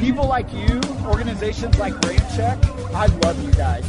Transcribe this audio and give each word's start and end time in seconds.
People 0.00 0.26
like 0.26 0.50
you, 0.54 0.80
organizations 1.04 1.78
like 1.78 1.92
Ramp 2.04 2.22
Check, 2.34 2.58
I 2.94 3.06
love 3.06 3.44
you 3.44 3.52
guys. 3.52 3.84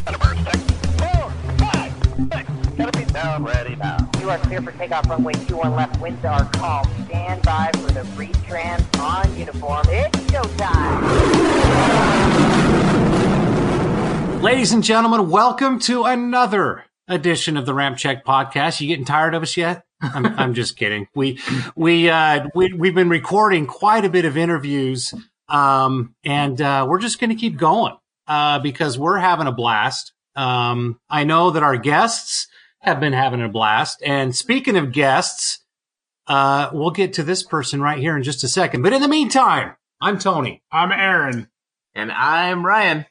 Down, 3.13 3.44
ready 3.44 3.76
now. 3.76 3.97
You 4.19 4.29
are 4.29 4.37
clear 4.40 4.62
for 4.62 4.72
takeoff 4.72 5.09
runway 5.09 5.33
21 5.33 5.76
left. 5.76 6.01
Winds 6.01 6.23
are 6.23 6.45
calm. 6.53 6.90
Stand 7.05 7.41
by 7.44 7.69
for 7.73 7.91
the 7.91 8.01
retrans 8.15 8.99
on 8.99 9.37
uniform. 9.37 9.86
It's 9.90 10.18
showtime. 10.31 11.01
Ladies 14.41 14.72
and 14.72 14.83
gentlemen, 14.83 15.29
welcome 15.29 15.77
to 15.79 16.04
another 16.05 16.86
edition 17.08 17.58
of 17.58 17.66
the 17.66 17.73
Ramp 17.73 17.98
Check 17.98 18.26
podcast. 18.26 18.80
You 18.81 18.88
getting 18.88 19.05
tired 19.05 19.36
of 19.36 19.44
us 19.44 19.58
yet? 19.58 19.84
I'm, 20.02 20.26
I'm 20.26 20.54
just 20.54 20.78
kidding. 20.78 21.08
We, 21.16 21.40
we, 21.76 22.09
uh, 22.09 22.48
we, 22.55 22.73
we've 22.73 22.96
been 22.96 23.09
recording 23.09 23.68
quite 23.68 24.05
a 24.05 24.09
bit 24.09 24.26
of 24.26 24.38
interviews. 24.38 25.14
Um, 25.48 26.16
and, 26.23 26.62
uh, 26.62 26.86
we're 26.90 27.00
just 27.00 27.20
going 27.20 27.30
to 27.30 27.36
keep 27.36 27.58
going, 27.58 27.96
uh, 28.28 28.59
because 28.59 28.98
we're 28.98 29.18
having 29.18 29.48
a 29.48 29.52
blast. 29.52 30.14
Um, 30.36 31.00
I 31.09 31.23
know 31.23 31.52
that 31.52 31.64
our 31.64 31.78
guests 31.78 32.48
have 32.80 33.00
been 33.00 33.14
having 33.14 33.42
a 33.42 33.50
blast. 33.50 34.02
And 34.04 34.36
speaking 34.36 34.78
of 34.78 34.92
guests, 34.92 35.59
uh, 36.28 36.70
we'll 36.72 36.92
get 36.92 37.14
to 37.14 37.23
this 37.23 37.44
person 37.44 37.81
right 37.81 38.00
here 38.00 38.16
in 38.16 38.23
just 38.23 38.44
a 38.44 38.48
second. 38.48 38.81
But 38.81 38.94
in 38.94 39.02
the 39.02 39.08
meantime, 39.08 39.76
I'm 40.00 40.18
Tony. 40.18 40.64
I'm 40.72 40.92
Aaron. 40.92 41.50
And 41.94 42.12
I'm 42.12 42.66
Ryan. 42.66 43.06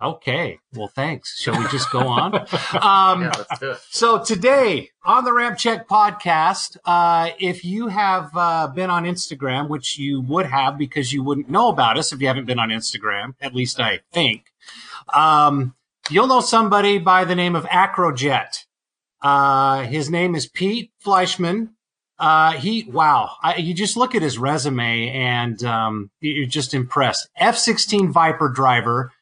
Okay. 0.00 0.60
Well, 0.74 0.86
thanks. 0.88 1.40
Shall 1.40 1.58
we 1.58 1.66
just 1.68 1.90
go 1.90 2.06
on? 2.06 2.34
Um, 2.80 3.22
Yeah, 3.22 3.32
let's 3.36 3.58
do 3.58 3.70
it. 3.72 3.78
so 3.90 4.22
today 4.22 4.90
on 5.04 5.24
the 5.24 5.32
Ramp 5.32 5.58
Check 5.58 5.88
podcast, 5.88 6.76
uh, 6.84 7.30
if 7.40 7.64
you 7.64 7.88
have 7.88 8.30
uh, 8.34 8.68
been 8.68 8.90
on 8.90 9.04
Instagram, 9.04 9.68
which 9.68 9.98
you 9.98 10.20
would 10.20 10.46
have 10.46 10.78
because 10.78 11.12
you 11.12 11.24
wouldn't 11.24 11.48
know 11.50 11.68
about 11.68 11.98
us 11.98 12.12
if 12.12 12.20
you 12.20 12.28
haven't 12.28 12.44
been 12.46 12.60
on 12.60 12.68
Instagram, 12.68 13.34
at 13.40 13.54
least 13.54 13.80
I 13.80 14.00
think, 14.12 14.44
um, 15.12 15.74
you'll 16.10 16.28
know 16.28 16.40
somebody 16.40 16.98
by 16.98 17.24
the 17.24 17.34
name 17.34 17.56
of 17.56 17.64
Acrojet. 17.64 18.64
Uh, 19.20 19.82
his 19.82 20.08
name 20.10 20.34
is 20.36 20.46
Pete 20.46 20.92
Fleischmann. 21.00 21.70
Uh, 22.20 22.52
he, 22.52 22.84
wow. 22.90 23.30
I, 23.42 23.56
you 23.56 23.74
just 23.74 23.96
look 23.96 24.14
at 24.14 24.22
his 24.22 24.38
resume 24.38 25.08
and, 25.10 25.62
um, 25.64 26.10
you're 26.20 26.46
just 26.46 26.74
impressed. 26.74 27.28
F-16 27.36 28.10
Viper 28.10 28.48
driver, 28.48 29.12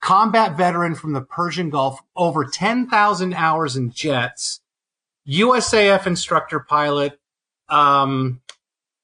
combat 0.00 0.56
veteran 0.56 0.94
from 0.94 1.12
the 1.12 1.20
Persian 1.20 1.70
Gulf, 1.70 2.00
over 2.14 2.44
10,000 2.44 3.34
hours 3.34 3.76
in 3.76 3.90
jets, 3.90 4.60
USAF 5.28 6.06
instructor 6.06 6.60
pilot, 6.60 7.18
um, 7.68 8.40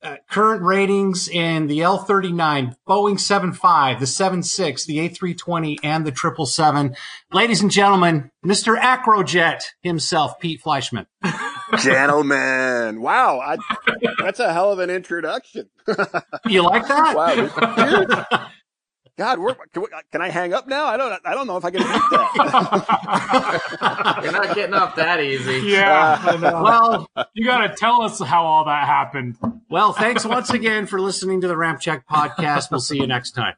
uh, 0.03 0.17
current 0.29 0.63
ratings 0.63 1.29
in 1.29 1.69
the 1.69 1.81
L-39, 1.83 2.75
Boeing 2.89 3.21
75, 3.21 4.01
the 4.01 4.07
76, 4.07 4.85
the 4.85 4.99
A320, 5.09 5.79
and 5.85 6.05
the 6.05 6.11
777. 6.11 6.97
Ladies 7.33 7.63
and 7.63 7.71
gentlemen, 7.71 8.31
Mr. 8.45 8.77
Acrojet 8.77 9.63
himself, 9.83 10.41
Pete 10.41 10.61
Fleischmann. 10.61 11.07
Gentlemen, 11.81 13.01
wow, 13.01 13.39
I, 13.39 13.57
that's 14.19 14.41
a 14.41 14.53
hell 14.53 14.73
of 14.73 14.79
an 14.79 14.91
introduction. 14.91 15.69
You 16.47 16.63
like 16.63 16.87
that? 16.89 17.17
wow, 17.17 18.37
dude. 18.37 18.41
God, 19.19 19.39
we're, 19.41 19.55
can, 19.55 19.83
we, 19.83 19.89
can 20.11 20.23
I 20.23 20.31
hang 20.31 20.55
up 20.55 20.67
now? 20.67 20.87
I 20.87 20.97
don't, 20.97 21.21
I 21.25 21.35
don't 21.35 21.47
know 21.47 21.59
if 21.59 21.65
I 21.67 21.71
can 21.71 21.81
beat 21.81 21.89
that. 21.89 23.61
You're 24.23 24.33
not 24.33 24.55
getting 24.55 24.75
off 24.75 24.97
that 24.97 25.21
easy. 25.21 25.61
Yeah, 25.69 26.19
I 26.19 26.37
well, 26.37 27.07
you 27.35 27.45
got 27.45 27.67
to 27.67 27.75
tell 27.77 28.01
us 28.03 28.19
how 28.21 28.45
all 28.45 28.65
that 28.65 28.87
happened. 28.87 29.37
well, 29.69 29.93
thanks 29.93 30.25
once 30.25 30.49
again 30.51 30.87
for 30.87 30.99
listening 30.99 31.43
to 31.43 31.49
the 31.49 31.57
Ramp 31.57 31.81
Check 31.81 32.07
podcast. 32.09 32.71
We'll 32.71 32.81
see 32.81 32.97
you 32.97 33.07
next 33.07 33.33
time. 33.33 33.55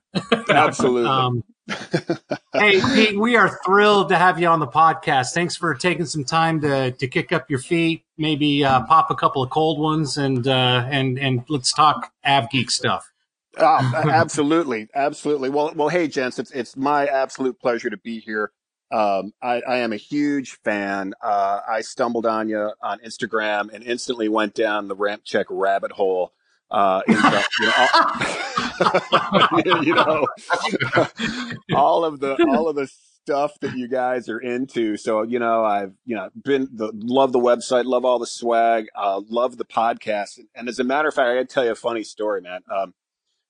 Absolutely. 0.49 1.09
Um, 1.09 1.45
hey, 2.53 2.81
Pete, 2.95 3.19
we 3.19 3.37
are 3.37 3.61
thrilled 3.65 4.09
to 4.09 4.17
have 4.17 4.41
you 4.41 4.49
on 4.49 4.59
the 4.59 4.67
podcast. 4.67 5.33
Thanks 5.35 5.57
for 5.57 5.75
taking 5.75 6.05
some 6.05 6.25
time 6.25 6.61
to 6.63 6.91
to 6.91 7.09
kick 7.09 7.33
up 7.33 7.49
your 7.49 7.61
feet, 7.61 8.05
maybe 8.19 8.65
uh, 8.65 8.85
pop 8.85 9.11
a 9.11 9.15
couple 9.15 9.43
of 9.43 9.51
cold 9.51 9.79
ones, 9.81 10.19
and 10.19 10.47
uh, 10.47 10.85
and 10.91 11.19
and 11.19 11.45
let's 11.49 11.73
talk 11.73 12.13
Av 12.27 12.51
Geek 12.51 12.71
stuff. 12.71 13.14
Oh, 13.59 13.93
absolutely, 14.11 14.89
absolutely. 14.95 15.51
Well, 15.51 15.73
well, 15.75 15.89
hey, 15.89 16.09
gents, 16.09 16.39
it's 16.39 16.51
it's 16.51 16.77
my 16.77 17.07
absolute 17.07 17.61
pleasure 17.61 17.91
to 17.91 17.97
be 17.97 18.21
here. 18.21 18.51
Um, 18.93 19.33
I, 19.43 19.61
I 19.67 19.79
am 19.79 19.93
a 19.93 19.97
huge 19.97 20.59
fan. 20.63 21.15
Uh, 21.23 21.61
I 21.69 21.81
stumbled 21.81 22.27
on 22.27 22.49
you 22.49 22.71
on 22.83 23.01
Instagram 23.01 23.73
and 23.73 23.83
instantly 23.83 24.29
went 24.29 24.55
down 24.55 24.89
the 24.89 24.95
ramp 24.95 25.23
check 25.25 25.47
rabbit 25.51 25.93
hole. 25.93 26.33
Uh, 26.71 27.03
into, 27.07 27.45
you, 27.61 27.67
know, 27.67 27.75
all, 29.45 29.59
you 29.85 29.95
know, 29.95 31.77
all 31.77 32.05
of 32.05 32.21
the 32.21 32.37
all 32.49 32.69
of 32.69 32.75
the 32.75 32.89
stuff 33.25 33.53
that 33.61 33.77
you 33.77 33.89
guys 33.89 34.29
are 34.29 34.39
into. 34.39 34.97
So 34.97 35.23
you 35.23 35.39
know, 35.39 35.65
I've 35.65 35.93
you 36.05 36.17
know 36.17 36.31
been 36.43 36.69
the 36.73 36.91
love 36.95 37.33
the 37.33 37.39
website, 37.39 37.85
love 37.85 38.05
all 38.05 38.19
the 38.19 38.27
swag, 38.27 38.87
uh, 38.97 39.21
love 39.29 39.57
the 39.57 39.65
podcast, 39.65 40.39
and 40.55 40.69
as 40.69 40.79
a 40.79 40.85
matter 40.85 41.09
of 41.09 41.15
fact, 41.15 41.29
I 41.29 41.35
got 41.35 41.49
to 41.49 41.55
tell 41.55 41.65
you 41.65 41.73
a 41.73 41.77
funny 41.77 42.03
story, 42.03 42.41
man. 42.41 42.61
Um, 42.71 42.95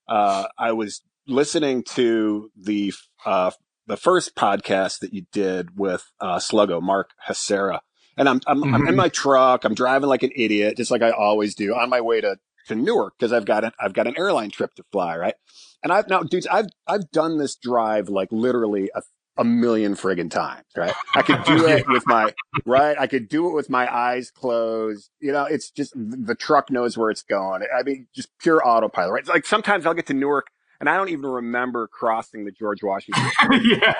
uh, 0.07 0.47
I 0.57 0.71
was 0.71 1.01
listening 1.27 1.83
to 1.83 2.51
the 2.55 2.93
uh, 3.25 3.51
the 3.87 3.97
first 3.97 4.35
podcast 4.35 4.99
that 4.99 5.13
you 5.13 5.25
did 5.31 5.77
with 5.77 6.11
uh, 6.19 6.37
Sluggo, 6.37 6.81
Mark 6.81 7.11
Hasara, 7.27 7.79
and 8.17 8.27
I'm 8.29 8.41
I'm, 8.47 8.63
I'm 8.73 8.87
in 8.87 8.95
my 8.95 9.09
truck. 9.09 9.63
I'm 9.63 9.75
driving 9.75 10.09
like 10.09 10.23
an 10.23 10.31
idiot, 10.35 10.77
just 10.77 10.91
like 10.91 11.01
I 11.01 11.11
always 11.11 11.55
do, 11.55 11.73
on 11.75 11.89
my 11.89 12.01
way 12.01 12.21
to 12.21 12.37
to 12.67 12.75
Newark 12.75 13.13
because 13.17 13.31
I've 13.31 13.45
got 13.45 13.63
an 13.63 13.71
I've 13.79 13.93
got 13.93 14.07
an 14.07 14.15
airline 14.17 14.51
trip 14.51 14.73
to 14.75 14.83
fly, 14.91 15.17
right? 15.17 15.35
And 15.83 15.91
I've 15.91 16.09
now, 16.09 16.23
dudes, 16.23 16.47
I've 16.47 16.67
I've 16.87 17.09
done 17.11 17.37
this 17.37 17.55
drive 17.55 18.09
like 18.09 18.29
literally 18.31 18.89
a 18.95 19.01
a 19.37 19.43
million 19.43 19.95
friggin' 19.95 20.31
times, 20.31 20.65
right? 20.75 20.93
I 21.13 21.21
could 21.21 21.43
do 21.45 21.67
it 21.67 21.87
with 21.87 22.05
my 22.07 22.33
right. 22.65 22.97
I 22.99 23.07
could 23.07 23.27
do 23.27 23.49
it 23.49 23.53
with 23.53 23.69
my 23.69 23.93
eyes 23.93 24.31
closed. 24.31 25.09
You 25.19 25.31
know, 25.31 25.45
it's 25.45 25.69
just 25.69 25.93
the 25.95 26.35
truck 26.35 26.71
knows 26.71 26.97
where 26.97 27.09
it's 27.09 27.23
going. 27.23 27.63
I 27.77 27.83
mean, 27.83 28.07
just 28.15 28.29
pure 28.39 28.65
autopilot, 28.65 29.11
right? 29.11 29.19
It's 29.21 29.29
like 29.29 29.45
sometimes 29.45 29.85
I'll 29.85 29.93
get 29.93 30.07
to 30.07 30.13
Newark 30.13 30.47
and 30.79 30.89
I 30.89 30.97
don't 30.97 31.09
even 31.09 31.25
remember 31.25 31.87
crossing 31.87 32.45
the 32.45 32.51
George 32.51 32.83
Washington. 32.83 33.23
yeah. 33.63 33.93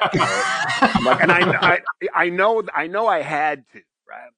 Like, 1.03 1.21
and 1.21 1.31
I, 1.31 1.39
I, 1.61 1.79
I 2.13 2.29
know, 2.29 2.63
I 2.73 2.87
know 2.87 3.07
I 3.07 3.21
had 3.21 3.65
to, 3.73 3.81
right? 4.07 4.29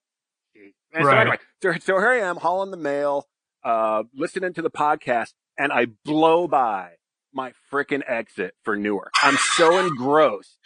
And 0.94 1.04
so 1.04 1.08
Right. 1.08 1.22
anyway, 1.22 1.38
so, 1.62 1.74
so 1.80 2.00
here 2.00 2.10
I 2.12 2.20
am 2.20 2.38
hauling 2.38 2.72
the 2.72 2.78
mail, 2.78 3.28
uh, 3.64 4.04
listening 4.16 4.54
to 4.54 4.62
the 4.62 4.70
podcast, 4.70 5.34
and 5.58 5.72
I 5.72 5.88
blow 6.06 6.48
by 6.48 6.92
my 7.34 7.54
frickin' 7.72 8.04
exit 8.08 8.56
for 8.64 8.76
Newark. 8.76 9.12
I'm 9.22 9.38
so 9.56 9.78
engrossed 9.78 10.58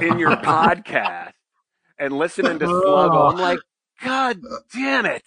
in 0.00 0.18
your 0.18 0.36
podcast 0.36 1.32
and 1.98 2.12
listening 2.16 2.58
to 2.58 2.66
Sluggo. 2.66 3.32
I'm 3.32 3.38
like, 3.38 3.58
God 4.02 4.40
damn 4.74 5.06
it. 5.06 5.22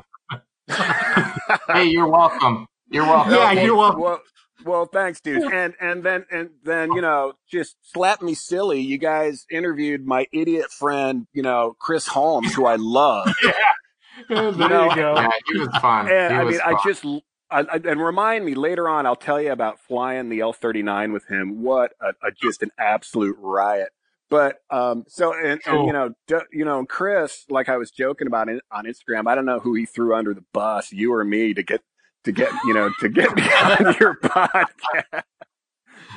uh, 0.77 1.59
Hey, 1.73 1.85
you're 1.85 2.07
welcome. 2.07 2.67
You're 2.89 3.05
welcome. 3.05 3.33
Yeah, 3.33 3.51
you're 3.51 3.75
welcome. 3.75 4.01
Well, 4.01 4.21
well, 4.63 4.85
thanks, 4.85 5.21
dude. 5.21 5.43
And 5.51 5.73
and 5.79 6.03
then 6.03 6.25
and 6.31 6.51
then 6.63 6.91
you 6.93 7.01
know, 7.01 7.33
just 7.49 7.75
slap 7.81 8.21
me 8.21 8.33
silly. 8.33 8.81
You 8.81 8.97
guys 8.97 9.45
interviewed 9.49 10.05
my 10.05 10.27
idiot 10.31 10.71
friend, 10.71 11.25
you 11.33 11.41
know, 11.41 11.75
Chris 11.79 12.07
Holmes, 12.07 12.53
who 12.53 12.65
I 12.65 12.75
love. 12.77 13.33
Yeah, 14.29 14.51
there 14.51 14.69
know, 14.69 14.89
you 14.89 14.95
go. 14.95 15.15
Yeah, 15.15 15.29
he 15.47 15.57
was 15.57 15.69
fun. 15.81 16.07
And 16.07 16.33
He 16.33 16.39
I 16.39 16.43
was 16.43 16.53
mean, 16.53 16.61
I 16.63 16.75
just 16.85 17.03
I, 17.51 17.59
I, 17.61 17.75
and 17.85 18.01
remind 18.01 18.45
me 18.45 18.55
later 18.55 18.87
on. 18.87 19.05
I'll 19.05 19.15
tell 19.15 19.41
you 19.41 19.51
about 19.51 19.79
flying 19.79 20.29
the 20.29 20.39
L 20.39 20.53
thirty 20.53 20.81
nine 20.81 21.11
with 21.11 21.27
him. 21.27 21.61
What 21.61 21.93
a, 22.01 22.09
a 22.25 22.31
just 22.31 22.63
an 22.63 22.71
absolute 22.79 23.35
riot. 23.39 23.89
But 24.29 24.61
um, 24.69 25.03
so 25.07 25.33
and, 25.33 25.59
and 25.65 25.85
you 25.85 25.91
know, 25.91 26.13
you 26.53 26.63
know, 26.63 26.85
Chris, 26.85 27.45
like 27.49 27.67
I 27.67 27.75
was 27.77 27.91
joking 27.91 28.27
about 28.27 28.47
it 28.47 28.63
on 28.71 28.85
Instagram. 28.85 29.27
I 29.27 29.35
don't 29.35 29.45
know 29.45 29.59
who 29.59 29.75
he 29.75 29.85
threw 29.85 30.15
under 30.15 30.33
the 30.33 30.45
bus, 30.53 30.93
you 30.93 31.13
or 31.13 31.25
me, 31.25 31.53
to 31.53 31.63
get 31.63 31.81
to 32.23 32.31
get 32.31 32.49
you 32.65 32.73
know 32.73 32.89
to 33.01 33.09
get 33.09 33.35
me 33.35 33.43
on 33.51 33.95
your 33.99 34.15
podcast. 34.15 35.23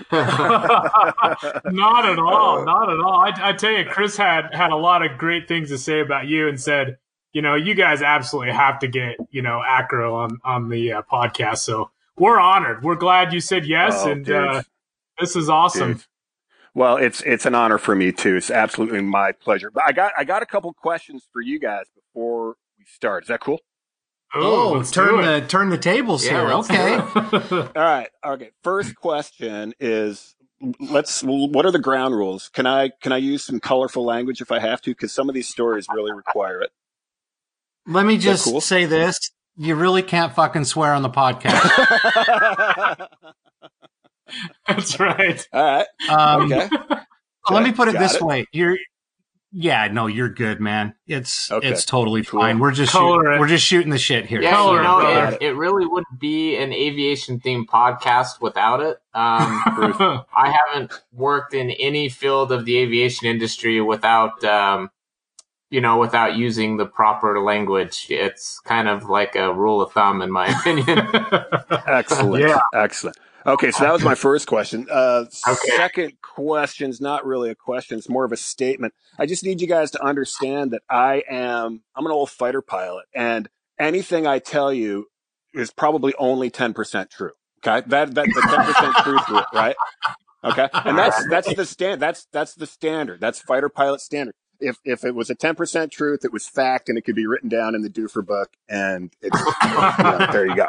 not 0.12 2.06
at 2.06 2.18
all. 2.18 2.64
Not 2.64 2.90
at 2.90 2.98
all. 3.00 3.20
I, 3.20 3.32
I 3.40 3.52
tell 3.52 3.72
you, 3.72 3.84
Chris 3.84 4.16
had 4.16 4.54
had 4.54 4.70
a 4.70 4.76
lot 4.76 5.04
of 5.04 5.18
great 5.18 5.48
things 5.48 5.68
to 5.70 5.78
say 5.78 6.00
about 6.00 6.26
you 6.26 6.48
and 6.48 6.60
said, 6.60 6.98
you 7.34 7.42
know, 7.42 7.54
you 7.56 7.74
guys 7.74 8.00
absolutely 8.00 8.54
have 8.54 8.78
to 8.78 8.88
get 8.88 9.16
you 9.30 9.42
know 9.42 9.60
Acro 9.66 10.14
on 10.14 10.38
on 10.44 10.70
the 10.70 10.92
uh, 10.92 11.02
podcast. 11.02 11.58
So 11.58 11.90
we're 12.16 12.40
honored. 12.40 12.82
We're 12.82 12.94
glad 12.94 13.34
you 13.34 13.40
said 13.40 13.66
yes, 13.66 13.94
Oh, 13.98 14.12
and 14.12 14.30
uh, 14.30 14.62
this 15.20 15.36
is 15.36 15.50
awesome. 15.50 15.94
Dude. 15.94 16.04
Well, 16.74 16.96
it's 16.96 17.20
it's 17.22 17.44
an 17.44 17.54
honor 17.54 17.78
for 17.78 17.94
me 17.94 18.10
too. 18.12 18.36
It's 18.36 18.50
absolutely 18.50 19.02
my 19.02 19.32
pleasure. 19.32 19.70
But 19.70 19.84
I 19.86 19.92
got 19.92 20.12
I 20.16 20.24
got 20.24 20.42
a 20.42 20.46
couple 20.46 20.72
questions 20.72 21.28
for 21.32 21.42
you 21.42 21.58
guys 21.58 21.84
before 21.94 22.56
we 22.78 22.84
start. 22.86 23.24
Is 23.24 23.28
that 23.28 23.40
cool? 23.40 23.60
Oh, 24.34 24.72
let's 24.76 24.90
turn 24.90 25.22
the 25.22 25.46
turn 25.46 25.68
the 25.70 25.78
tables 25.78 26.24
Yeah, 26.24 26.40
here. 26.40 26.52
Okay. 26.54 26.94
All 27.60 27.72
right. 27.76 28.08
Okay. 28.24 28.50
First 28.64 28.96
question 28.96 29.74
is 29.78 30.34
let's 30.80 31.22
what 31.22 31.64
are 31.66 31.70
the 31.70 31.78
ground 31.78 32.14
rules? 32.14 32.48
Can 32.48 32.66
I 32.66 32.90
can 33.02 33.12
I 33.12 33.18
use 33.18 33.44
some 33.44 33.60
colorful 33.60 34.04
language 34.04 34.40
if 34.40 34.50
I 34.50 34.58
have 34.58 34.80
to 34.82 34.94
cuz 34.94 35.12
some 35.12 35.28
of 35.28 35.34
these 35.36 35.48
stories 35.48 35.86
really 35.92 36.12
require 36.12 36.60
it. 36.60 36.70
Let 37.86 38.06
me 38.06 38.18
just 38.18 38.44
cool? 38.44 38.60
say 38.60 38.86
this. 38.86 39.18
You 39.56 39.74
really 39.76 40.02
can't 40.02 40.34
fucking 40.34 40.64
swear 40.64 40.92
on 40.94 41.02
the 41.02 41.10
podcast. 41.10 41.60
That's 44.68 44.98
right. 44.98 45.46
All 45.52 45.62
right. 45.62 45.86
Um, 46.08 46.52
Okay. 46.52 46.68
Let 47.50 47.62
me 47.62 47.72
put 47.72 47.88
it 47.88 47.92
Got 47.92 47.98
this 48.00 48.14
it. 48.14 48.22
way: 48.22 48.46
you're, 48.52 48.78
yeah, 49.52 49.88
no, 49.88 50.06
you're 50.06 50.30
good, 50.30 50.60
man. 50.60 50.94
It's 51.06 51.52
Okay. 51.52 51.68
it's 51.68 51.84
totally 51.84 52.24
Cool. 52.24 52.40
fine. 52.40 52.58
We're 52.58 52.70
just 52.72 52.90
shooting, 52.92 53.38
we're 53.38 53.46
just 53.48 53.66
shooting 53.66 53.90
the 53.90 53.98
shit 53.98 54.24
here. 54.24 54.40
Yeah, 54.40 54.52
Color 54.52 54.72
you 54.76 54.80
it, 54.80 54.82
know, 54.82 55.28
it, 55.28 55.42
it 55.42 55.52
really 55.56 55.84
wouldn't 55.86 56.18
be 56.18 56.56
an 56.56 56.72
aviation 56.72 57.38
themed 57.40 57.66
podcast 57.66 58.40
without 58.40 58.80
it. 58.80 58.96
Um, 59.12 59.60
I 60.34 60.56
haven't 60.72 60.94
worked 61.12 61.52
in 61.52 61.70
any 61.72 62.08
field 62.08 62.50
of 62.50 62.64
the 62.64 62.78
aviation 62.78 63.26
industry 63.26 63.78
without, 63.82 64.42
um, 64.42 64.88
you 65.70 65.80
know, 65.80 65.98
without 65.98 66.36
using 66.36 66.76
the 66.76 66.86
proper 66.86 67.40
language. 67.40 68.06
It's 68.10 68.60
kind 68.60 68.88
of 68.88 69.08
like 69.08 69.34
a 69.36 69.52
rule 69.52 69.80
of 69.82 69.92
thumb, 69.92 70.22
in 70.22 70.30
my 70.30 70.46
opinion. 70.48 71.08
Excellent. 71.86 72.44
Yeah. 72.46 72.60
Excellent. 72.74 73.16
Okay, 73.46 73.70
so 73.70 73.84
that 73.84 73.92
was 73.92 74.02
my 74.02 74.14
first 74.14 74.46
question. 74.46 74.86
Uh, 74.90 75.26
Okay. 75.46 75.76
Second 75.76 76.12
question's 76.22 76.98
not 77.00 77.26
really 77.26 77.50
a 77.50 77.54
question; 77.54 77.98
it's 77.98 78.08
more 78.08 78.24
of 78.24 78.32
a 78.32 78.38
statement. 78.38 78.94
I 79.18 79.26
just 79.26 79.44
need 79.44 79.60
you 79.60 79.66
guys 79.66 79.90
to 79.92 80.02
understand 80.02 80.70
that 80.70 80.82
I 80.88 81.22
am 81.28 81.82
I'm 81.94 82.06
an 82.06 82.12
old 82.12 82.30
fighter 82.30 82.62
pilot, 82.62 83.04
and 83.14 83.48
anything 83.78 84.26
I 84.26 84.38
tell 84.38 84.72
you 84.72 85.08
is 85.52 85.70
probably 85.70 86.14
only 86.18 86.48
ten 86.48 86.72
percent 86.72 87.10
true. 87.10 87.32
Okay, 87.66 87.86
that 87.88 88.14
that 88.14 88.26
the 88.26 88.46
ten 88.48 88.64
percent 88.64 88.96
truth 89.04 89.28
rule, 89.28 89.44
right? 89.52 89.76
Okay, 90.42 90.68
and 90.72 90.96
that's 90.96 91.28
that's 91.28 91.54
the 91.54 91.66
stand 91.66 92.00
that's 92.00 92.26
that's 92.32 92.54
the 92.54 92.66
standard. 92.66 93.20
That's 93.20 93.40
fighter 93.40 93.68
pilot 93.68 94.00
standard. 94.00 94.34
If 94.60 94.78
if 94.84 95.04
it 95.04 95.14
was 95.14 95.30
a 95.30 95.34
ten 95.34 95.54
percent 95.54 95.92
truth, 95.92 96.24
it 96.24 96.32
was 96.32 96.46
fact, 96.46 96.88
and 96.88 96.96
it 96.98 97.02
could 97.02 97.14
be 97.16 97.26
written 97.26 97.48
down 97.48 97.74
in 97.74 97.82
the 97.82 97.90
Doofer 97.90 98.24
book, 98.24 98.50
and 98.68 99.12
it's 99.22 99.38
you 99.62 99.70
know, 100.04 100.26
there 100.32 100.46
you 100.46 100.56
go, 100.56 100.66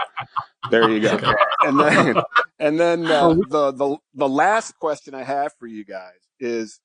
there 0.72 0.90
you 0.90 1.00
go. 1.02 1.18
And 1.66 1.80
then 1.80 2.16
and 2.60 2.80
then 2.80 3.06
uh, 3.12 3.30
the 3.50 3.72
the 3.72 3.98
the 4.14 4.30
last 4.30 4.78
question 4.80 5.16
I 5.16 5.24
have 5.24 5.54
for 5.60 5.66
you 5.68 5.84
guys 5.84 6.14
is 6.40 6.80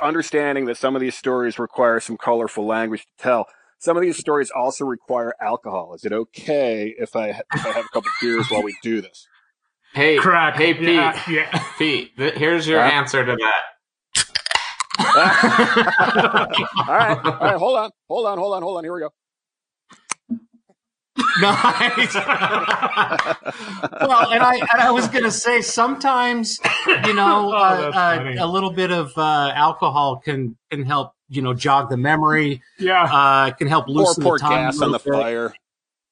understanding 0.00 0.64
that 0.66 0.76
some 0.76 0.94
of 0.94 1.00
these 1.00 1.14
stories 1.14 1.58
require 1.58 2.00
some 2.00 2.16
colorful 2.16 2.66
language 2.66 3.02
to 3.02 3.22
tell. 3.22 3.46
Some 3.78 3.96
of 3.96 4.02
these 4.02 4.16
stories 4.16 4.50
also 4.50 4.84
require 4.86 5.34
alcohol. 5.40 5.94
Is 5.94 6.04
it 6.04 6.12
okay 6.12 6.94
if 6.98 7.14
I 7.14 7.28
if 7.28 7.66
I 7.66 7.72
have 7.72 7.84
a 7.84 7.88
couple 7.92 8.10
beers 8.22 8.48
while 8.50 8.62
we 8.62 8.74
do 8.82 9.00
this? 9.02 9.26
hey, 9.94 10.16
Crack. 10.18 10.56
hey, 10.56 10.74
Pete, 10.74 10.86
Yeah. 10.88 11.22
yeah. 11.28 11.62
Pete, 11.78 12.16
th- 12.16 12.34
here's 12.34 12.66
your 12.66 12.82
Huh? 12.82 12.88
answer 12.88 13.24
to 13.24 13.36
that. 13.36 13.62
all 14.98 16.86
right, 16.88 17.18
all 17.24 17.38
right. 17.40 17.56
Hold 17.56 17.76
on, 17.78 17.90
hold 18.08 18.26
on, 18.26 18.38
hold 18.38 18.54
on, 18.54 18.62
hold 18.62 18.78
on. 18.78 18.84
Here 18.84 18.92
we 18.94 19.00
go. 19.00 19.10
Nice. 21.40 22.14
well, 22.14 22.24
and 24.32 24.42
I 24.42 24.56
and 24.72 24.80
I 24.82 24.90
was 24.90 25.08
gonna 25.08 25.30
say 25.30 25.60
sometimes 25.62 26.58
you 26.86 27.14
know 27.14 27.50
Oh, 27.54 27.56
uh, 27.56 27.90
uh, 27.94 28.34
a 28.38 28.46
little 28.46 28.70
bit 28.70 28.90
of 28.90 29.12
uh, 29.16 29.52
alcohol 29.54 30.16
can 30.24 30.56
can 30.70 30.84
help 30.84 31.12
you 31.28 31.42
know 31.42 31.54
jog 31.54 31.88
the 31.90 31.96
memory, 31.96 32.62
Yeah. 32.78 33.04
uh, 33.04 33.50
can 33.52 33.66
help 33.66 33.86
Pour 33.86 33.94
loosen 33.96 34.22
pour 34.22 34.38
the 34.38 34.42
tongue. 34.42 34.50
gas 34.52 34.80
on 34.80 34.92
the 34.92 34.98
bit. 34.98 35.12
fire. 35.12 35.54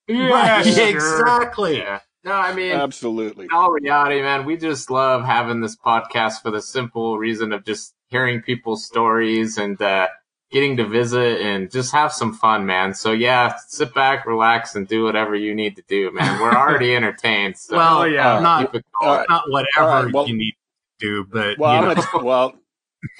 Yeah, 0.08 0.28
Right, 0.28 0.64
sure. 0.64 0.88
exactly. 0.88 1.78
Yeah. 1.78 2.00
No, 2.24 2.32
I 2.32 2.54
mean, 2.54 2.72
Absolutely. 2.72 3.44
in 3.46 3.50
all 3.52 3.70
reality, 3.72 4.22
man, 4.22 4.46
we 4.46 4.56
just 4.56 4.90
love 4.90 5.24
having 5.24 5.60
this 5.60 5.76
podcast 5.76 6.40
for 6.42 6.50
the 6.50 6.62
simple 6.62 7.18
reason 7.18 7.52
of 7.52 7.64
just 7.66 7.94
hearing 8.14 8.40
people's 8.40 8.84
stories 8.86 9.58
and 9.58 9.80
uh, 9.82 10.06
getting 10.52 10.76
to 10.76 10.86
visit 10.86 11.40
and 11.40 11.68
just 11.68 11.90
have 11.92 12.12
some 12.12 12.32
fun, 12.32 12.64
man. 12.64 12.94
So 12.94 13.10
yeah, 13.10 13.56
sit 13.66 13.92
back, 13.92 14.24
relax, 14.24 14.76
and 14.76 14.86
do 14.86 15.02
whatever 15.02 15.34
you 15.34 15.52
need 15.52 15.74
to 15.74 15.82
do, 15.88 16.12
man. 16.12 16.40
We're 16.40 16.52
already 16.54 16.94
entertained. 17.00 17.56
So 17.58 17.76
Well, 17.76 17.98
Oh, 18.02 18.04
yeah. 18.04 18.38
not 18.38 18.60
keep 18.72 18.76
it 18.76 18.84
All 19.02 19.08
going. 19.08 19.18
right. 19.18 19.28
not 19.28 19.44
whatever 19.50 19.90
All 19.90 20.04
right, 20.04 20.14
well- 20.14 20.28
you 20.28 20.36
need 20.36 20.52
to 21.00 21.06
do, 21.06 21.24
but 21.24 21.58
Well, 21.58 21.72
you 21.82 21.88
I'm 21.90 21.94
gonna, 21.96 22.24
well, 22.24 22.54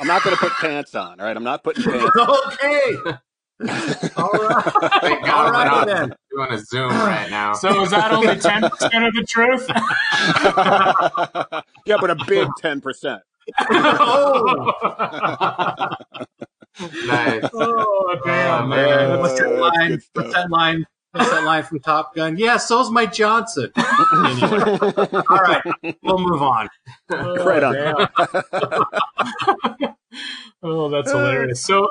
I'm 0.01 0.07
not 0.07 0.23
going 0.23 0.37
to 0.37 0.41
put 0.41 0.53
pants 0.53 0.95
on. 0.95 1.19
All 1.19 1.27
right, 1.27 1.37
I'm 1.37 1.43
not 1.43 1.65
putting 1.65 1.83
pants. 1.93 2.17
On. 2.17 2.31
Okay. 2.53 3.19
All 4.17 4.31
right. 4.31 4.73
Thank 5.01 5.25
God 5.27 5.29
All 5.29 5.45
we're 5.53 5.65
not 5.65 5.87
then. 5.89 6.15
doing 6.31 6.51
a 6.53 6.59
Zoom 6.59 6.91
right 6.91 7.29
now. 7.31 7.53
So 7.55 7.83
is 7.83 7.91
that 7.91 8.13
only 8.13 8.29
10% 8.37 8.65
of 8.65 9.15
the 9.15 9.25
truth? 9.29 9.67
yeah, 11.87 11.97
but 12.01 12.11
a 12.11 12.17
big 12.27 12.49
ten 12.59 12.81
percent. 12.81 13.23
Oh, 13.71 14.73
nice. 17.07 17.45
oh, 17.55 18.17
damn, 18.25 18.65
Oh, 18.65 18.67
man. 18.67 19.09
man. 19.11 19.21
what's 19.21 19.39
that 19.39 19.49
that's 19.49 19.61
line? 19.61 20.01
What's 20.15 20.33
that 20.35 20.51
line? 20.51 20.85
What's 21.13 21.31
that 21.31 21.45
line 21.45 21.63
from 21.63 21.79
Top 21.81 22.15
Gun? 22.17 22.37
Yeah, 22.37 22.57
so's 22.57 22.91
Mike 22.91 23.13
Johnson. 23.13 23.71
Anyway, 23.77 24.79
all 25.29 25.39
right, 25.39 25.63
we'll 26.03 26.19
move 26.19 26.43
on. 26.43 26.69
Right 27.09 27.63
on. 27.63 28.09
oh, 30.63 30.89
that's 30.89 31.13
hilarious. 31.13 31.65
So, 31.65 31.89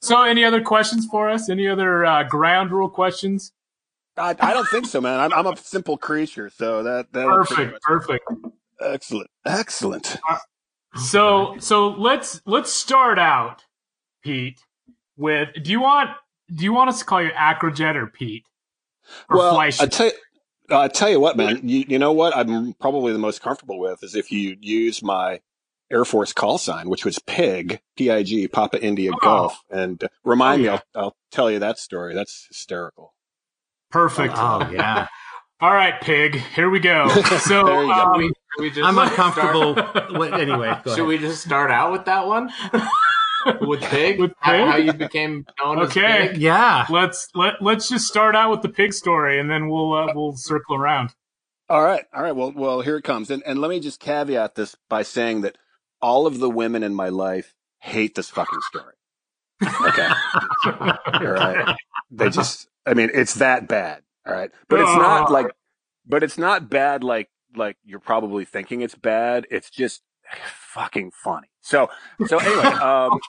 so 0.00 0.22
any 0.24 0.42
other 0.44 0.60
questions 0.60 1.06
for 1.06 1.30
us? 1.30 1.48
Any 1.48 1.68
other 1.68 2.04
uh, 2.04 2.24
ground 2.24 2.72
rule 2.72 2.88
questions? 2.88 3.52
I, 4.16 4.34
I 4.40 4.52
don't 4.52 4.68
think 4.68 4.86
so, 4.86 5.00
man. 5.00 5.20
I'm, 5.20 5.32
I'm 5.32 5.46
a 5.46 5.56
simple 5.56 5.96
creature, 5.96 6.50
so 6.50 6.82
that 6.82 7.12
that 7.12 7.24
Perfect, 7.26 7.80
perfect. 7.82 8.24
Excellent, 8.80 9.28
excellent. 9.46 10.16
So, 10.96 11.56
so 11.58 11.88
let's 11.88 12.40
let's 12.46 12.72
start 12.72 13.18
out, 13.18 13.64
Pete. 14.22 14.60
With 15.16 15.48
do 15.62 15.70
you 15.70 15.80
want 15.80 16.10
do 16.54 16.64
you 16.64 16.72
want 16.72 16.88
us 16.90 16.98
to 17.00 17.04
call 17.04 17.22
you 17.22 17.30
Acrojet 17.30 17.94
or 17.96 18.06
Pete? 18.06 18.44
Or 19.28 19.36
well, 19.38 19.54
Fleisch? 19.54 19.80
I 19.80 19.86
tell 19.86 20.06
you, 20.06 20.12
I 20.70 20.88
tell 20.88 21.10
you 21.10 21.20
what, 21.20 21.36
man. 21.36 21.60
You, 21.68 21.84
you 21.88 21.98
know 21.98 22.12
what? 22.12 22.36
I'm 22.36 22.72
probably 22.74 23.12
the 23.12 23.18
most 23.18 23.42
comfortable 23.42 23.78
with 23.78 24.02
is 24.02 24.14
if 24.14 24.30
you 24.32 24.56
use 24.60 25.02
my 25.02 25.40
Air 25.90 26.04
Force 26.04 26.32
call 26.32 26.58
sign, 26.58 26.88
which 26.88 27.04
was 27.04 27.18
PIG, 27.20 27.80
P 27.96 28.10
I 28.10 28.22
G, 28.22 28.48
Papa 28.48 28.82
India 28.82 29.10
Oh. 29.12 29.18
Golf, 29.20 29.60
and 29.70 30.02
uh, 30.04 30.08
remind 30.24 30.60
Oh, 30.60 30.62
me. 30.64 30.68
I'll, 30.70 30.82
I'll 30.94 31.16
tell 31.30 31.50
you 31.50 31.58
that 31.60 31.78
story. 31.78 32.14
That's 32.14 32.46
hysterical. 32.48 33.14
Perfect. 33.90 34.34
Oh 34.36 34.68
yeah, 34.70 35.08
All 35.60 35.72
right, 35.72 36.00
pig. 36.00 36.36
Here 36.54 36.70
we 36.70 36.78
go. 36.80 37.08
So, 37.40 37.64
There 37.64 37.82
you 37.82 37.88
go. 37.94 38.30
We, 38.58 38.64
we 38.64 38.70
just 38.70 38.86
I'm 38.86 38.94
start- 38.94 39.08
uncomfortable. 39.10 40.18
With, 40.18 40.32
anyway, 40.34 40.68
go 40.84 40.90
Should 40.90 41.00
ahead. 41.00 41.06
we 41.06 41.18
just 41.18 41.44
start 41.44 41.70
out 41.70 41.92
with 41.92 42.04
that 42.06 42.26
one? 42.26 42.50
with 43.68 43.80
Pig? 43.82 44.18
With 44.20 44.32
How, 44.38 44.52
Pig? 44.52 44.66
how 44.68 44.76
you 44.76 44.92
became 44.92 45.46
known 45.62 45.78
Okay. 45.80 46.04
as 46.04 46.28
Pig? 46.32 46.38
Yeah. 46.40 46.86
let's 46.90 47.28
let 47.34 47.54
let's 47.62 47.88
just 47.88 48.06
start 48.06 48.34
out 48.36 48.50
with 48.50 48.62
the 48.62 48.68
pig 48.68 48.92
story, 48.92 49.38
and 49.40 49.50
then 49.50 49.68
we'll 49.68 49.92
uh, 49.94 50.12
we'll 50.14 50.36
circle 50.36 50.76
around. 50.76 51.14
All 51.70 51.82
right, 51.84 52.04
all 52.14 52.22
right. 52.22 52.34
Well, 52.34 52.52
well, 52.54 52.80
here 52.80 52.96
it 52.96 53.02
comes, 53.04 53.30
and 53.30 53.42
and 53.46 53.60
let 53.60 53.68
me 53.70 53.80
just 53.80 54.00
caveat 54.00 54.54
this 54.54 54.74
by 54.88 55.02
saying 55.02 55.42
that 55.42 55.56
all 56.00 56.26
of 56.26 56.38
the 56.38 56.48
women 56.50 56.82
in 56.82 56.94
my 56.94 57.08
life 57.10 57.54
hate 57.80 58.14
this 58.14 58.30
fucking 58.30 58.60
story. 58.70 58.94
Okay, 59.86 60.08
all 60.64 61.26
right. 61.26 61.76
They 62.10 62.30
just, 62.30 62.68
I 62.86 62.94
mean, 62.94 63.10
it's 63.12 63.34
that 63.34 63.68
bad. 63.68 64.02
All 64.26 64.32
right, 64.32 64.50
but 64.68 64.80
it's 64.80 64.94
not 64.94 65.30
like, 65.30 65.46
but 66.06 66.22
it's 66.22 66.38
not 66.38 66.70
bad 66.70 67.04
like 67.04 67.28
like 67.56 67.76
you're 67.84 68.00
probably 68.00 68.44
thinking 68.44 68.80
it's 68.82 68.94
bad. 68.94 69.46
It's 69.50 69.70
just 69.70 70.02
fucking 70.72 71.12
funny. 71.12 71.48
So 71.62 71.90
so 72.26 72.38
anyway, 72.38 72.64
um, 72.64 73.20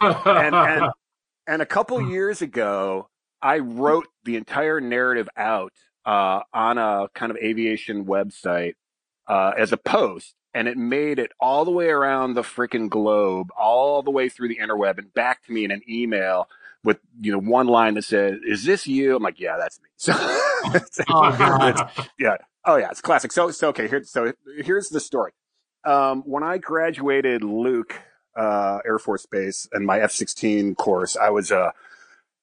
and 0.00 0.54
and 0.54 0.90
and 1.46 1.62
a 1.62 1.66
couple 1.66 2.00
years 2.08 2.42
ago, 2.42 3.08
I 3.42 3.58
wrote 3.58 4.06
the 4.24 4.36
entire 4.36 4.80
narrative 4.80 5.28
out 5.36 5.72
uh, 6.04 6.40
on 6.52 6.78
a 6.78 7.08
kind 7.14 7.30
of 7.30 7.36
aviation 7.38 8.04
website 8.04 8.74
uh, 9.26 9.52
as 9.56 9.72
a 9.72 9.76
post, 9.76 10.34
and 10.54 10.68
it 10.68 10.76
made 10.76 11.18
it 11.18 11.32
all 11.40 11.64
the 11.64 11.70
way 11.70 11.88
around 11.88 12.34
the 12.34 12.42
freaking 12.42 12.88
globe, 12.88 13.48
all 13.58 14.02
the 14.02 14.10
way 14.10 14.28
through 14.28 14.48
the 14.48 14.58
interweb, 14.58 14.98
and 14.98 15.12
back 15.14 15.44
to 15.44 15.52
me 15.52 15.64
in 15.64 15.70
an 15.70 15.82
email 15.88 16.48
with 16.84 16.98
you 17.20 17.32
know 17.32 17.40
one 17.40 17.66
line 17.66 17.94
that 17.94 18.04
said, 18.04 18.40
"Is 18.46 18.64
this 18.64 18.86
you?" 18.86 19.16
I'm 19.16 19.22
like, 19.22 19.40
"Yeah, 19.40 19.56
that's 19.58 19.80
me." 19.80 19.88
So, 19.98 20.12
Oh 21.08 21.30
god. 21.38 21.90
yeah. 22.18 22.36
Oh 22.68 22.76
yeah, 22.76 22.90
it's 22.90 23.00
classic. 23.00 23.32
So 23.32 23.50
so 23.50 23.68
okay, 23.68 23.88
here 23.88 24.04
so 24.04 24.34
here's 24.62 24.90
the 24.90 25.00
story. 25.00 25.32
Um, 25.86 26.22
when 26.26 26.42
I 26.42 26.58
graduated 26.58 27.42
Luke 27.42 27.98
uh, 28.36 28.80
Air 28.86 28.98
Force 28.98 29.24
Base 29.24 29.66
and 29.72 29.86
my 29.86 30.00
F-16 30.00 30.76
course, 30.76 31.16
I 31.16 31.30
was 31.30 31.50
a 31.50 31.72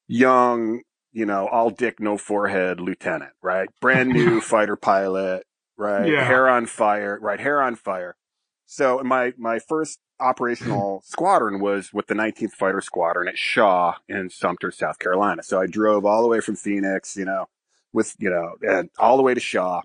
young, 0.08 0.80
you 1.12 1.26
know, 1.26 1.46
all 1.46 1.70
dick, 1.70 2.00
no 2.00 2.18
forehead 2.18 2.80
lieutenant, 2.80 3.32
right? 3.40 3.68
Brand 3.80 4.08
new 4.08 4.40
fighter 4.42 4.74
pilot, 4.74 5.44
right? 5.76 6.10
Yeah. 6.10 6.24
Hair 6.24 6.48
on 6.48 6.66
fire, 6.66 7.20
right? 7.22 7.38
Hair 7.38 7.62
on 7.62 7.76
fire. 7.76 8.16
So 8.66 9.00
my 9.04 9.32
my 9.38 9.60
first 9.60 10.00
operational 10.18 11.02
squadron 11.04 11.60
was 11.60 11.92
with 11.92 12.08
the 12.08 12.14
19th 12.14 12.50
Fighter 12.54 12.80
Squadron 12.80 13.28
at 13.28 13.38
Shaw 13.38 13.94
in 14.08 14.28
Sumter, 14.30 14.72
South 14.72 14.98
Carolina. 14.98 15.44
So 15.44 15.60
I 15.60 15.68
drove 15.68 16.04
all 16.04 16.22
the 16.22 16.28
way 16.28 16.40
from 16.40 16.56
Phoenix, 16.56 17.16
you 17.16 17.26
know, 17.26 17.46
with 17.92 18.16
you 18.18 18.30
know, 18.30 18.56
and 18.68 18.90
all 18.98 19.16
the 19.16 19.22
way 19.22 19.32
to 19.32 19.40
Shaw. 19.40 19.82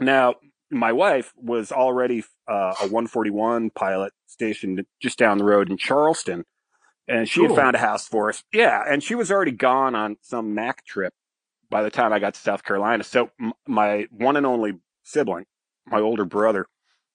Now, 0.00 0.36
my 0.70 0.92
wife 0.92 1.32
was 1.36 1.72
already 1.72 2.24
uh, 2.48 2.74
a 2.80 2.84
141 2.84 3.70
pilot 3.70 4.12
stationed 4.26 4.84
just 5.00 5.18
down 5.18 5.38
the 5.38 5.44
road 5.44 5.70
in 5.70 5.76
Charleston, 5.76 6.44
and 7.08 7.28
she 7.28 7.40
Cool. 7.40 7.48
had 7.48 7.56
found 7.56 7.76
a 7.76 7.80
house 7.80 8.08
for 8.08 8.28
us. 8.30 8.42
Yeah, 8.52 8.82
and 8.88 9.02
she 9.02 9.14
was 9.14 9.30
already 9.30 9.52
gone 9.52 9.94
on 9.94 10.16
some 10.22 10.54
MAC 10.54 10.84
trip 10.86 11.14
by 11.70 11.82
the 11.82 11.90
time 11.90 12.12
I 12.12 12.18
got 12.18 12.34
to 12.34 12.40
South 12.40 12.64
Carolina. 12.64 13.04
So 13.04 13.30
m- 13.40 13.52
my 13.66 14.06
one 14.10 14.36
and 14.36 14.46
only 14.46 14.74
sibling, 15.04 15.46
my 15.86 16.00
older 16.00 16.24
brother, 16.24 16.66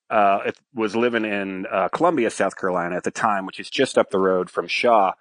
uh, 0.09 0.39
it 0.47 0.57
was 0.73 0.95
living 0.95 1.25
in 1.25 1.65
uh, 1.71 1.89
Columbia, 1.89 2.29
South 2.29 2.55
Carolina 2.57 2.95
at 2.97 3.03
the 3.03 3.11
time, 3.11 3.45
which 3.45 3.59
is 3.59 3.69
just 3.69 3.97
up 3.97 4.09
the 4.11 4.19
road 4.19 4.49
from 4.49 4.67
Shaw. 4.67 5.13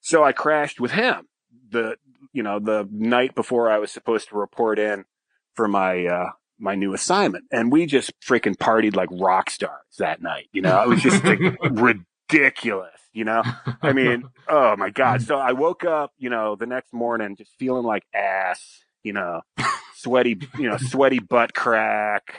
So 0.00 0.24
I 0.24 0.32
crashed 0.32 0.80
with 0.80 0.92
him 0.92 1.28
the 1.70 1.96
you 2.32 2.42
know 2.42 2.58
the 2.58 2.88
night 2.92 3.34
before 3.34 3.70
I 3.70 3.78
was 3.78 3.92
supposed 3.92 4.28
to 4.30 4.36
report 4.36 4.78
in 4.78 5.04
for 5.54 5.68
my 5.68 6.06
uh, 6.06 6.30
my 6.60 6.74
new 6.74 6.94
assignment, 6.94 7.44
and 7.50 7.72
we 7.72 7.86
just 7.86 8.12
freaking 8.20 8.56
partied 8.56 8.94
like 8.94 9.08
rock 9.12 9.50
stars 9.50 9.96
that 9.98 10.22
night. 10.22 10.48
You 10.52 10.62
know, 10.62 10.82
it 10.82 10.88
was 10.88 11.02
just 11.02 11.24
like 11.24 11.40
ridiculous. 11.70 12.90
You 13.12 13.24
know, 13.24 13.42
I 13.82 13.92
mean, 13.92 14.24
oh 14.48 14.76
my 14.76 14.90
god. 14.90 15.22
So 15.26 15.36
I 15.36 15.52
woke 15.52 15.84
up, 15.84 16.12
you 16.18 16.30
know, 16.30 16.56
the 16.56 16.66
next 16.66 16.92
morning 16.92 17.36
just 17.36 17.52
feeling 17.58 17.84
like 17.84 18.04
ass. 18.14 18.84
You 19.02 19.14
know, 19.14 19.40
sweaty, 19.94 20.38
you 20.58 20.68
know, 20.68 20.76
sweaty 20.76 21.20
butt 21.20 21.54
crack. 21.54 22.34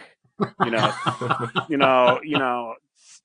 You 0.64 0.72
know, 0.72 0.94
you 1.70 1.78
know, 1.78 2.20
you 2.24 2.38
know, 2.38 2.76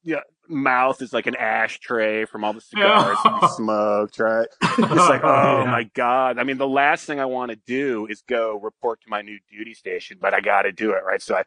yeah, 0.02 0.20
mouth 0.48 1.02
is 1.02 1.12
like 1.12 1.26
an 1.26 1.36
ashtray 1.36 2.24
from 2.24 2.44
all 2.44 2.52
the 2.52 2.60
cigars 2.62 3.22
that 3.22 3.32
we 3.40 3.48
smoked, 3.48 4.18
right? 4.18 4.48
It's 4.78 5.08
like, 5.08 5.22
oh, 5.24 5.26
oh 5.28 5.64
Yeah. 5.64 5.70
my 5.70 5.84
God. 5.94 6.38
I 6.38 6.44
mean, 6.44 6.58
the 6.58 6.68
last 6.68 7.06
thing 7.06 7.18
I 7.20 7.24
want 7.26 7.50
to 7.50 7.56
do 7.66 8.06
is 8.06 8.22
go 8.22 8.58
report 8.58 9.00
to 9.02 9.08
my 9.08 9.22
new 9.22 9.38
duty 9.50 9.74
station, 9.74 10.18
but 10.20 10.34
I 10.34 10.40
got 10.40 10.62
to 10.62 10.72
do 10.72 10.90
it, 10.92 11.02
right? 11.04 11.20
So 11.22 11.34
I 11.34 11.44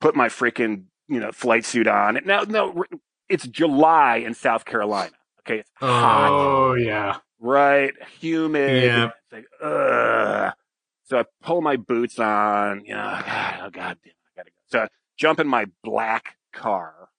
put 0.00 0.16
my 0.16 0.28
freaking, 0.28 0.84
you 1.08 1.20
know, 1.20 1.32
flight 1.32 1.64
suit 1.64 1.86
on. 1.86 2.18
Now, 2.24 2.42
no, 2.42 2.84
it's 3.28 3.46
July 3.46 4.16
in 4.16 4.34
South 4.34 4.64
Carolina. 4.64 5.12
Okay. 5.40 5.60
It's 5.60 5.70
hot, 5.76 6.32
Oh 6.32 6.74
yeah. 6.74 7.18
right? 7.40 7.92
Humid. 8.20 8.82
Yeah. 8.84 9.06
It's 9.06 9.32
like, 9.32 9.46
ugh. 9.62 10.52
So 11.04 11.18
I 11.18 11.24
pull 11.42 11.60
my 11.60 11.76
boots 11.76 12.18
on, 12.18 12.84
you 12.84 12.94
know, 12.94 13.20
God, 13.26 13.60
oh 13.64 13.70
God 13.70 13.98
damn, 14.04 14.12
I 14.14 14.30
gotta 14.36 14.50
go. 14.50 14.56
So 14.68 14.78
I 14.80 14.88
jump 15.18 15.40
in 15.40 15.48
my 15.48 15.66
black 15.84 16.36
car? 16.52 17.09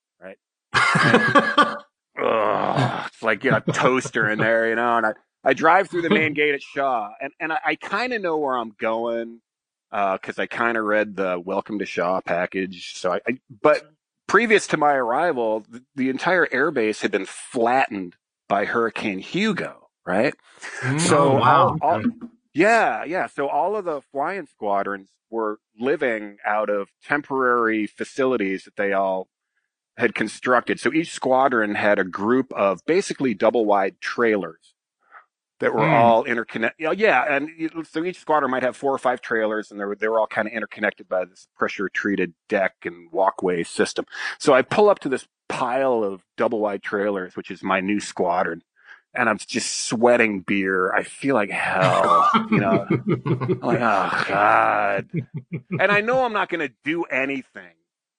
Ugh, 2.22 3.06
it's 3.12 3.22
like 3.22 3.44
you 3.44 3.50
know, 3.50 3.60
a 3.66 3.72
toaster 3.72 4.28
in 4.28 4.38
there, 4.38 4.68
you 4.68 4.74
know. 4.74 4.96
And 4.98 5.06
I, 5.06 5.12
I 5.44 5.54
drive 5.54 5.88
through 5.90 6.02
the 6.02 6.10
main 6.20 6.34
gate 6.34 6.54
at 6.54 6.62
Shaw, 6.62 7.10
and 7.20 7.32
and 7.40 7.52
I, 7.52 7.58
I 7.64 7.74
kind 7.76 8.12
of 8.12 8.20
know 8.22 8.36
where 8.36 8.56
I'm 8.56 8.70
going 8.78 9.40
uh, 9.90 10.18
because 10.18 10.38
I 10.38 10.46
kind 10.46 10.76
of 10.76 10.84
read 10.84 11.16
the 11.16 11.40
Welcome 11.42 11.78
to 11.78 11.86
Shaw 11.86 12.20
package. 12.20 12.94
So 12.96 13.12
I, 13.12 13.20
I 13.26 13.38
but 13.62 13.90
previous 14.26 14.66
to 14.68 14.76
my 14.76 14.92
arrival, 14.94 15.64
the, 15.68 15.82
the 15.96 16.10
entire 16.10 16.46
airbase 16.46 17.00
had 17.00 17.10
been 17.10 17.26
flattened 17.26 18.14
by 18.48 18.64
Hurricane 18.66 19.18
Hugo, 19.18 19.88
right? 20.06 20.34
Mm, 20.80 21.00
so 21.00 21.32
Oh, 21.32 21.34
wow. 21.38 21.76
all- 21.80 21.94
all- 21.94 22.02
yeah, 22.54 23.04
yeah. 23.04 23.28
So 23.28 23.48
all 23.48 23.76
of 23.76 23.86
the 23.86 24.02
flying 24.12 24.46
squadrons 24.46 25.08
were 25.30 25.58
living 25.80 26.36
out 26.44 26.68
of 26.68 26.90
temporary 27.02 27.86
facilities 27.86 28.64
that 28.64 28.76
they 28.76 28.92
all 28.92 29.28
had 29.96 30.14
constructed. 30.14 30.80
So 30.80 30.92
each 30.92 31.12
squadron 31.12 31.74
had 31.74 31.98
a 31.98 32.04
group 32.04 32.52
of 32.54 32.80
basically 32.86 33.34
double 33.34 33.64
wide 33.66 34.00
trailers 34.00 34.74
that 35.60 35.72
were 35.74 35.86
Hmm. 35.86 35.94
all 35.94 36.24
interconnected. 36.24 36.98
Yeah, 36.98 37.22
and 37.36 37.48
so 37.88 38.02
each 38.04 38.18
squadron 38.18 38.50
might 38.50 38.62
have 38.64 38.76
four 38.76 38.92
or 38.92 38.98
five 38.98 39.20
trailers, 39.20 39.70
and 39.70 39.78
they 39.78 39.84
were 39.84 39.94
they 39.94 40.08
were 40.08 40.18
all 40.18 40.26
kind 40.26 40.48
of 40.48 40.54
interconnected 40.54 41.08
by 41.08 41.24
this 41.24 41.46
pressure 41.56 41.88
treated 41.88 42.34
deck 42.48 42.74
and 42.84 43.12
walkway 43.12 43.62
system. 43.62 44.04
So 44.38 44.54
I 44.54 44.62
pull 44.62 44.88
up 44.90 44.98
to 45.00 45.08
this 45.08 45.28
pile 45.48 46.02
of 46.02 46.24
double 46.36 46.58
wide 46.60 46.82
trailers, 46.82 47.36
which 47.36 47.50
is 47.50 47.62
my 47.62 47.80
new 47.80 48.00
squadron, 48.00 48.62
and 49.14 49.28
I'm 49.28 49.38
just 49.38 49.84
sweating 49.86 50.40
beer. 50.40 50.92
I 50.92 51.02
feel 51.04 51.34
like 51.36 51.50
hell, 51.50 52.28
you 52.50 52.58
know. 52.58 52.86
I'm 52.90 53.58
like, 53.60 53.80
oh 53.80 54.24
god. 54.28 55.08
And 55.78 55.92
I 55.92 56.00
know 56.00 56.24
I'm 56.24 56.32
not 56.32 56.48
going 56.48 56.66
to 56.66 56.74
do 56.82 57.04
anything 57.04 57.74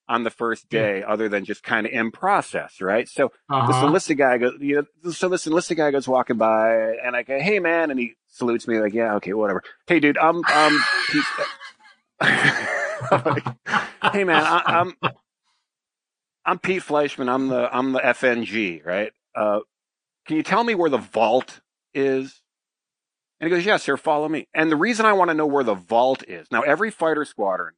on 0.07 0.24
the 0.24 0.29
first 0.29 0.69
day 0.69 1.03
other 1.03 1.29
than 1.29 1.45
just 1.45 1.63
kind 1.63 1.86
of 1.88 1.93
in 1.93 2.12
process, 2.12 2.81
right? 2.81 3.07
So 3.07 3.31
this 3.50 3.77
Uh-huh. 3.77 3.86
enlisted 3.88 4.17
guy 4.17 4.38
goes, 4.38 4.53
you 4.60 4.86
know, 5.03 5.12
so 5.12 5.29
this 5.29 5.48
enlisted 5.48 5.77
guy 5.77 5.91
goes 5.91 6.07
walking 6.07 6.38
by, 6.38 6.95
and 7.03 7.15
I 7.15 7.24
go, 7.24 7.39
"Hey, 7.39 7.60
man," 7.60 7.89
and 7.91 8.00
he 8.00 8.15
salutes 8.27 8.67
me 8.67 8.79
like, 8.79 8.93
"Yeah, 8.93 9.15
okay, 9.15 9.33
whatever." 9.33 9.63
Hey, 9.88 10.00
dude, 10.00 10.17
I'm, 10.17 10.43
I'm, 10.48 10.86
Pete. 11.07 11.24
hey, 14.12 14.24
man, 14.24 14.45
I, 14.45 14.63
I'm, 14.81 14.93
I'm 16.45 16.60
Pete 16.60 16.83
Fleischmann. 16.83 17.29
I'm 17.29 17.48
the, 17.48 17.69
I'm 17.75 17.93
the 17.93 18.00
FNG, 18.00 18.86
right? 18.86 19.12
Uh, 19.36 19.60
can 20.27 20.38
you 20.38 20.43
tell 20.43 20.63
me 20.63 20.75
where 20.75 20.89
the 20.89 20.98
vault 20.98 21.62
is? 21.93 22.41
And 23.39 23.50
he 23.50 23.55
goes, 23.55 23.65
"Yes, 23.65 23.83
sir. 23.83 23.98
Follow 23.98 24.27
me." 24.29 24.48
And 24.53 24.72
the 24.72 24.75
reason 24.77 25.05
I 25.05 25.13
want 25.13 25.29
to 25.29 25.33
know 25.33 25.45
where 25.48 25.63
the 25.63 25.74
vault 25.74 26.24
is 26.27 26.48
now, 26.51 26.62
every 26.62 26.91
fighter 26.91 27.25
squadron 27.25 27.74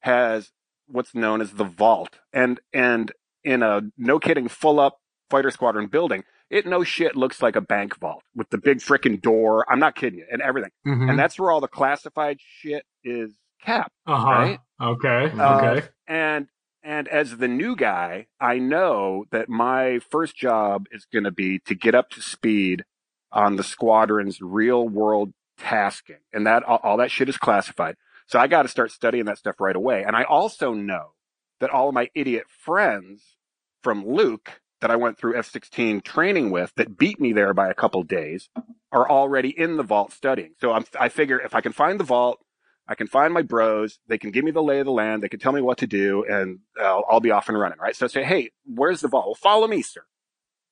has 0.00 0.50
what's 0.86 1.14
known 1.14 1.40
as 1.40 1.52
the 1.52 1.64
vault, 1.64 2.18
and 2.32 2.60
and 2.72 3.12
in 3.42 3.62
a 3.62 3.82
no 3.98 4.18
kidding 4.18 4.48
full 4.48 4.80
up 4.80 4.98
fighter 5.30 5.50
squadron 5.50 5.86
building, 5.86 6.24
it 6.50 6.66
no 6.66 6.84
shit 6.84 7.16
looks 7.16 7.42
like 7.42 7.56
a 7.56 7.60
bank 7.60 7.98
vault 7.98 8.22
with 8.34 8.48
the 8.50 8.58
big 8.58 8.78
frickin' 8.78 9.20
door. 9.20 9.64
I'm 9.70 9.78
not 9.80 9.94
kidding 9.94 10.18
you, 10.18 10.26
and 10.30 10.40
everything. 10.42 10.70
Mhm. 10.86 11.10
And 11.10 11.18
that's 11.18 11.38
where 11.38 11.50
all 11.50 11.60
the 11.60 11.68
classified 11.68 12.38
shit 12.40 12.84
is 13.02 13.34
kept. 13.62 13.90
Uh-huh. 14.06 14.30
Right? 14.30 14.58
Okay. 14.80 15.30
Uh, 15.38 15.58
Okay. 15.76 15.86
And 16.06 16.48
and 16.82 17.08
as 17.08 17.38
the 17.38 17.48
new 17.48 17.76
guy, 17.76 18.26
I 18.38 18.58
know 18.58 19.24
that 19.30 19.48
my 19.48 20.00
first 20.10 20.36
job 20.36 20.86
is 20.90 21.06
going 21.10 21.24
to 21.24 21.30
be 21.30 21.60
to 21.60 21.74
get 21.74 21.94
up 21.94 22.10
to 22.10 22.20
speed 22.20 22.84
on 23.32 23.56
the 23.56 23.64
squadron's 23.64 24.40
real 24.42 24.86
world 24.86 25.32
tasking, 25.58 26.18
and 26.32 26.46
that 26.46 26.62
all, 26.62 26.78
all 26.82 26.96
that 26.98 27.10
shit 27.10 27.28
is 27.28 27.38
classified. 27.38 27.96
So 28.26 28.38
I 28.38 28.46
got 28.46 28.62
to 28.62 28.68
start 28.68 28.90
studying 28.90 29.26
that 29.26 29.38
stuff 29.38 29.60
right 29.60 29.76
away. 29.76 30.04
And 30.04 30.16
I 30.16 30.24
also 30.24 30.72
know 30.72 31.12
that 31.60 31.70
all 31.70 31.88
of 31.88 31.94
my 31.94 32.10
idiot 32.14 32.44
friends 32.48 33.36
from 33.82 34.06
Luke 34.06 34.60
that 34.80 34.90
I 34.90 34.96
went 34.96 35.18
through 35.18 35.36
F-16 35.36 36.02
training 36.02 36.50
with 36.50 36.72
that 36.76 36.98
beat 36.98 37.20
me 37.20 37.32
there 37.32 37.54
by 37.54 37.70
a 37.70 37.74
couple 37.74 38.02
days 38.02 38.48
are 38.92 39.08
already 39.08 39.48
in 39.48 39.76
the 39.76 39.82
vault 39.82 40.12
studying. 40.12 40.52
So 40.60 40.72
I'm, 40.72 40.84
I 40.98 41.08
figure 41.08 41.40
if 41.40 41.54
I 41.54 41.60
can 41.60 41.72
find 41.72 41.98
the 41.98 42.04
vault, 42.04 42.38
I 42.86 42.94
can 42.94 43.06
find 43.06 43.32
my 43.32 43.42
bros. 43.42 43.98
They 44.08 44.18
can 44.18 44.30
give 44.30 44.44
me 44.44 44.50
the 44.50 44.62
lay 44.62 44.80
of 44.80 44.86
the 44.86 44.92
land. 44.92 45.22
They 45.22 45.28
can 45.28 45.40
tell 45.40 45.52
me 45.52 45.62
what 45.62 45.78
to 45.78 45.86
do, 45.86 46.24
and 46.28 46.58
I'll, 46.78 47.04
I'll 47.10 47.20
be 47.20 47.30
off 47.30 47.48
and 47.48 47.58
running. 47.58 47.78
Right. 47.78 47.96
So 47.96 48.06
I 48.06 48.08
say, 48.08 48.24
hey, 48.24 48.50
where's 48.66 49.00
the 49.00 49.08
vault? 49.08 49.26
Well, 49.26 49.34
follow 49.34 49.66
me, 49.66 49.80
sir. 49.82 50.04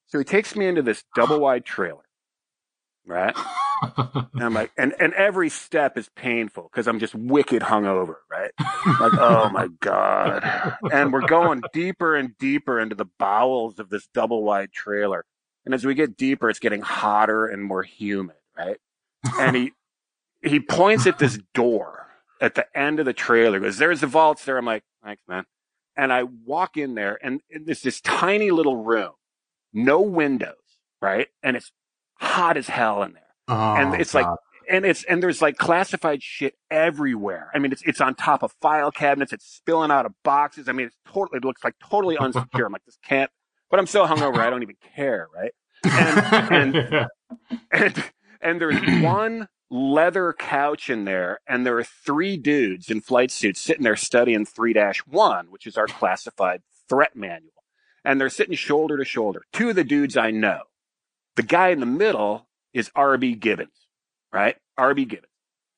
So 0.07 0.19
he 0.19 0.25
takes 0.25 0.55
me 0.55 0.67
into 0.67 0.83
this 0.83 1.05
double 1.17 1.41
wide 1.41 1.65
trailer. 1.65 2.05
Right. 3.07 3.35
And 4.35 4.45
I'm 4.45 4.55
like, 4.55 4.71
and, 4.79 4.95
and 5.01 5.13
every 5.15 5.49
step 5.49 5.99
is 5.99 6.09
painful 6.15 6.71
because 6.71 6.87
I'm 6.87 7.01
just 7.01 7.17
wicked 7.17 7.63
hungover, 7.63 8.15
right? 8.31 8.53
Like, 9.01 9.15
oh 9.15 9.51
my 9.53 9.69
God. 9.81 10.77
And 10.93 11.13
we're 11.13 11.27
going 11.27 11.63
deeper 11.73 12.15
and 12.15 12.39
deeper 12.39 12.79
into 12.79 12.95
the 12.95 13.07
bowels 13.19 13.81
of 13.81 13.91
this 13.91 14.07
double 14.15 14.45
wide 14.45 14.71
trailer. 14.73 15.25
And 15.65 15.75
as 15.75 15.85
we 15.85 15.95
get 15.95 16.17
deeper, 16.17 16.49
it's 16.49 16.61
getting 16.61 16.81
hotter 16.81 17.47
and 17.47 17.65
more 17.65 17.83
humid, 17.83 18.37
right? 18.57 18.77
And 19.37 19.57
he, 19.57 19.73
he 20.43 20.61
points 20.61 21.07
at 21.09 21.19
this 21.19 21.39
door 21.53 22.07
at 22.41 22.55
the 22.55 22.67
end 22.79 23.01
of 23.01 23.07
the 23.07 23.13
trailer, 23.13 23.61
goes, 23.61 23.79
there's 23.79 24.01
the 24.01 24.07
vaults 24.07 24.45
there. 24.45 24.59
I'm 24.59 24.65
like, 24.65 24.85
thanks, 25.05 25.23
man. 25.29 25.45
And 25.97 26.13
I 26.13 26.23
walk 26.23 26.77
in 26.77 26.95
there 26.95 27.19
and 27.23 27.41
it's 27.49 27.83
this 27.83 28.01
tiny 28.01 28.51
little 28.51 28.77
room, 28.77 29.13
no 29.73 30.01
windows, 30.01 30.55
right? 31.01 31.29
And 31.43 31.57
it's 31.57 31.73
hot 32.23 32.57
as 32.57 32.69
hell 32.69 33.03
in 33.03 33.13
there 33.13 33.23
Oh, 33.49 33.75
and 33.75 34.01
it's 34.01 34.15
like 34.15 34.27
and 34.71 34.85
it's 34.87 35.05
and 35.05 35.23
there's 35.23 35.43
like 35.43 35.57
classified 35.57 36.23
shit 36.23 36.55
everywhere. 36.71 37.51
I 37.55 37.59
mean, 37.59 37.73
it's 37.73 37.83
it's 37.83 38.01
on 38.01 38.15
top 38.15 38.43
of 38.43 38.53
file 38.63 38.91
cabinets. 38.91 39.33
It's 39.33 39.45
spilling 39.45 39.91
out 39.91 40.07
of 40.07 40.13
boxes. 40.23 40.69
I 40.69 40.73
mean, 40.73 40.87
it's 40.87 40.97
totally 41.07 41.39
it 41.39 41.45
looks 41.45 41.65
like 41.65 41.75
totally 41.91 42.17
unsecure. 42.21 42.65
I'm 42.67 42.73
like, 42.73 42.85
this 42.85 42.99
can't. 43.05 43.31
But 43.71 43.81
I'm 43.81 43.87
so 43.87 44.07
hungover, 44.07 44.39
I 44.39 44.51
don't 44.51 44.63
even 44.63 44.77
care, 44.95 45.29
right? 45.35 45.53
And 45.85 46.77
and 46.77 47.09
and 47.73 48.11
and 48.41 48.61
there's 48.61 49.03
one 49.03 49.49
leather 49.71 50.35
couch 50.39 50.89
in 50.89 51.05
there, 51.05 51.41
and 51.47 51.67
there 51.67 51.79
are 51.79 51.85
three 51.85 52.37
dudes 52.37 52.91
in 52.91 53.01
flight 53.01 53.31
suits 53.31 53.61
sitting 53.61 53.83
there 53.83 53.97
studying 53.97 54.45
three 54.45 54.75
one, 55.07 55.47
which 55.51 55.67
is 55.67 55.77
our 55.77 55.87
classified 55.87 56.63
threat 56.89 57.17
manual, 57.17 57.65
and 58.05 58.21
they're 58.21 58.31
sitting 58.31 58.55
shoulder 58.55 58.97
to 58.99 59.05
shoulder. 59.05 59.43
Two 59.53 59.71
of 59.71 59.77
the 59.77 59.85
dudes 59.85 60.17
I 60.17 60.31
know. 60.31 60.61
The 61.37 61.43
guy 61.43 61.69
in 61.69 61.81
the 61.81 61.87
middle 61.87 62.47
is 62.75 62.91
RB 62.91 63.39
Gibbons, 63.39 63.89
right? 64.33 64.57
RB 64.79 65.09
Gibbons. 65.09 65.29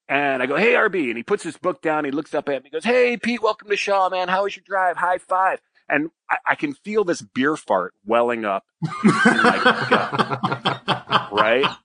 And 0.08 0.42
I 0.42 0.46
go, 0.46 0.56
hey, 0.56 0.72
RB. 0.74 1.08
And 1.08 1.16
he 1.16 1.22
puts 1.22 1.42
his 1.42 1.56
book 1.56 1.80
down. 1.80 2.04
He 2.04 2.10
looks 2.10 2.34
up 2.34 2.48
at 2.48 2.62
me. 2.62 2.68
He 2.68 2.74
goes, 2.74 2.84
hey, 2.84 3.16
Pete, 3.16 3.42
welcome 3.42 3.70
to 3.70 3.76
Shaw, 3.76 4.08
man. 4.10 4.28
How 4.28 4.44
was 4.44 4.54
your 4.56 4.64
drive? 4.66 4.96
High 4.96 5.18
five. 5.18 5.60
And 5.88 6.10
I, 6.30 6.36
I 6.50 6.54
can 6.56 6.74
feel 6.74 7.04
this 7.04 7.22
beer 7.22 7.56
fart 7.56 7.94
welling 8.06 8.44
up 8.44 8.64
in 8.82 9.10
my 9.42 9.86
gut, 9.90 11.28
right? 11.32 11.76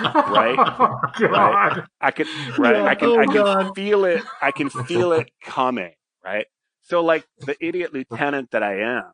Right? 0.00 0.56
Oh, 0.58 0.98
God. 1.18 1.86
I 2.00 2.10
can, 2.10 2.26
right? 2.58 2.76
I 2.76 2.94
can, 2.94 3.08
Oh, 3.08 3.18
I 3.18 3.26
can 3.26 3.34
God. 3.34 3.74
feel 3.74 4.04
it. 4.04 4.22
I 4.40 4.50
can 4.52 4.68
feel 4.70 5.12
it 5.12 5.30
coming, 5.42 5.92
right? 6.24 6.46
So 6.82 7.02
like 7.02 7.26
the 7.40 7.56
idiot 7.64 7.92
lieutenant 7.94 8.50
that 8.52 8.62
I 8.62 8.80
am, 8.80 9.04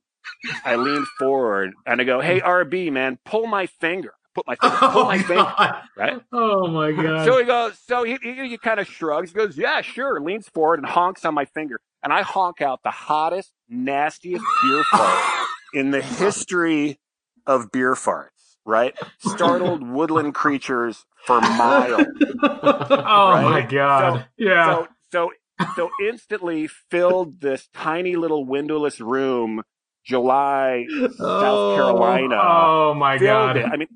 I 0.65 0.77
lean 0.77 1.05
forward 1.19 1.73
and 1.87 2.01
I 2.01 2.05
go, 2.05 2.21
hey, 2.21 2.41
RB, 2.41 2.93
man, 2.93 3.19
pull 3.25 3.47
my 3.47 3.67
finger. 3.67 4.15
put 4.35 4.47
my 4.47 4.57
finger, 4.57 4.77
pull 4.79 5.05
my 5.05 5.17
oh, 5.17 5.23
finger, 5.23 5.83
right? 5.97 6.21
Oh 6.33 6.67
my 6.69 6.93
god. 7.03 7.25
So 7.25 7.39
he 7.39 7.45
goes, 7.45 7.79
so 7.87 8.05
he, 8.05 8.19
he, 8.23 8.49
he 8.49 8.59
kind 8.59 8.81
of 8.81 8.87
shrugs, 8.87 9.31
he 9.31 9.37
goes, 9.37 9.57
yeah, 9.57 9.81
sure, 9.81 10.21
leans 10.21 10.49
forward 10.49 10.79
and 10.79 10.89
honks 10.89 11.25
on 11.25 11.35
my 11.35 11.45
finger. 11.45 11.81
And 12.03 12.13
I 12.13 12.23
honk 12.23 12.61
out 12.61 12.83
the 12.85 12.91
hottest, 12.91 13.53
nastiest 13.69 14.45
beer 14.63 14.85
fart 14.91 15.47
in 15.75 15.91
the 15.91 16.01
history 16.01 17.01
of 17.47 17.73
beer 17.73 17.95
farts, 17.95 18.57
right? 18.65 18.97
Startled 19.19 19.87
woodland 19.89 20.35
creatures 20.35 21.05
for 21.25 21.41
miles. 21.41 22.07
oh 22.43 23.33
my 23.33 23.61
right? 23.61 23.69
god. 23.69 24.27
yeah. 24.37 24.67
So, 24.67 24.89
so, 25.11 25.31
so 25.75 25.91
instantly 26.07 26.69
filled 26.69 27.41
this 27.41 27.69
tiny 27.75 28.17
little 28.17 28.45
windowless 28.45 29.01
room, 29.01 29.63
July, 30.09 30.87
South 30.89 31.13
oh, 31.21 31.75
Carolina. 31.77 32.39
oh 32.41 32.95
my 32.95 33.19
god. 33.19 33.59
it. 33.59 33.67
I 33.67 33.77
mean, 33.77 33.89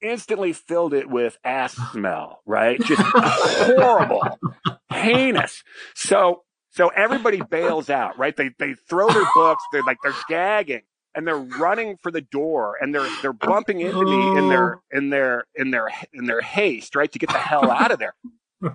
instantly 0.00 0.52
filled 0.52 0.94
it 0.94 1.08
with 1.08 1.36
ass 1.44 1.74
smell, 1.92 2.40
right? 2.46 2.80
Just 2.80 3.02
horrible, 3.04 4.22
heinous. 4.90 5.62
So, 5.94 6.42
so 6.70 6.88
everybody 6.88 7.42
bails 7.42 7.90
out, 7.90 8.18
right? 8.18 8.34
They 8.34 8.50
they 8.58 8.74
throw 8.88 9.10
their 9.10 9.26
books. 9.34 9.62
They're 9.72 9.82
like 9.82 9.98
they're 10.02 10.14
gagging 10.28 10.82
and 11.14 11.26
they're 11.26 11.36
running 11.36 11.96
for 12.02 12.10
the 12.10 12.20
door 12.20 12.76
and 12.80 12.94
they're 12.94 13.08
they're 13.20 13.32
bumping 13.32 13.80
into 13.80 14.04
me 14.04 14.38
in 14.38 14.48
their 14.48 14.76
oh. 14.76 14.96
in 14.96 15.10
their 15.10 15.44
in 15.54 15.70
their 15.70 15.90
in 16.12 16.24
their 16.26 16.40
haste, 16.40 16.94
right, 16.94 17.10
to 17.12 17.18
get 17.18 17.30
the 17.30 17.38
hell 17.38 17.70
out 17.70 17.90
of 17.90 17.98
there. 17.98 18.14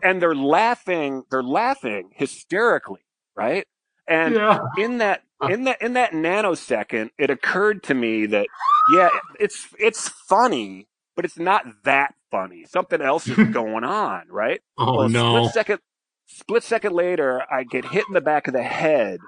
And 0.01 0.21
they're 0.21 0.35
laughing. 0.35 1.23
They're 1.29 1.43
laughing 1.43 2.11
hysterically, 2.13 3.01
right? 3.35 3.65
And 4.07 4.35
yeah. 4.35 4.59
in 4.77 4.99
that 4.99 5.23
in 5.49 5.65
that 5.65 5.81
in 5.81 5.93
that 5.93 6.11
nanosecond, 6.13 7.09
it 7.17 7.29
occurred 7.29 7.83
to 7.83 7.93
me 7.93 8.25
that 8.27 8.47
yeah, 8.93 9.09
it's 9.39 9.67
it's 9.79 10.09
funny, 10.09 10.87
but 11.15 11.25
it's 11.25 11.39
not 11.39 11.65
that 11.83 12.13
funny. 12.31 12.65
Something 12.65 13.01
else 13.01 13.27
is 13.27 13.37
going 13.53 13.83
on, 13.83 14.23
right? 14.29 14.61
Oh 14.77 14.97
Well, 14.97 15.09
no. 15.09 15.37
Split 15.47 15.53
second, 15.53 15.79
split 16.27 16.63
second 16.63 16.93
later, 16.93 17.43
I 17.51 17.63
get 17.63 17.85
hit 17.85 18.05
in 18.07 18.13
the 18.13 18.21
back 18.21 18.47
of 18.47 18.53
the 18.53 18.63
head 18.63 19.19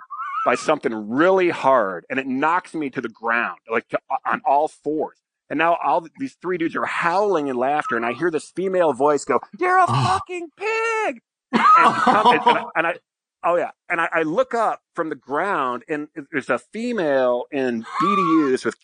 by 0.46 0.56
something 0.56 1.10
really 1.10 1.50
hard, 1.50 2.06
and 2.10 2.20
it 2.20 2.28
knocks 2.28 2.74
me 2.76 2.90
to 2.92 3.02
the 3.02 3.10
ground, 3.10 3.58
like 3.72 3.88
to, 3.90 4.00
uh, 4.12 4.18
on 4.26 4.42
all 4.46 4.68
fours. 4.68 5.18
And 5.50 5.58
now 5.60 5.78
all 5.84 6.06
these 6.20 6.36
three 6.42 6.58
dudes 6.58 6.76
are 6.76 6.86
howling 6.86 7.48
in 7.48 7.56
laughter, 7.56 7.96
and 7.96 8.06
I 8.06 8.14
hear 8.14 8.32
this 8.32 8.52
female 8.56 8.94
voice 8.94 9.26
go, 9.26 9.40
"You're 9.60 9.78
a 9.78 9.86
Oh. 9.88 10.04
fucking 10.20 10.50
pig!" 10.58 11.20
And, 11.52 11.62
and, 11.78 12.42
and 12.48 12.58
I, 12.58 12.64
and 12.76 12.88
I, 12.88 12.96
oh 13.46 13.58
yeah, 13.58 13.72
and 13.90 14.02
I, 14.02 14.10
I 14.14 14.24
look 14.24 14.54
up 14.54 14.82
from 14.96 15.10
the 15.10 15.16
ground, 15.16 15.84
and 15.90 16.10
there's 16.32 16.50
a 16.50 16.60
female 16.60 17.46
in 17.52 17.86
BDUs 18.02 18.66
with 18.66 18.76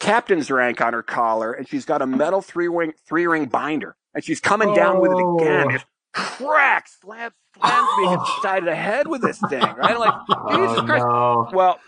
captain's 0.00 0.50
rank 0.50 0.80
on 0.80 0.92
her 0.94 1.02
collar, 1.02 1.52
and 1.52 1.68
she's 1.68 1.84
got 1.86 2.02
a 2.02 2.06
metal 2.06 2.42
three 2.42 2.68
ring 2.68 2.94
three 3.08 3.26
ring 3.26 3.46
binder, 3.46 3.96
and 4.14 4.24
she's 4.24 4.40
coming 4.40 4.74
down 4.74 5.00
with 5.00 5.12
it 5.12 5.18
again. 5.20 5.68
Oh. 5.68 5.72
Just 5.72 5.86
crack, 6.14 6.88
slams, 6.88 7.34
slams 7.58 7.88
me 7.98 8.06
oh. 8.06 8.14
against 8.14 8.26
the 8.26 8.42
side 8.42 8.58
of 8.60 8.64
the 8.66 8.76
head 8.76 9.08
with 9.08 9.22
this 9.22 9.38
thing, 9.48 9.62
right? 9.62 9.92
I'm 9.92 9.98
like, 9.98 10.14
oh, 10.30 10.56
Jesus 10.56 10.78
Oh, 10.78 10.84
Christ. 10.84 11.06
no. 11.06 11.48
Well, 11.52 11.80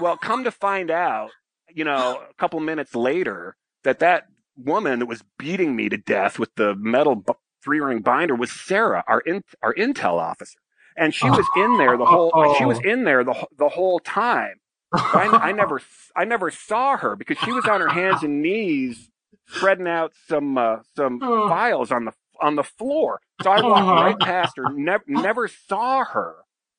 well, 0.00 0.16
come 0.18 0.44
to 0.44 0.50
find 0.52 0.90
out, 0.90 1.30
you 1.74 1.84
know, 1.84 2.22
a 2.30 2.34
couple 2.34 2.60
minutes 2.60 2.94
later, 2.94 3.56
that 3.84 4.00
that 4.00 4.24
woman 4.56 5.00
that 5.00 5.06
was 5.06 5.22
beating 5.38 5.76
me 5.76 5.88
to 5.88 5.96
death 5.98 6.38
with 6.38 6.54
the 6.56 6.74
metal 6.76 7.16
b- 7.16 7.32
three 7.64 7.80
ring 7.80 8.00
binder 8.00 8.34
was 8.34 8.50
Sarah, 8.52 9.04
our 9.08 9.20
in, 9.20 9.42
our 9.62 9.74
intel 9.74 10.14
officer, 10.14 10.58
and 10.98 11.14
she 11.14 11.28
was 11.30 11.46
in 11.56 11.78
there 11.78 11.96
the 11.96 12.04
whole. 12.06 12.54
She 12.58 12.64
was 12.64 12.78
in 12.80 13.04
there 13.04 13.24
the 13.24 13.34
the 13.56 13.68
whole 13.68 13.98
time. 14.00 14.54
I, 14.92 15.28
I 15.42 15.52
never 15.52 15.80
I 16.16 16.24
never 16.24 16.50
saw 16.50 16.96
her 16.96 17.14
because 17.16 17.38
she 17.44 17.52
was 17.52 17.66
on 17.66 17.80
her 17.80 17.88
hands 17.90 18.22
and 18.22 18.40
knees 18.42 19.10
spreading 19.48 19.86
out 19.88 20.12
some 20.28 20.56
uh, 20.58 20.76
some 20.96 21.20
Oh. 21.22 21.48
files 21.48 21.90
on 21.92 22.04
the 22.06 22.12
on 22.40 22.56
the 22.56 22.62
floor. 22.64 23.20
So 23.42 23.50
I 23.50 23.60
walked 23.62 23.80
Uh-huh. 23.80 23.92
right 23.94 24.18
past 24.18 24.56
her, 24.56 24.70
never 24.72 25.04
never 25.06 25.48
saw 25.48 26.04
her, 26.04 26.36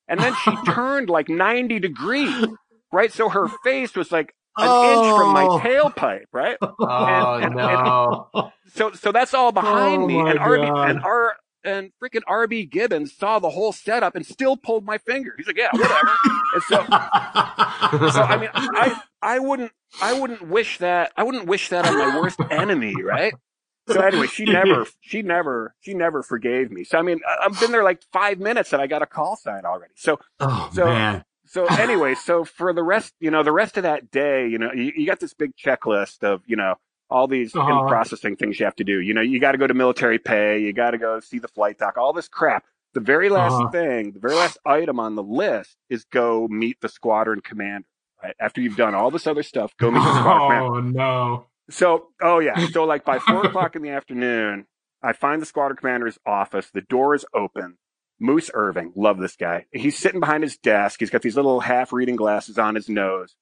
and 0.08 0.18
then 0.20 0.34
she 0.44 0.50
turned 0.66 1.08
like 1.08 1.28
ninety 1.28 1.78
degrees, 1.78 2.46
right? 2.92 3.12
So 3.12 3.28
her 3.28 3.48
face 3.64 3.94
was 3.94 4.10
like 4.10 4.34
an 4.56 4.64
inch 4.66 5.16
from 5.16 5.32
my 5.32 5.44
Oh. 5.44 5.58
tailpipe, 5.60 6.24
right? 6.32 6.56
Oh 6.62 7.34
And- 7.36 7.44
and- 7.44 7.54
no. 7.54 8.28
So 8.74 8.92
so 8.92 9.12
that's 9.12 9.34
all 9.34 9.52
behind 9.52 10.02
Oh 10.02 10.06
me, 10.06 10.18
and 10.18 10.38
God. 10.38 10.90
and 10.90 11.00
R 11.04 11.36
and 11.64 11.90
freaking 12.02 12.22
RB 12.28 12.70
Gibbons 12.70 13.12
saw 13.16 13.38
the 13.38 13.50
whole 13.50 13.72
setup 13.72 14.14
and 14.16 14.24
still 14.26 14.56
pulled 14.56 14.84
my 14.84 14.98
finger. 14.98 15.34
He's 15.36 15.46
like, 15.46 15.56
yeah, 15.58 15.68
whatever. 15.72 16.10
and 16.54 16.62
so 16.68 16.76
so 18.10 18.22
I 18.22 18.36
mean, 18.40 18.50
I 18.54 19.00
I 19.22 19.38
wouldn't 19.38 19.72
I 20.02 20.18
wouldn't 20.18 20.42
wish 20.48 20.78
that 20.78 21.12
I 21.16 21.22
wouldn't 21.24 21.46
wish 21.46 21.68
that 21.70 21.86
on 21.86 21.98
my 21.98 22.18
worst 22.18 22.38
enemy, 22.50 22.94
right? 23.02 23.34
So 23.88 24.00
anyway, 24.00 24.26
she 24.28 24.44
never 24.44 24.86
she 25.00 25.22
never 25.22 25.74
she 25.80 25.94
never 25.94 26.22
forgave 26.22 26.70
me. 26.70 26.84
So 26.84 26.98
I 26.98 27.02
mean, 27.02 27.20
I've 27.42 27.58
been 27.58 27.72
there 27.72 27.82
like 27.84 28.02
five 28.12 28.38
minutes 28.38 28.72
and 28.72 28.80
I 28.80 28.86
got 28.86 29.02
a 29.02 29.06
call 29.06 29.36
sign 29.36 29.64
already. 29.64 29.94
So 29.96 30.18
oh 30.38 30.70
So- 30.74 30.84
man. 30.86 31.24
so 31.46 31.66
anyway, 31.66 32.14
so 32.14 32.44
for 32.44 32.72
the 32.72 32.82
rest, 32.84 33.12
you 33.18 33.30
know, 33.32 33.42
the 33.42 33.50
rest 33.52 33.76
of 33.76 33.82
that 33.82 34.10
day, 34.12 34.46
you 34.46 34.58
know, 34.58 34.70
you, 34.72 34.92
you 34.96 35.06
got 35.06 35.18
this 35.18 35.34
big 35.34 35.56
checklist 35.56 36.22
of 36.22 36.42
you 36.46 36.54
know 36.56 36.76
all 37.10 37.26
these 37.26 37.54
Uh-huh. 37.54 37.86
processing 37.88 38.36
things 38.36 38.58
you 38.60 38.64
have 38.66 38.76
to 38.76 38.84
do. 38.84 39.00
You 39.00 39.14
know, 39.14 39.20
you 39.20 39.40
got 39.40 39.52
to 39.52 39.58
go 39.58 39.66
to 39.66 39.74
military 39.74 40.18
pay, 40.18 40.60
you 40.60 40.72
got 40.72 40.92
to 40.92 40.98
go 40.98 41.20
see 41.20 41.38
the 41.38 41.48
flight 41.48 41.78
doc, 41.78 41.96
all 41.98 42.12
this 42.12 42.28
crap. 42.28 42.64
The 42.94 43.00
very 43.00 43.28
last 43.28 43.52
Uh-huh. 43.54 43.70
thing, 43.70 44.12
the 44.12 44.20
very 44.20 44.34
last 44.34 44.58
item 44.64 44.98
on 45.00 45.14
the 45.16 45.22
list 45.22 45.76
is 45.88 46.04
go 46.04 46.48
meet 46.48 46.80
the 46.80 46.88
squadron 46.88 47.40
commander. 47.40 47.86
Right 48.22 48.34
after 48.40 48.60
you've 48.60 48.76
done 48.76 48.94
all 48.94 49.10
this 49.10 49.26
other 49.26 49.42
stuff, 49.42 49.74
go 49.78 49.90
meet 49.90 50.00
the 50.02 50.04
squadron 50.20 50.48
commander. 50.48 50.76
Oh 50.76 50.80
no. 50.80 51.46
So, 51.70 52.08
oh 52.20 52.38
yeah. 52.40 52.66
So 52.68 52.84
like 52.84 53.04
by 53.04 53.18
four 53.18 53.46
o'clock 53.46 53.76
in 53.76 53.82
the 53.82 53.90
afternoon, 53.90 54.66
I 55.02 55.12
find 55.12 55.40
the 55.40 55.46
squadron 55.46 55.76
commander's 55.76 56.18
office. 56.26 56.70
The 56.70 56.80
door 56.82 57.14
is 57.14 57.24
open. 57.34 57.78
Moose 58.18 58.50
Irving, 58.52 58.92
love 58.96 59.18
this 59.18 59.34
guy. 59.36 59.64
He's 59.72 59.96
sitting 59.96 60.20
behind 60.20 60.42
his 60.42 60.58
desk. 60.58 61.00
He's 61.00 61.08
got 61.08 61.22
these 61.22 61.36
little 61.36 61.60
half 61.60 61.90
reading 61.92 62.16
glasses 62.16 62.58
on 62.58 62.74
his 62.74 62.88
nose. 62.88 63.34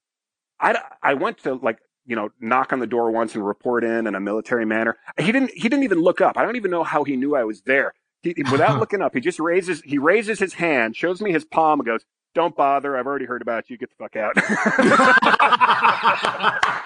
I, 0.59 0.79
I 1.03 1.15
went 1.15 1.39
to 1.39 1.55
like, 1.55 1.79
you 2.09 2.15
know, 2.15 2.29
knock 2.41 2.73
on 2.73 2.79
the 2.79 2.87
door 2.87 3.11
once 3.11 3.35
and 3.35 3.45
report 3.45 3.83
in 3.83 4.07
in 4.07 4.15
a 4.15 4.19
military 4.19 4.65
manner. 4.65 4.97
He 5.17 5.31
didn't, 5.31 5.51
he 5.51 5.69
didn't 5.69 5.83
even 5.83 5.99
look 5.99 6.21
up. 6.21 6.37
I 6.37 6.43
don't 6.43 6.55
even 6.55 6.71
know 6.71 6.83
how 6.83 7.03
he 7.03 7.15
knew 7.15 7.35
I 7.35 7.43
was 7.43 7.61
there. 7.61 7.93
He, 8.23 8.33
without 8.51 8.79
looking 8.83 9.01
up, 9.01 9.13
he 9.13 9.21
just 9.21 9.39
raises, 9.39 9.81
he 9.83 9.99
raises 9.99 10.39
his 10.39 10.53
hand, 10.53 10.95
shows 10.95 11.21
me 11.21 11.31
his 11.31 11.45
palm 11.45 11.79
and 11.79 11.87
goes, 11.87 12.03
don't 12.35 12.55
bother. 12.55 12.97
I've 12.97 13.07
already 13.07 13.25
heard 13.25 13.41
about 13.41 13.69
you. 13.69 13.77
Get 13.77 13.89
the 13.89 13.95
fuck 13.95 14.15
out. 14.15 14.35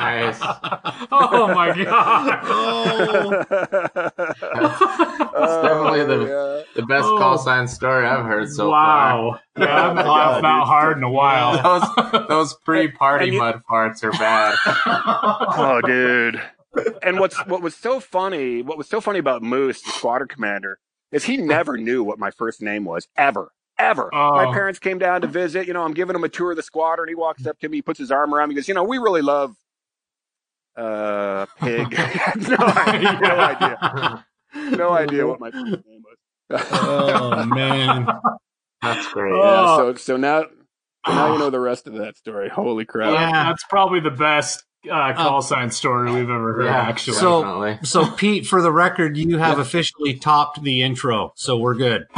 Nice. 0.00 0.40
Oh 1.12 1.52
my 1.54 1.84
god. 1.84 2.40
Oh. 2.44 3.44
It's 5.20 5.62
definitely 5.62 6.04
the- 6.04 6.50
The 6.74 6.82
best 6.86 7.04
Oh. 7.06 7.18
call 7.18 7.36
sign 7.38 7.66
story 7.68 8.06
I've 8.06 8.24
heard 8.24 8.48
so 8.48 8.70
far. 8.70 8.72
wow. 8.72 9.38
Yeah, 9.58 9.64
I 9.64 9.80
haven't 9.88 10.06
Oh 10.06 10.12
laughed 10.12 10.42
God, 10.42 10.44
that 10.44 10.58
dude. 10.60 10.66
hard 10.68 10.96
in 10.98 11.02
a 11.02 11.10
while. 11.10 11.62
Those 12.12 12.28
those 12.28 12.54
pre-party 12.64 13.26
you- 13.32 13.38
mud 13.38 13.60
farts 13.68 14.02
are 14.04 14.12
bad. 14.12 14.54
oh, 14.86 15.80
dude. 15.84 16.40
And 17.02 17.18
what's 17.18 17.36
what 17.46 17.60
was 17.62 17.74
so 17.74 17.98
funny, 18.00 18.62
what 18.62 18.78
was 18.78 18.88
so 18.88 19.00
funny 19.00 19.18
about 19.18 19.42
Moose, 19.42 19.82
the 19.82 19.90
squadron 19.90 20.28
commander, 20.28 20.78
is 21.10 21.24
he 21.24 21.36
never 21.36 21.76
knew 21.76 22.04
what 22.04 22.18
my 22.20 22.30
first 22.30 22.62
name 22.62 22.84
was 22.84 23.08
ever. 23.16 23.50
Ever. 23.78 24.08
Oh. 24.14 24.36
My 24.36 24.52
parents 24.52 24.78
came 24.78 24.98
down 24.98 25.22
to 25.22 25.26
visit. 25.26 25.66
You 25.66 25.72
know, 25.72 25.82
I'm 25.82 25.94
giving 25.94 26.14
him 26.14 26.22
a 26.22 26.28
tour 26.28 26.52
of 26.52 26.56
the 26.56 26.62
squadron. 26.62 27.08
He 27.08 27.14
walks 27.16 27.46
up 27.46 27.58
to 27.60 27.68
me, 27.68 27.78
he 27.78 27.82
puts 27.82 27.98
his 27.98 28.12
arm 28.12 28.32
around 28.32 28.48
me, 28.50 28.54
he 28.54 28.60
goes, 28.60 28.68
You 28.68 28.74
know, 28.74 28.84
we 28.84 28.98
really 28.98 29.22
love 29.22 29.56
uh 30.76 31.46
pig. 31.60 31.90
no, 32.48 32.56
idea, 32.56 33.18
no 33.20 33.36
idea. 33.40 34.26
No 34.54 34.90
idea 34.92 35.26
what 35.26 35.40
my 35.40 35.50
first 35.50 35.64
name 35.86 36.02
was. 36.04 36.16
oh 36.72 37.44
man. 37.46 38.06
That's 38.82 39.06
great. 39.12 39.32
yeah, 39.34 39.40
Oh. 39.42 39.76
so 39.76 39.94
so 39.96 40.16
now 40.16 40.44
now 41.06 41.32
you 41.32 41.38
know 41.38 41.50
the 41.50 41.60
rest 41.60 41.86
of 41.86 41.94
that 41.94 42.16
story. 42.16 42.48
Holy 42.48 42.84
crap. 42.84 43.12
Yeah. 43.12 43.44
That's 43.44 43.64
probably 43.64 44.00
the 44.00 44.10
best 44.10 44.64
uh, 44.90 45.12
call 45.12 45.42
sign 45.42 45.70
story 45.70 46.10
we've 46.10 46.30
ever 46.30 46.54
heard. 46.54 46.64
Yeah, 46.64 46.76
actually. 46.80 47.18
So- 47.18 47.42
definitely. 47.42 47.78
So 47.84 48.10
Pete, 48.10 48.46
for 48.46 48.62
the 48.62 48.72
record, 48.72 49.16
you 49.18 49.36
have 49.38 49.58
officially 49.58 50.14
topped 50.14 50.62
the 50.62 50.82
intro, 50.82 51.32
so 51.36 51.58
we're 51.58 51.74
good. 51.74 52.06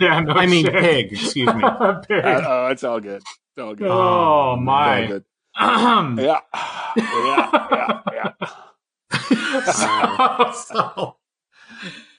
yeah, 0.00 0.20
no 0.20 0.32
I 0.34 0.46
mean 0.46 0.64
shit. 0.66 0.74
pig, 0.74 1.12
excuse 1.12 1.52
me. 1.54 1.62
Pig. 2.08 2.24
Uh, 2.24 2.42
oh, 2.46 2.68
it's 2.70 2.84
all 2.84 3.00
good. 3.00 3.22
It's 3.22 3.58
all 3.62 3.74
good. 3.74 3.88
oh 3.88 3.92
It's 3.92 3.96
all 3.96 4.56
my. 4.58 5.06
good. 5.06 5.24
so, 5.58 5.64
Yeah. 6.22 6.40
Yeah. 6.96 7.50
Yeah. 7.72 8.00
Yeah. 8.12 8.32
So, 9.14 11.16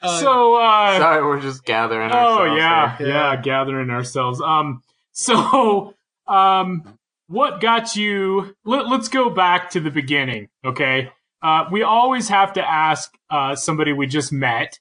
uh, 0.01 0.19
so 0.19 0.55
uh, 0.55 0.97
Sorry, 0.97 1.25
we're 1.25 1.41
just 1.41 1.65
gathering. 1.65 2.11
Oh 2.11 2.39
ourselves 2.39 2.59
yeah, 2.59 2.97
here. 2.97 3.07
yeah, 3.07 3.41
gathering 3.41 3.89
ourselves. 3.89 4.41
Um, 4.41 4.81
so, 5.11 5.93
um, 6.27 6.97
what 7.27 7.61
got 7.61 7.95
you? 7.95 8.55
Let, 8.65 8.87
let's 8.87 9.07
go 9.07 9.29
back 9.29 9.71
to 9.71 9.79
the 9.79 9.91
beginning. 9.91 10.49
Okay, 10.63 11.11
uh, 11.41 11.65
we 11.71 11.83
always 11.83 12.29
have 12.29 12.53
to 12.53 12.67
ask 12.67 13.13
uh, 13.29 13.55
somebody 13.55 13.93
we 13.93 14.07
just 14.07 14.31
met, 14.31 14.79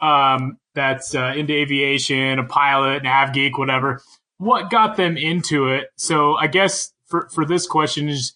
um, 0.00 0.58
that's 0.74 1.14
uh, 1.14 1.32
into 1.36 1.54
aviation, 1.54 2.38
a 2.38 2.44
pilot, 2.44 3.02
nav 3.02 3.32
geek, 3.32 3.58
whatever. 3.58 4.00
What 4.38 4.70
got 4.70 4.96
them 4.96 5.16
into 5.16 5.68
it? 5.68 5.88
So, 5.96 6.34
I 6.34 6.46
guess 6.46 6.92
for 7.06 7.28
for 7.30 7.44
this 7.44 7.66
question 7.66 8.08
is, 8.08 8.35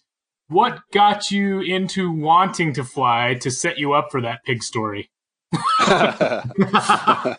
what 0.51 0.81
got 0.91 1.31
you 1.31 1.61
into 1.61 2.11
wanting 2.11 2.73
to 2.73 2.83
fly 2.83 3.35
to 3.41 3.49
set 3.49 3.77
you 3.77 3.93
up 3.93 4.11
for 4.11 4.21
that 4.21 4.43
pig 4.43 4.63
story? 4.63 5.09
well, 5.87 7.37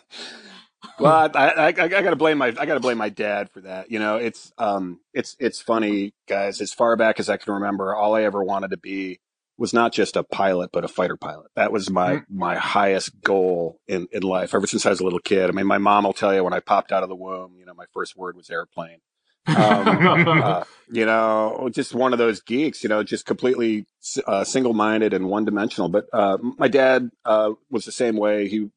I, 0.99 1.29
I, 1.35 1.67
I, 1.67 1.71
gotta 1.71 2.15
blame 2.15 2.37
my 2.37 2.47
I 2.47 2.65
gotta 2.65 2.79
blame 2.79 2.97
my 2.97 3.09
dad 3.09 3.49
for 3.49 3.61
that. 3.61 3.91
You 3.91 3.99
know, 3.99 4.17
it's 4.17 4.51
um, 4.57 4.99
it's 5.13 5.35
it's 5.39 5.61
funny, 5.61 6.13
guys. 6.27 6.59
As 6.59 6.73
far 6.73 6.95
back 6.95 7.19
as 7.19 7.29
I 7.29 7.37
can 7.37 7.53
remember, 7.53 7.95
all 7.95 8.15
I 8.15 8.23
ever 8.23 8.43
wanted 8.43 8.71
to 8.71 8.77
be 8.77 9.19
was 9.57 9.73
not 9.73 9.93
just 9.93 10.15
a 10.15 10.23
pilot, 10.23 10.71
but 10.73 10.83
a 10.83 10.87
fighter 10.87 11.15
pilot. 11.15 11.51
That 11.55 11.71
was 11.71 11.89
my 11.89 12.15
mm-hmm. 12.15 12.37
my 12.37 12.55
highest 12.55 13.21
goal 13.21 13.79
in 13.87 14.07
in 14.11 14.23
life 14.23 14.53
ever 14.53 14.67
since 14.67 14.85
I 14.85 14.89
was 14.89 14.99
a 14.99 15.03
little 15.03 15.19
kid. 15.19 15.49
I 15.49 15.53
mean, 15.53 15.67
my 15.67 15.77
mom 15.77 16.03
will 16.03 16.13
tell 16.13 16.33
you 16.33 16.43
when 16.43 16.53
I 16.53 16.59
popped 16.59 16.91
out 16.91 17.03
of 17.03 17.09
the 17.09 17.15
womb, 17.15 17.55
you 17.57 17.65
know, 17.65 17.73
my 17.73 17.85
first 17.93 18.17
word 18.17 18.35
was 18.35 18.49
airplane. 18.49 18.99
Um, 19.47 20.27
uh, 20.27 20.63
you 20.89 21.05
know, 21.05 21.69
just 21.71 21.93
one 21.93 22.13
of 22.13 22.19
those 22.19 22.41
geeks, 22.41 22.83
you 22.83 22.89
know, 22.89 23.03
just 23.03 23.25
completely 23.25 23.85
uh, 24.27 24.43
single 24.43 24.73
minded 24.73 25.13
and 25.13 25.27
one 25.27 25.45
dimensional. 25.45 25.89
But 25.89 26.07
uh, 26.13 26.37
my 26.41 26.67
dad 26.67 27.09
uh, 27.25 27.51
was 27.69 27.85
the 27.85 27.91
same 27.91 28.15
way. 28.15 28.47
He 28.47 28.69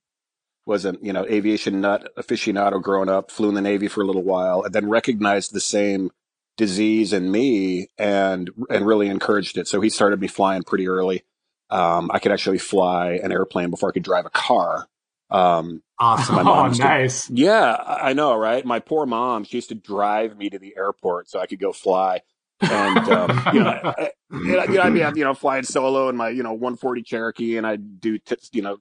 was 0.65 0.85
a 0.85 0.97
you 1.01 1.13
know 1.13 1.25
aviation 1.27 1.81
nut 1.81 2.11
aficionado 2.19 2.83
growing 2.83 3.09
up, 3.09 3.31
flew 3.31 3.49
in 3.49 3.55
the 3.55 3.61
Navy 3.61 3.89
for 3.89 4.03
a 4.03 4.07
little 4.07 4.25
while, 4.25 4.63
and 4.63 4.75
then 4.75 4.89
recognized 4.89 5.53
the 5.53 5.61
same 5.61 6.11
disease 6.57 7.13
in 7.13 7.31
me 7.31 7.89
and 7.99 8.51
and 8.69 8.87
really 8.87 9.09
encouraged 9.09 9.57
it. 9.59 9.69
So 9.69 9.81
he 9.81 9.91
started 9.91 10.21
me 10.21 10.27
flying 10.27 10.63
pretty 10.63 10.89
early. 10.89 11.23
Um, 11.71 12.11
I 12.13 12.19
could 12.19 12.33
actually 12.33 12.59
fly 12.59 13.21
an 13.23 13.33
airplane 13.33 13.71
before 13.71 13.89
I 13.89 13.93
could 13.93 14.05
drive 14.05 14.27
a 14.27 14.31
car. 14.31 14.89
Um, 15.31 15.83
awesome. 15.99 16.47
oh, 16.47 16.69
nice. 16.69 17.31
Yeah, 17.31 17.77
I 17.77 18.13
know, 18.13 18.37
right? 18.37 18.65
My 18.65 18.79
poor 18.79 19.07
mom, 19.07 19.45
she 19.45 19.59
used 19.59 19.69
to 19.71 19.75
drive 19.75 20.37
me 20.37 20.51
to 20.51 20.59
the 20.59 20.75
airport 20.77 21.29
so 21.29 21.41
I 21.41 21.47
could 21.47 21.61
go 21.61 21.73
fly. 21.73 22.23
and 22.61 23.09
um, 23.11 23.43
you 23.53 23.61
know, 23.61 23.71
I, 23.71 24.11
you 24.31 24.75
know, 24.75 24.83
I'd 24.83 24.95
be 24.95 25.01
you 25.19 25.25
know 25.25 25.35
flying 25.35 25.65
solo 25.65 26.09
in 26.09 26.17
my 26.17 26.31
you 26.31 26.43
know 26.43 26.53
140 26.53 27.03
Cherokee, 27.03 27.57
and 27.57 27.67
I'd 27.67 28.01
do 28.01 28.19
t- 28.19 28.37
you 28.53 28.63
know 28.63 28.79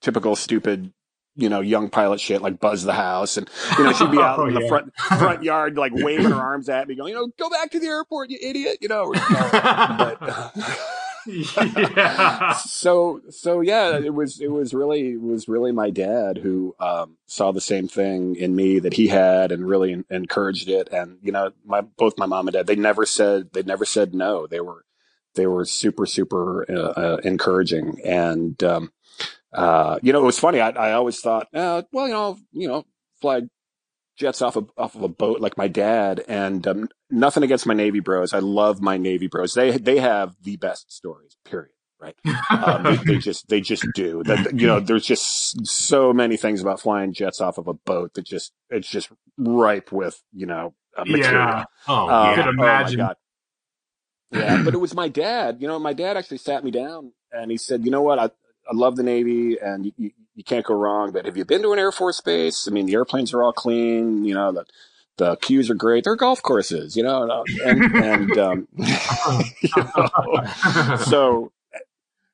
typical 0.00 0.36
stupid 0.36 0.92
you 1.36 1.48
know, 1.48 1.60
young 1.60 1.88
pilot 1.88 2.20
shit 2.20 2.42
like 2.42 2.60
Buzz 2.60 2.84
the 2.84 2.92
House, 2.92 3.36
and 3.36 3.48
you 3.78 3.84
know, 3.84 3.92
she'd 3.92 4.10
be 4.10 4.18
out 4.18 4.38
oh, 4.38 4.46
in 4.46 4.54
the 4.54 4.62
yeah. 4.62 4.68
front 4.68 4.94
front 4.96 5.42
yard 5.42 5.76
like 5.76 5.92
waving 5.94 6.26
her 6.26 6.34
arms 6.34 6.68
at 6.68 6.88
me, 6.88 6.94
going, 6.94 7.12
you 7.12 7.14
know, 7.14 7.28
go 7.38 7.48
back 7.48 7.70
to 7.70 7.80
the 7.80 7.86
airport, 7.86 8.30
you 8.30 8.38
idiot, 8.42 8.78
you 8.80 8.88
know. 8.88 9.12
but, 9.12 10.52
yeah. 11.26 12.56
So 12.66 13.20
so 13.30 13.60
yeah, 13.60 13.98
it 13.98 14.14
was 14.14 14.40
it 14.40 14.50
was 14.50 14.74
really 14.74 15.12
it 15.12 15.20
was 15.20 15.48
really 15.48 15.72
my 15.72 15.90
dad 15.90 16.38
who 16.38 16.74
um, 16.80 17.16
saw 17.26 17.52
the 17.52 17.60
same 17.60 17.88
thing 17.88 18.36
in 18.36 18.54
me 18.54 18.78
that 18.78 18.94
he 18.94 19.08
had 19.08 19.52
and 19.52 19.68
really 19.68 20.04
encouraged 20.10 20.68
it. 20.68 20.88
And 20.92 21.18
you 21.22 21.32
know, 21.32 21.52
my 21.64 21.82
both 21.82 22.14
my 22.18 22.26
mom 22.26 22.48
and 22.48 22.54
dad 22.54 22.66
they 22.66 22.76
never 22.76 23.06
said 23.06 23.52
they 23.52 23.62
never 23.62 23.84
said 23.84 24.14
no. 24.14 24.46
They 24.46 24.60
were 24.60 24.84
they 25.34 25.46
were 25.46 25.64
super 25.64 26.06
super 26.06 26.64
uh, 26.70 26.92
uh, 27.00 27.16
encouraging 27.24 28.00
and. 28.04 28.62
Um, 28.62 28.92
uh, 29.52 29.98
you 30.00 30.12
know, 30.12 30.20
it 30.20 30.26
was 30.26 30.38
funny. 30.38 30.60
I, 30.60 30.70
I 30.70 30.92
always 30.92 31.20
thought, 31.20 31.48
uh, 31.52 31.82
well, 31.90 32.06
you 32.06 32.14
know, 32.14 32.38
you 32.52 32.68
know, 32.68 32.86
fly 33.20 33.42
jets 34.20 34.42
off 34.42 34.56
of 34.56 34.70
off 34.76 34.94
of 34.94 35.02
a 35.02 35.08
boat 35.08 35.40
like 35.40 35.56
my 35.56 35.66
dad, 35.66 36.22
and 36.28 36.66
um, 36.68 36.88
nothing 37.10 37.42
against 37.42 37.66
my 37.66 37.74
Navy 37.74 38.00
bros. 38.00 38.32
I 38.32 38.38
love 38.38 38.80
my 38.80 38.98
Navy 38.98 39.26
bros. 39.26 39.54
They 39.54 39.78
they 39.78 39.98
have 39.98 40.36
the 40.42 40.56
best 40.56 40.92
stories. 40.92 41.36
Period. 41.44 41.72
Right? 41.98 42.16
um, 42.50 42.82
they, 42.82 42.96
they, 42.96 43.18
just 43.18 43.48
they 43.48 43.60
just 43.60 43.84
do. 43.94 44.22
That 44.24 44.58
you 44.58 44.66
know, 44.66 44.80
there's 44.80 45.04
just 45.04 45.66
so 45.66 46.12
many 46.12 46.36
things 46.36 46.62
about 46.62 46.80
flying 46.80 47.12
jets 47.12 47.40
off 47.40 47.58
of 47.58 47.66
a 47.66 47.74
boat 47.74 48.14
that 48.14 48.24
just 48.24 48.52
it's 48.68 48.88
just 48.88 49.10
ripe 49.36 49.90
with 49.90 50.22
you 50.32 50.46
know 50.46 50.74
uh, 50.96 51.04
material. 51.04 51.32
Yeah. 51.32 51.64
Oh, 51.88 52.08
um, 52.08 52.30
you 52.30 52.42
could 52.42 52.50
imagine. 52.50 53.00
Oh 53.00 53.14
yeah, 54.32 54.62
but 54.64 54.74
it 54.74 54.78
was 54.78 54.94
my 54.94 55.08
dad. 55.08 55.56
You 55.60 55.66
know, 55.66 55.78
my 55.78 55.92
dad 55.92 56.16
actually 56.16 56.38
sat 56.38 56.62
me 56.62 56.70
down 56.70 57.12
and 57.32 57.50
he 57.50 57.56
said, 57.56 57.84
"You 57.84 57.90
know 57.90 58.02
what? 58.02 58.18
I, 58.18 58.24
I 58.24 58.74
love 58.74 58.96
the 58.96 59.02
Navy, 59.02 59.58
and 59.60 59.92
you, 59.96 60.12
you, 60.40 60.44
can't 60.44 60.64
go 60.64 60.74
wrong. 60.74 61.12
But 61.12 61.26
have 61.26 61.36
you 61.36 61.44
been 61.44 61.62
to 61.62 61.72
an 61.72 61.78
Air 61.78 61.92
Force 61.92 62.20
base? 62.20 62.66
I 62.68 62.70
mean, 62.70 62.86
the 62.86 62.94
airplanes 62.94 63.32
are 63.32 63.42
all 63.42 63.52
clean. 63.52 64.24
You 64.24 64.34
know, 64.34 64.52
the 64.52 64.64
the 65.16 65.36
queues 65.36 65.70
are 65.70 65.74
great. 65.74 66.04
They're 66.04 66.16
golf 66.16 66.42
courses. 66.42 66.96
You 66.96 67.02
know, 67.02 67.44
and, 67.64 67.94
and 67.96 68.38
um, 68.38 68.68
you 68.76 69.70
know, 69.76 70.46
so 71.04 71.52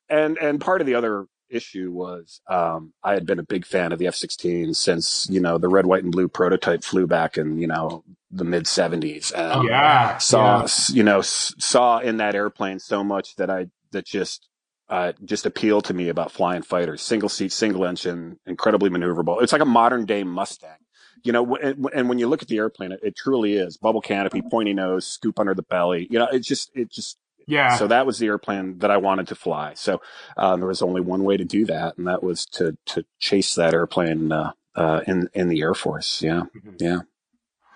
and 0.09 0.37
and 0.37 0.61
part 0.61 0.81
of 0.81 0.87
the 0.87 0.95
other 0.95 1.27
issue 1.49 1.91
was 1.91 2.41
um, 2.47 2.93
I 3.03 3.13
had 3.13 3.25
been 3.25 3.39
a 3.39 3.43
big 3.43 3.65
fan 3.65 3.91
of 3.91 3.99
the 3.99 4.07
F-16 4.07 4.75
since 4.75 5.27
you 5.29 5.39
know 5.39 5.57
the 5.57 5.69
red, 5.69 5.85
white, 5.85 6.03
and 6.03 6.11
blue 6.11 6.27
prototype 6.27 6.83
flew 6.83 7.07
back 7.07 7.37
in 7.37 7.59
you 7.59 7.67
know 7.67 8.03
the 8.31 8.43
mid 8.43 8.65
70s. 8.65 9.31
And 9.33 9.53
oh, 9.53 9.63
yeah, 9.63 10.17
saw 10.17 10.61
yeah. 10.61 10.67
you 10.89 11.03
know 11.03 11.21
saw 11.21 11.99
in 11.99 12.17
that 12.17 12.35
airplane 12.35 12.79
so 12.79 13.03
much 13.03 13.35
that 13.35 13.49
I 13.49 13.67
that 13.91 14.05
just 14.05 14.46
uh, 14.89 15.13
just 15.25 15.45
appeal 15.45 15.81
to 15.81 15.93
me 15.93 16.09
about 16.09 16.31
flying 16.31 16.61
fighters. 16.61 17.01
Single 17.01 17.29
seat, 17.29 17.51
single 17.51 17.85
engine, 17.85 18.39
incredibly 18.45 18.89
maneuverable. 18.89 19.41
It's 19.41 19.51
like 19.51 19.61
a 19.61 19.65
modern 19.65 20.05
day 20.05 20.23
Mustang. 20.23 20.77
You 21.23 21.31
know, 21.31 21.55
and 21.55 22.07
when 22.07 22.19
you 22.19 22.27
look 22.27 22.43
at 22.43 22.47
the 22.47 22.57
airplane, 22.57 22.91
it, 22.91 22.99
it 23.01 23.15
truly 23.15 23.53
is 23.53 23.75
bubble 23.75 24.01
canopy, 24.01 24.41
pointy 24.41 24.73
nose, 24.73 25.05
scoop 25.05 25.39
under 25.39 25.55
the 25.55 25.63
belly. 25.63 26.07
You 26.09 26.19
know, 26.19 26.27
it's 26.31 26.47
just, 26.47 26.69
it 26.75 26.91
just, 26.91 27.17
yeah. 27.47 27.75
So 27.77 27.87
that 27.87 28.05
was 28.05 28.19
the 28.19 28.27
airplane 28.27 28.77
that 28.79 28.91
I 28.91 28.97
wanted 28.97 29.29
to 29.29 29.35
fly. 29.35 29.73
So 29.73 30.01
um, 30.35 30.59
there 30.59 30.67
was 30.67 30.81
only 30.81 31.01
one 31.01 31.23
way 31.23 31.37
to 31.37 31.45
do 31.45 31.65
that, 31.65 31.97
and 31.97 32.05
that 32.07 32.21
was 32.21 32.45
to 32.47 32.77
to 32.87 33.05
chase 33.19 33.55
that 33.55 33.73
airplane 33.73 34.31
uh, 34.33 34.51
uh, 34.75 35.01
in 35.07 35.29
in 35.33 35.47
the 35.47 35.61
Air 35.61 35.73
Force. 35.73 36.21
Yeah, 36.21 36.43
mm-hmm. 36.55 36.75
yeah. 36.79 36.99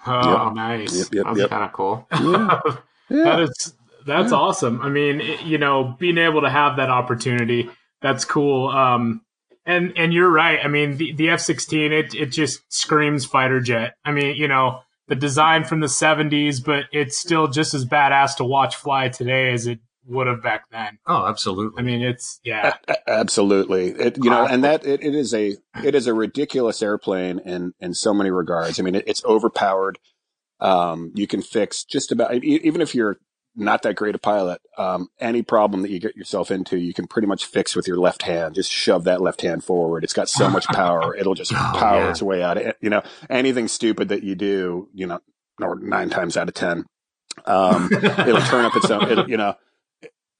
Oh, 0.06 0.46
yep. 0.46 0.54
nice. 0.56 0.98
Yep, 0.98 1.08
yep, 1.14 1.36
That's 1.36 1.50
kind 1.50 1.64
of 1.64 1.72
cool. 1.72 2.08
Yeah. 2.12 2.60
yeah. 3.10 3.24
that 3.24 3.40
is 3.40 3.74
that's 4.06 4.32
yeah. 4.32 4.38
awesome. 4.38 4.82
I 4.82 4.90
mean, 4.90 5.22
it, 5.22 5.44
you 5.44 5.58
know, 5.58 5.96
being 6.00 6.18
able 6.18 6.42
to 6.42 6.50
have 6.50 6.78
that 6.78 6.90
opportunity, 6.90 7.70
that's 8.02 8.26
cool. 8.26 8.70
Um, 8.70 9.22
and 9.66 9.94
and 9.96 10.14
you're 10.14 10.30
right. 10.30 10.60
I 10.64 10.68
mean, 10.68 10.98
the, 10.98 11.14
the 11.14 11.30
F-16, 11.30 11.92
it 11.92 12.16
it 12.16 12.26
just 12.28 12.62
screams 12.70 13.26
fighter 13.26 13.60
jet. 13.60 13.94
I 14.04 14.12
mean, 14.12 14.36
you 14.36 14.48
know, 14.48 14.80
the 15.08 15.16
design 15.16 15.64
from 15.64 15.82
the 15.82 15.88
70s, 15.88 16.64
but 16.64 16.86
it's 16.92 17.18
still 17.18 17.48
just 17.48 17.74
as 17.74 17.86
badass 17.86 18.38
to 18.38 18.44
watch 18.44 18.76
fly 18.76 19.10
today 19.10 19.52
as 19.52 19.68
it 19.68 19.80
would 20.06 20.28
have 20.28 20.42
back 20.42 20.64
then. 20.72 20.98
Oh, 21.06 21.28
absolutely. 21.28 21.80
I 21.80 21.84
mean, 21.84 22.02
it's 22.02 22.40
yeah, 22.44 22.74
a- 22.88 23.10
absolutely. 23.10 23.90
It, 23.90 24.18
you 24.18 24.30
know, 24.30 24.46
and 24.46 24.64
that 24.64 24.86
it, 24.86 25.04
it 25.04 25.14
is 25.14 25.34
a 25.34 25.58
it 25.84 25.96
is 25.96 26.08
a 26.08 26.14
ridiculous 26.14 26.82
airplane 26.82 27.40
in 27.40 27.74
in 27.80 27.94
so 27.94 28.14
many 28.14 28.32
regards. 28.32 28.80
I 28.80 28.84
mean, 28.84 28.96
it, 28.96 29.04
it's 29.08 29.24
overpowered. 29.26 30.00
Um, 30.60 31.12
you 31.16 31.28
can 31.28 31.42
fix 31.42 31.84
just 31.84 32.12
about 32.12 32.34
even 32.44 32.82
if 32.82 32.96
you're 32.96 33.18
not 33.62 33.84
that 33.84 33.96
great 33.96 34.16
a 34.16 34.20
pilot, 34.20 34.62
um, 34.78 35.10
any 35.20 35.42
problem 35.42 35.84
that 35.84 35.92
you 35.92 36.00
get 36.00 36.16
yourself 36.16 36.52
into, 36.52 36.78
you 36.78 36.94
can 36.94 37.08
pretty 37.08 37.28
much 37.28 37.46
fix 37.46 37.76
with 37.76 37.88
your 37.88 37.98
left 37.98 38.24
hand. 38.24 38.56
Just 38.56 38.72
shove 38.72 39.04
that 39.06 39.22
left 39.22 39.42
hand 39.42 39.64
forward. 39.64 40.04
It's 40.04 40.14
got 40.14 40.30
so 40.30 40.50
much 40.50 40.66
power, 40.74 41.16
it'll 41.16 41.36
just 41.36 41.54
oh, 41.54 41.74
power 41.76 42.02
yeah. 42.02 42.10
its 42.10 42.22
way 42.22 42.44
out. 42.44 42.58
Of 42.58 42.68
it. 42.68 42.78
You 42.82 42.90
know, 42.90 43.04
anything 43.30 43.68
stupid 43.68 44.10
that 44.10 44.24
you 44.24 44.36
do, 44.36 44.90
you 44.94 45.08
know, 45.08 45.20
nine 45.60 46.10
times 46.10 46.38
out 46.38 46.48
of 46.48 46.56
ten, 46.56 46.86
um, 47.46 47.90
it'll 47.92 48.42
turn 48.42 48.66
up 48.66 48.76
its 48.76 48.90
own. 48.90 49.30
you 49.30 49.38
know, 49.38 49.56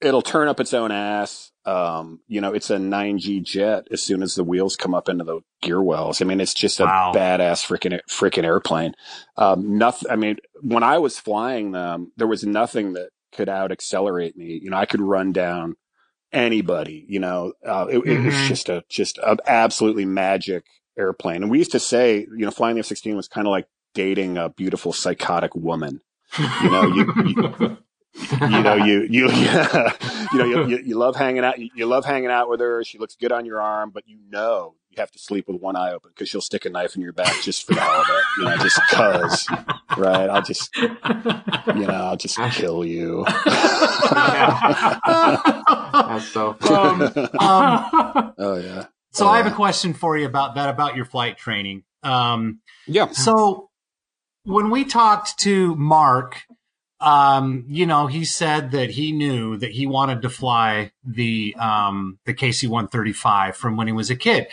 it'll 0.02 0.22
turn 0.22 0.48
up 0.48 0.60
its 0.60 0.74
own 0.74 0.90
ass. 0.90 1.52
Um, 1.64 2.20
you 2.26 2.40
know, 2.40 2.52
it's 2.52 2.70
a 2.70 2.76
9G 2.76 3.42
jet 3.42 3.86
as 3.90 4.02
soon 4.02 4.22
as 4.22 4.34
the 4.34 4.44
wheels 4.44 4.76
come 4.76 4.94
up 4.94 5.08
into 5.08 5.24
the 5.24 5.40
gear 5.62 5.80
wells. 5.80 6.20
I 6.20 6.24
mean, 6.24 6.40
it's 6.40 6.54
just 6.54 6.80
a 6.80 6.84
wow. 6.84 7.12
badass 7.14 7.64
freaking, 7.64 8.00
freaking 8.10 8.44
airplane. 8.44 8.94
Um, 9.36 9.78
nothing, 9.78 10.10
I 10.10 10.16
mean, 10.16 10.38
when 10.60 10.82
I 10.82 10.98
was 10.98 11.18
flying 11.18 11.70
them, 11.70 12.12
there 12.16 12.26
was 12.26 12.44
nothing 12.44 12.94
that 12.94 13.10
could 13.32 13.48
out 13.48 13.70
accelerate 13.70 14.36
me. 14.36 14.58
You 14.60 14.70
know, 14.70 14.76
I 14.76 14.86
could 14.86 15.00
run 15.00 15.32
down 15.32 15.76
anybody, 16.32 17.04
you 17.08 17.20
know, 17.20 17.52
uh, 17.64 17.86
it, 17.88 17.98
mm-hmm. 17.98 18.10
it, 18.10 18.24
was 18.24 18.34
mm-hmm. 18.34 18.48
just 18.48 18.68
a, 18.68 18.82
just 18.88 19.18
an 19.18 19.38
absolutely 19.46 20.04
magic 20.04 20.64
airplane. 20.98 21.42
And 21.42 21.50
we 21.50 21.58
used 21.58 21.72
to 21.72 21.80
say, 21.80 22.26
you 22.36 22.44
know, 22.44 22.50
flying 22.50 22.74
the 22.74 22.80
F-16 22.80 23.14
was 23.14 23.28
kind 23.28 23.46
of 23.46 23.52
like 23.52 23.66
dating 23.94 24.36
a 24.36 24.48
beautiful 24.48 24.92
psychotic 24.92 25.54
woman. 25.54 26.00
You 26.38 26.70
know, 26.70 26.86
you, 26.86 27.12
you 27.26 27.78
you 28.14 28.62
know, 28.62 28.74
you 28.74 29.00
you 29.10 29.28
you 30.32 30.38
know 30.38 30.44
you, 30.44 30.66
you, 30.66 30.78
you, 30.78 30.98
love 30.98 31.16
hanging 31.16 31.44
out. 31.44 31.58
You, 31.58 31.70
you 31.74 31.86
love 31.86 32.04
hanging 32.04 32.30
out 32.30 32.48
with 32.48 32.60
her. 32.60 32.84
She 32.84 32.98
looks 32.98 33.16
good 33.16 33.32
on 33.32 33.44
your 33.44 33.60
arm, 33.60 33.90
but 33.90 34.06
you 34.06 34.18
know 34.30 34.74
you 34.90 35.00
have 35.00 35.10
to 35.10 35.18
sleep 35.18 35.48
with 35.48 35.60
one 35.60 35.74
eye 35.74 35.92
open 35.92 36.10
because 36.14 36.28
she'll 36.28 36.42
stick 36.42 36.66
a 36.66 36.70
knife 36.70 36.94
in 36.96 37.02
your 37.02 37.14
back 37.14 37.40
just 37.42 37.66
for 37.66 37.74
the 37.74 37.80
hell 37.80 38.02
of 38.02 38.06
it. 38.08 38.24
You 38.38 38.44
know, 38.44 38.56
just 38.58 38.80
cause, 38.90 39.48
right? 39.96 40.28
I'll 40.28 40.42
just, 40.42 40.76
you 40.76 41.86
know, 41.86 41.94
I'll 41.94 42.16
just 42.16 42.38
kill 42.52 42.84
you. 42.84 43.24
That's 45.94 46.28
so 46.28 46.52
fun. 46.54 47.02
Um, 47.02 47.16
um, 47.38 48.34
oh 48.38 48.56
yeah. 48.62 48.86
So 49.12 49.26
I 49.26 49.38
have 49.38 49.46
a 49.46 49.54
question 49.54 49.94
for 49.94 50.16
you 50.16 50.26
about 50.26 50.54
that, 50.56 50.68
about 50.68 50.96
your 50.96 51.04
flight 51.04 51.38
training. 51.38 51.84
Um, 52.02 52.60
yeah. 52.86 53.10
So 53.10 53.70
when 54.44 54.70
we 54.70 54.84
talked 54.84 55.38
to 55.40 55.74
Mark 55.76 56.42
um, 57.02 57.64
you 57.68 57.84
know, 57.84 58.06
he 58.06 58.24
said 58.24 58.70
that 58.70 58.90
he 58.90 59.10
knew 59.10 59.56
that 59.56 59.72
he 59.72 59.86
wanted 59.86 60.22
to 60.22 60.30
fly 60.30 60.92
the 61.04 61.54
um, 61.58 62.18
the 62.26 62.32
KC 62.32 62.68
135 62.68 63.56
from 63.56 63.76
when 63.76 63.88
he 63.88 63.92
was 63.92 64.08
a 64.08 64.16
kid. 64.16 64.46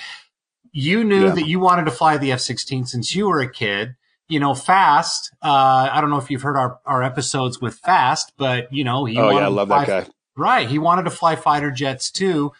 You 0.71 1.03
knew 1.03 1.27
yeah. 1.27 1.35
that 1.35 1.47
you 1.47 1.59
wanted 1.59 1.85
to 1.85 1.91
fly 1.91 2.17
the 2.17 2.31
F 2.31 2.39
16 2.39 2.87
since 2.87 3.15
you 3.15 3.27
were 3.27 3.39
a 3.39 3.51
kid. 3.51 3.95
you 4.27 4.39
know, 4.39 4.55
Fast. 4.55 5.31
Uh, 5.43 5.89
I 5.91 6.01
don't 6.01 6.09
know 6.09 6.17
if 6.17 6.31
you've 6.31 6.41
heard 6.41 6.57
our, 6.57 6.79
our 6.85 7.03
episodes 7.03 7.61
with 7.61 7.75
Fast, 7.75 8.33
but 8.37 8.71
you 8.73 8.83
know, 8.83 9.05
he 9.05 9.17
Oh 9.17 9.29
yeah, 9.29 9.45
I 9.45 9.47
love 9.47 9.67
fly- 9.67 9.85
that 9.85 10.05
guy. 10.05 10.11
Right. 10.35 10.67
He 10.67 10.79
wanted 10.79 11.03
to 11.03 11.11
fly 11.11 11.35
fighter 11.35 11.69
jets 11.69 12.09
too. 12.09 12.53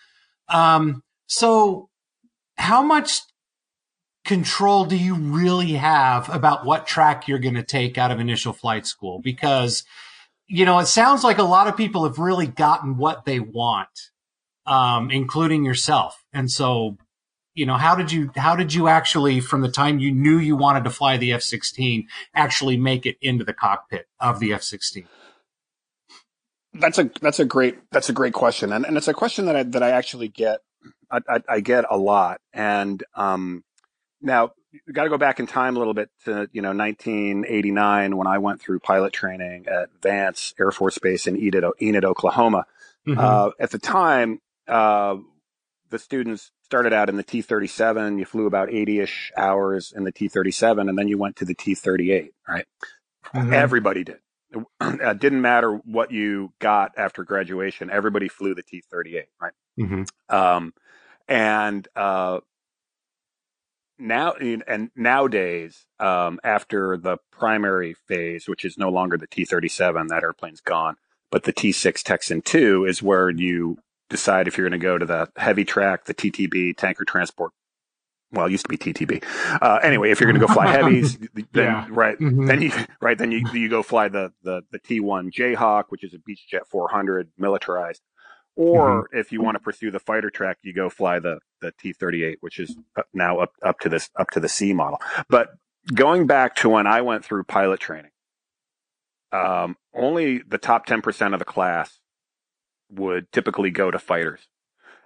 Um, 0.50 1.04
so 1.28 1.90
how 2.58 2.84
much 2.84 3.22
control 4.30 4.86
do 4.86 4.96
you 4.96 5.16
really 5.16 5.72
have 5.72 6.30
about 6.30 6.64
what 6.64 6.86
track 6.86 7.28
you're 7.28 7.40
going 7.40 7.56
to 7.56 7.64
take 7.64 7.98
out 7.98 8.12
of 8.12 8.20
initial 8.20 8.54
flight 8.54 8.86
school? 8.86 9.20
Because, 9.20 9.84
you 10.46 10.66
know, 10.66 10.78
it 10.78 10.86
sounds 10.86 11.24
like 11.24 11.40
a 11.40 11.44
lot 11.44 11.68
of 11.68 11.76
people 11.76 12.04
have 12.04 12.20
really 12.20 12.46
gotten 12.46 12.98
what 12.98 13.26
they 13.26 13.40
want, 13.40 14.12
um, 14.68 15.10
including 15.10 15.66
yourself. 15.66 16.24
And 16.32 16.52
so, 16.52 17.00
you 17.56 17.66
know, 17.66 17.74
how 17.74 17.96
did 17.96 18.12
you, 18.12 18.30
how 18.36 18.56
did 18.56 18.72
you 18.72 18.88
actually, 18.88 19.40
from 19.40 19.62
the 19.62 19.72
time 19.72 19.98
you 19.98 20.12
knew 20.12 20.38
you 20.38 20.56
wanted 20.56 20.84
to 20.84 20.92
fly 20.92 21.18
the 21.18 21.34
F-16, 21.34 22.06
actually 22.36 22.78
make 22.78 23.08
it 23.08 23.18
into 23.24 23.44
the 23.44 23.54
cockpit 23.54 24.06
of 24.20 24.40
the 24.40 24.54
F-16? 24.54 25.08
That's 26.76 27.00
a 27.00 27.10
that's 27.20 27.40
a 27.40 27.46
great 27.46 27.80
that's 27.92 28.10
a 28.10 28.14
great 28.14 28.34
question, 28.34 28.72
and 28.72 28.86
and 28.86 28.96
it's 28.96 29.08
a 29.08 29.14
question 29.14 29.48
that 29.48 29.56
I 29.56 29.64
that 29.64 29.82
I 29.82 29.90
actually 29.90 30.28
get 30.28 30.60
I, 31.10 31.20
I, 31.28 31.44
I 31.50 31.60
get 31.62 31.86
a 31.90 31.98
lot, 31.98 32.42
and 32.54 33.04
um, 33.16 33.64
now 34.22 34.52
you 34.72 34.94
got 34.94 35.04
to 35.06 35.10
go 35.10 35.18
back 35.18 35.40
in 35.40 35.48
time 35.48 35.76
a 35.76 35.80
little 35.80 35.94
bit 35.94 36.10
to 36.26 36.48
you 36.54 36.62
know 36.62 36.74
1989 36.74 38.16
when 38.18 38.28
I 38.28 38.38
went 38.38 38.62
through 38.62 38.80
pilot 38.80 39.14
training 39.14 39.68
at 39.68 39.90
Vance 40.02 40.54
Air 40.60 40.72
Force 40.72 40.98
Base 41.00 41.28
in 41.28 41.36
Enid, 41.38 41.64
Enid 41.82 42.06
Oklahoma. 42.06 42.66
Uh, 43.18 43.50
at 43.60 43.72
the 43.72 43.80
time, 43.80 44.40
uh, 44.68 45.16
the 45.90 45.98
students 45.98 46.52
started 46.66 46.94
out 46.94 47.10
in 47.10 47.18
the 47.18 47.24
T-37. 47.24 48.20
You 48.20 48.26
flew 48.26 48.46
about 48.46 48.70
80-ish 48.70 49.32
hours 49.36 49.92
in 49.96 50.04
the 50.04 50.12
T-37, 50.12 50.88
and 50.88 50.96
then 50.96 51.08
you 51.08 51.18
went 51.18 51.38
to 51.38 51.46
the 51.46 51.56
T-38. 51.56 52.30
Right? 52.48 52.66
Mhm. 53.34 53.54
Everybody 53.54 54.04
did. 54.04 54.20
It 54.82 55.20
didn't 55.20 55.42
matter 55.42 55.74
what 55.86 56.12
you 56.12 56.54
got 56.60 56.92
after 56.98 57.24
graduation. 57.24 57.90
Everybody 57.90 58.28
flew 58.28 58.54
the 58.54 58.62
T-38. 58.64 59.24
Right? 59.42 59.54
Mhm. 59.80 60.08
Um, 60.30 60.74
and 61.28 61.88
uh, 61.96 62.42
now, 64.00 64.34
and 64.34 64.92
nowadays, 64.96 65.86
um, 66.00 66.40
after 66.44 66.98
the 66.98 67.18
primary 67.32 67.94
phase, 68.08 68.48
which 68.48 68.66
is 68.66 68.78
no 68.78 68.90
longer 68.90 69.18
the 69.18 69.28
T-37, 69.28 70.08
that 70.10 70.24
airplane's 70.24 70.62
gone, 70.62 70.96
but 71.32 71.44
the 71.44 71.52
T-6 71.54 72.02
Texan 72.04 72.42
2 72.42 72.86
is 72.86 73.04
where 73.04 73.30
you 73.30 73.78
decide 74.10 74.48
if 74.48 74.58
you're 74.58 74.68
going 74.68 74.80
to 74.80 74.84
go 74.84 74.98
to 74.98 75.06
the 75.06 75.30
heavy 75.38 75.66
track, 75.66 76.06
the 76.06 76.14
TTB, 76.14 76.76
tanker 76.78 77.06
transport. 77.06 77.52
Well, 78.32 78.46
it 78.46 78.52
used 78.52 78.66
to 78.66 78.70
be 78.70 78.78
TTB. 78.78 79.24
Uh, 79.62 79.80
anyway, 79.82 80.12
if 80.12 80.20
you're 80.20 80.32
going 80.32 80.40
to 80.40 80.46
go 80.48 80.54
fly 80.54 80.68
heavies, 80.68 81.18
then 81.52 81.66
Yeah. 81.66 81.88
right, 81.90 82.18
Mhm. 82.20 82.48
then 82.48 82.62
you 82.62 82.72
right 83.02 83.18
then 83.18 83.32
you 83.32 83.48
you 83.54 83.70
go 83.70 83.82
fly 83.82 84.08
the 84.08 84.32
the 84.44 84.62
the 84.72 84.80
T1 84.80 85.32
Jayhawk, 85.32 85.86
which 85.90 86.04
is 86.04 86.14
a 86.14 86.18
Beechjet 86.20 86.68
400 86.70 87.30
militarized. 87.40 88.02
Or 88.56 89.10
if 89.14 89.32
you 89.32 89.42
want 89.42 89.56
to 89.56 89.60
pursue 89.60 89.90
the 89.90 90.00
fighter 90.00 90.30
track, 90.30 90.58
you 90.62 90.74
go 90.74 90.90
fly 90.90 91.18
the 91.20 91.40
the 91.62 91.74
T38, 91.74 92.38
which 92.42 92.60
is 92.60 92.78
now 93.14 93.40
up 93.40 93.54
up 93.64 93.80
to 93.82 93.90
this 93.90 94.10
up 94.18 94.30
to 94.32 94.40
the 94.40 94.50
C 94.50 94.74
model. 94.74 95.00
But 95.30 95.50
going 95.94 96.28
back 96.28 96.56
to 96.58 96.70
when 96.70 96.88
I 96.88 97.02
went 97.02 97.26
through 97.26 97.44
pilot 97.46 97.80
training, 97.80 98.12
um, 99.32 99.78
only 99.94 100.40
the 100.40 100.58
top 100.58 100.88
10% 100.88 101.34
of 101.34 101.40
the 101.40 101.46
class 101.46 102.00
would 102.92 103.32
typically 103.32 103.72
go 103.72 103.92
to 103.92 104.00
fighters. 104.00 104.42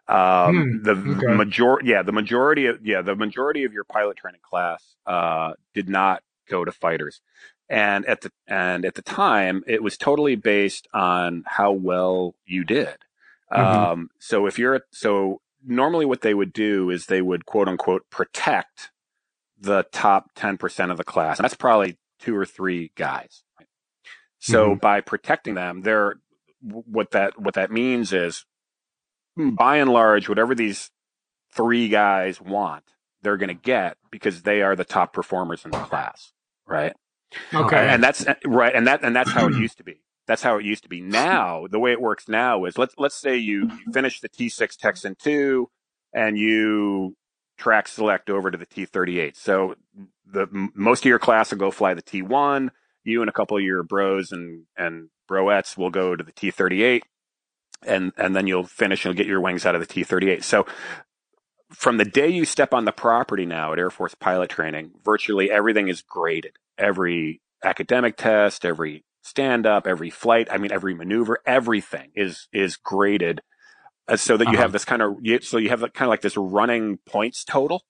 Um, 0.08 0.68
Hmm, 0.74 0.84
the 0.84 0.92
okay. 0.94 1.34
majority, 1.38 1.90
yeah, 1.90 2.04
the 2.04 2.12
majority 2.12 2.68
of, 2.68 2.86
yeah, 2.86 3.02
the 3.02 3.16
majority 3.16 3.64
of 3.66 3.74
your 3.74 3.86
pilot 3.86 4.18
training 4.18 4.42
class, 4.44 4.96
uh, 5.06 5.54
did 5.74 5.90
not 5.90 6.24
go 6.50 6.66
to 6.66 6.72
fighters. 6.72 7.22
And 7.70 8.06
at 8.06 8.22
the, 8.22 8.32
and 8.48 8.86
at 8.86 8.96
the 8.96 9.02
time, 9.02 9.64
it 9.68 9.84
was 9.84 9.98
totally 9.98 10.36
based 10.36 10.88
on 10.94 11.44
how 11.48 11.72
well 11.72 12.36
you 12.46 12.66
did. 12.66 12.98
Mhm. 13.58 13.92
Um, 13.92 14.10
so 14.20 14.46
if 14.48 14.60
you're, 14.60 14.82
so 14.92 15.42
normally 15.66 16.06
what 16.06 16.22
they 16.22 16.34
would 16.34 16.54
do 16.54 16.90
is 16.90 17.06
they 17.06 17.22
would 17.22 17.46
quote 17.46 17.68
unquote 17.68 18.10
protect 18.10 18.92
the 19.60 19.86
top 19.92 20.36
10% 20.36 20.92
of 20.92 20.98
the 20.98 21.04
class. 21.04 21.40
And 21.40 21.46
that's 21.46 21.56
probably 21.56 21.98
two 22.20 22.36
or 22.36 22.46
three 22.46 22.92
guys. 22.96 23.44
right? 23.58 23.68
So 24.40 24.70
mm-hmm. 24.70 24.80
by 24.80 25.02
protecting 25.02 25.56
them, 25.56 25.82
they're, 25.82 26.16
what 26.62 27.12
that, 27.12 27.40
what 27.40 27.56
that 27.56 27.72
means 27.72 28.14
is 28.14 28.46
hmm. 29.36 29.52
by 29.52 29.78
and 29.78 29.92
large, 29.92 30.30
whatever 30.30 30.56
these 30.56 30.92
three 31.54 31.90
guys 31.90 32.40
want, 32.40 32.84
they're 33.22 33.38
going 33.38 33.50
to 33.50 33.54
get 33.54 33.98
because 34.12 34.42
they 34.42 34.62
are 34.62 34.76
the 34.76 34.86
top 34.86 35.14
performers 35.14 35.66
in 35.66 35.72
the 35.72 35.78
class. 35.78 36.34
Right. 36.66 36.94
Okay. 37.54 37.88
And 37.88 38.04
that's 38.04 38.26
right. 38.46 38.74
And 38.74 38.88
that, 38.88 39.04
and 39.04 39.16
that's 39.16 39.32
how 39.32 39.48
it 39.48 39.56
used 39.60 39.78
to 39.78 39.84
be. 39.84 40.03
That's 40.28 40.42
how 40.42 40.58
it 40.58 40.66
used 40.66 40.84
to 40.84 40.90
be. 40.90 41.02
Now, 41.02 41.68
the 41.70 41.80
way 41.80 41.92
it 41.92 42.02
works 42.02 42.28
now 42.28 42.66
is 42.66 42.78
let's, 42.78 42.96
let's 42.98 43.16
say 43.16 43.38
you, 43.38 43.70
you 43.86 43.92
finish 43.92 44.22
the 44.22 44.30
T6 44.30 44.78
Texan 44.78 45.16
2 45.22 45.70
and 46.14 46.38
you 46.38 47.16
track 47.58 47.88
select 47.88 48.30
over 48.30 48.50
to 48.50 48.58
the 48.58 48.66
T38. 48.66 49.36
So 49.36 49.76
the 50.26 50.48
most 50.74 51.02
of 51.02 51.10
your 51.10 51.20
class 51.20 51.52
will 51.52 51.58
go 51.58 51.72
fly 51.72 51.94
the 51.94 52.02
T1. 52.02 52.70
You 53.04 53.22
and 53.22 53.30
a 53.30 53.34
couple 53.34 53.58
of 53.58 53.64
your 53.64 53.84
bros 53.84 54.32
and, 54.32 54.64
and 54.78 55.10
broettes 55.30 55.78
will 55.78 55.90
go 55.90 56.16
to 56.16 56.24
the 56.24 56.32
T38 56.32 57.02
and, 57.86 58.14
and 58.18 58.36
then 58.36 58.48
you'll 58.48 58.64
finish 58.64 59.04
and 59.04 59.14
you'll 59.14 59.18
get 59.18 59.28
your 59.30 59.42
wings 59.42 59.66
out 59.66 59.76
of 59.76 59.86
the 59.86 59.88
T38. 59.88 60.44
So 60.44 60.66
from 61.70 61.98
the 61.98 62.06
day 62.06 62.30
you 62.30 62.46
step 62.46 62.74
on 62.74 62.86
the 62.86 62.92
property 62.92 63.46
now 63.46 63.74
at 63.74 63.80
Air 63.80 63.90
Force 63.90 64.16
pilot 64.16 64.50
training, 64.50 64.92
virtually 65.04 65.52
everything 65.52 65.90
is 65.90 66.02
graded. 66.02 66.58
Every 66.78 67.42
academic 67.64 68.18
test, 68.18 68.66
every 68.66 69.04
stand 69.24 69.66
up, 69.66 69.88
every 69.88 70.10
flight, 70.12 70.48
I 70.52 70.58
mean, 70.58 70.72
every 70.72 70.94
maneuver, 70.94 71.40
everything 71.46 72.12
is, 72.16 72.48
is 72.54 72.78
graded 72.78 73.42
uh, 74.08 74.18
so 74.18 74.38
that 74.38 74.46
you 74.46 74.52
Uh-huh. 74.54 74.62
have 74.64 74.72
this 74.72 74.86
kind 74.86 75.02
of, 75.02 75.16
so 75.42 75.58
you 75.58 75.70
have 75.70 75.80
kind 75.80 76.02
of 76.02 76.10
like 76.10 76.22
this 76.22 76.38
running 76.38 77.00
points 77.08 77.44
total, 77.44 77.84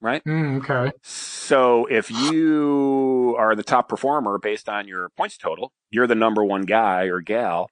right? 0.00 0.22
Hmm, 0.24 0.58
okay. 0.58 0.92
So 1.02 1.86
if 1.86 2.10
you 2.10 3.34
are 3.38 3.56
the 3.56 3.62
top 3.62 3.88
performer 3.88 4.38
based 4.38 4.68
on 4.68 4.86
your 4.86 5.08
points 5.16 5.36
total, 5.36 5.72
you're 5.90 6.06
the 6.06 6.14
number 6.14 6.44
one 6.44 6.62
guy 6.62 7.04
or 7.04 7.20
gal. 7.20 7.70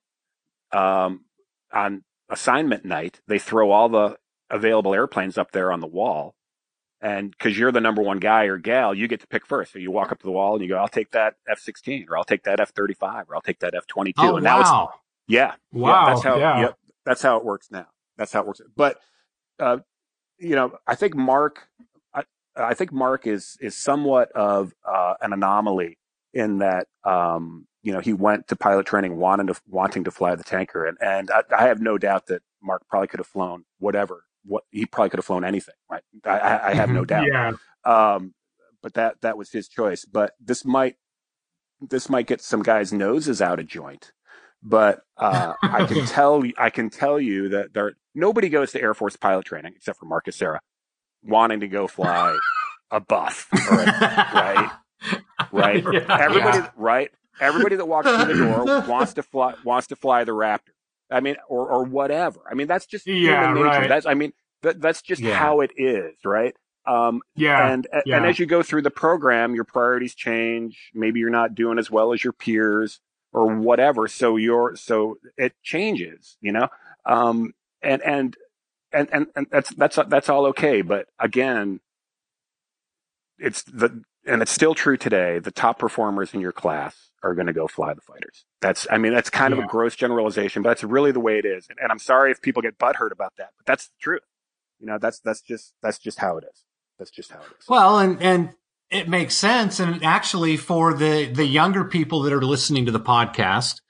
Um, 0.73 1.27
on 1.73 2.03
assignment 2.29 2.85
night, 2.85 3.21
they 3.29 3.38
throw 3.38 3.71
all 3.71 3.88
the 3.88 4.16
available 4.49 4.95
airplanes 4.95 5.38
up 5.38 5.53
there 5.53 5.71
on 5.71 5.81
the 5.81 5.87
wall. 5.87 6.35
And 7.03 7.31
because 7.31 7.59
you're 7.59 7.73
the 7.73 7.81
number 7.81 8.03
one 8.03 8.19
guy 8.19 8.45
or 8.45 8.59
gal, 8.59 8.95
you 8.95 9.09
get 9.09 9.21
to 9.21 9.27
pick 9.27 9.47
first. 9.47 9.73
So 9.73 9.79
you 9.79 9.91
walk 9.91 10.13
up 10.13 10.19
to 10.19 10.27
the 10.27 10.33
wall 10.33 10.55
and 10.55 10.63
you 10.63 10.69
go, 10.69 10.77
I'll 10.77 10.89
take 10.89 11.13
that 11.13 11.37
F 11.49 11.59
16 11.59 12.07
or 12.11 12.19
I'll 12.19 12.25
take 12.25 12.45
that 12.45 12.61
F 12.61 12.71
35 12.71 13.31
or 13.31 13.35
I'll 13.35 13.41
take 13.41 13.61
that 13.61 13.75
F 13.75 13.87
22. 13.87 14.21
Oh, 14.21 14.37
and 14.37 14.45
now 14.45 14.61
it's, 14.61 14.71
wow. 14.71 14.91
yeah. 15.27 15.55
Wow. 15.73 16.05
Yeah, 16.05 16.13
that's 16.13 16.25
how. 16.25 16.39
yeah. 16.39 16.61
Yep, 16.61 16.79
that's 17.07 17.23
how 17.23 17.37
it 17.39 17.45
works 17.45 17.69
now. 17.71 17.87
That's 18.19 18.33
how 18.33 18.41
it 18.41 18.47
works. 18.47 18.61
But 18.77 18.99
uh, 19.59 19.79
you 20.39 20.57
know, 20.57 20.79
I 20.87 20.95
think 20.95 21.15
Mark, 21.15 21.69
I, 22.15 22.25
I 22.57 22.75
think 22.75 22.93
Mark 22.93 23.27
is 23.27 23.57
is 23.61 23.77
somewhat 23.77 24.31
of 24.33 24.75
uh, 24.87 25.15
an 25.21 25.33
anomaly 25.33 25.99
in 26.35 26.59
that 26.59 26.87
um, 27.05 27.67
you 27.83 27.93
know 27.93 28.01
he 28.01 28.13
went 28.13 28.49
to 28.49 28.57
pilot 28.57 28.87
training 28.87 29.17
wanting 29.17 29.47
to 29.47 29.55
wanting 29.67 30.05
to 30.05 30.11
fly 30.11 30.35
the 30.35 30.45
tanker, 30.45 30.85
and 30.85 30.99
and 31.01 31.31
I, 31.31 31.43
I 31.57 31.67
have 31.69 31.81
no 31.81 31.99
doubt 31.99 32.27
that 32.27 32.43
Mark 32.63 32.83
probably 32.89 33.09
could 33.09 33.21
have 33.21 33.27
flown 33.27 33.65
whatever. 33.79 34.25
What 34.44 34.64
he 34.70 34.87
probably 34.87 35.11
could 35.11 35.18
have 35.18 35.24
flown 35.26 35.44
anything, 35.44 35.74
right? 35.90 36.03
I, 36.24 36.70
I, 36.70 36.74
have 36.74 36.90
no 36.90 37.05
doubt. 37.05 37.26
Yeah. 37.31 37.53
Um, 37.85 38.35
but 38.83 38.94
that 38.94 39.20
that 39.20 39.37
was 39.37 39.50
his 39.50 39.68
choice. 39.68 40.05
But 40.05 40.33
this 40.40 40.64
might 40.64 40.96
this 41.81 42.09
might 42.09 42.26
get 42.26 42.40
some 42.40 42.62
guys' 42.62 42.92
noses 42.92 43.42
out 43.42 43.59
of 43.59 43.66
joint. 43.66 44.12
But 44.62 45.00
uh, 45.16 45.55
I 45.62 45.85
can 45.87 46.07
tell 46.07 46.42
I 46.59 46.70
can 46.70 46.90
tell 46.90 47.20
you 47.20 47.50
that 47.50 47.74
there 47.74 47.92
nobody 48.14 48.48
goes 48.48 48.72
to 48.72 48.81
Air 48.81 48.94
Force 48.94 49.16
pilot 49.16 49.44
training 49.44 49.74
except 49.76 49.98
for 49.98 50.07
Mark 50.07 50.26
Hasara, 50.26 50.59
wanting 51.22 51.61
to 51.61 51.68
go 51.68 51.87
fly 51.87 52.37
a 52.90 52.96
a- 52.96 53.00
right? 53.70 54.70
Right? 55.53 55.85
Yeah. 55.92 56.16
Everybody, 56.20 56.59
Yeah. 56.59 56.70
right? 56.76 57.11
Everybody 57.40 57.76
that 57.76 57.87
walks 57.87 58.09
through 58.09 58.37
the 58.37 58.44
door 58.44 58.64
wants 58.88 59.14
to 59.14 59.22
fly 59.22 59.55
wants 59.64 59.87
to 59.88 59.96
fly 59.96 60.24
the 60.24 60.33
Raptor. 60.33 60.70
I 61.11 61.20
mean, 61.20 61.37
or 61.49 61.68
or 61.70 61.85
whatever. 61.85 62.40
I 62.51 62.55
mean, 62.55 62.66
that's 62.66 62.87
just 62.87 63.07
Yeah, 63.07 63.49
human 63.49 63.64
nature. 63.64 63.79
right. 63.81 63.88
That's 63.88 64.07
I 64.07 64.14
mean, 64.14 64.33
that, 64.62 64.81
that's 64.81 65.03
just 65.03 65.23
Yeah. 65.23 65.35
how 65.38 65.61
it 65.61 65.73
is, 65.77 66.14
right? 66.25 66.55
Um, 66.87 67.23
Yeah. 67.37 67.73
and 67.73 67.87
yeah. 68.07 68.16
and 68.16 68.27
as 68.27 68.38
you 68.38 68.46
go 68.46 68.62
through 68.62 68.83
the 68.83 68.90
program, 68.90 69.55
your 69.55 69.64
priorities 69.64 70.14
change. 70.14 70.90
Maybe 70.94 71.20
you're 71.20 71.31
not 71.31 71.55
doing 71.55 71.79
as 71.79 71.90
well 71.90 72.12
as 72.12 72.23
your 72.25 72.33
peers 72.33 73.01
or 73.33 73.46
whatever. 73.55 74.09
So 74.09 74.37
you're 74.37 74.77
so 74.77 75.18
it 75.37 75.55
changes, 75.62 76.37
you 76.40 76.53
know. 76.53 76.68
Um, 77.07 77.53
and 77.83 78.03
and 78.03 78.37
and 78.92 79.09
and, 79.12 79.27
and 79.37 79.46
that's 79.51 79.70
that's 79.75 79.99
that's 80.09 80.29
all 80.29 80.46
okay. 80.46 80.83
But 80.83 81.09
again, 81.18 81.81
it's 83.38 83.62
the 83.62 84.03
and 84.27 84.42
it's 84.42 84.53
still 84.53 84.75
true 84.75 84.96
today. 84.96 85.38
The 85.38 85.51
top 85.51 85.79
performers 85.79 86.35
in 86.35 86.40
your 86.40 86.53
class 86.53 87.10
are 87.22 87.35
going 87.35 87.46
to 87.46 87.52
go 87.52 87.66
fly 87.68 87.92
the 87.94 88.00
fighters. 88.00 88.44
That's 88.61 88.87
I 88.90 88.98
mean 88.98 89.12
that's 89.12 89.30
kind 89.30 89.52
of 89.52 89.59
a 89.59 89.66
gross 89.66 89.96
generalization, 89.96 90.62
but 90.62 90.70
that's 90.70 90.85
really 90.85 91.12
the 91.12 91.20
way 91.20 91.38
it 91.38 91.44
is. 91.44 91.66
And, 91.68 91.78
and 91.80 91.92
I'm 91.92 91.98
sorry 91.98 92.30
if 92.30 92.40
people 92.40 92.62
get 92.62 92.78
butthurt 92.78 93.12
about 93.12 93.35
that, 93.38 93.50
but 93.56 93.66
that's 93.66 93.87
the 93.87 93.94
truth. 94.00 94.22
You 94.78 94.87
know, 94.87 94.98
that's 94.98 95.20
that's 95.20 95.42
just 95.42 95.74
that's 95.83 95.98
just 95.98 96.18
how 96.18 96.38
it 96.38 96.44
is. 96.44 96.64
That's 96.98 97.11
just 97.11 97.30
how 97.30 97.40
it 97.40 97.46
is. 97.59 97.68
Well, 97.68 97.98
and 97.98 98.22
and 98.22 98.50
It 98.90 99.09
makes 99.09 99.37
sense, 99.37 99.78
and 99.78 100.02
actually, 100.02 100.56
for 100.56 100.94
the 100.94 101.26
the 101.26 101.46
younger 101.46 101.85
people 101.85 102.22
that 102.22 102.33
are 102.33 102.42
listening 102.42 102.87
to 102.87 102.92
the 102.92 102.98
podcast, 102.98 103.80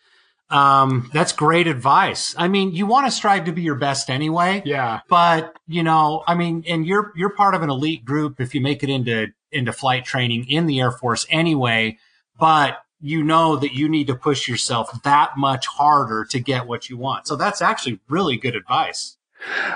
um, 0.51 1.09
that's 1.15 1.33
great 1.33 1.67
advice. 1.67 2.35
I 2.37 2.49
mean, 2.49 2.75
you 2.75 2.85
want 2.85 3.07
to 3.07 3.11
strive 3.11 3.47
to 3.47 3.53
be 3.53 3.63
your 3.63 3.77
best 3.77 4.11
anyway. 4.11 4.63
Yeah. 4.67 5.01
But 5.09 5.57
you 5.67 5.83
know, 5.83 6.23
I 6.27 6.35
mean, 6.35 6.65
and 6.69 6.85
you're 6.87 7.13
you're 7.17 7.31
part 7.31 7.55
of 7.55 7.63
an 7.63 7.71
elite 7.71 8.05
group 8.05 8.41
if 8.41 8.55
you 8.55 8.61
make 8.61 8.83
it 8.83 8.91
into 8.91 9.29
into 9.51 9.73
flight 9.73 10.05
training 10.05 10.47
in 10.49 10.67
the 10.67 10.81
Air 10.81 10.93
Force 10.93 11.27
anyway. 11.31 11.97
But 12.39 12.79
you 13.01 13.23
know 13.23 13.57
that 13.57 13.75
you 13.75 13.89
need 13.89 14.07
to 14.09 14.15
push 14.15 14.49
yourself 14.49 15.03
that 15.03 15.37
much 15.37 15.67
harder 15.67 16.25
to 16.27 16.41
get 16.41 16.67
what 16.67 16.91
you 16.91 16.97
want. 16.97 17.27
So 17.27 17.37
that's 17.37 17.63
actually 17.63 18.01
really 18.09 18.37
good 18.37 18.57
advice. 18.57 19.17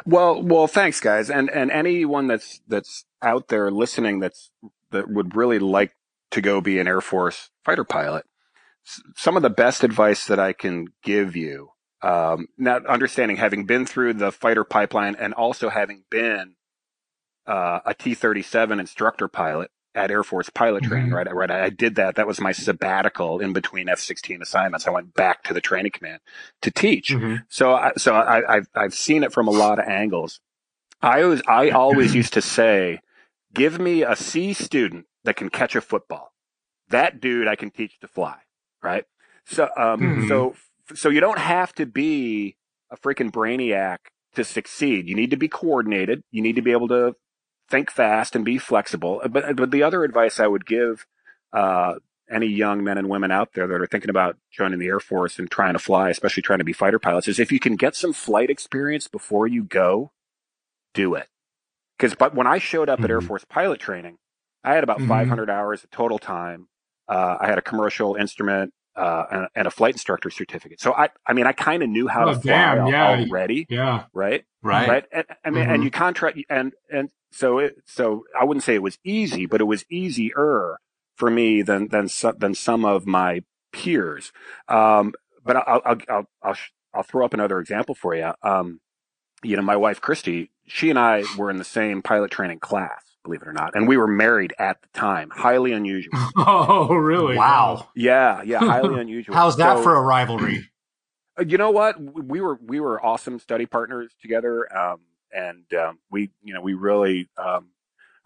Well, 0.06 0.42
well, 0.42 0.66
thanks, 0.66 1.00
guys, 1.00 1.30
and 1.30 1.50
and 1.50 1.70
anyone 1.70 2.26
that's 2.26 2.60
that's 2.68 3.04
out 3.22 3.48
there 3.48 3.70
listening 3.70 4.20
that's 4.20 4.50
that 4.90 5.10
would 5.10 5.34
really 5.36 5.58
like 5.58 5.96
to 6.32 6.40
go 6.42 6.60
be 6.60 6.78
an 6.78 6.88
Air 6.88 7.00
Force 7.00 7.50
fighter 7.64 7.84
pilot. 7.84 8.26
S- 8.86 9.02
Some 9.16 9.36
of 9.36 9.42
the 9.42 9.50
best 9.50 9.84
advice 9.84 10.26
that 10.26 10.38
I 10.38 10.52
can 10.52 10.88
give 11.02 11.36
you, 11.36 11.70
um, 12.02 12.48
not 12.58 12.86
understanding 12.86 13.38
having 13.38 13.64
been 13.66 13.86
through 13.86 14.14
the 14.14 14.32
fighter 14.32 14.64
pipeline 14.64 15.16
and 15.16 15.32
also 15.34 15.70
having 15.70 16.04
been 16.10 16.56
uh, 17.46 17.80
a 17.86 17.94
T 17.94 18.14
thirty 18.14 18.42
seven 18.42 18.80
instructor 18.80 19.28
pilot 19.28 19.70
at 19.94 20.10
Air 20.10 20.22
Force 20.24 20.50
pilot 20.50 20.84
training. 20.84 21.10
Mhm. 21.10 21.14
Right, 21.14 21.34
right. 21.34 21.50
I 21.50 21.70
did 21.70 21.94
that. 21.96 22.16
That 22.16 22.26
was 22.26 22.40
my 22.40 22.52
sabbatical 22.52 23.40
in 23.40 23.52
between 23.52 23.88
F 23.88 24.00
sixteen 24.00 24.42
assignments. 24.42 24.86
I 24.86 24.90
went 24.90 25.14
back 25.14 25.42
to 25.44 25.54
the 25.54 25.60
training 25.60 25.92
command 25.92 26.20
to 26.62 26.70
teach. 26.70 27.14
So, 27.48 27.74
I, 27.74 27.92
so 27.96 28.14
I, 28.14 28.56
I've 28.56 28.68
I've 28.74 28.94
seen 28.94 29.22
it 29.22 29.32
from 29.32 29.48
a 29.48 29.52
lot 29.52 29.78
of 29.78 29.86
angles. 29.86 30.40
I 31.02 31.22
always 31.22 31.42
I 31.46 31.70
always 31.70 32.14
used 32.20 32.32
to 32.34 32.42
say, 32.42 33.00
give 33.52 33.78
me 33.78 34.02
a 34.02 34.16
C 34.16 34.52
student 34.52 35.06
that 35.24 35.36
can 35.36 35.48
catch 35.50 35.74
a 35.76 35.80
football. 35.80 36.32
That 36.88 37.20
dude 37.20 37.48
I 37.48 37.56
can 37.56 37.70
teach 37.70 37.98
to 38.00 38.08
fly. 38.08 38.36
Right. 38.82 39.04
So, 39.46 39.68
um, 39.76 40.00
Mhm. 40.00 40.28
so 40.28 40.54
so 40.94 41.08
you 41.08 41.20
don't 41.20 41.38
have 41.38 41.72
to 41.74 41.86
be 41.86 42.56
a 42.90 42.96
freaking 42.96 43.30
brainiac 43.30 43.98
to 44.34 44.44
succeed. 44.44 45.08
You 45.08 45.14
need 45.14 45.30
to 45.30 45.36
be 45.36 45.48
coordinated. 45.48 46.22
You 46.30 46.42
need 46.42 46.56
to 46.56 46.62
be 46.62 46.72
able 46.72 46.88
to 46.88 47.14
think 47.68 47.90
fast 47.90 48.34
and 48.36 48.44
be 48.44 48.58
flexible. 48.58 49.20
But 49.28 49.56
but 49.56 49.70
the 49.70 49.82
other 49.82 50.04
advice 50.04 50.38
I 50.40 50.46
would 50.46 50.66
give 50.66 51.06
uh, 51.52 51.94
any 52.30 52.46
young 52.46 52.82
men 52.84 52.98
and 52.98 53.08
women 53.08 53.30
out 53.30 53.52
there 53.54 53.66
that 53.66 53.80
are 53.80 53.86
thinking 53.86 54.10
about 54.10 54.36
joining 54.50 54.78
the 54.78 54.86
Air 54.88 55.00
Force 55.00 55.38
and 55.38 55.50
trying 55.50 55.74
to 55.74 55.78
fly, 55.78 56.10
especially 56.10 56.42
trying 56.42 56.58
to 56.60 56.64
be 56.64 56.72
fighter 56.72 56.98
pilots, 56.98 57.28
is 57.28 57.38
if 57.38 57.52
you 57.52 57.60
can 57.60 57.76
get 57.76 57.94
some 57.94 58.12
flight 58.12 58.50
experience 58.50 59.08
before 59.08 59.46
you 59.46 59.62
go, 59.64 60.10
do 60.94 61.14
it. 61.14 61.28
Because 61.98 62.14
but 62.14 62.34
when 62.34 62.46
I 62.46 62.58
showed 62.58 62.88
up 62.88 63.00
at 63.00 63.10
Air 63.10 63.20
Mhm. 63.20 63.26
Force 63.28 63.44
pilot 63.44 63.80
training, 63.80 64.18
I 64.62 64.74
had 64.74 64.84
about 64.84 64.98
Mhm. 64.98 65.08
500 65.08 65.50
hours 65.50 65.84
of 65.84 65.90
total 65.90 66.18
time. 66.18 66.68
Uh, 67.08 67.36
I 67.40 67.46
had 67.46 67.58
a 67.58 67.62
commercial 67.62 68.14
instrument 68.16 68.72
uh, 68.96 69.24
and, 69.30 69.48
and 69.56 69.66
a 69.66 69.70
flight 69.72 69.92
instructor 69.94 70.30
certificate. 70.30 70.80
So 70.80 70.94
I, 70.94 71.08
I 71.26 71.32
mean, 71.32 71.46
I 71.48 71.52
kind 71.52 71.82
of 71.82 71.88
knew 71.88 72.06
how 72.06 72.28
Oh, 72.28 72.34
to 72.34 72.40
fly 72.40 72.52
damn, 72.52 72.86
yeah. 72.86 73.08
already, 73.26 73.66
Yeah. 73.68 74.04
right? 74.12 74.44
Right. 74.62 74.88
right? 74.88 75.04
And, 75.12 75.24
I 75.44 75.50
mean, 75.50 75.68
and 75.68 75.82
you 75.82 75.90
contract, 75.90 76.38
and 76.48 76.72
and 76.92 77.10
so 77.34 77.58
it, 77.58 77.76
so 77.86 78.24
I 78.38 78.44
wouldn't 78.44 78.64
say 78.64 78.74
it 78.74 78.82
was 78.82 78.98
easy, 79.04 79.46
but 79.46 79.60
it 79.60 79.64
was 79.64 79.84
easier 79.90 80.78
for 81.16 81.30
me 81.30 81.62
than 81.62 81.88
than 81.88 82.08
than 82.38 82.54
some 82.54 82.84
of 82.84 83.06
my 83.06 83.42
peers. 83.72 84.32
Um, 84.68 85.14
but 85.44 85.56
I'll 85.56 85.82
I'll 85.84 85.96
I'll 86.08 86.26
I'll, 86.42 86.56
I'll 86.94 87.02
throw 87.02 87.24
up 87.24 87.34
another 87.34 87.58
example 87.60 87.94
for 87.94 88.14
you. 88.14 88.32
Um, 88.42 88.80
you 89.42 89.56
know, 89.56 89.62
my 89.62 89.76
wife 89.76 90.00
Christy, 90.00 90.50
she 90.66 90.90
and 90.90 90.98
I 90.98 91.24
were 91.36 91.50
in 91.50 91.56
the 91.58 91.64
same 91.64 92.00
pilot 92.02 92.30
training 92.30 92.60
class, 92.60 93.02
believe 93.24 93.42
it 93.42 93.48
or 93.48 93.52
not, 93.52 93.74
and 93.74 93.86
we 93.86 93.96
were 93.96 94.06
married 94.08 94.54
at 94.58 94.80
the 94.80 94.88
time. 94.98 95.30
Highly 95.30 95.72
unusual. 95.72 96.12
Oh, 96.36 96.94
really? 96.94 97.36
Wow. 97.36 97.88
Yeah, 97.94 98.42
yeah, 98.42 98.58
highly 98.58 99.00
unusual. 99.00 99.34
How's 99.34 99.56
that 99.58 99.76
So- 99.78 99.82
for 99.82 99.94
a 99.96 100.00
rivalry? 100.02 100.68
uh, 101.38 101.44
You 101.46 101.58
know 101.58 101.70
what? 101.70 102.00
We 102.00 102.40
were 102.40 102.58
we 102.64 102.80
were 102.80 103.04
awesome 103.04 103.38
study 103.38 103.66
partners 103.66 104.12
together, 104.22 104.66
um, 104.76 105.00
and 105.34 105.64
um, 105.74 105.98
we 106.10 106.30
you 106.42 106.54
know 106.54 106.60
we 106.60 106.74
really 106.74 107.28
um, 107.36 107.68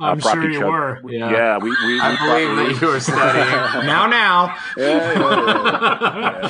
I'm 0.01 0.19
uh, 0.19 0.33
sure 0.33 0.49
you 0.49 0.59
other- 0.59 0.71
were. 0.71 1.01
we- 1.03 1.19
Yeah. 1.19 1.31
yeah. 1.33 1.59
we 1.59 1.71
we, 1.71 2.01
I 2.01 2.11
we 2.13 2.17
believe 2.47 2.57
that 2.79 2.81
you 2.83 2.87
were 2.93 3.01
studying. 3.01 3.87
now, 3.87 4.07
now, 4.07 4.57
Yeah, 4.77 5.13
yeah, 5.19 6.49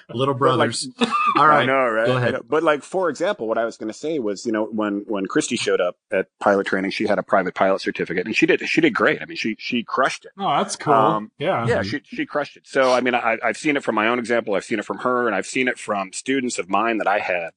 little 0.14 0.34
But, 0.34 0.56
like, 0.56 0.68
brothers. 0.70 0.88
All 1.36 1.44
I 1.44 1.64
know, 1.64 1.86
right? 1.88 2.06
Go 2.06 2.16
ahead. 2.16 2.36
But 2.48 2.62
like, 2.62 2.82
for 2.82 3.08
example, 3.10 3.46
what 3.46 3.58
I 3.58 3.64
was 3.64 3.76
going 3.76 3.88
to 3.88 3.94
say 3.98 4.18
was, 4.18 4.44
you 4.46 4.52
know, 4.52 4.64
when 4.64 5.04
when 5.06 5.26
Christy 5.26 5.56
showed 5.56 5.80
up 5.80 5.96
at 6.10 6.26
pilot 6.40 6.66
training, 6.66 6.90
she 6.92 7.06
had 7.06 7.18
a 7.18 7.22
private 7.22 7.54
pilot 7.54 7.80
certificate, 7.80 8.26
and 8.26 8.34
she 8.36 8.46
did 8.46 8.66
she 8.68 8.80
did 8.80 8.94
great. 8.94 9.20
I 9.22 9.26
mean, 9.26 9.36
she 9.36 9.56
she 9.58 9.82
crushed 9.84 10.24
it. 10.24 10.32
oh, 10.38 10.56
that's 10.58 10.76
cool. 10.76 10.94
Um, 10.94 11.30
yeah. 11.38 11.66
Yeah, 11.66 11.82
she 11.82 12.00
she 12.04 12.26
crushed 12.26 12.56
it. 12.56 12.66
So 12.66 12.92
I 12.92 13.00
mean, 13.00 13.14
I, 13.14 13.36
I've 13.44 13.56
seen 13.56 13.76
it 13.76 13.84
from 13.84 13.94
my 13.94 14.08
own 14.08 14.18
example. 14.18 14.54
I've 14.54 14.64
seen 14.64 14.78
it 14.78 14.84
from 14.84 14.98
her, 14.98 15.26
and 15.26 15.34
I've 15.36 15.46
seen 15.46 15.68
it 15.68 15.78
from 15.78 16.12
students 16.12 16.58
of 16.58 16.68
mine 16.68 16.98
that 16.98 17.06
I 17.06 17.18
had 17.18 17.50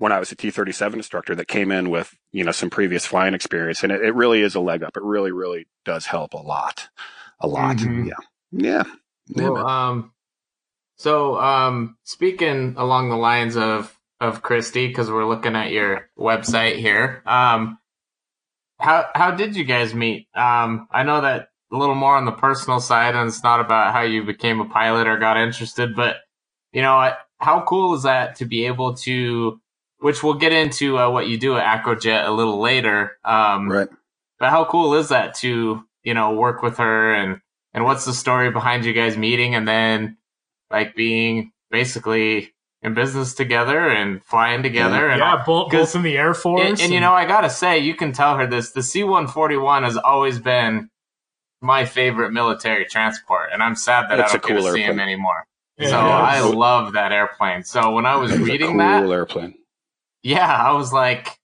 when 0.00 0.12
I 0.12 0.18
was 0.18 0.32
a 0.32 0.34
T 0.34 0.50
thirty 0.50 0.72
seven 0.72 0.98
instructor 0.98 1.34
that 1.36 1.46
came 1.46 1.70
in 1.70 1.90
with 1.90 2.14
you 2.32 2.42
know 2.42 2.52
some 2.52 2.70
previous 2.70 3.06
flying 3.06 3.34
experience, 3.34 3.82
and 3.82 3.92
it, 3.92 4.02
it 4.02 4.14
really 4.14 4.40
is 4.40 4.54
a 4.54 4.60
leg 4.60 4.82
up. 4.82 4.96
It 4.96 5.02
really 5.02 5.30
really 5.30 5.66
does 5.84 6.06
help 6.06 6.32
a 6.34 6.38
lot, 6.38 6.88
a 7.40 7.46
lot. 7.46 7.76
Mhm. 7.76 8.08
Yeah, 8.08 8.14
yeah. 8.50 8.82
Well, 9.34 9.66
um, 9.66 10.12
so 10.96 11.38
um, 11.38 11.96
speaking 12.04 12.74
along 12.78 13.10
the 13.10 13.16
lines 13.16 13.56
of 13.56 13.94
of 14.20 14.42
Christy, 14.42 14.88
because 14.88 15.10
we're 15.10 15.26
looking 15.26 15.54
at 15.54 15.70
your 15.70 16.08
website 16.18 16.76
here. 16.78 17.22
Um, 17.26 17.78
how 18.78 19.06
how 19.14 19.30
did 19.32 19.54
you 19.56 19.64
guys 19.64 19.94
meet? 19.94 20.28
Um, 20.34 20.88
I 20.90 21.02
know 21.02 21.20
that 21.20 21.48
a 21.72 21.76
little 21.76 21.94
more 21.94 22.16
on 22.16 22.24
the 22.24 22.32
personal 22.32 22.80
side, 22.80 23.14
and 23.14 23.28
it's 23.28 23.42
not 23.44 23.60
about 23.60 23.92
how 23.92 24.00
you 24.02 24.24
became 24.24 24.60
a 24.60 24.64
pilot 24.64 25.06
or 25.06 25.18
got 25.18 25.36
interested, 25.36 25.94
but 25.94 26.16
you 26.72 26.80
know, 26.82 26.94
I- 26.94 27.16
how 27.38 27.62
cool 27.62 27.94
is 27.94 28.02
that 28.04 28.36
to 28.36 28.44
be 28.46 28.66
able 28.66 28.94
to? 28.94 29.60
Which 30.00 30.22
we'll 30.22 30.34
get 30.34 30.52
into 30.52 30.98
uh, 30.98 31.10
what 31.10 31.28
you 31.28 31.36
do 31.38 31.56
at 31.56 31.82
Acrojet 31.84 32.26
a 32.26 32.30
little 32.30 32.58
later. 32.60 33.18
Um, 33.24 33.70
right. 33.70 33.88
but 34.38 34.50
how 34.50 34.64
cool 34.64 34.94
is 34.94 35.08
that 35.10 35.34
to 35.36 35.84
you 36.02 36.14
know 36.14 36.32
work 36.32 36.62
with 36.62 36.78
her 36.78 37.14
and 37.14 37.40
and 37.74 37.84
what's 37.84 38.04
the 38.06 38.12
story 38.14 38.50
behind 38.50 38.84
you 38.84 38.92
guys 38.94 39.16
meeting 39.16 39.54
and 39.54 39.68
then 39.68 40.16
like 40.70 40.94
being 40.96 41.52
basically 41.70 42.54
in 42.82 42.94
business 42.94 43.34
together 43.34 43.88
and 43.90 44.24
flying 44.24 44.62
together 44.62 45.08
and 45.10 45.18
yeah, 45.20 45.42
both, 45.44 45.70
'cause- 45.70 45.92
both 45.92 45.96
in 45.96 46.02
the 46.02 46.16
Air 46.16 46.32
Force. 46.32 46.62
and, 46.66 46.80
and 46.80 46.92
you 46.94 47.00
know 47.00 47.12
I 47.12 47.26
gotta 47.26 47.50
say 47.50 47.78
you 47.78 47.94
can 47.94 48.12
tell 48.12 48.38
her 48.38 48.46
this 48.46 48.70
the 48.70 48.82
C 48.82 49.04
one 49.04 49.26
forty 49.26 49.58
one 49.58 49.82
has 49.84 49.98
always 49.98 50.38
been 50.38 50.88
my 51.60 51.84
favorite 51.84 52.30
military 52.32 52.86
transport 52.86 53.50
and 53.52 53.62
I'm 53.62 53.76
sad 53.76 54.08
that 54.08 54.18
It's 54.18 54.32
I 54.32 54.36
a 54.36 54.40
don't 54.40 54.48
get 54.48 54.54
to 54.56 54.62
cool 54.62 54.72
see 54.72 54.82
him 54.82 54.98
anymore. 54.98 55.44
Yeah, 55.76 55.88
so 55.88 55.96
yeah. 55.98 56.08
I 56.08 56.40
love 56.40 56.94
that 56.94 57.12
airplane. 57.12 57.64
So 57.64 57.92
when 57.92 58.06
I 58.06 58.16
was 58.16 58.30
It's 58.32 58.40
a 58.40 58.44
reading 58.44 58.68
cool 58.68 58.78
that, 58.78 59.04
airplane. 59.04 59.54
Yeah, 60.22 60.46
I 60.54 60.72
was 60.72 60.92
like, 60.92 61.38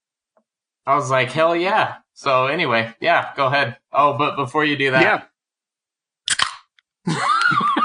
I 0.85 0.95
was 0.95 1.09
like, 1.11 1.31
hell 1.31 1.55
yeah. 1.55 1.95
So 2.13 2.47
anyway, 2.47 2.93
yeah, 2.99 3.31
go 3.35 3.47
ahead. 3.47 3.77
Oh, 3.91 4.17
but 4.17 4.35
before 4.35 4.65
you 4.65 4.75
do 4.77 4.91
that, 4.91 5.01
Yeah. 5.01 5.23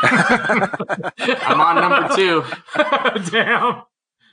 I'm 0.05 1.61
on 1.61 1.77
number 1.77 2.15
two. 2.17 2.45
Damn. 3.31 3.83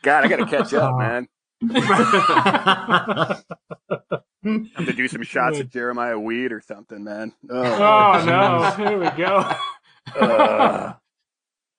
God, 0.02 0.24
I 0.24 0.28
got 0.28 0.38
to 0.38 0.46
catch 0.46 0.74
up, 0.74 0.94
Oh. 0.94 0.98
man. 0.98 1.28
Have 4.42 4.86
to 4.88 4.94
do 4.94 5.08
some 5.10 5.24
shots 5.24 5.60
at 5.60 5.70
Jeremiah 5.70 6.18
Weed 6.18 6.54
or 6.54 6.62
something, 6.62 7.04
man. 7.04 7.34
Oh 7.50 8.24
no! 8.26 8.72
Here 8.78 8.98
we 8.98 9.10
go. 9.18 9.52
Uh, 10.18 10.94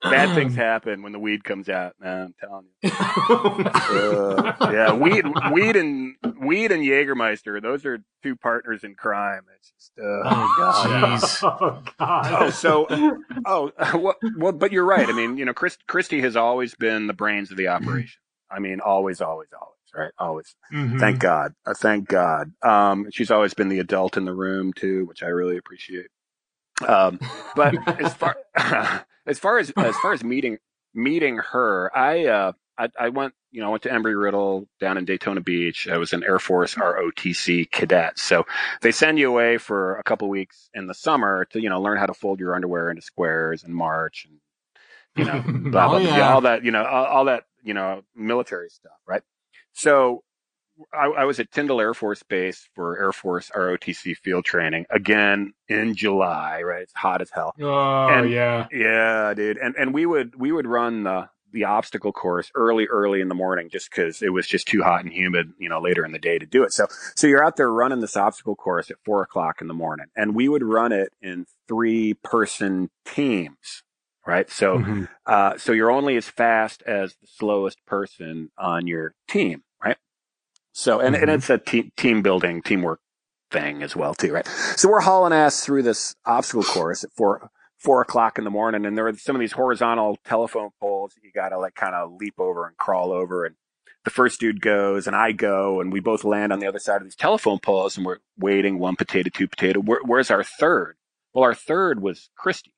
bad 0.01 0.33
things 0.35 0.55
happen 0.55 1.01
when 1.03 1.11
the 1.11 1.19
weed 1.19 1.43
comes 1.43 1.69
out, 1.69 1.93
man. 1.99 2.33
I'm 2.41 2.47
telling 2.49 2.65
you. 2.81 2.91
Uh, 3.91 4.55
yeah, 4.71 4.93
weed, 4.93 5.25
weed, 5.51 5.75
and 5.75 6.15
weed 6.39 6.71
and 6.71 6.81
Jägermeister. 6.83 7.61
Those 7.61 7.85
are 7.85 7.99
two 8.23 8.35
partners 8.35 8.83
in 8.83 8.95
crime. 8.95 9.41
It's 9.57 9.71
just, 9.71 9.91
uh, 9.99 10.21
Oh, 10.23 10.53
God. 10.57 11.23
Oh 11.43 11.83
god. 11.99 12.41
Oh, 12.41 12.49
so, 12.49 12.87
oh, 13.45 13.71
well, 13.99 14.15
well, 14.37 14.51
but 14.53 14.71
you're 14.71 14.85
right. 14.85 15.07
I 15.07 15.11
mean, 15.11 15.37
you 15.37 15.45
know, 15.45 15.53
Chris, 15.53 15.77
Christy 15.87 16.21
has 16.21 16.35
always 16.35 16.73
been 16.75 17.07
the 17.07 17.13
brains 17.13 17.51
of 17.51 17.57
the 17.57 17.67
operation. 17.67 18.21
I 18.49 18.59
mean, 18.59 18.79
always, 18.79 19.21
always, 19.21 19.49
always, 19.53 19.75
right? 19.95 20.11
Always. 20.17 20.55
Mhm. 20.73 20.99
Thank 20.99 21.19
God. 21.19 21.53
Uh, 21.65 21.73
thank 21.73 22.07
God. 22.07 22.51
Um, 22.63 23.07
she's 23.11 23.31
always 23.31 23.53
been 23.53 23.69
the 23.69 23.79
adult 23.79 24.17
in 24.17 24.25
the 24.25 24.33
room 24.33 24.73
too, 24.73 25.05
which 25.05 25.21
I 25.23 25.27
really 25.27 25.57
appreciate. 25.57 26.07
Um, 26.87 27.19
but 27.55 27.75
as 28.01 28.13
far 28.13 28.35
as 29.25 29.39
far 29.39 29.59
as 29.59 29.71
as 29.77 29.95
far 29.97 30.13
as 30.13 30.23
meeting 30.23 30.57
meeting 30.93 31.37
her, 31.37 31.95
I 31.95 32.25
uh, 32.25 32.51
I, 32.77 32.89
I 32.99 33.09
went 33.09 33.33
you 33.51 33.61
know 33.61 33.67
I 33.67 33.69
went 33.71 33.83
to 33.83 33.89
Embry 33.89 34.19
Riddle 34.21 34.67
down 34.79 34.97
in 34.97 35.05
Daytona 35.05 35.41
Beach. 35.41 35.87
I 35.87 35.97
was 35.97 36.13
an 36.13 36.23
Air 36.23 36.39
Force 36.39 36.75
ROTC 36.75 37.71
cadet, 37.71 38.17
so 38.19 38.45
they 38.81 38.91
send 38.91 39.19
you 39.19 39.29
away 39.29 39.57
for 39.57 39.97
a 39.97 40.03
couple 40.03 40.29
weeks 40.29 40.69
in 40.73 40.87
the 40.87 40.93
summer 40.93 41.45
to 41.51 41.61
you 41.61 41.69
know 41.69 41.81
learn 41.81 41.97
how 41.97 42.05
to 42.05 42.13
fold 42.13 42.39
your 42.39 42.55
underwear 42.55 42.89
into 42.89 43.01
squares 43.01 43.63
and 43.63 43.73
march 43.75 44.25
and 44.27 44.37
you 45.15 45.25
know 45.25 45.41
blah 45.71 45.87
blah, 45.89 45.97
Oh, 45.97 45.99
blah 45.99 46.17
yeah. 46.17 46.33
all 46.33 46.41
that 46.41 46.63
you 46.63 46.71
know 46.71 46.83
all, 46.85 47.05
all 47.05 47.25
that 47.25 47.43
you 47.63 47.73
know 47.73 48.01
military 48.15 48.69
stuff, 48.69 48.97
right? 49.07 49.21
So 49.73 50.23
I, 50.93 51.05
I 51.07 51.23
was 51.25 51.39
at 51.39 51.51
Tyndall 51.51 51.81
Air 51.81 51.93
Force 51.93 52.23
Base 52.23 52.67
for 52.75 52.97
Air 52.99 53.11
Force 53.11 53.49
ROTC 53.55 54.17
field 54.17 54.45
training 54.45 54.85
again 54.89 55.53
in 55.67 55.95
July. 55.95 56.61
Right, 56.63 56.81
it's 56.83 56.93
hot 56.93 57.21
as 57.21 57.29
hell. 57.31 57.53
Oh 57.61 58.07
And- 58.09 58.29
yeah. 58.29 58.67
Yeah, 58.71 59.33
dude. 59.33 59.57
And 59.57 59.75
and 59.75 59.93
we 59.93 60.05
would 60.05 60.35
we 60.39 60.51
would 60.51 60.67
run 60.67 61.03
the 61.03 61.29
the 61.53 61.65
obstacle 61.65 62.13
course 62.13 62.49
early 62.55 62.87
early 62.87 63.19
in 63.19 63.27
the 63.27 63.35
morning 63.35 63.67
just 63.69 63.89
because 63.91 64.21
it 64.21 64.29
was 64.29 64.47
just 64.47 64.67
too 64.69 64.81
hot 64.83 65.03
and 65.03 65.11
humid, 65.11 65.51
you 65.59 65.67
know, 65.67 65.81
later 65.81 66.05
in 66.05 66.13
the 66.13 66.19
day 66.19 66.39
to 66.39 66.45
do 66.45 66.63
it. 66.63 66.71
So 66.71 66.87
so 67.15 67.27
you're 67.27 67.43
out 67.45 67.57
there 67.57 67.69
running 67.71 67.99
this 67.99 68.15
obstacle 68.15 68.55
course 68.55 68.89
at 68.89 68.95
four 69.03 69.21
o'clock 69.21 69.59
in 69.61 69.67
the 69.67 69.73
morning, 69.73 70.05
and 70.15 70.33
we 70.33 70.47
would 70.47 70.63
run 70.63 70.93
it 70.93 71.11
in 71.21 71.45
three 71.67 72.13
person 72.13 72.89
teams, 73.05 73.83
right? 74.25 74.49
So 74.49 74.77
Mhm. 74.79 75.09
uh, 75.25 75.57
so 75.57 75.73
you're 75.73 75.91
only 75.91 76.15
as 76.15 76.29
fast 76.29 76.83
as 76.83 77.15
the 77.21 77.27
slowest 77.27 77.85
person 77.85 78.49
on 78.57 78.87
your 78.87 79.13
team? 79.27 79.63
So 80.73 80.99
and 80.99 81.15
and 81.15 81.27
Mhm. 81.29 81.35
it's 81.35 81.49
a 81.49 81.57
te- 81.57 81.91
team 81.97 82.21
building 82.21 82.61
teamwork 82.61 82.99
thing 83.51 83.83
as 83.83 83.95
well 83.95 84.13
too, 84.13 84.31
right? 84.33 84.47
So 84.75 84.89
we're 84.89 85.01
hauling 85.01 85.33
ass 85.33 85.65
through 85.65 85.83
this 85.83 86.15
obstacle 86.25 86.63
course 86.63 87.03
at 87.03 87.11
four 87.13 87.49
four 87.77 88.01
o'clock 88.01 88.37
in 88.37 88.43
the 88.43 88.49
morning, 88.51 88.85
and 88.85 88.97
there 88.97 89.07
are 89.07 89.13
some 89.17 89.35
of 89.35 89.39
these 89.39 89.53
horizontal 89.53 90.17
telephone 90.23 90.69
poles 90.79 91.13
you 91.21 91.31
got 91.31 91.49
to 91.49 91.57
like 91.59 91.75
kind 91.75 91.95
of 91.95 92.13
leap 92.13 92.35
over 92.39 92.67
and 92.67 92.77
crawl 92.77 93.11
over, 93.11 93.43
and 93.45 93.55
the 94.03 94.11
first 94.11 94.39
dude 94.39 94.61
goes 94.61 95.05
and 95.07 95.15
I 95.15 95.31
go 95.31 95.79
and 95.81 95.91
we 95.93 95.99
both 95.99 96.23
land 96.23 96.51
on 96.53 96.59
the 96.59 96.65
other 96.67 96.79
side 96.79 96.97
of 96.97 97.03
these 97.03 97.15
telephone 97.15 97.59
poles 97.59 97.97
and 97.97 98.05
we're 98.05 98.17
waiting 98.37 98.79
one 98.79 98.95
potato, 98.95 99.29
two 99.31 99.47
potato. 99.47 99.79
Where, 99.79 99.99
where's 100.03 100.31
our 100.31 100.43
third? 100.43 100.95
Well, 101.33 101.43
our 101.43 101.53
third 101.53 102.01
was 102.01 102.29
Christy 102.35 102.73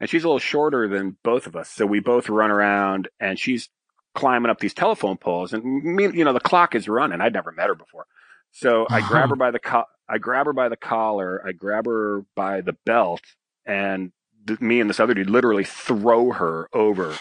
and 0.00 0.10
she's 0.10 0.24
a 0.24 0.26
little 0.26 0.40
shorter 0.40 0.88
than 0.88 1.18
both 1.22 1.46
of 1.46 1.54
us. 1.54 1.70
So 1.70 1.86
we 1.86 2.00
both 2.00 2.28
run 2.28 2.50
around 2.50 3.06
and 3.20 3.38
she's 3.38 3.68
climbing 4.16 4.50
up 4.50 4.58
these 4.58 4.74
telephone 4.74 5.16
poles 5.18 5.52
and 5.52 5.62
me, 5.84 6.04
you 6.04 6.24
know, 6.24 6.32
the 6.32 6.40
clock 6.40 6.74
is 6.74 6.88
running. 6.88 7.20
I'd 7.20 7.34
never 7.34 7.52
met 7.52 7.68
her 7.68 7.74
before. 7.76 8.06
So 8.50 8.86
I 8.88 8.98
uh-huh. 8.98 9.08
grab 9.08 9.28
her 9.28 9.36
by 9.36 9.50
the 9.52 9.58
co- 9.60 9.84
I 10.08 10.18
grab 10.18 10.46
her 10.46 10.52
by 10.52 10.68
the 10.68 10.76
collar. 10.76 11.46
I 11.46 11.52
grab 11.52 11.86
her 11.86 12.24
by 12.34 12.62
the 12.62 12.72
belt 12.72 13.20
and 13.66 14.12
th- 14.46 14.60
me 14.60 14.80
and 14.80 14.88
this 14.88 14.98
other 14.98 15.12
dude 15.14 15.28
literally 15.28 15.64
throw 15.64 16.32
her 16.32 16.68
over 16.72 17.16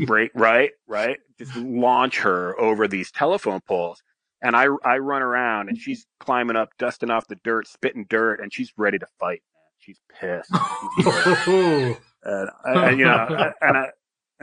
right, 0.00 0.30
right, 0.34 0.70
right. 0.88 1.18
Just 1.38 1.56
launch 1.56 2.18
her 2.18 2.58
over 2.60 2.88
these 2.88 3.10
telephone 3.12 3.60
poles. 3.60 4.02
And 4.42 4.56
I, 4.56 4.66
I 4.84 4.98
run 4.98 5.22
around 5.22 5.68
and 5.68 5.78
she's 5.78 6.06
climbing 6.18 6.56
up, 6.56 6.70
dusting 6.78 7.10
off 7.10 7.28
the 7.28 7.38
dirt, 7.44 7.66
spitting 7.68 8.06
dirt, 8.10 8.40
and 8.40 8.52
she's 8.52 8.72
ready 8.76 8.98
to 8.98 9.06
fight. 9.18 9.42
Man. 9.54 9.62
She's 9.78 10.00
pissed. 10.20 10.50
She's 10.96 11.04
pissed. 11.04 11.48
and, 12.24 12.50
I, 12.64 12.88
and, 12.88 12.98
you 12.98 13.04
know, 13.04 13.52
and 13.62 13.76
I, 13.76 13.90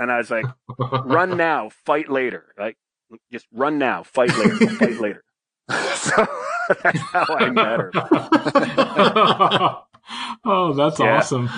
and 0.02 0.12
I 0.12 0.18
was 0.18 0.32
like, 0.32 0.46
run 1.06 1.38
now, 1.38 1.70
fight 1.86 2.10
later. 2.10 2.54
Like, 2.58 2.78
just 3.32 3.48
run 3.54 3.78
now, 3.78 4.04
fight 4.04 4.36
later, 4.38 4.68
fight 4.78 5.00
later. 5.00 5.24
so 5.96 6.28
that's 6.84 7.00
how 7.00 7.26
I 7.38 7.50
met 7.50 7.80
her. 7.80 7.92
oh, 10.46 10.74
that's 10.74 11.00
Yeah. 11.00 11.18
awesome. 11.18 11.50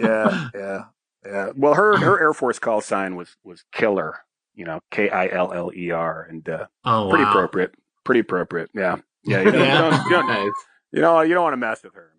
Yeah, 0.00 0.48
yeah, 0.54 0.84
yeah. 1.24 1.50
Well, 1.56 1.74
her 1.74 1.96
her 1.98 2.20
Air 2.20 2.32
Force 2.34 2.58
call 2.58 2.80
sign 2.80 3.16
was 3.16 3.36
was 3.44 3.64
killer. 3.72 4.18
You 4.54 4.64
know, 4.66 4.80
K 4.90 5.08
I 5.08 5.28
L 5.28 5.52
L 5.52 5.70
E 5.74 5.90
R, 5.90 6.26
and 6.28 6.46
uh, 6.48 6.66
Oh, 6.84 7.08
pretty 7.08 7.24
wow. 7.24 7.30
appropriate. 7.30 7.74
Pretty 8.04 8.20
appropriate. 8.20 8.70
Yeah, 8.74 8.96
yeah. 9.24 9.40
You, 9.42 9.50
don't, 9.52 9.60
Yeah. 9.60 9.74
You, 9.74 9.90
don't, 9.90 10.04
you, 10.04 10.10
don't, 10.34 10.52
you 10.92 11.00
know, 11.00 11.20
you 11.20 11.34
don't 11.34 11.44
want 11.44 11.52
to 11.54 11.56
mess 11.58 11.82
with 11.82 11.94
her, 11.94 12.10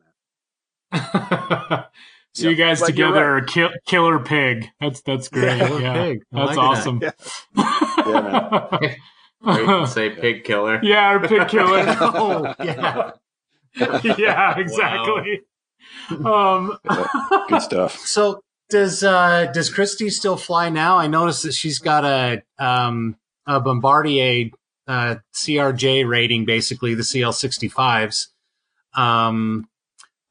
man. 0.93 1.83
So 2.33 2.49
you 2.49 2.55
guys 2.55 2.79
but 2.79 2.95
you're 2.97 3.09
together 3.09 3.37
are 3.37 3.41
kill, 3.41 3.69
killer 3.85 4.19
pig. 4.19 4.69
That's 4.79 5.01
that's 5.01 5.27
great. 5.27 5.57
Yeah, 5.57 5.79
Yeah, 5.79 5.93
Pig. 6.03 6.23
That's 6.31 6.47
like 6.47 6.57
awesome. 6.57 7.01
Yeah. 7.55 8.91
Great 9.43 9.65
to 9.65 9.87
say 9.87 10.09
pig 10.11 10.43
killer. 10.43 10.79
yeah, 10.83 11.07
our 11.07 11.27
pig 11.27 11.47
killer. 11.47 11.83
Oh, 11.99 12.53
yeah. 12.63 13.11
yeah, 14.17 14.59
exactly. 14.59 15.41
Um, 16.23 16.77
Good 17.49 17.61
stuff. 17.61 17.97
So 17.97 18.43
does 18.69 19.03
uh 19.03 19.47
does 19.53 19.69
Christy 19.69 20.09
still 20.09 20.37
fly 20.37 20.69
now? 20.69 20.97
I 20.97 21.07
noticed 21.07 21.43
that 21.43 21.53
she's 21.53 21.79
got 21.79 22.05
a 22.05 22.43
um 22.59 23.17
a 23.47 23.59
Bombardier 23.59 24.51
uh 24.87 25.15
CRJ 25.33 26.07
rating, 26.07 26.45
basically 26.45 26.93
the 26.93 27.03
CL65s. 27.03 28.27
Um 28.93 29.67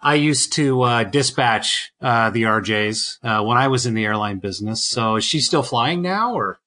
I 0.03 0.15
used 0.15 0.53
to 0.55 0.83
uh, 0.83 1.05
dispatch 1.05 1.93
uh, 2.01 2.31
the 2.31 2.45
RJs 2.45 3.19
uh, 3.23 3.45
when 3.45 3.59
I 3.59 3.69
was 3.69 3.87
in 3.87 3.95
the 3.95 4.05
airline 4.05 4.39
business. 4.39 4.83
So 4.83 5.17
is 5.17 5.25
she 5.25 5.41
still 5.41 5.63
flying 5.63 6.01
now, 6.03 6.35
or 6.35 6.59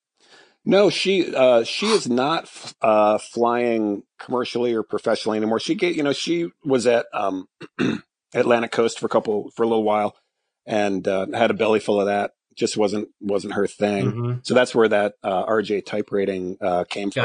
No, 0.66 0.90
she 0.90 1.34
uh, 1.36 1.64
she 1.64 1.88
is 1.88 2.08
not 2.08 2.44
f- 2.44 2.76
uh, 2.82 3.18
flying 3.18 4.04
commercially 4.20 4.74
or 4.74 4.84
professionally 4.84 5.38
anymore. 5.38 5.60
She 5.60 5.76
get 5.76 5.96
you 5.96 6.04
know 6.04 6.14
she 6.14 6.52
was 6.64 6.86
at 6.88 7.08
um, 7.14 7.48
Atlantic 8.34 8.72
Coast 8.72 9.00
for 9.00 9.08
a 9.08 9.10
couple 9.10 9.50
for 9.56 9.64
a 9.64 9.68
little 9.68 9.84
while, 9.84 10.16
and 10.66 11.08
uh, 11.08 11.28
had 11.34 11.52
a 11.52 11.56
belly 11.56 11.80
full 11.80 12.00
of 12.00 12.06
that. 12.08 12.32
Just 12.56 12.78
wasn't 12.78 13.10
wasn't 13.20 13.56
her 13.56 13.66
thing. 13.68 14.12
Mhm. 14.12 14.46
So 14.46 14.54
that's 14.54 14.76
where 14.76 14.88
that 14.88 15.16
uh, 15.24 15.44
RJ 15.46 15.86
type 15.86 16.12
rating 16.12 16.58
uh, 16.62 16.84
came 16.84 17.10
from. 17.10 17.24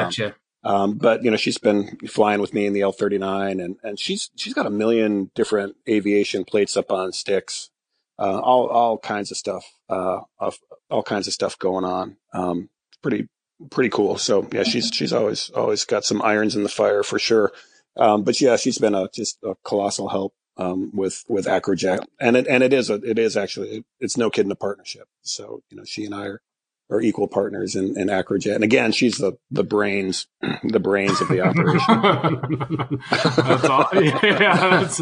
Um, 0.68 0.98
but 0.98 1.24
you 1.24 1.30
know, 1.30 1.38
she's 1.38 1.56
been 1.56 1.96
flying 2.08 2.42
with 2.42 2.52
me 2.52 2.66
in 2.66 2.74
the 2.74 2.80
L39 2.80 3.64
and, 3.64 3.76
and 3.82 3.98
she's, 3.98 4.30
she's 4.36 4.52
got 4.52 4.66
a 4.66 4.70
million 4.70 5.30
different 5.34 5.76
aviation 5.88 6.44
plates 6.44 6.76
up 6.76 6.92
on 6.92 7.12
sticks, 7.12 7.70
uh, 8.18 8.38
all, 8.38 8.66
all 8.66 8.98
kinds 8.98 9.30
of 9.30 9.38
stuff, 9.38 9.64
uh, 9.88 10.20
of, 10.38 10.58
all 10.90 11.02
kinds 11.02 11.26
of 11.26 11.32
stuff 11.32 11.58
going 11.58 11.86
on. 11.86 12.18
Um, 12.34 12.68
pretty, 13.02 13.28
pretty 13.70 13.88
cool. 13.88 14.18
So 14.18 14.46
yeah, 14.52 14.62
she's, 14.62 14.90
she's 14.92 15.14
always, 15.14 15.48
always 15.50 15.86
got 15.86 16.04
some 16.04 16.20
irons 16.20 16.54
in 16.54 16.64
the 16.64 16.68
fire 16.68 17.02
for 17.02 17.18
sure. 17.18 17.50
Um, 17.96 18.22
but 18.22 18.38
yeah, 18.38 18.56
she's 18.56 18.76
been 18.76 18.94
a, 18.94 19.08
just 19.08 19.38
a 19.42 19.54
colossal 19.64 20.10
help, 20.10 20.34
um, 20.58 20.90
with, 20.92 21.24
with 21.30 21.46
Acrojet 21.46 22.04
and 22.20 22.36
it, 22.36 22.46
and 22.46 22.62
it 22.62 22.74
is 22.74 22.90
a, 22.90 22.96
it 22.96 23.18
is 23.18 23.38
actually, 23.38 23.84
it's 24.00 24.18
no 24.18 24.28
kidding 24.28 24.52
a 24.52 24.56
partnership. 24.56 25.08
So, 25.22 25.62
you 25.70 25.78
know, 25.78 25.84
she 25.84 26.04
and 26.04 26.14
I 26.14 26.26
are, 26.26 26.42
are 26.90 27.00
equal 27.00 27.28
partners 27.28 27.76
in, 27.76 27.98
in 27.98 28.08
Acrojet. 28.08 28.54
And 28.54 28.64
again, 28.64 28.92
she's 28.92 29.18
the, 29.18 29.36
the 29.50 29.64
brains, 29.64 30.26
the 30.62 30.80
brains 30.80 31.20
of 31.20 31.28
the 31.28 31.40
operation. 31.42 33.00
that's 33.36 33.64
all. 33.64 33.88
Yeah, 34.38 34.86
that's 34.86 35.00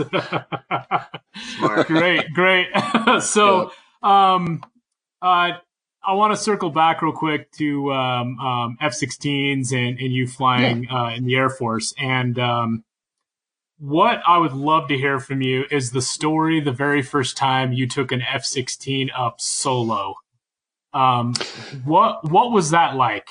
great, 1.87 2.33
great. 2.33 2.69
so, 3.21 3.71
um, 4.03 4.65
uh, 5.23 5.53
I 6.07 6.13
want 6.13 6.35
to 6.35 6.41
circle 6.41 6.71
back 6.71 7.03
real 7.03 7.13
quick 7.13 7.51
to 7.53 7.93
um, 7.93 8.39
um, 8.39 8.79
F-16s 8.81 9.73
and, 9.73 9.99
and 9.99 10.13
you 10.13 10.29
flying 10.29 10.89
uh, 10.89 11.13
in 11.17 11.25
the 11.25 11.35
Air 11.35 11.51
Force. 11.51 11.93
And 11.99 12.39
um, 12.39 12.85
what 13.79 14.23
I 14.27 14.39
would 14.39 14.53
love 14.53 14.89
to 14.89 14.97
hear 14.97 15.19
from 15.19 15.43
you 15.43 15.65
is 15.71 15.91
the 15.91 16.01
story 16.01 16.61
the 16.61 16.73
very 16.73 17.03
first 17.03 17.37
time 17.37 17.73
you 17.73 17.89
took 17.89 18.13
an 18.13 18.23
F-16 18.23 19.09
up 19.17 19.41
solo. 19.41 20.15
Um, 20.93 21.35
what 21.85 22.31
what 22.31 22.53
was 22.53 22.71
that 22.71 22.97
like? 22.97 23.29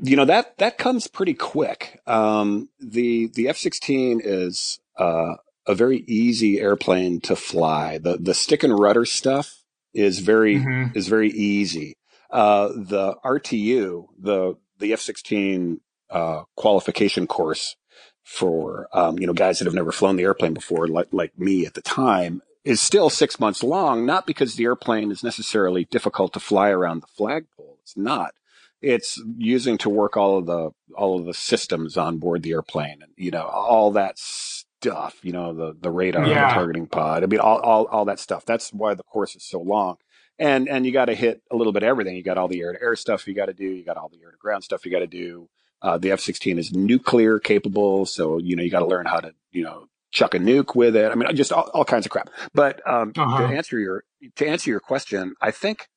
you 0.00 0.14
know 0.16 0.24
that 0.24 0.56
that 0.58 0.78
comes 0.78 1.06
pretty 1.08 1.34
quick. 1.34 2.00
Um, 2.06 2.68
the 2.78 3.26
the 3.34 3.48
F 3.48 3.56
sixteen 3.56 4.20
is 4.22 4.78
uh, 4.96 5.34
a 5.66 5.74
very 5.74 6.04
easy 6.06 6.60
airplane 6.60 7.20
to 7.22 7.34
fly. 7.36 7.98
The 7.98 8.16
the 8.18 8.34
stick 8.34 8.62
and 8.62 8.78
rudder 8.78 9.04
stuff 9.04 9.64
is 9.94 10.20
very 10.20 10.56
Mhm. 10.60 10.96
is 10.96 11.08
very 11.08 11.30
easy. 11.30 11.96
Uh, 12.30 12.68
the 12.68 13.16
RTU 13.24 14.06
the 14.18 14.54
the 14.78 14.92
F 14.92 15.00
sixteen 15.00 15.80
uh, 16.10 16.42
qualification 16.56 17.26
course 17.26 17.74
for 18.22 18.88
um, 18.92 19.18
you 19.18 19.26
know 19.26 19.32
guys 19.32 19.58
that 19.58 19.64
have 19.64 19.74
never 19.74 19.90
flown 19.92 20.16
the 20.16 20.22
airplane 20.24 20.54
before, 20.54 20.86
like 20.86 21.08
like 21.12 21.36
me 21.38 21.66
at 21.66 21.74
the 21.74 21.82
time, 21.82 22.40
is 22.68 22.80
still 22.80 23.10
six 23.10 23.40
months 23.40 23.62
long. 23.62 24.04
Not 24.06 24.26
because 24.26 24.54
the 24.54 24.64
airplane 24.64 25.10
is 25.10 25.22
necessarily 25.24 25.84
difficult 25.86 26.32
to 26.34 26.40
fly 26.40 26.68
around 26.70 27.00
the 27.02 27.06
flagpole. 27.16 27.78
It's 27.82 27.96
not 27.96 28.32
it's 28.80 29.20
using 29.36 29.76
to 29.78 29.88
work 29.90 30.16
all 30.16 30.38
of 30.38 30.46
the 30.46 30.70
all 30.94 31.18
of 31.18 31.26
the 31.26 31.34
systems 31.34 31.96
on 31.96 32.18
board 32.18 32.42
the 32.42 32.52
airplane 32.52 32.98
and 33.02 33.12
you 33.16 33.30
know 33.30 33.42
all 33.42 33.90
that 33.90 34.16
stuff 34.18 35.18
you 35.22 35.32
know 35.32 35.52
the 35.52 35.76
the 35.80 35.90
radar 35.90 36.24
Yeah. 36.26 36.48
the 36.48 36.54
targeting 36.54 36.86
pod 36.86 37.24
i 37.24 37.26
mean 37.26 37.40
all, 37.40 37.58
all 37.58 37.86
all 37.86 38.04
that 38.04 38.20
stuff 38.20 38.44
that's 38.44 38.72
why 38.72 38.94
the 38.94 39.02
course 39.02 39.34
is 39.34 39.42
so 39.44 39.60
long 39.60 39.96
and 40.38 40.68
and 40.68 40.86
you 40.86 40.92
got 40.92 41.06
to 41.06 41.14
hit 41.16 41.42
a 41.50 41.56
little 41.56 41.72
bit 41.72 41.82
of 41.82 41.88
everything 41.88 42.14
you 42.14 42.22
got 42.22 42.38
all 42.38 42.46
the 42.46 42.60
air 42.60 42.72
to 42.72 42.80
air 42.80 42.94
stuff 42.94 43.26
you 43.26 43.34
got 43.34 43.46
to 43.46 43.52
do 43.52 43.64
you 43.64 43.84
got 43.84 43.96
all 43.96 44.08
the 44.08 44.20
air 44.22 44.30
to 44.30 44.36
ground 44.36 44.62
stuff 44.62 44.84
you 44.86 44.92
got 44.92 45.00
to 45.00 45.08
do 45.08 45.48
uh, 45.82 45.98
the 45.98 46.12
f-16 46.12 46.58
is 46.58 46.72
nuclear 46.72 47.40
capable 47.40 48.06
so 48.06 48.38
you 48.38 48.54
know 48.54 48.62
you 48.62 48.70
got 48.70 48.80
to 48.80 48.86
learn 48.86 49.06
how 49.06 49.18
to 49.18 49.34
you 49.50 49.64
know 49.64 49.86
chuck 50.10 50.34
a 50.34 50.38
nuke 50.38 50.74
with 50.74 50.96
it 50.96 51.10
i 51.10 51.14
mean 51.14 51.34
just 51.36 51.52
all, 51.52 51.70
all 51.74 51.84
kinds 51.84 52.06
of 52.06 52.10
crap 52.12 52.30
but 52.54 52.80
um, 52.88 53.12
Uh-huh. 53.16 53.46
to 53.48 53.54
answer 53.54 53.78
your 53.78 54.04
to 54.36 54.46
answer 54.46 54.70
your 54.70 54.80
question 54.80 55.34
i 55.40 55.50
think 55.50 55.88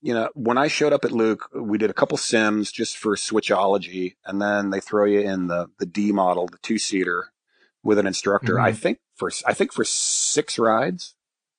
you 0.00 0.14
know, 0.14 0.28
when 0.34 0.56
I 0.58 0.68
showed 0.68 0.92
up 0.92 1.04
at 1.04 1.10
Luke, 1.10 1.48
we 1.52 1.76
did 1.76 1.90
a 1.90 1.92
couple 1.92 2.16
sims 2.18 2.70
just 2.70 2.96
for 2.96 3.16
switchology, 3.16 4.14
and 4.24 4.40
then 4.40 4.70
they 4.70 4.78
throw 4.78 5.04
you 5.06 5.18
in 5.18 5.48
the 5.48 5.70
the 5.80 5.86
D 5.86 6.12
model, 6.12 6.46
the 6.46 6.58
two 6.62 6.78
seater, 6.78 7.32
with 7.82 7.98
an 7.98 8.06
instructor. 8.06 8.54
Mhm. 8.54 8.62
I 8.62 8.72
think 8.74 8.98
for 9.16 9.28
I 9.44 9.54
think 9.54 9.72
for 9.72 9.82
six 9.82 10.56
rides. 10.56 11.16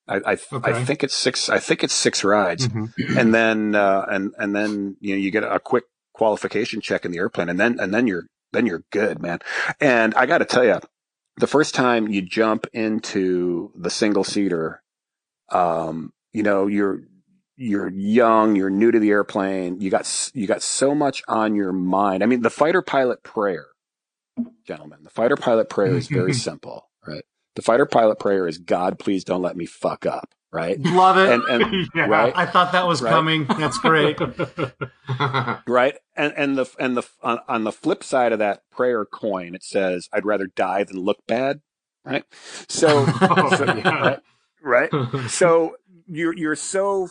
I 0.08 0.16
I, 0.24 0.38
Okay. 0.54 0.72
I 0.72 0.84
think 0.84 1.04
it's 1.04 1.14
six. 1.14 1.50
I 1.50 1.58
think 1.58 1.84
it's 1.84 1.92
six 1.92 2.24
rides, 2.24 2.66
Mhm. 2.68 2.88
and 3.18 3.34
then 3.34 3.74
uh, 3.74 4.06
and 4.08 4.32
and 4.38 4.56
then 4.56 4.96
you 5.00 5.14
know 5.14 5.20
you 5.20 5.30
get 5.30 5.44
a 5.44 5.60
quick 5.60 5.84
qualification 6.14 6.80
check 6.80 7.04
in 7.04 7.12
the 7.12 7.18
airplane, 7.18 7.50
and 7.50 7.60
then 7.60 7.78
and 7.78 7.92
then 7.92 8.06
you're 8.06 8.24
then 8.52 8.64
you're 8.64 8.84
good, 8.90 9.20
man. 9.20 9.40
And 9.82 10.14
I 10.14 10.24
got 10.24 10.38
to 10.38 10.46
tell 10.46 10.64
you, 10.64 10.80
the 11.40 11.48
first 11.48 11.74
time 11.74 12.08
you 12.08 12.22
jump 12.22 12.66
into 12.74 13.72
the 13.76 13.90
single 13.90 14.24
seater, 14.24 14.82
um, 15.50 16.12
you 16.32 16.42
know, 16.42 16.66
you're 16.66 17.02
you're 17.56 17.90
young, 17.90 18.56
you're 18.56 18.70
new 18.70 18.90
to 18.90 18.98
the 18.98 19.10
airplane, 19.10 19.80
you 19.80 19.90
got 19.90 20.30
you 20.34 20.46
got 20.46 20.62
so 20.62 20.94
much 20.94 21.22
on 21.28 21.54
your 21.56 21.72
mind. 21.72 22.22
I 22.22 22.26
mean, 22.26 22.42
the 22.42 22.50
fighter 22.50 22.82
pilot 22.82 23.22
prayer, 23.22 23.68
gentlemen, 24.66 25.00
the 25.04 25.10
fighter 25.10 25.36
pilot 25.36 25.68
prayer 25.70 25.96
is 25.96 26.08
very 26.08 26.32
simple, 26.34 26.90
right? 27.06 27.24
The 27.56 27.62
fighter 27.62 27.86
pilot 27.86 28.18
prayer 28.18 28.48
is 28.48 28.58
God, 28.58 28.98
please 28.98 29.24
don't 29.24 29.42
let 29.42 29.56
me 29.56 29.66
fuck 29.66 30.06
up, 30.06 30.34
right? 30.52 30.78
Love 30.80 31.18
it. 31.18 31.28
And 31.30 31.42
and 31.44 31.88
Yeah. 31.94 32.06
right, 32.08 32.32
I 32.36 32.46
thought 32.46 32.72
that 32.72 32.86
was 32.86 33.02
Right. 33.02 33.10
coming. 33.10 33.46
That's 33.46 33.78
great. 33.78 34.18
right, 35.66 35.96
and 36.16 36.32
and 36.36 36.58
the 36.58 36.66
and 36.78 36.96
the 36.96 37.02
on, 37.22 37.40
on 37.48 37.64
the 37.64 37.72
flip 37.72 38.02
side 38.04 38.32
of 38.32 38.38
that 38.40 38.62
prayer 38.70 39.04
coin, 39.04 39.54
it 39.54 39.62
says, 39.62 40.08
"I'd 40.12 40.26
rather 40.26 40.46
die 40.46 40.84
than 40.84 40.98
look 40.98 41.18
bad," 41.26 41.60
right? 42.04 42.24
So, 42.68 43.06
so 43.56 43.64
yeah. 43.76 44.16
right, 44.62 44.90
right. 44.92 45.30
so 45.30 45.76
you're 46.06 46.34
you're 46.36 46.56
so 46.56 47.08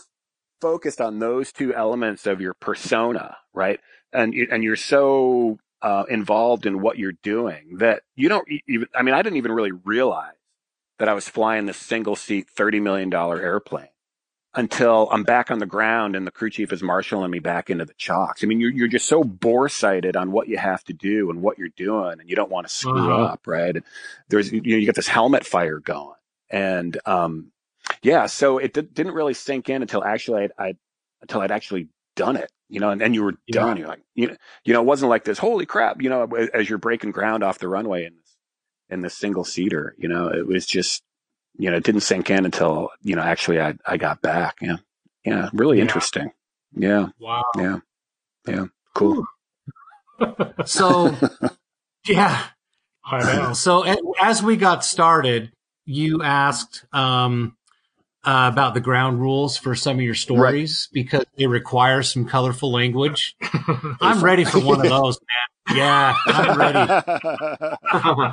focused 0.60 1.00
on 1.00 1.18
those 1.18 1.52
two 1.52 1.74
elements 1.74 2.26
of 2.26 2.40
your 2.40 2.54
persona, 2.54 3.36
right? 3.54 3.80
And 4.12 4.34
you, 4.34 4.48
and 4.50 4.62
you're 4.64 4.76
so 4.76 5.58
uh, 5.82 6.04
involved 6.10 6.66
in 6.66 6.80
what 6.82 6.98
you're 6.98 7.14
doing 7.22 7.76
that 7.78 8.02
you 8.16 8.28
don't 8.28 8.46
even. 8.68 8.88
I 8.94 9.02
mean, 9.02 9.14
I 9.14 9.22
didn't 9.22 9.38
even 9.38 9.52
really 9.52 9.72
realize 9.72 10.34
that 11.00 11.10
I 11.10 11.14
was 11.14 11.28
flying 11.28 11.66
this 11.66 11.78
single 11.78 12.16
seat, 12.16 12.50
thirty 12.50 12.80
million 12.80 13.10
dollar 13.10 13.42
airplane 13.42 13.88
until 14.54 15.08
I'm 15.12 15.24
back 15.24 15.50
on 15.50 15.60
the 15.60 15.66
ground 15.66 16.16
and 16.16 16.26
the 16.26 16.32
crew 16.32 16.50
chief 16.50 16.72
is 16.74 16.82
marshaling 16.82 17.30
me 17.32 17.40
back 17.40 17.70
into 17.70 17.86
the 17.86 17.94
chocks. 17.94 18.44
I 18.44 18.48
mean, 18.48 18.60
you're 18.60 18.72
you're 18.72 18.88
just 18.88 19.06
so 19.08 19.24
bore 19.24 19.70
sighted 19.70 20.16
on 20.16 20.32
what 20.32 20.48
you 20.48 20.58
have 20.58 20.84
to 20.86 20.94
do 20.94 21.30
and 21.30 21.42
what 21.42 21.58
you're 21.58 21.70
doing, 21.70 22.20
and 22.20 22.30
you 22.30 22.36
don't 22.36 22.50
want 22.52 22.68
to 22.68 22.74
screw 22.74 23.14
Uh-huh. 23.14 23.22
up, 23.22 23.46
right? 23.46 23.76
And 23.76 23.84
there's 24.28 24.52
you 24.52 24.60
know 24.62 24.76
you 24.78 24.86
got 24.86 24.96
this 24.96 25.08
helmet 25.08 25.46
fire 25.46 25.80
going, 25.80 26.16
and 26.50 26.98
um, 27.06 27.52
yeah, 28.02 28.26
so 28.26 28.58
it 28.58 28.74
d- 28.74 28.82
didn't 28.82 29.14
really 29.14 29.34
sink 29.34 29.70
in 29.70 29.82
until 29.82 30.04
actually 30.04 30.44
I'd, 30.44 30.52
I 30.58 30.74
until 31.22 31.42
I'd 31.42 31.52
actually 31.52 31.88
done 32.16 32.36
it, 32.36 32.50
you 32.68 32.80
know, 32.80 32.90
and, 32.90 33.00
then 33.00 33.14
you 33.14 33.22
were 33.24 33.36
Yeah. 33.48 33.64
done. 33.64 33.78
You're 33.78 33.88
like, 33.88 34.02
you 34.14 34.28
know, 34.28 34.36
you 34.64 34.74
know, 34.74 34.82
it 34.82 34.86
wasn't 34.86 35.10
like 35.10 35.24
this. 35.24 35.38
Holy 35.38 35.66
crap, 35.66 36.02
you 36.02 36.10
know, 36.10 36.24
as 36.54 36.68
you're 36.68 36.78
breaking 36.78 37.12
ground 37.12 37.44
off 37.44 37.58
the 37.58 37.68
runway 37.68 38.04
this 38.04 38.19
in 38.90 39.00
this 39.02 39.14
single 39.14 39.44
seater, 39.44 39.94
you 39.98 40.08
know, 40.08 40.28
it 40.28 40.46
was 40.46 40.66
just 40.66 41.02
you 41.58 41.70
know, 41.70 41.76
it 41.76 41.84
didn't 41.84 42.02
sink 42.02 42.30
in 42.30 42.44
until, 42.44 42.90
you 43.02 43.14
know, 43.16 43.22
actually 43.22 43.60
I, 43.60 43.74
I 43.84 43.96
got 43.96 44.22
back. 44.22 44.56
Yeah. 44.62 44.76
Yeah. 45.24 45.50
Really 45.52 45.76
Yeah. 45.78 45.82
interesting. 45.82 46.30
Yeah. 46.74 47.08
Wow. 47.18 47.44
Yeah. 47.56 47.78
Yeah. 48.46 48.66
Cool. 48.94 49.26
So, 50.64 51.16
yeah. 52.06 52.44
I 53.04 53.22
know. 53.24 53.52
So 53.52 53.84
as 54.20 54.42
we 54.42 54.56
got 54.56 54.84
started, 54.84 55.52
you 55.84 56.22
asked 56.22 56.84
um, 56.92 57.56
uh, 58.24 58.48
about 58.52 58.74
the 58.74 58.80
ground 58.80 59.20
rules 59.20 59.56
for 59.56 59.74
some 59.74 59.96
of 59.96 60.02
your 60.02 60.14
stories 60.14 60.88
because 60.92 61.24
they 61.36 61.46
require 61.46 62.02
some 62.02 62.26
colorful 62.26 62.70
language. 62.72 63.36
I'm 64.00 64.22
ready 64.22 64.44
for 64.44 64.60
one 64.60 64.80
of 64.80 64.88
those, 64.88 65.18
man. 65.20 65.49
Yeah, 65.74 66.14
I'm 66.26 66.58
ready. 66.58 67.02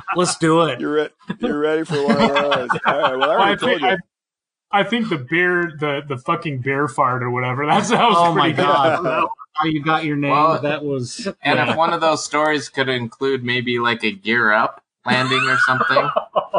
Let's 0.16 0.36
do 0.38 0.62
it. 0.62 0.80
you're, 0.80 0.92
re- 0.94 1.08
you're 1.40 1.58
ready 1.58 1.84
for 1.84 2.02
one 2.04 2.20
of 2.20 2.28
those. 2.28 2.70
All 2.86 3.00
right. 3.00 3.16
Well, 3.16 3.30
I 3.30 3.36
Well, 3.36 3.42
I 3.42 3.54
told 3.54 3.60
think, 3.70 3.80
you. 3.82 3.88
I, 3.88 4.80
I 4.80 4.82
think 4.84 5.08
the 5.08 5.18
beer, 5.18 5.72
the 5.78 6.02
the 6.06 6.18
fucking 6.18 6.60
bear 6.60 6.88
fart 6.88 7.22
or 7.22 7.30
whatever. 7.30 7.64
That's 7.66 7.88
that 7.90 8.06
was 8.08 8.16
Oh 8.18 8.34
my 8.34 8.52
pretty 8.52 8.56
good. 8.56 8.62
god! 8.66 9.28
How 9.54 9.64
you 9.64 9.82
got 9.82 10.04
your 10.04 10.16
name? 10.16 10.30
Well, 10.30 10.60
that 10.60 10.84
was 10.84 11.26
And 11.42 11.58
yeah. 11.58 11.70
if 11.70 11.76
one 11.76 11.92
of 11.92 12.00
those 12.00 12.24
stories 12.24 12.68
could 12.68 12.88
include 12.88 13.42
maybe 13.44 13.78
like 13.78 14.04
a 14.04 14.12
gear 14.12 14.52
up 14.52 14.82
landing 15.06 15.40
or 15.44 15.56
something, 15.66 16.08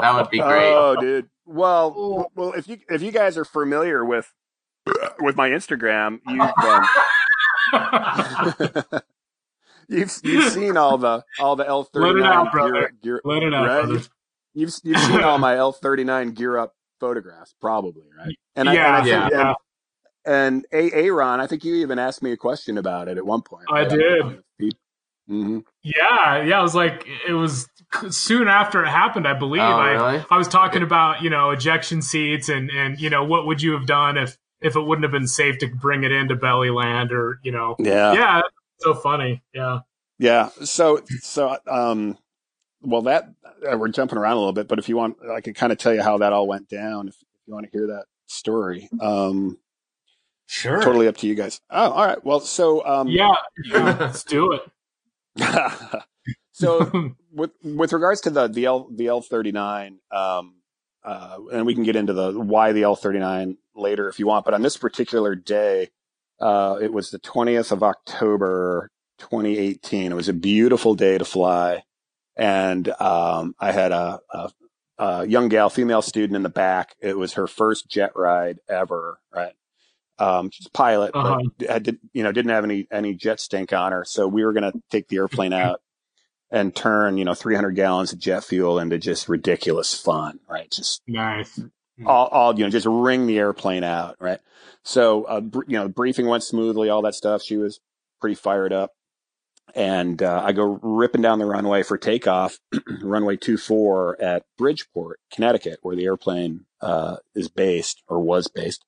that 0.01 0.13
would 0.15 0.29
be 0.29 0.39
great. 0.41 0.73
Oh, 0.73 0.95
dude. 0.99 1.29
Well, 1.45 2.29
well, 2.35 2.53
if 2.53 2.67
you 2.67 2.79
if 2.89 3.01
you 3.01 3.11
guys 3.11 3.37
are 3.37 3.45
familiar 3.45 4.03
with 4.03 4.33
with 5.19 5.35
my 5.35 5.49
Instagram, 5.49 6.19
you've 6.27 6.41
um, 7.71 9.01
you've 9.89 10.19
you've 10.23 10.43
seen 10.53 10.77
all 10.77 10.97
the 10.97 11.23
all 11.39 11.55
the 11.55 11.67
L 11.67 11.83
thirty 11.83 12.07
Let 12.13 12.15
it 12.17 12.23
nine 12.23 12.33
out, 12.33 12.51
brother. 12.51 12.73
gear, 12.73 12.91
gear 13.03 13.21
Let 13.25 13.43
it 13.43 13.53
out, 13.53 13.67
right? 13.67 13.75
brother. 13.81 13.93
You've, 13.93 14.09
you've 14.53 14.73
you've 14.83 14.99
seen 14.99 15.23
all 15.23 15.37
my 15.37 15.55
L 15.55 15.71
thirty 15.71 16.03
nine 16.03 16.31
gear 16.31 16.57
up 16.57 16.73
photographs, 16.99 17.53
probably, 17.59 18.03
right? 18.17 18.35
And 18.55 18.69
I, 18.69 18.73
and 18.75 18.83
I 18.95 19.05
yeah, 19.05 19.21
think, 19.21 19.33
yeah. 19.33 19.53
and, 20.25 20.65
and 20.73 20.91
A 20.91 20.91
Aaron, 21.05 21.39
I 21.39 21.47
think 21.47 21.63
you 21.63 21.75
even 21.75 21.99
asked 21.99 22.21
me 22.21 22.31
a 22.31 22.37
question 22.37 22.77
about 22.77 23.07
it 23.07 23.17
at 23.17 23.25
one 23.25 23.41
point. 23.41 23.65
I 23.71 23.83
did. 23.85 24.41
hmm 25.27 25.59
Yeah, 25.83 26.43
yeah. 26.43 26.59
It 26.59 26.63
was 26.63 26.75
like 26.75 27.05
it 27.27 27.33
was 27.33 27.67
soon 28.09 28.47
after 28.47 28.83
it 28.83 28.89
happened, 28.89 29.27
I 29.27 29.33
believe. 29.33 29.61
Oh, 29.61 29.65
I 29.65 29.91
really? 29.91 30.25
I 30.29 30.37
was 30.37 30.47
talking 30.47 30.83
about 30.83 31.21
you 31.21 31.29
know 31.29 31.51
ejection 31.51 32.01
seats 32.01 32.49
and 32.49 32.69
and 32.69 32.99
you 32.99 33.09
know 33.09 33.23
what 33.23 33.45
would 33.47 33.61
you 33.61 33.73
have 33.73 33.85
done 33.85 34.17
if 34.17 34.37
if 34.61 34.75
it 34.75 34.81
wouldn't 34.81 35.03
have 35.05 35.11
been 35.11 35.27
safe 35.27 35.57
to 35.59 35.67
bring 35.67 36.03
it 36.03 36.11
into 36.11 36.35
belly 36.35 36.69
land 36.69 37.11
or 37.13 37.39
you 37.43 37.51
know 37.51 37.75
Yeah. 37.79 38.13
yeah, 38.13 38.41
so 38.79 38.93
funny 38.93 39.41
yeah 39.53 39.79
Yeah. 40.19 40.49
So, 40.63 41.01
so, 41.21 41.57
um, 41.65 42.17
well, 42.81 43.01
that 43.03 43.33
uh, 43.69 43.77
we're 43.77 43.87
jumping 43.87 44.17
around 44.17 44.33
a 44.33 44.39
little 44.39 44.53
bit, 44.53 44.67
but 44.67 44.77
if 44.77 44.87
you 44.87 44.95
want, 44.95 45.17
I 45.33 45.41
can 45.41 45.53
kind 45.53 45.71
of 45.71 45.77
tell 45.77 45.93
you 45.93 46.03
how 46.03 46.17
that 46.19 46.33
all 46.33 46.47
went 46.47 46.69
down. 46.69 47.07
If, 47.07 47.15
if 47.15 47.41
you 47.47 47.53
want 47.53 47.65
to 47.65 47.71
hear 47.71 47.87
that 47.87 48.05
story, 48.27 48.89
um, 49.01 49.57
sure. 50.45 50.81
totally 50.81 51.07
up 51.07 51.17
to 51.17 51.27
you 51.27 51.35
guys. 51.35 51.61
Oh, 51.69 51.91
all 51.91 52.05
right. 52.05 52.23
Well, 52.23 52.41
so, 52.41 52.85
um, 52.85 53.07
yeah, 53.07 53.33
yeah 53.65 53.97
let's 53.99 54.23
do 54.23 54.53
it. 54.53 54.61
so 56.51 57.15
with 57.33 57.51
with 57.63 57.93
regards 57.93 58.21
to 58.21 58.29
the 58.29 58.47
the 58.47 58.65
L 58.65 58.89
the 58.93 59.07
L 59.07 59.21
thirty 59.21 59.51
nine, 59.51 59.99
um, 60.11 60.55
uh, 61.03 61.37
and 61.53 61.65
we 61.65 61.73
can 61.75 61.83
get 61.83 61.95
into 61.95 62.13
the 62.13 62.31
why 62.39 62.71
the 62.71 62.83
L 62.83 62.95
thirty 62.95 63.19
nine 63.19 63.57
later 63.75 64.09
if 64.09 64.19
you 64.19 64.27
want. 64.27 64.45
But 64.45 64.53
on 64.53 64.61
this 64.61 64.77
particular 64.77 65.35
day, 65.35 65.89
uh, 66.39 66.77
it 66.81 66.93
was 66.93 67.11
the 67.11 67.19
twentieth 67.19 67.71
of 67.71 67.83
October, 67.83 68.89
twenty 69.17 69.57
eighteen. 69.57 70.11
It 70.11 70.15
was 70.15 70.29
a 70.29 70.33
beautiful 70.33 70.95
day 70.95 71.17
to 71.17 71.25
fly, 71.25 71.83
and 72.37 72.87
um, 73.01 73.55
I 73.59 73.71
had 73.71 73.91
a, 73.91 74.19
a, 74.31 74.51
a 74.97 75.25
young 75.27 75.49
gal, 75.49 75.69
female 75.69 76.01
student 76.01 76.35
in 76.35 76.43
the 76.43 76.49
back. 76.49 76.95
It 77.01 77.17
was 77.17 77.33
her 77.33 77.47
first 77.47 77.89
jet 77.89 78.11
ride 78.15 78.59
ever, 78.69 79.19
right? 79.33 79.53
Um, 80.17 80.49
she's 80.51 80.65
a 80.67 80.71
pilot, 80.71 81.11
Uh-huh. 81.15 81.39
but 81.59 81.83
did, 81.83 81.97
you 82.11 82.23
know, 82.23 82.31
didn't 82.33 82.51
have 82.51 82.65
any 82.65 82.87
any 82.91 83.13
jet 83.15 83.39
stink 83.39 83.71
on 83.71 83.91
her. 83.93 84.03
So 84.05 84.27
we 84.27 84.43
were 84.43 84.51
going 84.53 84.69
to 84.71 84.81
take 84.91 85.07
the 85.07 85.17
airplane 85.17 85.53
out 85.65 85.81
and 86.51 86.75
turn, 86.75 87.17
you 87.17 87.23
know, 87.25 87.33
300 87.35 87.71
gallons 87.71 88.11
of 88.11 88.19
jet 88.19 88.43
fuel 88.43 88.79
into 88.79 88.97
just 88.97 89.29
ridiculous 89.29 89.93
fun, 89.93 90.39
right? 90.49 90.69
Just 90.71 91.01
Nice. 91.07 91.59
All, 92.05 92.27
all 92.27 92.57
you 92.57 92.63
know, 92.65 92.69
just 92.69 92.85
wring 92.87 93.27
the 93.27 93.37
airplane 93.37 93.83
out, 93.83 94.15
right? 94.19 94.39
So, 94.83 95.23
uh, 95.25 95.41
br- 95.41 95.63
you 95.67 95.77
know, 95.77 95.87
briefing 95.87 96.27
went 96.27 96.43
smoothly, 96.43 96.89
all 96.89 97.01
that 97.03 97.15
stuff. 97.15 97.41
She 97.41 97.57
was 97.57 97.79
pretty 98.21 98.35
fired 98.35 98.73
up. 98.73 98.91
And 99.75 100.23
uh, 100.23 100.41
I 100.43 100.51
go 100.51 100.79
ripping 100.81 101.21
down 101.21 101.37
the 101.37 101.45
runway 101.45 101.83
for 101.83 101.97
takeoff, 101.97 102.57
runway 103.01 103.37
two 103.37 103.57
four 103.57 104.19
at 104.21 104.43
Bridgeport, 104.57 105.19
Connecticut, 105.31 105.79
where 105.83 105.95
the 105.95 106.05
airplane 106.05 106.65
uh, 106.81 107.17
is 107.35 107.49
based 107.49 108.01
or 108.07 108.19
was 108.19 108.47
based. 108.47 108.83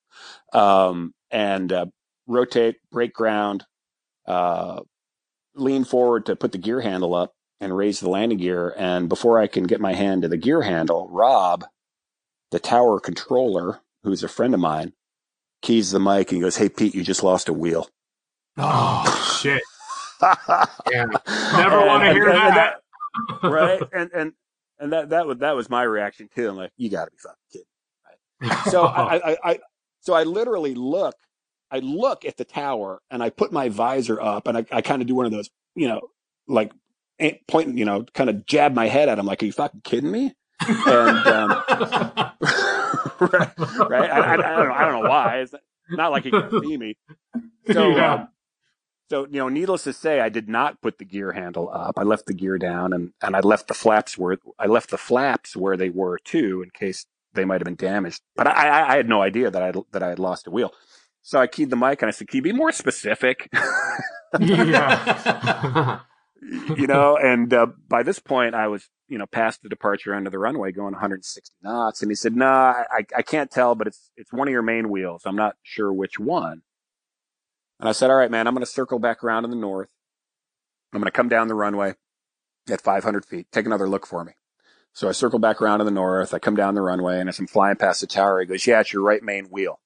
Um, 0.53 1.13
and 1.29 1.71
uh, 1.71 1.85
rotate, 2.27 2.77
break 2.91 3.13
ground, 3.13 3.65
uh, 4.27 4.81
lean 5.55 5.83
forward 5.83 6.25
to 6.25 6.35
put 6.35 6.51
the 6.51 6.57
gear 6.57 6.81
handle 6.81 7.13
up 7.13 7.33
and 7.59 7.75
raise 7.77 7.99
the 7.99 8.09
landing 8.09 8.39
gear. 8.39 8.73
And 8.77 9.07
before 9.07 9.39
I 9.39 9.47
can 9.47 9.65
get 9.65 9.79
my 9.79 9.93
hand 9.93 10.23
to 10.23 10.27
the 10.27 10.37
gear 10.37 10.63
handle, 10.63 11.07
Rob, 11.11 11.63
the 12.51 12.59
tower 12.59 12.99
controller, 12.99 13.79
who's 14.03 14.23
a 14.23 14.27
friend 14.27 14.53
of 14.53 14.59
mine, 14.59 14.93
keys 15.61 15.91
the 15.91 15.99
mic 15.99 16.31
and 16.31 16.41
goes, 16.41 16.57
Hey, 16.57 16.69
Pete, 16.69 16.93
you 16.95 17.03
just 17.03 17.23
lost 17.23 17.49
a 17.49 17.53
wheel. 17.53 17.89
Oh 18.57 19.39
shit! 19.41 19.61
Yeah. 20.91 21.05
Never 21.57 21.79
want 21.85 22.03
to 22.03 22.09
and- 22.09 22.13
hear 22.15 22.29
and 22.29 22.55
that. 22.57 22.75
right? 23.43 23.81
And, 23.93 24.11
and, 24.13 24.33
and 24.79 24.93
that, 24.93 25.09
that 25.09 25.25
was, 25.27 25.37
that 25.39 25.55
was 25.55 25.69
my 25.69 25.83
reaction 25.83 26.29
too. 26.33 26.49
I'm 26.49 26.55
like, 26.57 26.71
you 26.77 26.89
gotta 26.89 27.11
be 27.11 27.17
fucking 27.17 27.35
kidding. 28.41 28.71
So 28.71 28.83
I, 28.85 29.31
I, 29.33 29.37
I, 29.43 29.59
so 30.01 30.13
I 30.13 30.23
literally 30.23 30.73
look, 30.75 31.15
I 31.69 31.79
look 31.79 32.25
at 32.25 32.37
the 32.37 32.45
tower 32.45 32.99
and 33.11 33.21
I 33.23 33.29
put 33.29 33.51
my 33.51 33.69
visor 33.69 34.19
up 34.21 34.47
and 34.47 34.57
I, 34.57 34.65
I 34.71 34.81
kind 34.81 35.01
of 35.01 35.07
do 35.07 35.13
one 35.15 35.25
of 35.27 35.31
those, 35.31 35.49
you 35.75 35.87
know, 35.87 36.01
like 36.47 36.71
eh, 37.19 37.33
pointing, 37.47 37.77
you 37.77 37.85
know, 37.85 38.03
kind 38.15 38.29
of 38.29 38.45
jab 38.47 38.73
my 38.73 38.87
head 38.87 39.07
at 39.09 39.19
him. 39.19 39.25
Like, 39.27 39.41
are 39.43 39.45
you 39.45 39.51
fucking 39.51 39.81
kidding 39.83 40.11
me? 40.11 40.33
And, 40.67 41.27
um, 41.27 41.49
right, 43.19 43.51
right. 43.89 44.09
I, 44.11 44.33
I, 44.33 44.37
don't 44.37 44.67
know. 44.67 44.73
I 44.73 44.81
don't 44.85 45.03
know 45.03 45.09
why. 45.09 45.39
It's 45.39 45.53
not 45.89 46.11
like 46.11 46.23
he 46.23 46.31
can 46.31 46.49
see 46.61 46.77
me. 46.77 46.97
So, 47.71 47.89
Yeah. 47.95 48.13
um, 48.13 48.27
so 49.09 49.27
you 49.27 49.37
know, 49.39 49.47
needless 49.49 49.83
to 49.83 49.93
say, 49.93 50.19
I 50.19 50.29
did 50.29 50.49
not 50.49 50.81
put 50.81 50.97
the 50.97 51.05
gear 51.05 51.31
handle 51.33 51.69
up. 51.71 51.99
I 51.99 52.03
left 52.03 52.25
the 52.25 52.33
gear 52.33 52.57
down, 52.57 52.91
and 52.93 53.13
and 53.21 53.35
I 53.35 53.39
left 53.41 53.67
the 53.67 53.73
flaps 53.73 54.17
where 54.17 54.37
I 54.57 54.65
left 54.65 54.89
the 54.89 54.97
flaps 54.97 55.55
where 55.55 55.77
they 55.77 55.89
were 55.89 56.17
too, 56.17 56.63
in 56.63 56.69
case 56.71 57.05
they 57.33 57.45
might 57.45 57.61
have 57.61 57.65
been 57.65 57.75
damaged. 57.75 58.21
But 58.35 58.47
I, 58.47 58.51
I, 58.69 58.93
I 58.93 58.95
had 58.97 59.07
no 59.09 59.21
idea 59.21 59.51
that 59.51 59.61
I 59.61 59.73
that 59.91 60.01
I 60.01 60.09
had 60.09 60.19
lost 60.19 60.47
a 60.47 60.51
wheel. 60.51 60.73
So 61.21 61.39
I 61.39 61.47
keyed 61.47 61.69
the 61.69 61.75
mic 61.75 62.01
and 62.01 62.09
I 62.09 62.11
said, 62.11 62.27
"Can 62.29 62.37
you 62.37 62.41
be 62.41 62.51
more 62.53 62.71
specific?" 62.71 63.49
yeah. 64.39 65.99
you 66.41 66.87
know, 66.87 67.17
and 67.17 67.53
uh, 67.53 67.67
by 67.87 68.03
this 68.03 68.19
point, 68.19 68.55
I 68.55 68.67
was, 68.67 68.89
you 69.07 69.17
know, 69.17 69.25
past 69.25 69.61
the 69.61 69.69
departure 69.69 70.13
end 70.13 70.25
of 70.25 70.31
the 70.31 70.39
runway 70.39 70.71
going 70.71 70.93
160 70.93 71.55
knots. 71.61 72.01
And 72.01 72.09
he 72.09 72.15
said, 72.15 72.35
no, 72.35 72.45
nah, 72.45 72.83
I, 72.91 73.05
I 73.15 73.21
can't 73.21 73.51
tell, 73.51 73.75
but 73.75 73.87
it's, 73.87 74.09
it's 74.17 74.33
one 74.33 74.47
of 74.47 74.51
your 74.51 74.63
main 74.63 74.89
wheels. 74.89 75.23
I'm 75.25 75.35
not 75.35 75.55
sure 75.61 75.93
which 75.93 76.19
one. 76.19 76.63
And 77.79 77.89
I 77.89 77.91
said, 77.91 78.09
all 78.09 78.15
right, 78.15 78.31
man, 78.31 78.47
I'm 78.47 78.53
going 78.53 78.65
to 78.65 78.71
circle 78.71 78.99
back 78.99 79.23
around 79.23 79.43
in 79.43 79.51
the 79.51 79.57
north. 79.57 79.89
I'm 80.93 80.99
going 80.99 81.05
to 81.05 81.11
come 81.11 81.29
down 81.29 81.47
the 81.47 81.55
runway 81.55 81.95
at 82.69 82.81
500 82.81 83.25
feet. 83.25 83.47
Take 83.51 83.65
another 83.65 83.87
look 83.87 84.05
for 84.05 84.23
me. 84.23 84.33
So 84.93 85.07
I 85.07 85.13
circle 85.13 85.39
back 85.39 85.61
around 85.61 85.79
to 85.79 85.85
the 85.85 85.91
north. 85.91 86.33
I 86.33 86.39
come 86.39 86.55
down 86.55 86.75
the 86.75 86.81
runway 86.81 87.19
and 87.19 87.29
as 87.29 87.39
I'm 87.39 87.47
flying 87.47 87.77
past 87.77 88.01
the 88.01 88.07
tower, 88.07 88.41
he 88.41 88.45
goes, 88.45 88.67
yeah, 88.67 88.81
it's 88.81 88.93
your 88.93 89.03
right 89.03 89.23
main 89.23 89.45
wheel. 89.45 89.79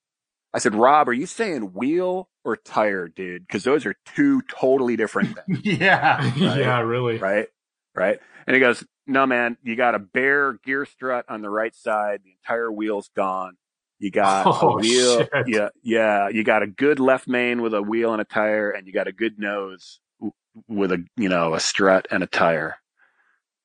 I 0.56 0.60
said, 0.60 0.74
Rob, 0.76 1.10
are 1.10 1.14
you 1.14 1.26
saying 1.26 1.74
wheel 1.74 2.30
or 2.46 2.56
tire, 2.56 3.08
dude? 3.10 3.48
Cause 3.50 3.64
those 3.64 3.86
are 3.86 3.96
two 4.16 4.42
totally 4.44 4.96
different 4.96 5.38
things. 5.48 5.60
yeah. 5.64 6.18
Right. 6.24 6.36
Yeah, 6.60 6.80
really. 6.82 7.18
right? 7.18 7.48
Right. 7.94 8.20
And 8.48 8.56
he 8.56 8.60
goes, 8.60 8.84
no, 9.08 9.26
man, 9.26 9.58
you 9.64 9.76
got 9.76 9.96
a 9.96 10.00
bare 10.00 10.54
gear 10.66 10.86
strut 10.86 11.26
on 11.30 11.42
the 11.42 11.50
right 11.50 11.76
side. 11.76 12.22
The 12.24 12.32
entire 12.32 12.72
wheel's 12.72 13.10
gone. 13.16 13.58
You 14.00 14.12
got 14.12 14.46
Oh, 14.48 14.70
a 14.72 14.78
wheel. 14.78 15.18
shit. 15.20 15.30
Yeah. 15.48 15.70
Yeah. 15.84 16.30
You 16.30 16.44
got 16.44 16.64
a 16.64 16.68
good 16.68 17.00
left 17.00 17.28
main 17.28 17.62
with 17.62 17.74
a 17.74 17.82
wheel 17.82 18.12
and 18.14 18.22
a 18.22 18.26
tire 18.26 18.70
and 18.72 18.88
you 18.88 18.94
got 18.94 19.08
a 19.08 19.14
good 19.14 19.38
nose 19.40 20.00
with 20.68 20.92
a, 20.92 21.04
you 21.18 21.30
know, 21.30 21.54
a 21.54 21.60
strut 21.60 22.08
and 22.12 22.24
a 22.24 22.28
tire. 22.28 22.78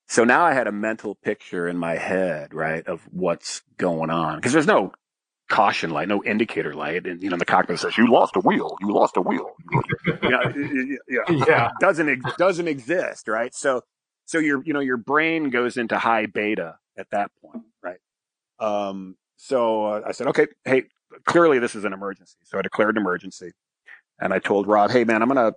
So 0.08 0.24
now 0.24 0.44
I 0.44 0.54
had 0.54 0.66
a 0.66 0.72
mental 0.72 1.14
picture 1.14 1.68
in 1.68 1.78
my 1.78 1.96
head, 1.96 2.52
right, 2.52 2.84
of 2.86 3.00
what's 3.12 3.62
going 3.76 4.10
on. 4.10 4.36
Because 4.36 4.52
there's 4.52 4.66
no 4.66 4.92
caution 5.50 5.90
light, 5.90 6.08
no 6.08 6.24
indicator 6.24 6.74
light. 6.74 7.06
And, 7.06 7.22
you 7.22 7.28
know, 7.28 7.36
the 7.36 7.44
cockpit 7.44 7.78
says, 7.78 7.98
you 7.98 8.10
lost 8.10 8.36
a 8.36 8.40
wheel. 8.40 8.76
You 8.80 8.92
lost 8.94 9.16
a 9.16 9.20
wheel. 9.20 9.50
yeah, 10.22 10.52
yeah, 11.08 11.18
Yeah. 11.46 11.70
doesn't 11.80 12.22
doesn't 12.38 12.68
exist, 12.68 13.28
right? 13.28 13.54
So 13.54 13.82
so 14.24 14.38
your 14.38 14.62
you 14.64 14.72
know 14.72 14.80
your 14.80 14.96
brain 14.96 15.50
goes 15.50 15.76
into 15.76 15.98
high 15.98 16.26
beta 16.26 16.76
at 16.96 17.10
that 17.10 17.30
point, 17.42 17.64
right? 17.82 17.98
Um, 18.60 19.16
so 19.36 19.86
uh, 19.86 20.02
I 20.06 20.12
said, 20.12 20.28
okay, 20.28 20.46
hey, 20.64 20.84
clearly 21.24 21.58
this 21.58 21.74
is 21.74 21.84
an 21.84 21.92
emergency. 21.92 22.36
So 22.44 22.58
I 22.58 22.62
declared 22.62 22.96
an 22.96 23.02
emergency, 23.02 23.52
and 24.20 24.32
I 24.32 24.38
told 24.38 24.66
Rob, 24.68 24.90
hey 24.90 25.04
man, 25.04 25.20
I'm 25.20 25.28
gonna 25.28 25.52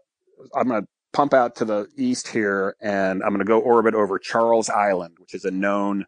I'm 0.55 0.67
gonna 0.67 0.87
pump 1.13 1.33
out 1.33 1.55
to 1.57 1.65
the 1.65 1.87
east 1.95 2.27
here, 2.27 2.75
and 2.81 3.23
I'm 3.23 3.31
gonna 3.31 3.45
go 3.45 3.59
orbit 3.59 3.93
over 3.93 4.17
Charles 4.17 4.69
Island, 4.69 5.15
which 5.19 5.35
is 5.35 5.45
a 5.45 5.51
known 5.51 6.05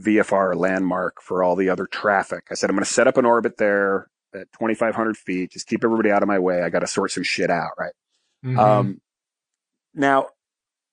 VFR 0.00 0.54
landmark 0.56 1.22
for 1.22 1.42
all 1.42 1.56
the 1.56 1.68
other 1.68 1.86
traffic. 1.86 2.44
I 2.50 2.54
said 2.54 2.70
I'm 2.70 2.76
gonna 2.76 2.86
set 2.86 3.06
up 3.06 3.16
an 3.16 3.24
orbit 3.24 3.56
there 3.58 4.08
at 4.34 4.50
2,500 4.52 5.16
feet. 5.16 5.52
Just 5.52 5.68
keep 5.68 5.84
everybody 5.84 6.10
out 6.10 6.22
of 6.22 6.28
my 6.28 6.38
way. 6.38 6.62
I 6.62 6.68
got 6.70 6.80
to 6.80 6.86
sort 6.88 7.12
some 7.12 7.22
shit 7.22 7.50
out, 7.50 7.70
right? 7.78 7.92
Mhm. 8.44 8.58
Um, 8.58 9.00
now, 9.94 10.28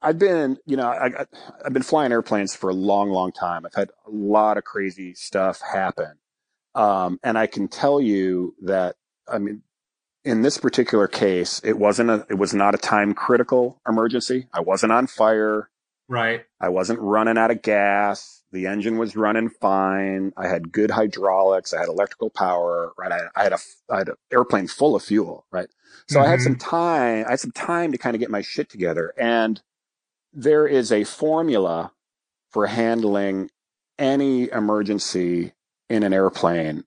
I've 0.02 0.20
been, 0.20 0.58
you 0.66 0.78
know, 0.78 0.88
I, 0.88 1.08
I, 1.08 1.26
I've 1.66 1.74
been 1.74 1.84
flying 1.84 2.12
airplanes 2.12 2.56
for 2.56 2.70
a 2.70 2.74
long, 2.74 3.10
long 3.10 3.32
time. 3.32 3.66
I've 3.66 3.74
had 3.74 3.90
a 4.06 4.10
lot 4.10 4.58
of 4.58 4.64
crazy 4.64 5.14
stuff 5.16 5.60
happen. 5.62 6.14
Um, 6.76 7.20
and 7.24 7.38
I 7.38 7.48
can 7.48 7.68
tell 7.68 8.00
you 8.00 8.56
that, 8.64 8.96
I 9.28 9.40
mean, 9.40 9.64
in 10.24 10.42
this 10.44 10.58
particular 10.58 11.08
case, 11.08 11.62
it 11.64 11.78
wasn't 11.78 12.10
a, 12.10 12.26
it 12.30 12.36
was 12.36 12.54
not 12.54 12.76
a 12.76 12.78
time 12.78 13.14
critical 13.14 13.82
emergency. 13.88 14.48
I 14.54 14.62
wasn't 14.62 14.92
on 14.92 15.08
fire. 15.08 15.70
Right. 16.08 16.46
I 16.60 16.70
wasn't 16.70 17.00
running 17.00 17.38
out 17.38 17.52
of 17.52 17.62
gas. 17.62 18.41
The 18.52 18.68
engine 18.68 18.98
was 18.98 19.16
running 19.16 19.50
fine. 19.50 20.34
I 20.36 20.48
had 20.48 20.72
good 20.72 20.92
hydraulics. 20.92 21.74
I 21.74 21.80
had 21.80 21.88
electrical 21.88 22.30
power, 22.30 22.92
right? 22.98 23.12
I, 23.12 23.22
I 23.36 23.44
had 23.44 23.54
a, 23.54 23.58
I 23.90 23.98
had 24.00 24.10
an 24.10 24.16
airplane 24.32 24.68
full 24.68 24.96
of 24.96 25.04
fuel, 25.04 25.46
right? 25.52 25.68
So 26.08 26.20
I 26.20 26.28
had 26.28 26.40
mm-hmm. 26.40 26.44
some 26.44 26.56
time, 26.58 27.26
I 27.28 27.32
had 27.32 27.40
some 27.40 27.52
time 27.52 27.92
to 27.92 27.98
kind 27.98 28.16
of 28.16 28.20
get 28.20 28.30
my 28.30 28.42
shit 28.42 28.70
together. 28.70 29.14
And 29.18 29.62
there 30.34 30.68
is 30.68 30.92
a 30.92 31.04
formula 31.04 31.94
for 32.50 32.68
handling 32.68 33.50
any 33.98 34.52
emergency 34.52 35.54
in 35.90 36.04
an 36.04 36.14
airplane. 36.14 36.84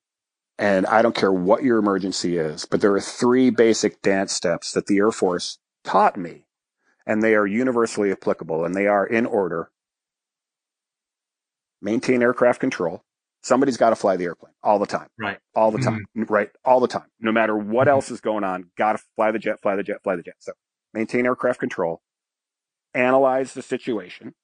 And 0.58 0.86
I 0.86 1.02
don't 1.02 1.14
care 1.14 1.32
what 1.32 1.64
your 1.64 1.78
emergency 1.78 2.36
is, 2.36 2.64
but 2.64 2.80
there 2.80 2.94
are 2.94 3.00
three 3.00 3.50
basic 3.50 4.02
dance 4.02 4.32
steps 4.32 4.72
that 4.72 4.86
the 4.86 4.98
Air 4.98 5.10
Force 5.10 5.58
taught 5.82 6.16
me 6.16 6.44
and 7.06 7.22
they 7.22 7.34
are 7.34 7.46
universally 7.46 8.12
applicable 8.12 8.64
and 8.64 8.74
they 8.74 8.86
are 8.86 9.06
in 9.06 9.26
order. 9.26 9.70
Maintain 11.84 12.22
aircraft 12.22 12.60
control. 12.60 13.02
Somebody's 13.42 13.76
got 13.76 13.90
to 13.90 13.96
fly 13.96 14.16
the 14.16 14.24
airplane 14.24 14.54
all 14.62 14.78
the 14.78 14.86
time, 14.86 15.08
Right. 15.18 15.38
all 15.54 15.70
the 15.70 15.78
time, 15.78 16.06
mm-hmm. 16.16 16.32
right? 16.32 16.48
All 16.64 16.80
the 16.80 16.88
time. 16.88 17.04
No 17.20 17.30
matter 17.30 17.54
what 17.54 17.86
mm-hmm. 17.86 17.90
else 17.90 18.10
is 18.10 18.22
going 18.22 18.42
on, 18.42 18.70
got 18.78 18.92
to 18.94 19.02
fly 19.16 19.30
the 19.30 19.38
jet, 19.38 19.60
fly 19.60 19.76
the 19.76 19.82
jet, 19.82 20.02
fly 20.02 20.16
the 20.16 20.22
jet. 20.22 20.36
So 20.38 20.52
maintain 20.94 21.26
aircraft 21.26 21.60
control, 21.60 22.00
analyze 22.94 23.52
the 23.52 23.60
situation, 23.60 24.34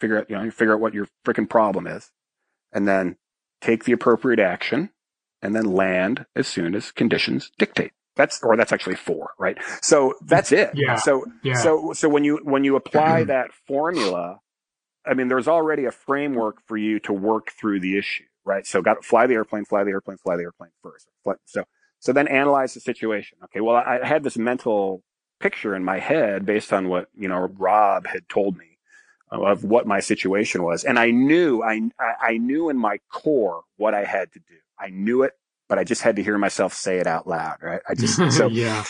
figure 0.00 0.18
out, 0.18 0.30
you 0.30 0.36
know, 0.36 0.48
figure 0.52 0.72
out 0.72 0.80
what 0.80 0.94
your 0.94 1.08
freaking 1.26 1.50
problem 1.50 1.88
is, 1.88 2.12
and 2.72 2.86
then 2.86 3.16
take 3.60 3.84
the 3.84 3.92
appropriate 3.92 4.38
action 4.38 4.90
and 5.42 5.56
then 5.56 5.64
land 5.64 6.26
as 6.36 6.46
soon 6.46 6.76
as 6.76 6.92
conditions 6.92 7.50
dictate. 7.58 7.90
That's, 8.14 8.40
or 8.44 8.56
that's 8.56 8.72
actually 8.72 8.94
four, 8.94 9.30
right? 9.36 9.58
So 9.82 10.14
that's 10.22 10.52
it. 10.52 10.70
Yeah. 10.74 10.94
So, 10.94 11.24
Yeah. 11.42 11.54
so, 11.54 11.92
so 11.92 12.08
when 12.08 12.22
you, 12.22 12.38
when 12.44 12.62
you 12.62 12.76
apply 12.76 13.24
that 13.34 13.52
formula, 13.66 14.38
I 15.06 15.14
mean, 15.14 15.28
there's 15.28 15.48
already 15.48 15.84
a 15.84 15.92
framework 15.92 16.60
for 16.66 16.76
you 16.76 16.98
to 17.00 17.12
work 17.12 17.50
through 17.52 17.80
the 17.80 17.98
issue, 17.98 18.24
right? 18.44 18.66
So 18.66 18.82
got 18.82 18.94
to 18.94 19.02
fly 19.02 19.26
the 19.26 19.34
airplane, 19.34 19.64
fly 19.64 19.84
the 19.84 19.90
airplane, 19.90 20.18
fly 20.18 20.36
the 20.36 20.42
airplane 20.42 20.70
first. 20.82 21.08
So, 21.46 21.64
so 21.98 22.12
then 22.12 22.28
analyze 22.28 22.74
the 22.74 22.80
situation. 22.80 23.38
Okay. 23.44 23.60
Well, 23.60 23.76
I 23.76 24.00
I 24.02 24.06
had 24.06 24.22
this 24.24 24.36
mental 24.36 25.02
picture 25.40 25.74
in 25.74 25.84
my 25.84 25.98
head 25.98 26.46
based 26.46 26.72
on 26.72 26.88
what, 26.88 27.08
you 27.14 27.28
know, 27.28 27.48
Rob 27.58 28.06
had 28.06 28.28
told 28.28 28.56
me 28.56 28.78
of 29.30 29.64
what 29.64 29.86
my 29.86 30.00
situation 30.00 30.62
was. 30.62 30.84
And 30.84 30.98
I 30.98 31.10
knew, 31.10 31.62
I, 31.62 31.82
I 32.20 32.38
knew 32.38 32.70
in 32.70 32.78
my 32.78 32.98
core 33.10 33.62
what 33.76 33.94
I 33.94 34.04
had 34.04 34.32
to 34.32 34.38
do. 34.38 34.54
I 34.78 34.90
knew 34.90 35.22
it, 35.22 35.32
but 35.68 35.78
I 35.78 35.84
just 35.84 36.02
had 36.02 36.16
to 36.16 36.22
hear 36.22 36.38
myself 36.38 36.72
say 36.72 36.98
it 36.98 37.06
out 37.06 37.26
loud, 37.26 37.58
right? 37.62 37.80
I 37.88 37.94
just, 37.94 38.16
so 38.32 38.46
yeah. 38.52 38.84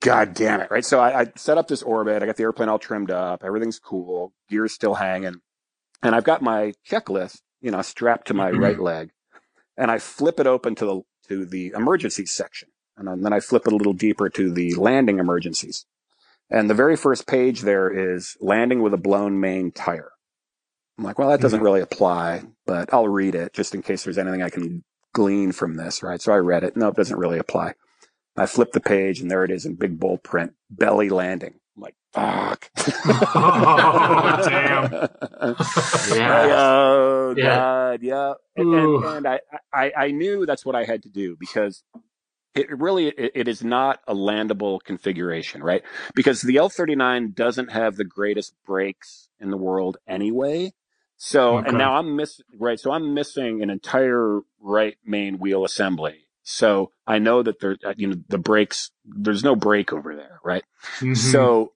God 0.00 0.34
damn 0.34 0.60
it. 0.60 0.70
Right. 0.70 0.84
So 0.84 1.00
I, 1.00 1.22
I 1.22 1.32
set 1.36 1.58
up 1.58 1.68
this 1.68 1.82
orbit. 1.82 2.22
I 2.22 2.26
got 2.26 2.36
the 2.36 2.42
airplane 2.44 2.68
all 2.68 2.78
trimmed 2.78 3.10
up. 3.10 3.44
Everything's 3.44 3.78
cool. 3.78 4.32
Gear's 4.48 4.72
still 4.72 4.94
hanging. 4.94 5.40
And 6.02 6.14
I've 6.14 6.24
got 6.24 6.42
my 6.42 6.74
checklist, 6.88 7.40
you 7.60 7.70
know, 7.70 7.82
strapped 7.82 8.28
to 8.28 8.34
my 8.34 8.50
right 8.50 8.74
mm-hmm. 8.74 8.82
leg. 8.82 9.10
And 9.76 9.90
I 9.90 9.98
flip 9.98 10.40
it 10.40 10.46
open 10.46 10.74
to 10.76 10.84
the, 10.84 11.02
to 11.28 11.46
the 11.46 11.72
emergency 11.76 12.26
section. 12.26 12.68
And 12.96 13.24
then 13.24 13.32
I 13.32 13.40
flip 13.40 13.66
it 13.66 13.72
a 13.72 13.76
little 13.76 13.92
deeper 13.92 14.28
to 14.28 14.52
the 14.52 14.74
landing 14.74 15.18
emergencies. 15.18 15.86
And 16.50 16.68
the 16.68 16.74
very 16.74 16.96
first 16.96 17.26
page 17.26 17.60
there 17.60 17.88
is 17.88 18.36
landing 18.40 18.82
with 18.82 18.94
a 18.94 18.98
blown 18.98 19.38
main 19.38 19.70
tire. 19.70 20.10
I'm 20.96 21.04
like, 21.04 21.18
well, 21.18 21.28
that 21.28 21.40
doesn't 21.40 21.58
mm-hmm. 21.58 21.64
really 21.64 21.80
apply, 21.80 22.42
but 22.66 22.92
I'll 22.92 23.08
read 23.08 23.34
it 23.36 23.52
just 23.52 23.74
in 23.74 23.82
case 23.82 24.02
there's 24.02 24.18
anything 24.18 24.42
I 24.42 24.50
can 24.50 24.82
glean 25.12 25.52
from 25.52 25.74
this, 25.74 26.02
right? 26.02 26.20
So 26.20 26.32
I 26.32 26.38
read 26.38 26.64
it. 26.64 26.76
No, 26.76 26.88
it 26.88 26.96
doesn't 26.96 27.18
really 27.18 27.38
apply. 27.38 27.74
I 28.38 28.46
flip 28.46 28.72
the 28.72 28.80
page 28.80 29.20
and 29.20 29.30
there 29.30 29.44
it 29.44 29.52
is 29.52 29.66
in 29.66 29.76
big 29.76 30.00
bold 30.00 30.24
print, 30.24 30.54
belly 30.70 31.10
landing. 31.10 31.54
I'm 31.76 31.82
like, 31.82 31.96
fuck. 32.12 32.70
Oh, 33.34 34.36
damn. 34.48 34.92
Yeah. 36.02 36.54
oh 36.56 37.34
Yeah. 37.34 37.64
God. 37.92 38.02
Yeah. 38.02 38.34
And, 38.56 38.68
and, 38.72 38.94
and 39.04 39.28
I, 39.28 39.40
I, 39.72 39.92
I 39.96 40.10
knew 40.12 40.46
that's 40.46 40.66
what 40.66 40.76
I 40.76 40.84
had 40.84 41.04
to 41.04 41.10
do 41.10 41.36
because 41.38 41.82
it 42.54 42.68
really, 42.78 43.08
it, 43.08 43.32
it 43.34 43.48
is 43.48 43.64
not 43.64 44.00
a 44.08 44.14
landable 44.14 44.80
configuration, 44.82 45.62
right? 45.62 45.82
Because 46.14 46.42
the 46.42 46.56
L39 46.56 47.34
doesn't 47.34 47.72
have 47.72 47.96
the 47.96 48.04
greatest 48.04 48.54
brakes 48.66 49.28
in 49.40 49.50
the 49.50 49.58
world 49.58 49.98
anyway. 50.08 50.72
So, 51.18 51.58
Okay. 51.58 51.68
and 51.68 51.78
now 51.78 51.96
I'm 51.96 52.16
missing, 52.16 52.46
right? 52.58 52.80
So 52.80 52.92
I'm 52.92 53.14
missing 53.14 53.62
an 53.62 53.70
entire 53.70 54.40
right 54.60 54.96
main 55.04 55.38
wheel 55.38 55.64
assembly. 55.64 56.27
So 56.50 56.92
I 57.06 57.18
know 57.18 57.42
that 57.42 57.60
there, 57.60 57.76
uh, 57.84 57.92
you 57.98 58.06
know, 58.06 58.16
the 58.28 58.38
brakes, 58.38 58.90
there's 59.04 59.44
no 59.44 59.54
brake 59.54 59.92
over 59.92 60.16
there, 60.16 60.40
right? 60.42 60.64
Mhm. 61.00 61.14
So 61.14 61.72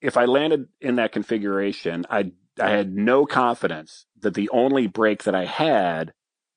if 0.00 0.16
I 0.16 0.24
landed 0.24 0.68
in 0.80 0.96
that 0.96 1.12
configuration, 1.12 2.06
I 2.08 2.32
I 2.58 2.70
had 2.70 2.94
no 2.94 3.26
confidence 3.26 4.06
that 4.20 4.32
the 4.32 4.48
only 4.48 4.86
brake 4.86 5.24
that 5.24 5.34
I 5.34 5.44
had 5.44 6.14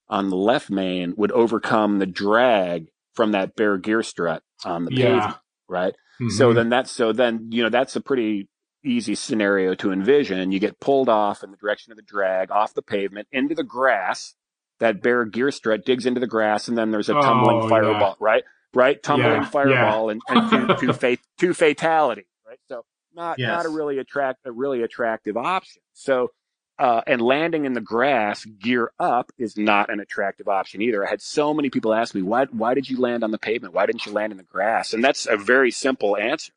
on 0.07 0.30
the 0.30 0.38
left 0.38 0.70
main 0.70 1.14
would 1.18 1.34
overcome 1.34 1.99
the 1.99 2.05
drag 2.05 2.88
from 3.14 3.34
that 3.34 3.57
bare 3.57 3.78
gear 3.78 4.03
strut 4.03 4.41
on 4.64 4.86
the 4.86 4.91
Yeah. 4.91 5.20
pavement, 5.20 5.41
right? 5.68 5.95
So 6.30 6.53
Mhm. 6.53 6.55
then 6.55 6.70
that's 6.70 6.91
so 6.91 7.12
then 7.12 7.51
you 7.51 7.62
know 7.64 7.70
that's 7.70 7.97
a 7.97 8.01
pretty 8.01 8.47
easy 8.86 9.16
scenario 9.16 9.76
to 9.76 9.91
envision. 9.91 10.53
You 10.53 10.60
get 10.60 10.80
pulled 10.80 11.10
off 11.10 11.43
in 11.43 11.51
the 11.51 11.57
direction 11.57 11.91
of 11.91 11.97
the 11.97 12.03
drag 12.03 12.51
off 12.51 12.74
the 12.74 12.82
pavement 12.82 13.28
into 13.34 13.53
the 13.53 13.66
grass. 13.66 14.36
That 14.80 15.02
bare 15.02 15.26
gear 15.26 15.52
strut 15.52 15.86
digs 15.86 16.06
into 16.06 16.20
the 16.20 16.28
grass, 16.28 16.68
and 16.68 16.78
then 16.78 16.92
there's 16.92 17.10
a 17.10 17.16
Oh, 17.16 17.22
tumbling 17.22 17.60
yeah. 17.60 17.70
fireball, 17.70 18.18
right? 18.20 18.44
Right, 18.74 19.02
tumbling 19.02 19.42
Yeah, 19.42 19.50
fireball, 19.52 20.10
and, 20.10 20.22
and 20.30 20.50
to, 20.52 20.68
to, 20.80 20.94
fa- 20.94 21.18
to 21.40 21.54
fatality, 21.54 22.26
right? 22.48 22.60
So 22.68 22.86
not 23.16 23.38
Yes. 23.40 23.50
not 23.50 23.66
a 23.66 23.70
really 23.70 23.98
attract 24.00 24.40
a 24.46 24.52
really 24.52 24.82
attractive 24.84 25.38
option. 25.38 25.82
So 25.94 26.32
uh, 26.80 27.02
and 27.08 27.22
landing 27.22 27.66
in 27.66 27.74
the 27.74 27.82
grass 27.82 28.46
gear 28.46 28.92
up 29.00 29.32
is 29.38 29.58
not 29.58 29.90
an 29.92 30.00
attractive 30.00 30.48
option 30.48 30.82
either. 30.82 31.06
I 31.06 31.10
had 31.10 31.22
so 31.22 31.54
many 31.54 31.70
people 31.70 31.94
ask 31.94 32.16
me 32.16 32.22
why 32.22 32.46
why 32.46 32.74
did 32.74 32.90
you 32.90 33.00
land 33.00 33.24
on 33.24 33.32
the 33.32 33.38
pavement? 33.40 33.74
Why 33.74 33.86
didn't 33.86 34.06
you 34.06 34.14
land 34.14 34.32
in 34.32 34.38
the 34.38 34.44
grass? 34.44 34.94
And 34.94 35.04
that's 35.04 35.26
a 35.28 35.38
very 35.38 35.72
simple 35.72 36.16
answer. 36.18 36.54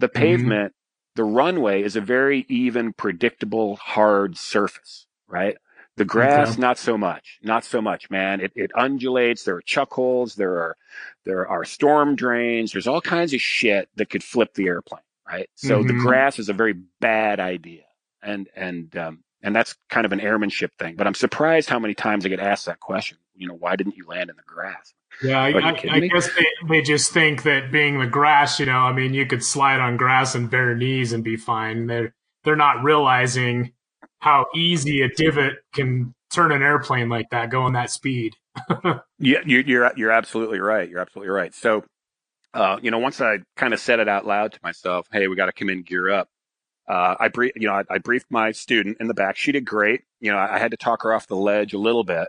the 0.00 0.08
pavement, 0.08 0.74
the 1.16 1.24
runway 1.24 1.82
is 1.82 1.96
a 1.96 2.00
very 2.02 2.46
even, 2.48 2.92
predictable, 2.94 3.76
hard 3.76 4.38
surface, 4.38 5.06
right? 5.28 5.56
The 6.00 6.06
grass, 6.06 6.52
Okay. 6.52 6.62
not 6.62 6.78
so 6.78 6.96
much, 6.96 7.38
not 7.42 7.62
so 7.62 7.82
much, 7.82 8.08
man. 8.08 8.40
It, 8.40 8.52
it 8.56 8.70
undulates. 8.74 9.44
There 9.44 9.56
are 9.56 9.60
chuck 9.60 9.92
holes. 9.92 10.34
There 10.34 10.56
are, 10.56 10.76
there 11.26 11.46
are 11.46 11.62
storm 11.62 12.16
drains. 12.16 12.72
There's 12.72 12.86
all 12.86 13.02
kinds 13.02 13.34
of 13.34 13.42
shit 13.42 13.90
that 13.96 14.08
could 14.08 14.24
flip 14.24 14.54
the 14.54 14.66
airplane, 14.68 15.02
right? 15.30 15.50
So 15.56 15.82
the 15.82 15.92
Mhm. 15.92 15.98
grass 16.00 16.38
is 16.38 16.48
a 16.48 16.54
very 16.54 16.72
bad 16.72 17.38
idea. 17.38 17.82
And, 18.22 18.48
and, 18.56 18.96
um, 18.96 19.24
and 19.42 19.54
that's 19.54 19.76
kind 19.90 20.06
of 20.06 20.12
an 20.12 20.20
airmanship 20.20 20.72
thing, 20.78 20.96
but 20.96 21.06
I'm 21.06 21.12
surprised 21.12 21.68
how 21.68 21.78
many 21.78 21.92
times 21.92 22.24
I 22.24 22.30
get 22.30 22.40
asked 22.40 22.64
that 22.64 22.80
question. 22.80 23.18
You 23.36 23.48
know, 23.48 23.54
why 23.54 23.76
didn't 23.76 23.98
you 23.98 24.06
land 24.06 24.30
in 24.30 24.36
the 24.36 24.42
grass? 24.46 24.94
Yeah, 25.22 25.38
I, 25.38 25.48
I, 25.48 25.68
I 25.90 26.00
guess 26.00 26.30
they, 26.34 26.46
they 26.66 26.80
just 26.80 27.12
think 27.12 27.42
that 27.42 27.70
being 27.70 27.98
the 28.00 28.06
grass, 28.06 28.58
you 28.58 28.64
know, 28.64 28.78
I 28.78 28.94
mean, 28.94 29.12
you 29.12 29.26
could 29.26 29.44
slide 29.44 29.80
on 29.80 29.98
grass 29.98 30.34
and 30.34 30.50
bare 30.50 30.74
knees 30.74 31.12
and 31.12 31.22
be 31.22 31.36
fine. 31.36 31.88
They're 31.88 32.14
they're 32.44 32.56
not 32.56 32.82
realizing 32.82 33.72
how 34.20 34.46
easy 34.54 35.02
a 35.02 35.08
divot 35.08 35.54
can 35.74 36.14
turn 36.30 36.52
an 36.52 36.62
airplane 36.62 37.08
like 37.08 37.30
that 37.30 37.50
going 37.50 37.72
that 37.74 37.90
speed. 37.90 38.34
Yeah, 39.22 39.40
you're 39.44 39.60
you're 39.60 39.92
you're 39.96 40.10
absolutely 40.10 40.60
right. 40.60 40.88
You're 40.88 41.00
absolutely 41.00 41.28
right. 41.30 41.54
So, 41.54 41.84
uh, 42.54 42.78
you 42.80 42.90
know, 42.90 42.98
once 42.98 43.20
I 43.20 43.40
kind 43.54 43.74
of 43.74 43.80
said 43.80 44.00
it 44.00 44.08
out 44.08 44.26
loud 44.26 44.52
to 44.54 44.58
myself, 44.62 45.06
"Hey, 45.12 45.28
we 45.28 45.36
got 45.36 45.46
to 45.46 45.52
come 45.52 45.68
in, 45.68 45.82
gear 45.82 46.10
up." 46.10 46.28
Uh, 46.88 47.16
I 47.20 47.28
brief, 47.28 47.52
you 47.54 47.68
know, 47.68 47.74
I, 47.74 47.84
I 47.90 47.98
briefed 47.98 48.30
my 48.30 48.52
student 48.52 48.96
in 48.98 49.08
the 49.08 49.14
back. 49.14 49.36
She 49.36 49.52
did 49.52 49.66
great. 49.66 50.04
You 50.20 50.32
know, 50.32 50.38
I, 50.38 50.56
I 50.56 50.58
had 50.58 50.70
to 50.70 50.78
talk 50.78 51.02
her 51.02 51.12
off 51.12 51.26
the 51.26 51.36
ledge 51.36 51.74
a 51.74 51.78
little 51.78 52.02
bit, 52.02 52.28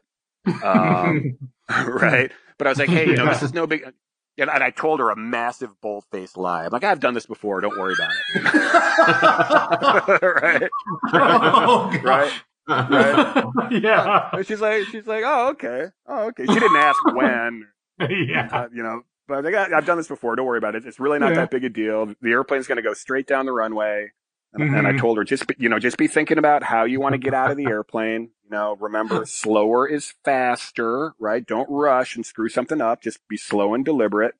um, 0.63 1.37
right? 1.69 2.29
But 2.57 2.67
I 2.67 2.69
was 2.71 2.77
like, 2.77 2.89
"Hey, 2.89 3.07
you 3.07 3.15
know, 3.15 3.25
this 3.25 3.41
is 3.41 3.53
no 3.53 3.65
big." 3.65 3.89
And, 4.37 4.49
and 4.49 4.63
I 4.63 4.69
told 4.71 4.99
her 5.01 5.09
a 5.09 5.15
massive 5.15 5.69
bold 5.81 6.05
faced 6.11 6.37
lie. 6.37 6.63
I'm 6.65 6.71
like, 6.71 6.83
"I've 6.83 6.99
done 7.01 7.13
this 7.13 7.25
before. 7.25 7.61
Don't 7.61 7.77
worry 7.77 7.93
about 7.93 8.11
it." 8.11 8.43
right? 10.43 10.69
oh, 11.13 11.99
Right? 12.03 12.31
Right? 12.67 13.45
yeah. 13.71 14.29
And 14.33 14.45
she's 14.45 14.61
like, 14.61 14.85
she's 14.87 15.05
like, 15.07 15.23
"Oh, 15.25 15.49
okay. 15.49 15.87
Oh, 16.07 16.27
okay." 16.27 16.45
She 16.45 16.53
didn't 16.53 16.77
ask 16.77 17.03
when. 17.13 17.67
yeah. 17.99 18.47
uh, 18.51 18.67
you 18.73 18.83
know, 18.83 19.01
but 19.27 19.45
I 19.45 19.51
got, 19.51 19.73
I've 19.73 19.85
done 19.85 19.97
this 19.97 20.07
before. 20.07 20.35
Don't 20.35 20.45
worry 20.45 20.57
about 20.57 20.75
it. 20.75 20.85
It's 20.85 20.99
really 20.99 21.19
not 21.19 21.29
Yeah. 21.29 21.35
that 21.41 21.51
big 21.51 21.63
a 21.63 21.69
deal. 21.69 22.07
The 22.21 22.31
airplane's 22.31 22.67
going 22.67 22.77
to 22.77 22.81
go 22.81 22.93
straight 22.93 23.27
down 23.27 23.45
the 23.45 23.51
runway. 23.51 24.11
And, 24.53 24.75
and 24.75 24.85
I 24.87 24.91
Mhm. 24.91 24.99
told 24.99 25.17
her, 25.17 25.23
just, 25.23 25.47
be, 25.47 25.55
you 25.57 25.69
know, 25.69 25.79
just 25.79 25.97
be 25.97 26.07
thinking 26.07 26.37
about 26.37 26.61
how 26.63 26.83
you 26.83 26.99
want 26.99 27.13
to 27.13 27.17
get 27.19 27.33
out 27.33 27.51
of 27.51 27.57
the 27.57 27.65
airplane. 27.67 28.31
You 28.43 28.49
know, 28.51 28.75
remember 28.79 29.25
slower 29.25 29.87
is 29.87 30.13
faster, 30.25 31.13
right? 31.19 31.45
Don't 31.45 31.69
rush 31.69 32.15
and 32.17 32.25
screw 32.25 32.49
something 32.49 32.81
up. 32.81 33.01
Just 33.01 33.25
be 33.29 33.37
slow 33.37 33.73
and 33.73 33.85
deliberate. 33.85 34.35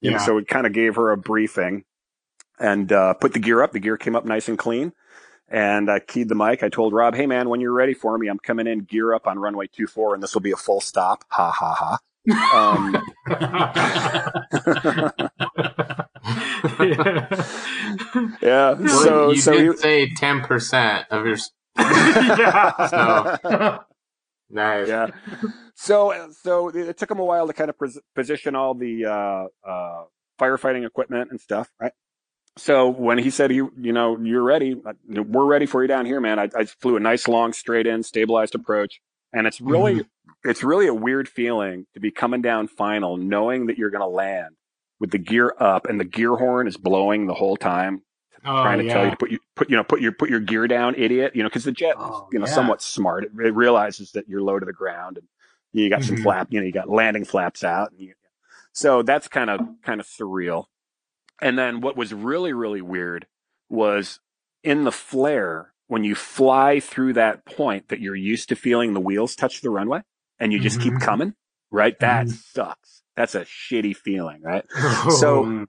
You 0.00 0.10
know, 0.10 0.18
Yeah. 0.18 0.24
so 0.24 0.36
it 0.38 0.48
kind 0.48 0.66
of 0.66 0.72
gave 0.74 0.96
her 0.96 1.10
a 1.10 1.16
briefing 1.16 1.84
and, 2.58 2.92
uh, 2.92 3.14
put 3.14 3.32
the 3.32 3.38
gear 3.38 3.62
up. 3.62 3.72
The 3.72 3.80
gear 3.80 3.96
came 3.96 4.14
up 4.14 4.26
nice 4.26 4.48
and 4.48 4.58
clean. 4.58 4.92
And 5.48 5.90
I 5.90 5.98
keyed 6.00 6.28
the 6.30 6.34
mic. 6.34 6.62
I 6.62 6.68
told 6.70 6.92
Rob, 6.94 7.14
hey 7.14 7.26
man, 7.26 7.48
when 7.50 7.60
you're 7.60 7.72
ready 7.72 7.92
for 7.94 8.16
me, 8.18 8.28
I'm 8.28 8.38
coming 8.38 8.66
in 8.66 8.80
gear 8.80 9.12
up 9.14 9.26
on 9.26 9.38
runway 9.38 9.66
two 9.66 9.86
four, 9.86 10.14
and 10.14 10.22
this 10.22 10.32
will 10.34 10.40
be 10.40 10.52
a 10.52 10.56
full 10.56 10.80
stop. 10.80 11.22
Ha 11.28 11.50
ha 11.50 11.74
ha. 11.74 11.98
Um, 12.50 12.96
yeah. 16.80 17.44
yeah. 18.42 18.72
Well, 18.72 18.88
so 19.02 19.30
you 19.30 19.40
so 19.40 19.52
did 19.52 19.72
he- 19.72 19.76
say 19.78 20.14
ten 20.14 20.40
percent 20.42 21.06
of 21.10 21.26
your. 21.26 21.36
yeah. 21.78 22.88
So 24.50 24.50
nice. 24.50 24.88
yeah. 24.88 25.06
So 25.74 26.30
so 26.42 26.68
it 26.68 26.96
took 26.96 27.10
him 27.10 27.18
a 27.18 27.24
while 27.24 27.46
to 27.46 27.52
kind 27.52 27.70
of 27.70 27.78
pos- 27.78 27.98
position 28.14 28.54
all 28.54 28.74
the 28.74 29.06
uh, 29.06 29.46
uh, 29.68 30.04
firefighting 30.38 30.86
equipment 30.86 31.30
and 31.30 31.40
stuff, 31.40 31.70
right? 31.80 31.92
So 32.56 32.88
when 32.88 33.18
he 33.18 33.30
said, 33.30 33.50
"You 33.52 33.72
you 33.76 33.92
know 33.92 34.16
you're 34.20 34.42
ready, 34.42 34.76
uh, 34.86 34.92
we're 35.08 35.46
ready 35.46 35.66
for 35.66 35.82
you 35.82 35.88
down 35.88 36.06
here, 36.06 36.20
man," 36.20 36.38
I, 36.38 36.50
I 36.56 36.64
flew 36.66 36.96
a 36.96 37.00
nice 37.00 37.26
long 37.26 37.52
straight 37.52 37.86
in 37.88 38.02
stabilized 38.04 38.54
approach, 38.54 39.00
and 39.32 39.46
it's 39.48 39.60
really 39.60 40.04
it's 40.44 40.62
really 40.62 40.86
a 40.86 40.94
weird 40.94 41.28
feeling 41.28 41.86
to 41.94 42.00
be 42.00 42.12
coming 42.12 42.42
down 42.42 42.68
final, 42.68 43.16
knowing 43.16 43.66
that 43.66 43.78
you're 43.78 43.90
going 43.90 44.02
to 44.02 44.06
land 44.06 44.54
with 45.04 45.12
the 45.12 45.18
gear 45.18 45.54
up 45.60 45.86
and 45.86 46.00
the 46.00 46.06
gear 46.06 46.34
horn 46.36 46.66
is 46.66 46.78
blowing 46.78 47.26
the 47.28 47.34
whole 47.34 47.58
time 47.58 48.02
Oh, 48.46 48.56
trying 48.62 48.78
to 48.78 48.84
yeah. 48.84 48.92
tell 48.94 49.04
you 49.04 49.12
to 49.12 49.18
put 49.18 49.30
you 49.32 49.40
put 49.56 49.70
you 49.70 49.76
know 49.76 49.84
put 49.84 50.00
your 50.00 50.12
put 50.12 50.30
your 50.30 50.40
gear 50.40 50.66
down, 50.68 50.94
idiot. 50.96 51.36
You 51.36 51.44
know, 51.44 51.50
because 51.50 51.64
the 51.64 51.72
jet, 51.72 51.98
is, 52.00 52.22
Oh, 52.22 52.28
you 52.32 52.40
know, 52.40 52.46
yeah. 52.46 52.54
somewhat 52.54 52.82
smart. 52.82 53.24
It, 53.24 53.32
it 53.44 53.54
realizes 53.54 54.12
that 54.12 54.28
you're 54.28 54.42
low 54.42 54.58
to 54.60 54.66
the 54.66 54.74
ground, 54.74 55.18
and 55.18 55.28
you 55.72 55.90
got 55.90 56.04
some 56.04 56.16
Mhm. 56.16 56.22
flap. 56.22 56.48
You 56.50 56.60
know, 56.60 56.66
you 56.66 56.72
got 56.72 56.90
landing 56.90 57.26
flaps 57.26 57.64
out, 57.64 57.92
and 57.92 58.00
you, 58.00 58.14
so 58.72 59.02
that's 59.02 59.28
kind 59.28 59.50
of 59.50 59.60
kind 59.84 60.00
of 60.00 60.06
surreal. 60.08 60.66
And 61.42 61.58
then 61.58 61.82
what 61.82 61.96
was 61.96 62.14
really 62.14 62.54
really 62.54 62.82
weird 62.82 63.28
was 63.70 64.20
in 64.64 64.84
the 64.84 64.92
flare 64.92 65.74
when 65.88 66.04
you 66.04 66.16
fly 66.16 66.80
through 66.80 67.14
that 67.14 67.46
point 67.46 67.90
that 67.90 68.00
you're 68.00 68.16
used 68.16 68.50
to 68.50 68.56
feeling 68.56 68.94
the 68.94 69.00
wheels 69.00 69.36
touch 69.36 69.62
the 69.62 69.70
runway, 69.70 70.02
and 70.40 70.52
you 70.52 70.60
just 70.60 70.80
keep 70.80 70.94
Mhm. 70.94 71.00
coming. 71.00 71.34
Right, 71.72 72.00
that 72.00 72.30
Mhm. 72.30 72.30
sucks. 72.30 73.03
That's 73.16 73.34
a 73.34 73.42
shitty 73.44 73.96
feeling, 73.96 74.42
right? 74.42 74.64
Oh, 74.76 75.10
So 75.20 75.66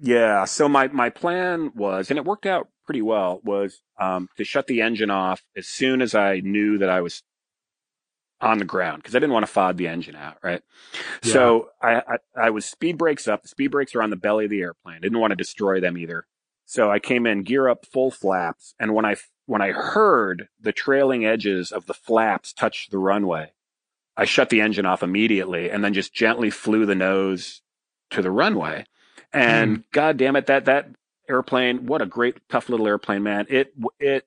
yeah, 0.00 0.44
so 0.44 0.68
my 0.68 0.88
my 0.88 1.10
plan 1.10 1.72
was, 1.74 2.10
and 2.10 2.18
it 2.18 2.24
worked 2.24 2.46
out 2.46 2.68
pretty 2.84 3.02
well, 3.02 3.40
was 3.44 3.80
um, 4.00 4.28
to 4.36 4.44
shut 4.44 4.66
the 4.66 4.82
engine 4.82 5.10
off 5.10 5.42
as 5.56 5.66
soon 5.68 6.02
as 6.02 6.14
I 6.14 6.40
knew 6.40 6.78
that 6.78 6.88
I 6.90 7.00
was 7.00 7.22
on 8.40 8.58
the 8.58 8.64
ground 8.64 9.02
because 9.02 9.14
I 9.14 9.18
didn't 9.20 9.32
want 9.32 9.46
to 9.46 9.52
FOD 9.52 9.76
the 9.76 9.88
engine 9.88 10.16
out, 10.16 10.38
right? 10.42 10.62
So 11.22 11.70
I, 11.82 11.94
I 11.96 12.16
I 12.46 12.50
was 12.50 12.64
speed 12.66 12.98
brakes 12.98 13.28
up. 13.28 13.42
The 13.42 13.48
speed 13.48 13.70
brakes 13.70 13.94
are 13.94 14.02
on 14.02 14.10
the 14.10 14.16
belly 14.16 14.44
of 14.44 14.50
the 14.50 14.60
airplane. 14.62 14.96
I 14.96 15.00
didn't 15.00 15.20
want 15.20 15.30
to 15.32 15.36
destroy 15.36 15.80
them 15.80 15.96
either. 15.96 16.26
So 16.66 16.90
I 16.90 16.98
came 16.98 17.26
in 17.26 17.42
gear 17.42 17.68
up, 17.68 17.86
full 17.86 18.10
flaps, 18.10 18.74
and 18.80 18.94
when 18.94 19.04
I 19.04 19.16
when 19.46 19.62
I 19.62 19.72
heard 19.72 20.48
the 20.60 20.72
trailing 20.72 21.24
edges 21.24 21.72
of 21.72 21.86
the 21.86 21.94
flaps 21.94 22.52
touch 22.52 22.88
the 22.90 22.98
runway, 22.98 23.52
I 24.16 24.24
shut 24.24 24.50
the 24.50 24.60
engine 24.60 24.86
off 24.86 25.02
immediately 25.02 25.70
and 25.70 25.82
then 25.82 25.94
just 25.94 26.14
gently 26.14 26.50
flew 26.50 26.86
the 26.86 26.94
nose 26.94 27.62
to 28.10 28.22
the 28.22 28.30
runway. 28.30 28.84
And 29.32 29.84
god 29.92 30.16
damn 30.16 30.36
it, 30.36 30.46
that 30.46 30.66
that 30.66 30.88
airplane, 31.28 31.86
what 31.86 32.02
a 32.02 32.06
great 32.06 32.36
tough 32.48 32.68
little 32.68 32.86
airplane, 32.86 33.22
man. 33.22 33.46
It 33.48 33.74
it 33.98 34.26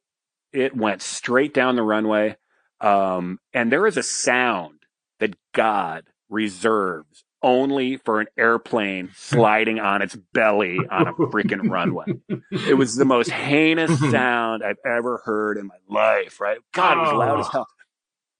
it 0.52 0.76
went 0.76 1.02
straight 1.02 1.54
down 1.54 1.76
the 1.76 1.84
runway. 1.84 2.36
Um, 2.82 3.40
and 3.54 3.72
there 3.72 3.88
is 3.88 3.98
a 3.98 4.04
sound 4.04 4.80
that 5.20 5.36
God 5.54 6.04
reserves 6.30 7.24
only 7.42 7.98
for 7.98 8.20
an 8.20 8.28
airplane 8.38 9.12
sliding 9.16 9.80
on 9.80 10.02
its 10.02 10.16
belly 10.34 10.80
on 10.90 11.08
a 11.08 11.14
freaking 11.14 11.70
runway. 11.70 12.06
It 12.52 12.78
was 12.78 12.96
the 12.96 13.06
most 13.06 13.30
heinous 13.30 13.98
sound 14.12 14.64
I've 14.64 14.80
ever 14.86 15.22
heard 15.24 15.58
in 15.58 15.68
my 15.68 15.78
life, 15.88 16.40
right? 16.42 16.58
God, 16.74 16.98
it 16.98 17.02
was 17.02 17.14
loud 17.14 17.40
as 17.40 17.48
hell. 17.48 17.68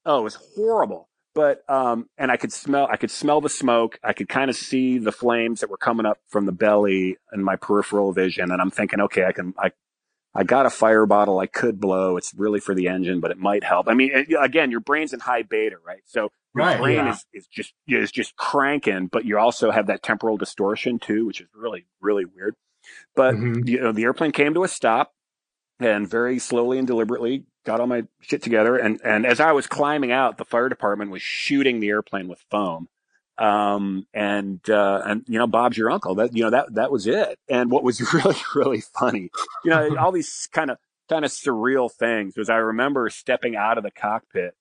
Oh, 0.06 0.20
it 0.20 0.24
was 0.24 0.36
horrible. 0.56 1.07
But 1.38 1.70
um 1.70 2.10
and 2.20 2.32
I 2.32 2.38
could 2.38 2.54
smell 2.54 2.90
I 2.92 2.98
could 2.98 3.12
smell 3.12 3.42
the 3.42 3.50
smoke. 3.50 4.00
I 4.04 4.14
could 4.14 4.30
kind 4.30 4.52
of 4.52 4.58
see 4.58 5.00
the 5.00 5.14
flames 5.14 5.62
that 5.62 5.72
were 5.72 5.78
coming 5.78 6.08
up 6.08 6.20
from 6.30 6.48
the 6.48 6.54
belly 6.54 7.18
in 7.34 7.44
my 7.46 7.58
peripheral 7.58 8.14
vision 8.14 8.52
and 8.52 8.62
I'm 8.62 8.72
thinking, 8.72 9.02
okay, 9.02 9.26
I 9.26 9.34
can 9.34 9.56
I 9.60 9.72
I 10.36 10.44
got 10.46 10.66
a 10.66 10.72
fire 10.72 11.06
bottle 11.06 11.40
I 11.40 11.48
could 11.48 11.80
blow. 11.82 12.18
It's 12.18 12.34
really 12.36 12.60
for 12.62 12.76
the 12.76 12.88
engine, 12.90 13.20
but 13.22 13.32
it 13.32 13.38
might 13.40 13.64
help. 13.66 13.90
I 13.90 13.96
mean, 13.96 14.12
it- 14.14 14.38
again, 14.40 14.72
your 14.72 14.82
brain's 14.82 15.14
in 15.14 15.20
high 15.22 15.44
beta, 15.44 15.78
right? 15.86 16.04
So 16.06 16.32
your 16.56 16.66
Right, 16.66 16.80
brain 16.80 17.08
yeah. 17.08 17.14
is, 17.14 17.26
is 17.34 17.48
just 17.48 17.74
is 17.88 18.12
just 18.12 18.36
cranking, 18.38 19.08
but 19.08 19.26
you 19.26 19.40
also 19.40 19.72
have 19.72 19.88
that 19.88 20.04
temporal 20.04 20.38
distortion 20.38 21.00
too, 21.00 21.26
which 21.28 21.42
is 21.42 21.48
really 21.56 21.88
really 22.02 22.26
weird. 22.26 22.56
But 23.16 23.36
Mhm. 23.36 23.68
you 23.68 23.82
know, 23.82 23.94
the 23.94 24.04
airplane 24.06 24.34
came 24.34 24.54
to 24.56 24.64
a 24.64 24.70
stop, 24.70 25.14
and 25.80 26.10
very 26.10 26.40
slowly 26.40 26.80
and 26.80 26.88
deliberately 26.88 27.46
got 27.68 27.80
all 27.82 27.86
my 27.88 28.04
shit 28.22 28.42
together. 28.42 28.78
And 28.78 29.00
and 29.04 29.26
as 29.26 29.40
I 29.40 29.52
was 29.52 29.68
climbing 29.68 30.12
out, 30.12 30.38
the 30.38 30.46
fire 30.46 30.70
department 30.70 31.12
was 31.12 31.22
shooting 31.22 31.80
the 31.80 31.90
airplane 31.90 32.28
with 32.28 32.44
foam. 32.50 32.88
Um 33.38 34.08
and 34.16 34.68
uh 34.68 35.02
and 35.06 35.24
you 35.28 35.38
know 35.38 35.46
Bob's 35.46 35.78
your 35.78 35.92
uncle 35.92 36.16
that 36.16 36.36
you 36.36 36.44
know 36.44 36.50
that 36.50 36.74
that 36.74 36.92
was 36.92 37.06
it 37.06 37.38
and 37.48 37.70
what 37.70 37.84
was 37.84 38.02
really 38.14 38.36
really 38.56 38.82
funny 38.82 39.30
you 39.64 39.70
know 39.70 39.96
all 39.98 40.12
these 40.12 40.50
kind 40.52 40.72
of 40.72 40.78
kind 41.08 41.24
of 41.24 41.30
surreal 41.30 41.92
things 41.92 42.36
was 42.36 42.50
I 42.50 42.56
remember 42.56 43.10
stepping 43.12 43.56
out 43.56 43.78
of 43.78 43.84
the 43.84 43.92
cockpit 43.92 44.56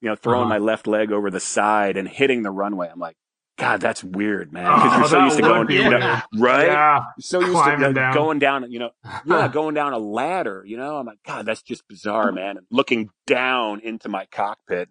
you 0.00 0.08
know 0.08 0.16
throwing 0.16 0.44
Uh-huh. 0.46 0.48
my 0.54 0.58
left 0.58 0.86
leg 0.86 1.12
over 1.12 1.30
the 1.30 1.38
side 1.40 1.98
and 1.98 2.08
hitting 2.08 2.42
the 2.44 2.50
runway 2.50 2.88
I'm 2.90 2.98
like 2.98 3.16
god 3.56 3.80
that's 3.80 4.02
weird 4.02 4.52
man 4.52 4.64
because 4.64 4.92
Oh, 4.92 4.98
you're 4.98 5.08
so 5.08 5.24
used 5.24 5.36
to 5.36 5.42
going 5.42 5.70
you 5.70 5.90
know, 5.90 6.20
right 6.38 6.66
Yeah. 6.66 7.04
so 7.20 7.40
used 7.40 7.52
to 7.64 7.92
down. 7.92 8.14
going 8.14 8.38
down, 8.38 8.70
you 8.70 8.78
know, 8.80 8.90
yeah, 9.24 9.48
going 9.52 9.74
down 9.74 9.92
a 9.92 9.98
ladder, 9.98 10.64
you 10.66 10.76
know, 10.76 10.96
I'm 10.96 11.06
like, 11.06 11.18
God, 11.26 11.46
that's 11.46 11.62
just 11.62 11.86
bizarre, 11.88 12.32
man. 12.32 12.56
And 12.58 12.66
looking 12.70 13.10
down 13.26 13.80
into 13.80 14.08
my 14.08 14.26
cockpit. 14.26 14.88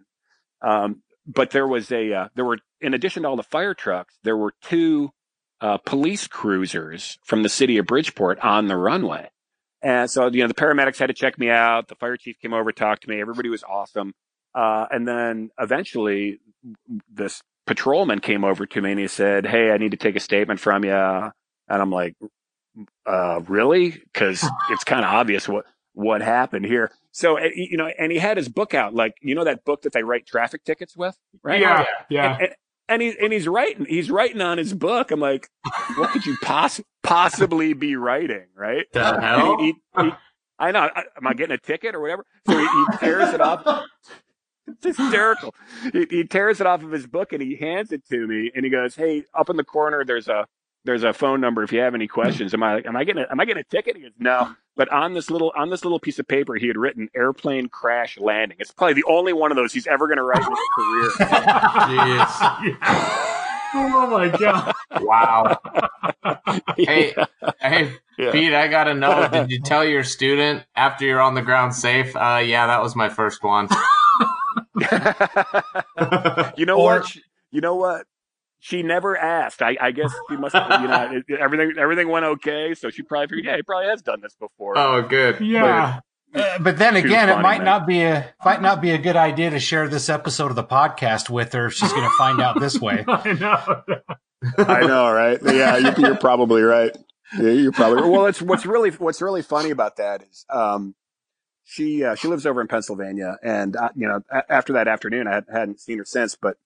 Um, 0.61 1.01
but 1.27 1.51
there 1.51 1.67
was 1.67 1.91
a, 1.91 2.13
uh, 2.13 2.27
there 2.35 2.45
were, 2.45 2.57
in 2.81 2.93
addition 2.93 3.23
to 3.23 3.29
all 3.29 3.35
the 3.35 3.43
fire 3.43 3.73
trucks, 3.73 4.17
there 4.23 4.37
were 4.37 4.53
two, 4.61 5.11
uh, 5.61 5.77
police 5.77 6.27
cruisers 6.27 7.17
from 7.25 7.43
the 7.43 7.49
city 7.49 7.77
of 7.77 7.85
Bridgeport 7.85 8.39
on 8.39 8.67
the 8.67 8.77
runway. 8.77 9.29
And 9.81 10.09
so, 10.09 10.27
you 10.27 10.41
know, 10.41 10.47
the 10.47 10.53
paramedics 10.53 10.97
had 10.99 11.07
to 11.07 11.13
check 11.13 11.37
me 11.37 11.49
out. 11.49 11.89
The 11.89 11.95
fire 11.95 12.15
chief 12.17 12.39
came 12.41 12.53
over, 12.53 12.71
talked 12.71 13.03
to 13.03 13.09
me. 13.09 13.19
Everybody 13.19 13.49
was 13.49 13.63
awesome. 13.63 14.13
Uh, 14.55 14.85
and 14.91 15.05
then 15.07 15.49
eventually 15.59 16.39
this 17.11 17.41
patrolman 17.65 18.19
came 18.19 18.43
over 18.43 18.65
to 18.65 18.81
me 18.81 18.91
and 18.91 18.99
he 18.99 19.07
said, 19.07 19.45
Hey, 19.45 19.71
I 19.71 19.77
need 19.77 19.91
to 19.91 19.97
take 19.97 20.15
a 20.15 20.19
statement 20.19 20.59
from 20.59 20.83
you. 20.83 20.91
And 20.93 21.31
I'm 21.69 21.91
like, 21.91 22.15
uh, 23.05 23.41
really? 23.47 23.89
Because 23.91 24.45
it's 24.71 24.83
kind 24.83 25.03
of 25.05 25.11
obvious 25.11 25.47
what 25.47 25.65
what 25.93 26.21
happened 26.21 26.65
here. 26.65 26.91
So 27.11 27.37
uh, 27.37 27.49
you 27.53 27.77
know, 27.77 27.87
and 27.99 28.11
he 28.11 28.17
had 28.17 28.37
his 28.37 28.49
book 28.49 28.73
out, 28.73 28.95
like 28.95 29.13
you 29.21 29.35
know 29.35 29.43
that 29.43 29.63
book 29.63 29.83
that 29.83 29.93
they 29.93 30.03
write 30.03 30.25
traffic 30.25 30.63
tickets 30.63 30.97
with, 30.97 31.15
right? 31.43 31.59
Yeah, 31.61 31.85
yeah. 32.09 32.31
And, 32.33 32.41
and, 32.41 32.51
and 32.89 33.01
he's 33.01 33.15
and 33.21 33.33
he's 33.33 33.47
writing 33.47 33.85
he's 33.85 34.09
writing 34.09 34.41
on 34.41 34.57
his 34.57 34.73
book. 34.73 35.11
I'm 35.11 35.19
like, 35.19 35.47
what 35.95 36.09
could 36.09 36.25
you 36.25 36.35
poss- 36.41 36.81
possibly 37.03 37.73
be 37.73 37.95
writing, 37.95 38.47
right? 38.55 38.85
The 38.91 39.19
hell? 39.21 39.57
He- 39.59 39.65
he- 39.65 40.03
he- 40.03 40.11
I 40.59 40.71
know. 40.71 40.89
I- 40.95 41.05
Am 41.17 41.27
I 41.27 41.33
getting 41.33 41.53
a 41.53 41.57
ticket 41.59 41.93
or 41.95 41.99
whatever? 42.01 42.25
So 42.47 42.57
he, 42.57 42.65
he 42.65 42.85
tears 42.99 43.33
it 43.33 43.41
off. 43.41 43.65
It's 44.83 44.97
hysterical. 44.97 45.53
He, 45.91 46.05
he 46.09 46.23
tears 46.23 46.61
it 46.61 46.67
off 46.67 46.83
of 46.83 46.91
his 46.91 47.05
book 47.05 47.33
and 47.33 47.41
he 47.41 47.55
hands 47.55 47.91
it 47.91 48.05
to 48.09 48.25
me 48.27 48.49
and 48.55 48.63
he 48.63 48.71
goes, 48.71 48.95
"Hey, 48.95 49.25
up 49.33 49.49
in 49.49 49.57
the 49.57 49.63
corner, 49.63 50.05
there's 50.05 50.27
a 50.29 50.47
there's 50.85 51.03
a 51.03 51.11
phone 51.13 51.41
number 51.41 51.63
if 51.63 51.71
you 51.73 51.79
have 51.79 51.95
any 51.95 52.07
questions." 52.07 52.53
Am 52.53 52.63
I 52.63 52.81
am 52.85 52.95
I 52.95 53.03
getting 53.03 53.23
a, 53.23 53.27
am 53.31 53.39
I 53.39 53.45
getting 53.45 53.61
a 53.61 53.65
ticket? 53.65 53.97
He 53.97 54.03
goes, 54.03 54.11
"No." 54.19 54.55
But 54.75 54.89
on 54.89 55.13
this 55.13 55.29
little 55.29 55.51
on 55.57 55.69
this 55.69 55.83
little 55.83 55.99
piece 55.99 56.17
of 56.17 56.27
paper, 56.27 56.55
he 56.55 56.67
had 56.67 56.77
written 56.77 57.09
"airplane 57.15 57.67
crash 57.67 58.17
landing." 58.17 58.57
It's 58.59 58.71
probably 58.71 58.93
the 58.93 59.03
only 59.05 59.33
one 59.33 59.51
of 59.51 59.57
those 59.57 59.73
he's 59.73 59.85
ever 59.87 60.07
going 60.07 60.17
to 60.17 60.23
write 60.23 60.41
in 60.41 60.49
his 60.49 60.59
career. 60.75 61.09
Jeez. 61.89 62.77
oh 63.75 64.07
my 64.11 64.29
god. 64.37 64.73
Wow. 65.01 65.57
Hey, 66.77 67.13
hey, 67.61 67.91
Yeah. 68.17 68.31
Pete, 68.31 68.53
I 68.53 68.67
gotta 68.67 68.93
know. 68.93 69.27
Did 69.27 69.51
you 69.51 69.59
tell 69.61 69.83
your 69.83 70.03
student 70.03 70.63
after 70.75 71.05
you're 71.05 71.21
on 71.21 71.33
the 71.35 71.41
ground 71.41 71.75
safe? 71.75 72.15
Uh, 72.15 72.41
yeah, 72.43 72.67
that 72.67 72.81
was 72.81 72.95
my 72.95 73.09
first 73.09 73.43
one. 73.43 73.67
you 76.57 76.65
know 76.65 76.77
Or- 76.79 76.99
what? 76.99 77.07
She- 77.07 77.21
You 77.51 77.61
know 77.61 77.75
what? 77.75 78.05
She 78.59 78.81
never 78.81 79.17
asked. 79.17 79.61
I, 79.61 79.75
I 79.79 79.91
guess 79.91 80.13
she 80.29 80.37
must. 80.37 80.55
have, 80.55 80.81
You 80.81 80.87
know, 80.87 81.21
it- 81.27 81.39
everything 81.39 81.73
everything 81.77 82.07
went 82.09 82.25
okay. 82.25 82.73
So 82.73 82.89
she 82.89 83.01
probably 83.03 83.27
figured, 83.27 83.45
yeah, 83.45 83.55
he 83.57 83.61
probably 83.63 83.89
has 83.89 84.01
done 84.01 84.21
this 84.21 84.35
before. 84.39 84.77
Oh, 84.77 85.01
good. 85.01 85.39
Yeah. 85.41 85.99
Uh, 86.33 86.57
but 86.59 86.77
then 86.79 86.93
Too 86.93 86.99
again, 86.99 87.29
it 87.29 87.39
might 87.41 87.57
man. 87.59 87.65
not 87.65 87.85
be 87.85 88.01
a 88.01 88.33
might 88.43 88.61
not 88.61 88.81
be 88.81 88.89
a 88.91 88.97
good 88.97 89.15
idea 89.15 89.51
to 89.51 89.59
share 89.59 89.87
this 89.87 90.09
episode 90.09 90.47
of 90.49 90.55
the 90.55 90.63
podcast 90.63 91.29
with 91.29 91.53
her. 91.53 91.67
if 91.67 91.73
She's 91.73 91.91
going 91.91 92.09
to 92.09 92.15
find 92.17 92.41
out 92.41 92.59
this 92.59 92.79
way. 92.79 93.03
I 93.07 93.33
know. 93.33 94.01
I 94.57 94.79
know, 94.87 95.11
right? 95.11 95.37
Yeah, 95.43 95.77
you're, 95.77 95.99
you're 95.99 96.17
probably 96.17 96.63
right. 96.63 96.91
Yeah, 97.37 97.51
you're 97.51 97.71
probably 97.71 98.09
well. 98.09 98.25
It's 98.25 98.41
what's 98.41 98.65
really 98.65 98.89
what's 98.91 99.21
really 99.21 99.41
funny 99.43 99.69
about 99.69 99.97
that 99.97 100.23
is 100.23 100.45
um, 100.49 100.95
she 101.73 102.03
uh, 102.03 102.15
she 102.15 102.27
lives 102.27 102.45
over 102.45 102.61
in 102.61 102.67
Pennsylvania, 102.67 103.37
and 103.43 103.75
uh, 103.75 103.89
you 103.95 104.07
know 104.07 104.21
a- 104.31 104.51
after 104.51 104.73
that 104.73 104.87
afternoon, 104.87 105.27
I 105.27 105.33
had, 105.35 105.45
hadn't 105.51 105.79
seen 105.81 105.97
her 105.99 106.05
since, 106.05 106.35
but. 106.35 106.57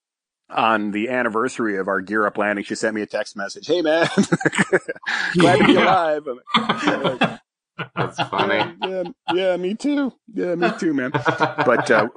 On 0.49 0.91
the 0.91 1.09
anniversary 1.09 1.75
of 1.77 1.89
our 1.89 1.99
gear 1.99 2.25
up 2.25 2.37
landing, 2.37 2.63
she 2.63 2.73
sent 2.73 2.95
me 2.95 3.01
a 3.01 3.05
text 3.05 3.35
message. 3.35 3.67
Hey 3.67 3.81
man, 3.81 4.07
glad 5.37 5.57
to 5.59 5.65
be 5.65 5.75
alive. 5.75 6.25
Like, 6.25 7.19
That's 7.97 8.17
funny. 8.29 8.73
yeah, 8.81 9.03
yeah, 9.33 9.57
me 9.57 9.75
too. 9.75 10.13
Yeah, 10.33 10.55
me 10.55 10.71
too, 10.79 10.93
man. 10.93 11.11
But 11.11 11.91
uh, 11.91 12.07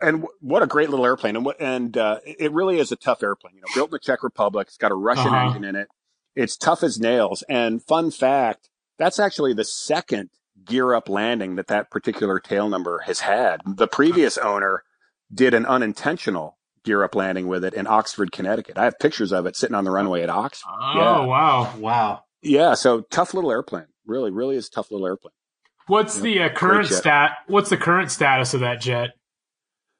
and 0.00 0.20
w- 0.22 0.28
what 0.40 0.62
a 0.62 0.68
great 0.68 0.88
little 0.90 1.04
airplane, 1.04 1.34
and 1.34 1.44
what 1.44 1.60
and 1.60 1.96
uh, 1.98 2.20
it 2.24 2.52
really 2.52 2.78
is 2.78 2.92
a 2.92 2.96
tough 2.96 3.24
airplane. 3.24 3.54
You 3.56 3.62
know, 3.62 3.66
built 3.74 3.88
in 3.90 3.94
the 3.94 3.98
Czech 3.98 4.22
Republic. 4.22 4.68
It's 4.68 4.76
got 4.76 4.92
a 4.92 4.94
Russian 4.94 5.34
Uh-huh. 5.34 5.46
engine 5.48 5.64
in 5.64 5.74
it. 5.74 5.88
It's 6.36 6.56
tough 6.56 6.84
as 6.84 7.00
nails. 7.00 7.42
And 7.48 7.82
fun 7.82 8.12
fact, 8.12 8.70
that's 9.00 9.18
actually 9.18 9.52
the 9.52 9.64
second 9.64 10.30
gear 10.64 10.94
up 10.94 11.08
landing 11.08 11.56
that 11.56 11.68
that 11.68 11.90
particular 11.90 12.38
tail 12.38 12.68
number 12.68 13.00
has 13.00 13.20
had. 13.20 13.60
The 13.66 13.88
previous 13.88 14.38
owner 14.38 14.82
did 15.32 15.54
an 15.54 15.66
unintentional 15.66 16.58
gear 16.84 17.04
up 17.04 17.14
landing 17.14 17.46
with 17.48 17.64
it 17.64 17.74
in 17.74 17.86
Oxford, 17.86 18.32
Connecticut. 18.32 18.78
I 18.78 18.84
have 18.84 18.98
pictures 18.98 19.32
of 19.32 19.46
it 19.46 19.56
sitting 19.56 19.74
on 19.74 19.84
the 19.84 19.90
runway 19.90 20.22
at 20.22 20.30
Oxford. 20.30 20.70
Oh 20.72 20.92
Yeah. 20.96 21.24
wow. 21.26 21.76
Wow. 21.78 22.24
Yeah, 22.42 22.74
so 22.74 23.02
tough 23.10 23.34
little 23.34 23.50
airplane. 23.50 23.86
Really, 24.06 24.30
really 24.30 24.56
is 24.56 24.68
a 24.68 24.70
tough 24.70 24.90
little 24.90 25.06
airplane. 25.06 25.32
What's 25.86 26.16
Yeah, 26.16 26.22
the 26.22 26.42
uh, 26.42 26.48
current 26.54 26.88
stat? 26.88 27.32
What's 27.48 27.68
the 27.70 27.76
current 27.76 28.10
status 28.10 28.54
of 28.54 28.60
that 28.60 28.80
jet? 28.80 29.10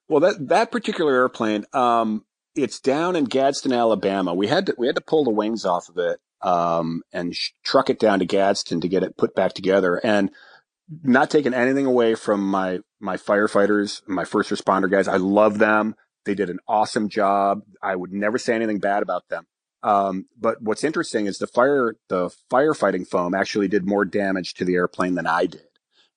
Well, 0.08 0.20
that 0.20 0.48
that 0.48 0.72
particular 0.72 1.14
airplane, 1.14 1.64
um, 1.72 2.24
it's 2.54 2.80
down 2.80 3.14
in 3.14 3.24
Gadsden, 3.24 3.72
Alabama. 3.72 4.34
We 4.34 4.46
had 4.48 4.66
to 4.66 4.74
we 4.78 4.86
had 4.86 4.96
to 4.96 5.02
pull 5.02 5.24
the 5.24 5.30
wings 5.30 5.64
off 5.64 5.88
of 5.88 5.98
it 5.98 6.18
um, 6.42 7.02
and 7.12 7.34
sh- 7.36 7.50
truck 7.62 7.90
it 7.90 7.98
down 8.00 8.18
to 8.20 8.24
Gadsden 8.24 8.80
to 8.80 8.88
get 8.88 9.02
it 9.02 9.16
put 9.16 9.34
back 9.34 9.52
together. 9.52 9.96
And 10.02 10.30
not 11.02 11.30
taking 11.30 11.54
anything 11.54 11.86
away 11.86 12.14
from 12.14 12.42
my 12.48 12.80
my 13.00 13.16
firefighters, 13.16 14.02
my 14.08 14.24
first 14.24 14.50
responder 14.50 14.90
guys. 14.90 15.08
I 15.08 15.16
love 15.16 15.58
them. 15.58 15.94
They 16.26 16.34
did 16.34 16.50
an 16.50 16.58
awesome 16.68 17.08
job. 17.08 17.62
I 17.82 17.96
would 17.96 18.12
never 18.12 18.38
say 18.38 18.54
anything 18.54 18.78
bad 18.78 19.02
about 19.02 19.28
them. 19.28 19.46
Um, 19.82 20.26
but 20.38 20.60
what's 20.60 20.84
interesting 20.84 21.26
is 21.26 21.38
the 21.38 21.46
fire 21.46 21.96
the 22.08 22.30
firefighting 22.52 23.06
foam 23.08 23.34
actually 23.34 23.68
did 23.68 23.86
more 23.86 24.04
damage 24.04 24.54
to 24.54 24.64
the 24.64 24.74
airplane 24.74 25.14
than 25.14 25.26
I 25.26 25.46
did. 25.46 25.62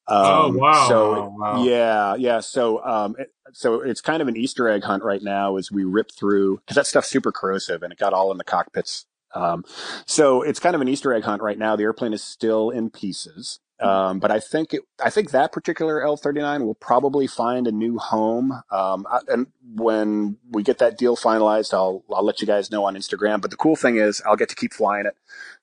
Oh, 0.07 0.47
Um, 0.47 0.57
wow. 0.57 0.87
So 0.89 1.15
Oh, 1.15 1.35
wow. 1.39 1.63
yeah, 1.63 2.15
yeah. 2.15 2.39
So 2.41 2.83
um, 2.83 3.15
it- 3.17 3.29
so 3.55 3.81
it's 3.81 4.01
kind 4.01 4.21
of 4.21 4.27
an 4.27 4.35
Easter 4.35 4.67
egg 4.67 4.83
hunt 4.83 5.03
right 5.03 5.21
now 5.21 5.57
as 5.57 5.71
we 5.71 5.83
rip 5.83 6.11
through 6.11 6.57
because 6.57 6.75
that 6.75 6.87
stuff's 6.87 7.09
super 7.09 7.31
corrosive 7.31 7.83
and 7.83 7.93
it 7.93 7.99
got 7.99 8.11
all 8.13 8.31
in 8.31 8.37
the 8.37 8.43
cockpits. 8.43 9.05
Um, 9.35 9.63
so 10.07 10.41
it's 10.41 10.59
kind 10.59 10.75
of 10.75 10.81
an 10.81 10.87
Easter 10.87 11.13
egg 11.13 11.23
hunt 11.23 11.41
right 11.41 11.57
now. 11.57 11.75
The 11.75 11.83
airplane 11.83 12.13
is 12.13 12.23
still 12.23 12.69
in 12.71 12.89
pieces. 12.89 13.59
Um, 13.79 14.19
but 14.19 14.31
I 14.31 14.39
think 14.39 14.73
it, 14.73 14.81
I 15.03 15.09
think 15.09 15.31
that 15.31 15.51
particular 15.51 15.99
L39 16.01 16.63
will 16.63 16.75
probably 16.75 17.27
find 17.27 17.67
a 17.67 17.71
new 17.71 17.97
home. 17.97 18.51
Um, 18.71 19.05
I- 19.09 19.19
and 19.27 19.47
when 19.75 20.37
we 20.51 20.63
get 20.63 20.77
that 20.77 20.97
deal 20.97 21.17
finalized, 21.17 21.73
I'll, 21.73 22.03
I'll 22.13 22.23
let 22.23 22.39
you 22.39 22.47
guys 22.47 22.71
know 22.71 22.85
on 22.85 22.95
Instagram. 22.95 23.41
But 23.41 23.51
the 23.51 23.57
cool 23.57 23.75
thing 23.75 23.97
is 23.97 24.21
I'll 24.25 24.35
get 24.37 24.49
to 24.49 24.55
keep 24.55 24.73
flying 24.73 25.05
it. 25.05 25.15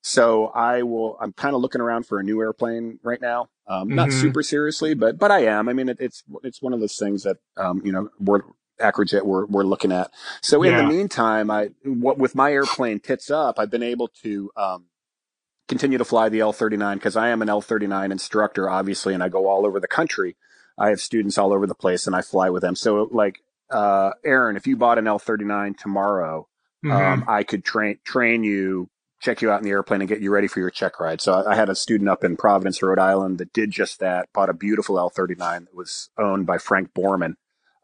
So 0.02 0.48
I 0.48 0.82
will, 0.82 1.16
I'm 1.20 1.32
kind 1.32 1.54
of 1.54 1.62
looking 1.62 1.80
around 1.80 2.06
for 2.06 2.18
a 2.18 2.22
new 2.22 2.40
airplane 2.40 2.98
right 3.02 3.20
now. 3.20 3.48
Um, 3.66 3.88
not 3.94 4.08
Mhm. 4.08 4.20
super 4.20 4.42
seriously, 4.42 4.94
but, 4.94 5.18
but 5.18 5.30
I 5.30 5.44
am. 5.44 5.68
I 5.68 5.72
mean, 5.72 5.88
it, 5.88 5.98
it's, 6.00 6.24
it's 6.42 6.61
one 6.61 6.72
of 6.72 6.80
those 6.80 6.96
things 6.96 7.22
that, 7.22 7.36
um, 7.56 7.80
you 7.84 7.92
know, 7.92 8.11
we're, 8.18 8.40
Acrojet 8.80 9.24
we're, 9.26 9.44
we're 9.46 9.62
looking 9.62 9.92
at. 9.92 10.11
So 10.40 10.62
in 10.62 10.72
Yeah. 10.72 10.78
the 10.82 10.88
meantime, 10.88 11.50
I, 11.50 11.70
what, 11.84 12.16
with 12.18 12.34
my 12.34 12.50
airplane 12.50 12.98
tits 12.98 13.30
up, 13.30 13.58
I've 13.58 13.70
been 13.70 13.82
able 13.82 14.08
to, 14.22 14.50
um, 14.56 14.86
continue 15.70 15.96
to 15.98 16.04
fly 16.04 16.28
the 16.28 16.40
L39 16.40 16.94
because 16.94 17.16
I 17.16 17.28
am 17.30 17.40
an 17.40 17.48
L39 17.48 18.12
instructor, 18.12 18.68
obviously, 18.68 19.14
and 19.14 19.22
I 19.22 19.30
go 19.30 19.48
all 19.48 19.64
over 19.64 19.80
the 19.80 19.88
country. 19.88 20.36
I 20.76 20.88
have 20.90 21.00
students 21.00 21.38
all 21.38 21.52
over 21.54 21.66
the 21.66 21.74
place 21.74 22.06
and 22.06 22.14
I 22.14 22.20
fly 22.22 22.50
with 22.50 22.60
them. 22.62 22.74
So 22.76 23.08
like, 23.10 23.42
uh, 23.70 24.10
Aaron, 24.24 24.56
if 24.56 24.66
you 24.66 24.76
bought 24.76 24.98
an 24.98 25.04
L39 25.06 25.78
tomorrow, 25.78 26.46
Mhm. 26.84 26.92
um, 26.92 27.24
I 27.28 27.42
could 27.44 27.64
train, 27.64 27.98
train 28.04 28.42
you, 28.44 28.88
check 29.20 29.42
you 29.42 29.50
out 29.50 29.58
in 29.60 29.64
the 29.64 29.70
airplane 29.70 30.00
and 30.00 30.08
get 30.08 30.20
you 30.20 30.30
ready 30.32 30.46
for 30.48 30.60
your 30.60 30.70
check 30.70 30.98
ride. 30.98 31.20
So 31.20 31.34
I, 31.34 31.52
I 31.52 31.54
had 31.54 31.68
a 31.68 31.74
student 31.74 32.08
up 32.10 32.24
in 32.24 32.36
Providence, 32.36 32.82
Rhode 32.82 32.98
Island 32.98 33.38
that 33.38 33.52
did 33.52 33.70
just 33.70 34.00
that, 34.00 34.28
bought 34.32 34.48
a 34.48 34.54
beautiful 34.54 34.96
L39 34.96 35.66
that 35.66 35.74
was 35.74 36.08
owned 36.18 36.46
by 36.46 36.56
Frank 36.58 36.92
Borman. 36.94 37.34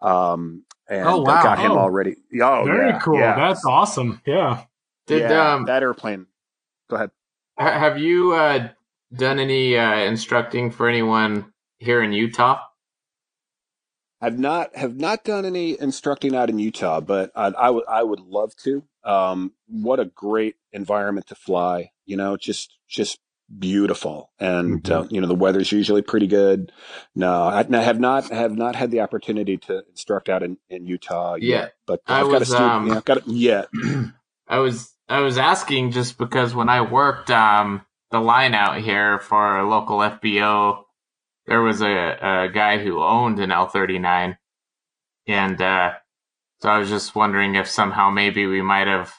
Um, 0.00 0.64
and 0.88 1.06
Oh, 1.06 1.18
wow. 1.20 1.42
got 1.42 1.58
him 1.58 1.72
Oh. 1.72 1.78
already. 1.78 2.16
Oh, 2.42 2.64
Very 2.64 2.88
yeah, 2.90 2.98
cool. 3.00 3.18
yeah. 3.18 3.36
That's 3.36 3.64
awesome. 3.66 4.20
Yeah. 4.26 4.62
Did 5.06 5.22
Yeah, 5.30 5.54
um 5.54 5.66
that 5.66 5.82
airplane. 5.82 6.26
Go 6.88 6.96
ahead. 6.96 7.10
Ha- 7.58 7.78
have 7.78 7.98
you 7.98 8.34
uh 8.34 8.70
done 9.14 9.38
any 9.40 9.76
uh 9.78 9.96
instructing 10.00 10.70
for 10.70 10.88
anyone 10.88 11.52
here 11.78 12.02
in 12.02 12.12
Utah? 12.12 12.60
I've 14.20 14.38
not 14.40 14.76
have 14.76 14.96
not 14.96 15.24
done 15.24 15.46
any 15.46 15.80
instructing 15.80 16.36
out 16.36 16.50
in 16.50 16.58
Utah, 16.58 17.00
but 17.00 17.32
I, 17.36 17.48
I 17.48 17.70
would 17.70 17.84
I 17.88 18.02
would 18.04 18.20
love 18.20 18.56
to. 18.64 18.84
Um, 19.04 19.54
what 19.68 20.00
a 20.00 20.06
great 20.06 20.56
environment 20.72 21.28
to 21.28 21.36
fly! 21.36 21.92
You 22.06 22.18
know, 22.18 22.36
just 22.36 22.78
just 22.88 23.20
beautiful, 23.60 24.32
and 24.40 24.90
uh, 24.90 25.06
you 25.10 25.22
know 25.22 25.28
the 25.28 25.36
weather's 25.36 25.72
usually 25.72 26.02
pretty 26.02 26.26
good. 26.28 26.72
No, 27.14 27.44
I, 27.44 27.66
I 27.70 27.82
have 27.82 28.00
not 28.00 28.30
have 28.30 28.56
not 28.56 28.76
had 28.76 28.90
the 28.90 29.02
opportunity 29.02 29.58
to 29.58 29.84
instruct 29.90 30.30
out 30.30 30.42
in, 30.42 30.58
in 30.70 30.88
Utah 30.88 31.36
yet, 31.36 31.42
Yeah. 31.44 31.68
but 31.86 32.02
I 32.08 32.22
I've 32.22 32.30
got 32.30 32.42
a 32.42 32.46
was, 32.46 32.48
student. 32.48 32.72
um, 32.72 32.88
yeah, 32.88 32.96
I've 32.96 33.06
got 33.06 33.18
it 33.18 33.28
yet. 33.28 33.68
I 34.48 34.60
was 34.60 34.92
I 35.08 35.20
was 35.20 35.38
asking 35.38 35.92
just 35.92 36.18
because 36.18 36.54
when 36.54 36.68
I 36.68 36.82
worked 36.82 37.30
um 37.30 37.82
the 38.12 38.20
line 38.20 38.54
out 38.54 38.78
here 38.78 39.18
for 39.20 39.58
a 39.58 39.68
local 39.68 39.98
FBO, 39.98 40.84
there 41.46 41.62
was 41.62 41.82
a, 41.82 41.86
a 42.46 42.48
guy 42.52 42.78
who 42.78 43.02
owned 43.02 43.40
an 43.40 43.52
L 43.52 43.68
thirty 43.68 43.98
nine, 43.98 44.38
and 45.28 45.60
uh, 45.62 45.94
so 46.62 46.70
I 46.70 46.78
was 46.78 46.88
just 46.90 47.14
wondering 47.14 47.56
if 47.56 47.68
somehow 47.68 48.10
maybe 48.10 48.46
we 48.46 48.62
might 48.62 48.88
have 48.88 49.12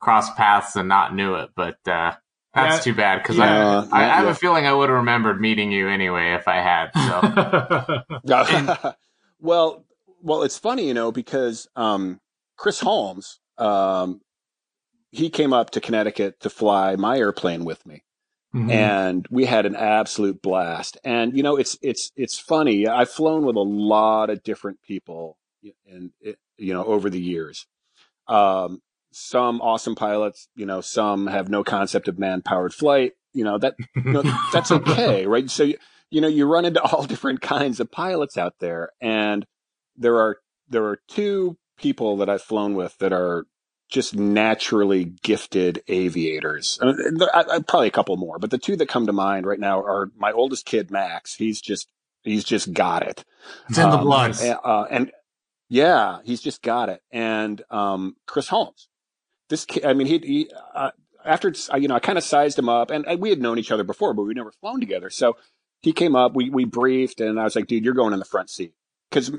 crossed 0.00 0.36
paths 0.36 0.76
and 0.76 0.88
not 0.88 1.14
knew 1.14 1.36
it, 1.36 1.50
but 1.56 1.76
uh, 1.88 2.14
that's 2.54 2.78
Yeah. 2.78 2.82
too 2.84 2.94
bad 2.94 3.18
because 3.22 3.38
Yeah, 3.38 3.86
I, 3.92 4.02
I, 4.04 4.04
I 4.12 4.16
have 4.16 4.26
a 4.28 4.34
feeling 4.34 4.66
I 4.66 4.72
would 4.72 4.88
have 4.90 4.98
remembered 4.98 5.40
meeting 5.40 5.72
you 5.72 5.88
anyway 5.88 6.34
if 6.34 6.48
I 6.48 6.56
had. 6.56 6.92
So 6.96 7.26
well, 9.40 9.84
well, 10.22 10.42
it's 10.42 10.58
funny, 10.58 10.86
you 10.88 10.94
know, 10.94 11.12
because 11.12 11.68
um, 11.76 12.20
Chris 12.56 12.80
Holmes, 12.80 13.40
um, 13.58 14.20
he 15.12 15.30
came 15.30 15.52
up 15.52 15.70
to 15.70 15.80
Connecticut 15.80 16.40
to 16.40 16.50
fly 16.50 16.96
my 16.96 17.16
airplane 17.18 17.64
with 17.64 17.86
me. 17.86 18.02
Mhm. 18.54 18.70
and 18.70 19.26
we 19.30 19.46
had 19.46 19.64
an 19.64 19.74
absolute 19.74 20.42
blast. 20.42 20.98
And 21.04 21.34
you 21.34 21.42
know, 21.42 21.56
it's 21.56 21.78
it's 21.80 22.10
it's 22.16 22.38
funny. 22.38 22.86
I've 22.86 23.08
flown 23.08 23.46
with 23.46 23.56
a 23.56 23.60
lot 23.60 24.28
of 24.28 24.42
different 24.42 24.82
people, 24.82 25.38
and 25.86 26.10
you 26.58 26.74
know, 26.74 26.84
over 26.84 27.08
the 27.08 27.18
years. 27.20 27.66
Um, 28.28 28.80
some 29.10 29.60
awesome 29.62 29.94
pilots, 29.94 30.48
you 30.54 30.66
know, 30.66 30.82
some 30.82 31.28
have 31.28 31.48
no 31.48 31.64
concept 31.64 32.08
of 32.08 32.18
man-powered 32.18 32.74
flight. 32.74 33.12
You 33.32 33.44
know 33.44 33.56
that 33.56 33.74
you 33.96 34.12
know, 34.12 34.22
that's 34.52 34.70
okay, 34.70 35.26
right? 35.34 35.48
So 35.50 35.64
you, 35.64 35.78
you 36.10 36.20
know 36.20 36.28
you 36.28 36.44
run 36.46 36.66
into 36.66 36.82
all 36.92 37.04
different 37.04 37.40
kinds 37.40 37.80
of 37.80 37.90
pilots 37.90 38.36
out 38.36 38.56
there, 38.60 38.90
and 39.00 39.46
there 39.96 40.18
are 40.18 40.36
there 40.68 40.84
are 40.84 40.98
two 41.08 41.56
people 41.78 42.18
that 42.18 42.28
I've 42.28 42.42
flown 42.42 42.74
with 42.74 42.98
that 42.98 43.14
are 43.14 43.46
just 43.92 44.16
naturally 44.16 45.04
gifted 45.22 45.82
aviators. 45.86 46.78
I 46.82 47.44
I, 47.50 47.58
probably 47.60 47.88
a 47.88 47.92
couple 47.92 48.16
more, 48.16 48.38
but 48.38 48.50
the 48.50 48.58
two 48.58 48.74
that 48.76 48.88
come 48.88 49.06
to 49.06 49.12
mind 49.12 49.46
right 49.46 49.60
now 49.60 49.80
are 49.80 50.10
my 50.16 50.32
oldest 50.32 50.64
kid, 50.64 50.90
Max. 50.90 51.34
He's 51.34 51.60
just 51.60 51.88
he's 52.22 52.42
just 52.42 52.72
got 52.72 53.02
it. 53.06 53.24
It's 53.68 53.78
in 53.78 53.84
um, 53.84 53.90
the 53.90 53.98
blood. 53.98 54.40
And, 54.40 54.58
uh, 54.64 54.86
and, 54.90 55.12
yeah, 55.68 56.18
he's 56.24 56.40
just 56.40 56.62
got 56.62 56.88
it. 56.88 57.02
And 57.10 57.62
um, 57.70 58.16
Chris 58.26 58.48
Holmes, 58.48 58.88
this 59.48 59.64
kid. 59.64 59.84
I 59.84 59.92
mean, 59.92 60.06
he, 60.06 60.18
he 60.18 60.50
uh, 60.74 60.90
after 61.24 61.52
you 61.78 61.88
know, 61.88 61.94
I 61.94 62.00
kind 62.00 62.18
of 62.18 62.24
sized 62.24 62.58
him 62.58 62.68
up, 62.68 62.90
and, 62.90 63.06
and 63.06 63.20
we 63.20 63.30
had 63.30 63.40
known 63.40 63.58
each 63.58 63.70
other 63.70 63.84
before, 63.84 64.14
but 64.14 64.22
we'd 64.22 64.36
never 64.36 64.52
flown 64.52 64.80
together. 64.80 65.10
So 65.10 65.36
he 65.80 65.92
came 65.92 66.16
up, 66.16 66.34
we 66.34 66.48
we 66.48 66.64
briefed, 66.64 67.20
and 67.20 67.38
I 67.38 67.44
was 67.44 67.54
like, 67.54 67.66
dude, 67.66 67.84
you're 67.84 67.94
going 67.94 68.14
in 68.14 68.18
the 68.18 68.24
front 68.24 68.48
seat 68.48 68.72
because 69.12 69.30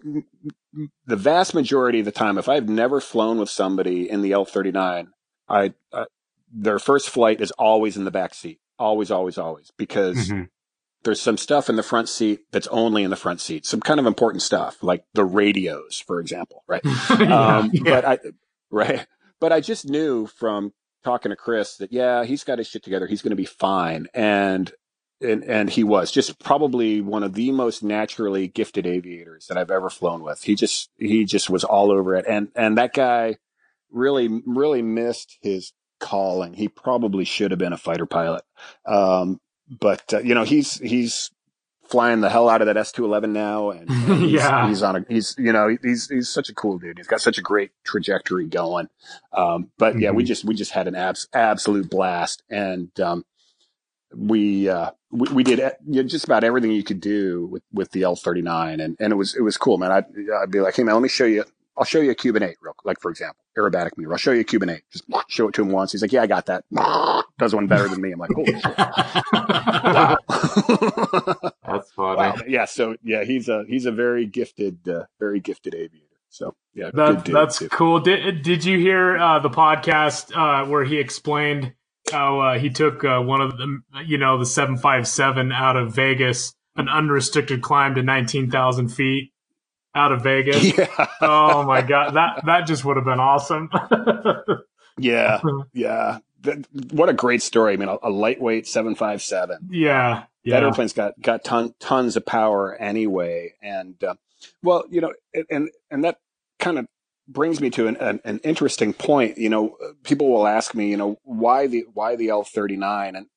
the 1.05 1.15
vast 1.15 1.53
majority 1.53 1.99
of 1.99 2.05
the 2.05 2.11
time, 2.11 2.37
if 2.37 2.47
I've 2.47 2.69
never 2.69 3.01
flown 3.01 3.39
with 3.39 3.49
somebody 3.49 4.09
in 4.09 4.21
the 4.21 4.31
L39, 4.31 5.07
I 5.49 5.73
uh, 5.91 6.05
their 6.51 6.79
first 6.79 7.09
flight 7.09 7.41
is 7.41 7.51
always 7.51 7.97
in 7.97 8.05
the 8.05 8.11
back 8.11 8.33
seat, 8.33 8.59
always, 8.77 9.09
always, 9.09 9.37
always, 9.37 9.71
because 9.77 10.29
mm-hmm. 10.29 10.43
there's 11.03 11.21
some 11.21 11.37
stuff 11.37 11.69
in 11.69 11.75
the 11.75 11.83
front 11.83 12.07
seat 12.07 12.41
that's 12.51 12.67
only 12.67 13.03
in 13.03 13.09
the 13.09 13.15
front 13.15 13.41
seat, 13.41 13.65
some 13.65 13.81
kind 13.81 13.99
of 13.99 14.05
important 14.05 14.43
stuff 14.43 14.81
like 14.83 15.03
the 15.13 15.25
radios, 15.25 15.99
for 16.05 16.19
example, 16.19 16.63
right? 16.67 16.81
yeah, 17.19 17.57
um, 17.57 17.71
yeah. 17.73 17.83
But 17.83 18.05
I, 18.05 18.19
right, 18.69 19.07
but 19.39 19.51
I 19.51 19.59
just 19.59 19.89
knew 19.89 20.27
from 20.27 20.71
talking 21.03 21.31
to 21.31 21.35
Chris 21.35 21.77
that 21.77 21.91
yeah, 21.91 22.23
he's 22.23 22.43
got 22.43 22.59
his 22.59 22.67
shit 22.67 22.83
together, 22.83 23.07
he's 23.07 23.23
going 23.23 23.31
to 23.31 23.35
be 23.35 23.45
fine, 23.45 24.07
and 24.13 24.71
and, 25.23 25.43
and 25.43 25.69
he 25.69 25.83
was 25.83 26.11
just 26.11 26.39
probably 26.39 27.01
one 27.01 27.23
of 27.23 27.33
the 27.33 27.51
most 27.51 27.83
naturally 27.83 28.47
gifted 28.47 28.85
aviators 28.85 29.47
that 29.47 29.57
I've 29.57 29.71
ever 29.71 29.89
flown 29.89 30.23
with. 30.23 30.43
He 30.43 30.55
just 30.55 30.89
he 30.97 31.25
just 31.25 31.49
was 31.49 31.63
all 31.63 31.91
over 31.91 32.15
it, 32.15 32.25
and 32.27 32.49
and 32.55 32.77
that 32.77 32.93
guy 32.93 33.37
really 33.91 34.41
really 34.45 34.81
missed 34.81 35.37
his 35.41 35.73
calling. 35.99 36.53
He 36.53 36.67
probably 36.67 37.25
should 37.25 37.51
have 37.51 37.59
been 37.59 37.73
a 37.73 37.77
fighter 37.77 38.05
pilot, 38.05 38.43
um, 38.85 39.39
but 39.67 40.13
uh, 40.13 40.19
you 40.19 40.35
know 40.35 40.43
he's 40.43 40.77
he's 40.79 41.31
flying 41.83 42.21
the 42.21 42.29
hell 42.29 42.49
out 42.49 42.61
of 42.61 42.67
that 42.67 42.77
S 42.77 42.91
two 42.91 43.05
eleven 43.05 43.33
now, 43.33 43.69
and, 43.71 43.89
and 43.89 44.23
he's, 44.23 44.31
yeah, 44.31 44.67
he's 44.67 44.83
on 44.83 44.95
a 44.97 45.05
he's 45.07 45.35
you 45.37 45.53
know 45.53 45.75
he's 45.81 46.09
he's 46.09 46.29
such 46.29 46.49
a 46.49 46.53
cool 46.53 46.77
dude. 46.77 46.97
He's 46.97 47.07
got 47.07 47.21
such 47.21 47.37
a 47.37 47.41
great 47.41 47.71
trajectory 47.83 48.47
going. 48.47 48.89
Um, 49.31 49.69
but 49.77 49.99
yeah, 49.99 50.09
mm-hmm. 50.09 50.17
we 50.17 50.23
just 50.23 50.43
we 50.43 50.55
just 50.55 50.71
had 50.71 50.87
an 50.87 50.95
abs- 50.95 51.27
absolute 51.33 51.89
blast, 51.89 52.43
and 52.49 52.89
um, 52.99 53.25
we 54.15 54.69
uh, 54.69 54.91
we, 55.11 55.29
we 55.33 55.43
did 55.43 55.59
you 55.87 56.01
know, 56.01 56.07
just 56.07 56.25
about 56.25 56.43
everything 56.43 56.71
you 56.71 56.83
could 56.83 56.99
do 56.99 57.47
with, 57.47 57.63
with 57.71 57.91
the 57.91 58.01
L39, 58.01 58.83
and, 58.83 58.97
and 58.99 59.13
it 59.13 59.15
was 59.15 59.35
it 59.35 59.41
was 59.41 59.57
cool, 59.57 59.77
man. 59.77 59.91
I'd, 59.91 60.05
I'd 60.41 60.51
be 60.51 60.59
like, 60.59 60.75
hey 60.75 60.83
man, 60.83 60.95
let 60.95 61.01
me 61.01 61.09
show 61.09 61.25
you. 61.25 61.45
I'll 61.75 61.85
show 61.85 61.99
you 61.99 62.11
a 62.11 62.15
Cuban 62.15 62.43
eight, 62.43 62.57
real 62.61 62.75
like 62.83 62.99
for 62.99 63.09
example, 63.09 63.43
aerobatic 63.57 63.97
maneuver. 63.97 64.13
I'll 64.13 64.19
show 64.19 64.31
you 64.31 64.41
a 64.41 64.43
Cuban 64.43 64.69
eight. 64.69 64.83
Just 64.91 65.05
show 65.27 65.47
it 65.47 65.53
to 65.55 65.61
him 65.61 65.69
once. 65.69 65.91
He's 65.91 66.01
like, 66.01 66.11
yeah, 66.11 66.21
I 66.21 66.27
got 66.27 66.45
that. 66.47 66.65
Does 67.39 67.55
one 67.55 67.67
better 67.67 67.87
than 67.87 68.01
me. 68.01 68.11
I'm 68.11 68.19
like, 68.19 68.29
holy 68.31 68.53
shit. 68.53 68.77
wow. 68.77 70.17
That's 71.67 71.91
funny. 71.91 72.17
Wow. 72.17 72.35
Yeah. 72.47 72.65
So 72.65 72.95
yeah, 73.03 73.23
he's 73.23 73.49
a 73.49 73.63
he's 73.67 73.85
a 73.85 73.91
very 73.91 74.25
gifted, 74.25 74.87
uh, 74.87 75.05
very 75.19 75.39
gifted 75.39 75.73
aviator. 75.73 76.07
So 76.29 76.55
yeah, 76.73 76.89
that, 76.93 77.25
that's 77.25 77.59
too. 77.59 77.69
cool. 77.69 77.99
Did 77.99 78.41
did 78.41 78.65
you 78.65 78.79
hear 78.79 79.17
uh, 79.17 79.39
the 79.39 79.49
podcast 79.49 80.35
uh, 80.35 80.67
where 80.67 80.83
he 80.83 80.97
explained? 80.97 81.73
How 82.13 82.39
uh, 82.39 82.59
he 82.59 82.69
took 82.69 83.03
uh, 83.03 83.19
one 83.19 83.41
of 83.41 83.57
the, 83.57 83.79
you 84.05 84.17
know, 84.17 84.37
the 84.37 84.45
757 84.45 85.51
out 85.51 85.75
of 85.75 85.93
Vegas, 85.93 86.53
an 86.75 86.87
unrestricted 86.87 87.61
climb 87.61 87.95
to 87.95 88.03
19,000 88.03 88.89
feet 88.89 89.31
out 89.95 90.11
of 90.11 90.23
Vegas. 90.23 90.63
Yeah. 90.77 91.07
Oh 91.21 91.63
my 91.63 91.81
God. 91.81 92.13
That, 92.13 92.45
that 92.45 92.67
just 92.67 92.85
would 92.85 92.97
have 92.97 93.05
been 93.05 93.19
awesome. 93.19 93.69
yeah. 94.97 95.41
Yeah. 95.73 96.19
what 96.91 97.09
a 97.09 97.13
great 97.13 97.41
story. 97.41 97.73
I 97.73 97.77
mean, 97.77 97.89
a, 97.89 97.97
a 98.03 98.09
lightweight 98.09 98.67
757. 98.67 99.69
Yeah. 99.71 100.23
Yeah. 100.43 100.55
That 100.55 100.63
airplane's 100.63 100.93
got, 100.93 101.19
got 101.21 101.43
ton, 101.43 101.73
tons 101.79 102.15
of 102.15 102.25
power 102.25 102.75
anyway. 102.75 103.53
And, 103.61 104.01
uh, 104.03 104.15
well, 104.61 104.85
you 104.89 105.01
know, 105.01 105.13
and, 105.49 105.69
and 105.89 106.03
that 106.03 106.17
kind 106.59 106.77
of 106.77 106.87
brings 107.27 107.61
me 107.61 107.69
to 107.71 107.87
an, 107.87 107.97
an, 107.97 108.19
an, 108.23 108.39
interesting 108.43 108.93
point. 108.93 109.37
You 109.37 109.49
know, 109.49 109.77
people 110.03 110.29
will 110.29 110.47
ask 110.47 110.75
me, 110.75 110.89
you 110.89 110.97
know, 110.97 111.17
why 111.23 111.67
the 111.67 111.85
why 111.93 112.15
the 112.15 112.29
L 112.29 112.43
thirty 112.43 112.77
nine, 112.77 113.15
and 113.15 113.27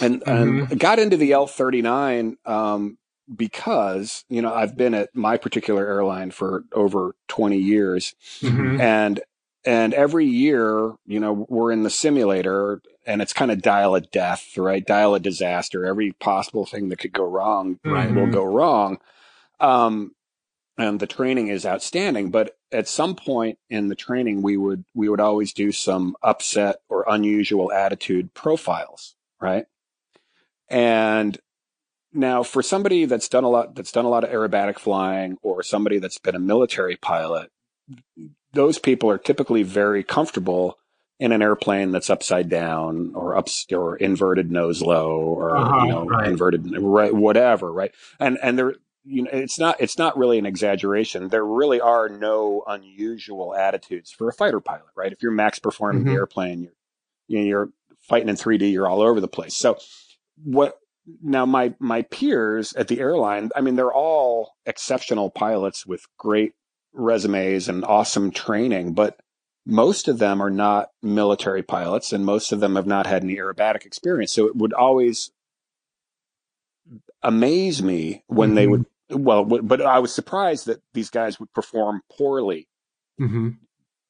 and 0.00 0.22
mm-hmm. 0.22 0.72
and 0.72 0.80
got 0.80 0.98
into 0.98 1.16
the 1.16 1.32
L 1.32 1.46
thirty 1.46 1.82
nine 1.82 2.36
um, 2.46 2.98
because 3.34 4.24
you 4.28 4.42
know 4.42 4.54
I've 4.54 4.76
been 4.76 4.94
at 4.94 5.14
my 5.14 5.36
particular 5.36 5.86
airline 5.86 6.30
for 6.30 6.64
over 6.72 7.14
twenty 7.28 7.58
years, 7.58 8.14
mm-hmm. 8.40 8.80
and 8.80 9.20
and 9.64 9.92
every 9.94 10.26
year, 10.26 10.94
you 11.06 11.18
know, 11.18 11.46
we're 11.48 11.72
in 11.72 11.82
the 11.82 11.90
simulator 11.90 12.80
and 13.04 13.20
it's 13.22 13.32
kind 13.32 13.50
of 13.50 13.62
dial 13.62 13.96
of 13.96 14.10
death, 14.10 14.56
right? 14.56 14.84
Dial 14.84 15.14
of 15.14 15.22
disaster. 15.22 15.84
Every 15.84 16.12
possible 16.12 16.66
thing 16.66 16.88
that 16.88 16.98
could 16.98 17.12
go 17.12 17.24
wrong 17.24 17.78
right, 17.84 18.12
will 18.14 18.30
go 18.30 18.44
wrong. 18.44 18.98
Um, 19.58 20.12
and 20.78 21.00
the 21.00 21.06
training 21.06 21.48
is 21.48 21.64
outstanding. 21.64 22.30
But 22.30 22.56
at 22.72 22.88
some 22.88 23.14
point 23.14 23.58
in 23.70 23.88
the 23.88 23.94
training, 23.94 24.42
we 24.42 24.56
would 24.56 24.84
we 24.94 25.08
would 25.08 25.20
always 25.20 25.52
do 25.52 25.72
some 25.72 26.16
upset 26.22 26.76
or 26.88 27.04
unusual 27.08 27.72
attitude 27.72 28.34
profiles, 28.34 29.14
right? 29.40 29.66
And 30.68 31.38
now, 32.12 32.42
for 32.42 32.62
somebody 32.62 33.04
that's 33.04 33.28
done 33.28 33.44
a 33.44 33.48
lot 33.48 33.74
that's 33.74 33.92
done 33.92 34.04
a 34.04 34.10
lot 34.10 34.24
of 34.24 34.30
aerobatic 34.30 34.78
flying, 34.78 35.38
or 35.42 35.62
somebody 35.62 35.98
that's 35.98 36.18
been 36.18 36.34
a 36.34 36.40
military 36.40 36.96
pilot, 36.96 37.50
those 38.52 38.78
people 38.78 39.10
are 39.10 39.18
typically 39.18 39.62
very 39.62 40.02
comfortable 40.02 40.78
in 41.18 41.32
an 41.32 41.40
airplane 41.40 41.92
that's 41.92 42.10
upside 42.10 42.48
down 42.48 43.12
or 43.14 43.36
up 43.36 43.48
or 43.72 43.96
inverted 43.96 44.50
nose 44.50 44.82
low 44.82 45.18
or 45.18 45.56
uh-huh, 45.56 45.84
you 45.84 45.90
know 45.90 46.04
right. 46.04 46.28
inverted 46.28 46.70
right 46.78 47.14
whatever 47.14 47.72
right 47.72 47.92
and 48.20 48.38
and 48.42 48.58
they're 48.58 48.74
you 49.06 49.22
know 49.22 49.30
it's 49.32 49.58
not 49.58 49.80
it's 49.80 49.98
not 49.98 50.16
really 50.18 50.38
an 50.38 50.46
exaggeration 50.46 51.28
there 51.28 51.44
really 51.44 51.80
are 51.80 52.08
no 52.08 52.62
unusual 52.66 53.54
attitudes 53.54 54.10
for 54.10 54.28
a 54.28 54.32
fighter 54.32 54.60
pilot 54.60 54.84
right 54.94 55.12
if 55.12 55.22
you're 55.22 55.32
max 55.32 55.58
performing 55.58 56.02
mm-hmm. 56.02 56.10
the 56.10 56.16
airplane 56.16 56.62
you're 56.62 56.72
you 57.28 57.38
know, 57.38 57.44
you're 57.44 57.68
fighting 58.00 58.28
in 58.28 58.36
3d 58.36 58.72
you're 58.72 58.88
all 58.88 59.00
over 59.00 59.20
the 59.20 59.28
place 59.28 59.54
so 59.54 59.78
what 60.42 60.78
now 61.22 61.46
my 61.46 61.72
my 61.78 62.02
peers 62.02 62.72
at 62.74 62.88
the 62.88 63.00
airline 63.00 63.50
i 63.54 63.60
mean 63.60 63.76
they're 63.76 63.92
all 63.92 64.54
exceptional 64.66 65.30
pilots 65.30 65.86
with 65.86 66.04
great 66.18 66.52
resumes 66.92 67.68
and 67.68 67.84
awesome 67.84 68.30
training 68.30 68.92
but 68.92 69.20
most 69.68 70.06
of 70.06 70.18
them 70.18 70.40
are 70.40 70.50
not 70.50 70.90
military 71.02 71.62
pilots 71.62 72.12
and 72.12 72.24
most 72.24 72.52
of 72.52 72.60
them 72.60 72.76
have 72.76 72.86
not 72.86 73.06
had 73.06 73.22
any 73.22 73.36
aerobatic 73.36 73.84
experience 73.84 74.32
so 74.32 74.46
it 74.46 74.56
would 74.56 74.72
always 74.72 75.30
amaze 77.22 77.82
me 77.82 78.22
when 78.26 78.50
mm-hmm. 78.50 78.56
they 78.56 78.66
would 78.66 78.86
well, 79.10 79.44
but 79.44 79.82
I 79.82 79.98
was 79.98 80.12
surprised 80.12 80.66
that 80.66 80.82
these 80.94 81.10
guys 81.10 81.38
would 81.38 81.52
perform 81.52 82.02
poorly 82.10 82.68
mm-hmm. 83.20 83.50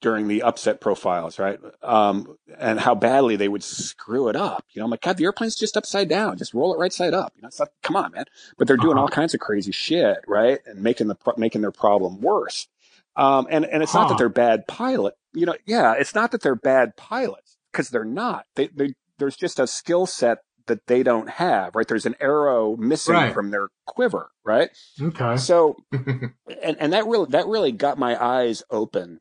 during 0.00 0.28
the 0.28 0.42
upset 0.42 0.80
profiles, 0.80 1.38
right? 1.38 1.58
Um, 1.82 2.36
and 2.58 2.80
how 2.80 2.94
badly 2.94 3.36
they 3.36 3.48
would 3.48 3.62
screw 3.62 4.28
it 4.28 4.36
up. 4.36 4.64
You 4.70 4.80
know, 4.80 4.84
I'm 4.84 4.90
like, 4.90 5.02
God, 5.02 5.16
the 5.16 5.24
airplane's 5.24 5.56
just 5.56 5.76
upside 5.76 6.08
down. 6.08 6.38
Just 6.38 6.54
roll 6.54 6.74
it 6.74 6.78
right 6.78 6.92
side 6.92 7.14
up. 7.14 7.32
You 7.36 7.42
know, 7.42 7.48
it's 7.48 7.60
like, 7.60 7.70
come 7.82 7.96
on, 7.96 8.12
man. 8.12 8.24
But 8.56 8.68
they're 8.68 8.76
doing 8.76 8.96
uh-huh. 8.96 9.02
all 9.02 9.08
kinds 9.08 9.34
of 9.34 9.40
crazy 9.40 9.72
shit, 9.72 10.18
right? 10.26 10.60
And 10.66 10.82
making 10.82 11.08
the 11.08 11.16
making 11.36 11.60
their 11.60 11.72
problem 11.72 12.20
worse. 12.20 12.68
Um, 13.16 13.46
and 13.50 13.64
and 13.66 13.82
it's 13.82 13.92
huh. 13.92 14.00
not 14.00 14.08
that 14.10 14.18
they're 14.18 14.28
bad 14.28 14.66
pilot. 14.66 15.14
You 15.34 15.46
know, 15.46 15.56
yeah, 15.66 15.94
it's 15.98 16.14
not 16.14 16.32
that 16.32 16.42
they're 16.42 16.54
bad 16.54 16.96
pilots 16.96 17.56
because 17.72 17.90
they're 17.90 18.04
not. 18.04 18.46
They, 18.54 18.68
they 18.68 18.94
there's 19.18 19.36
just 19.36 19.58
a 19.58 19.66
skill 19.66 20.06
set 20.06 20.38
that 20.66 20.86
they 20.86 21.02
don't 21.02 21.28
have, 21.28 21.74
right? 21.74 21.86
There's 21.86 22.06
an 22.06 22.16
arrow 22.20 22.76
missing 22.76 23.14
right. 23.14 23.34
from 23.34 23.50
their 23.50 23.68
quiver, 23.86 24.30
right? 24.44 24.70
Okay. 25.00 25.36
So, 25.36 25.76
and, 25.92 26.76
and 26.78 26.92
that 26.92 27.06
really, 27.06 27.26
that 27.30 27.46
really 27.46 27.72
got 27.72 27.98
my 27.98 28.22
eyes 28.22 28.62
open 28.70 29.20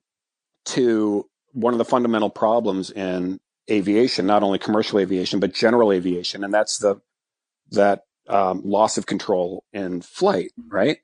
to 0.66 1.28
one 1.54 1.74
of 1.74 1.78
the 1.78 1.86
fundamental 1.86 2.30
problems 2.30 2.92
in 2.92 3.40
aviation, 3.70 4.26
not 4.26 4.44
only 4.44 4.60
commercial 4.60 5.00
aviation, 5.00 5.40
but 5.40 5.54
general 5.54 5.92
aviation. 5.92 6.44
And 6.44 6.54
that's 6.54 6.80
the, 6.80 7.02
that, 7.72 8.04
um, 8.28 8.62
loss 8.66 8.98
of 8.98 9.06
control 9.06 9.64
in 9.72 10.02
flight, 10.02 10.52
right? 10.68 10.98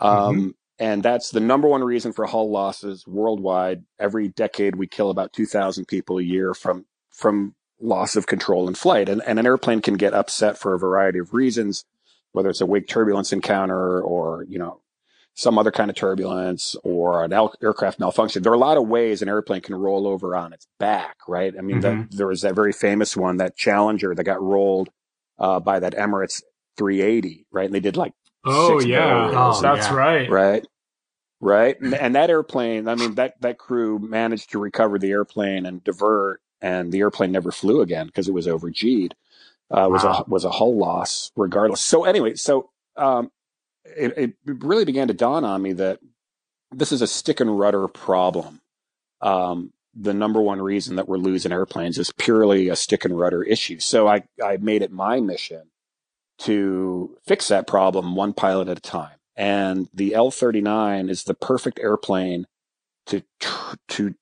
Um, 0.00 0.36
mm-hmm. 0.36 0.48
And 0.78 1.02
that's 1.02 1.30
the 1.30 1.40
number 1.40 1.68
one 1.68 1.82
reason 1.82 2.12
for 2.12 2.26
hull 2.26 2.50
losses 2.50 3.06
worldwide. 3.06 3.84
Every 3.98 4.28
decade, 4.28 4.76
we 4.76 4.86
kill 4.86 5.08
about 5.08 5.32
2,000 5.32 5.86
people 5.86 6.18
a 6.18 6.22
year 6.22 6.52
from, 6.52 6.84
from 7.10 7.54
loss 7.80 8.16
of 8.16 8.26
control 8.26 8.68
in 8.68 8.74
flight. 8.74 9.08
And, 9.08 9.22
and 9.26 9.38
an 9.38 9.46
airplane 9.46 9.80
can 9.82 9.94
get 9.94 10.14
upset 10.14 10.58
for 10.58 10.74
a 10.74 10.78
variety 10.78 11.18
of 11.18 11.34
reasons, 11.34 11.84
whether 12.32 12.48
it's 12.50 12.60
a 12.60 12.66
wake 12.66 12.88
turbulence 12.88 13.32
encounter 13.32 14.00
or, 14.00 14.44
you 14.48 14.58
know, 14.58 14.80
some 15.34 15.58
other 15.58 15.70
kind 15.70 15.90
of 15.90 15.96
turbulence 15.96 16.74
or 16.82 17.22
an 17.22 17.32
al- 17.34 17.54
aircraft 17.62 18.00
malfunction. 18.00 18.42
There 18.42 18.52
are 18.52 18.56
a 18.56 18.58
lot 18.58 18.78
of 18.78 18.88
ways 18.88 19.20
an 19.20 19.28
airplane 19.28 19.60
can 19.60 19.74
roll 19.74 20.06
over 20.06 20.34
on 20.34 20.54
its 20.54 20.66
back, 20.78 21.16
right? 21.28 21.52
I 21.58 21.60
mean, 21.60 21.78
Mhm. 21.78 21.82
that, 22.10 22.16
there 22.16 22.26
was 22.26 22.40
that 22.40 22.54
very 22.54 22.72
famous 22.72 23.14
one, 23.16 23.36
that 23.36 23.56
Challenger 23.56 24.14
that 24.14 24.24
got 24.24 24.40
rolled 24.42 24.88
uh, 25.38 25.60
by 25.60 25.78
that 25.78 25.94
Emirates 25.94 26.42
380, 26.78 27.44
right? 27.52 27.66
And 27.66 27.74
they 27.74 27.80
did 27.80 27.96
like 27.98 28.12
Oh 28.48 28.78
Six 28.78 28.88
yeah, 28.88 29.28
barrels. 29.30 29.58
Oh, 29.58 29.60
that's 29.62 29.88
yeah. 29.88 29.94
right. 29.94 30.30
right 30.30 30.66
right 31.40 31.78
and, 31.82 31.92
and 31.94 32.14
that 32.14 32.30
airplane 32.30 32.88
i 32.88 32.94
mean 32.94 33.14
that 33.16 33.34
that 33.42 33.58
crew 33.58 33.98
managed 33.98 34.50
to 34.52 34.58
recover 34.58 34.98
the 34.98 35.10
airplane 35.10 35.66
and 35.66 35.84
divert 35.84 36.40
and 36.60 36.92
the 36.92 37.00
airplane 37.00 37.32
never 37.32 37.52
flew 37.52 37.80
again 37.80 38.06
because 38.06 38.28
it 38.28 38.34
was 38.34 38.48
over 38.48 38.70
g'd 38.70 39.14
uh, 39.70 39.88
was 39.90 40.04
Wow. 40.04 40.24
a 40.26 40.30
was 40.30 40.44
a 40.44 40.50
hull 40.50 40.76
loss 40.76 41.32
regardless 41.36 41.80
so 41.80 42.04
anyway 42.04 42.34
so 42.34 42.70
um 42.96 43.30
it, 43.84 44.14
it 44.18 44.32
really 44.46 44.84
began 44.84 45.08
to 45.08 45.14
dawn 45.14 45.44
on 45.44 45.62
me 45.62 45.72
that 45.74 46.00
this 46.72 46.92
is 46.92 47.02
a 47.02 47.06
stick 47.06 47.40
and 47.40 47.58
rudder 47.58 47.88
problem 47.88 48.60
um 49.20 49.72
the 49.94 50.14
number 50.14 50.42
one 50.42 50.60
reason 50.60 50.96
that 50.96 51.08
we're 51.08 51.16
losing 51.18 51.52
airplanes 51.52 51.98
is 51.98 52.12
purely 52.12 52.68
a 52.68 52.76
stick 52.76 53.04
and 53.04 53.18
rudder 53.18 53.42
issue 53.42 53.78
so 53.80 54.08
i 54.08 54.22
i 54.44 54.56
made 54.58 54.82
it 54.82 54.92
my 54.92 55.20
mission 55.20 55.62
to 56.38 57.16
fix 57.26 57.48
that 57.48 57.66
problem 57.66 58.14
one 58.16 58.32
pilot 58.32 58.68
at 58.68 58.78
a 58.78 58.80
time. 58.80 59.16
And 59.36 59.88
the 59.92 60.14
L-39 60.14 61.10
is 61.10 61.24
the 61.24 61.34
perfect 61.34 61.78
airplane 61.80 62.46
to 63.06 63.22
tr- 63.40 63.76
to 63.88 64.14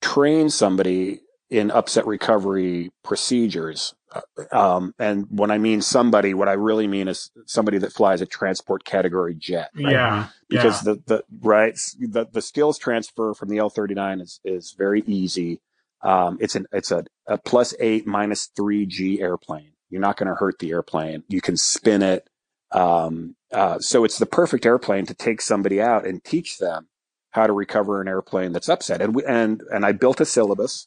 train 0.00 0.50
somebody 0.50 1.20
in 1.50 1.70
upset 1.70 2.06
recovery 2.06 2.90
procedures. 3.02 3.94
Uh, 4.12 4.20
Um, 4.52 4.94
and 4.98 5.26
when 5.30 5.50
I 5.50 5.58
mean 5.58 5.82
somebody, 5.82 6.32
what 6.34 6.48
I 6.48 6.54
really 6.54 6.86
mean 6.86 7.08
is 7.08 7.30
somebody 7.46 7.78
that 7.78 7.92
flies 7.92 8.20
a 8.20 8.26
transport 8.26 8.84
category 8.84 9.34
jet. 9.34 9.70
right? 9.74 9.92
Yeah, 9.92 10.26
because 10.48 10.80
the 10.82 11.02
the 11.06 11.24
right 11.40 11.74
the 11.98 12.26
the 12.30 12.42
skills 12.42 12.78
transfer 12.78 13.34
from 13.34 13.48
the 13.48 13.58
L 13.58 13.70
thirty 13.70 13.94
nine 13.94 14.20
is 14.20 14.40
is 14.44 14.74
very 14.76 15.02
easy. 15.06 15.60
Um, 16.02 16.38
it's 16.40 16.54
an 16.54 16.66
it's 16.72 16.90
a, 16.90 17.04
a 17.26 17.38
plus 17.38 17.74
eight 17.80 18.06
minus 18.06 18.46
three 18.56 18.86
G 18.86 19.20
airplane. 19.20 19.72
You're 19.90 20.00
not 20.00 20.16
going 20.16 20.28
to 20.28 20.34
hurt 20.34 20.58
the 20.58 20.70
airplane. 20.70 21.24
You 21.28 21.40
can 21.40 21.56
spin 21.56 22.02
it. 22.02 22.28
Um, 22.72 23.36
uh, 23.52 23.78
so 23.78 24.04
it's 24.04 24.18
the 24.18 24.26
perfect 24.26 24.66
airplane 24.66 25.06
to 25.06 25.14
take 25.14 25.40
somebody 25.40 25.80
out 25.80 26.06
and 26.06 26.22
teach 26.22 26.58
them 26.58 26.88
how 27.30 27.46
to 27.46 27.52
recover 27.52 28.00
an 28.02 28.08
airplane 28.08 28.52
that's 28.52 28.68
upset. 28.68 29.00
And 29.02 29.14
we, 29.14 29.24
and 29.24 29.62
and 29.72 29.84
I 29.84 29.92
built 29.92 30.20
a 30.20 30.24
syllabus. 30.26 30.86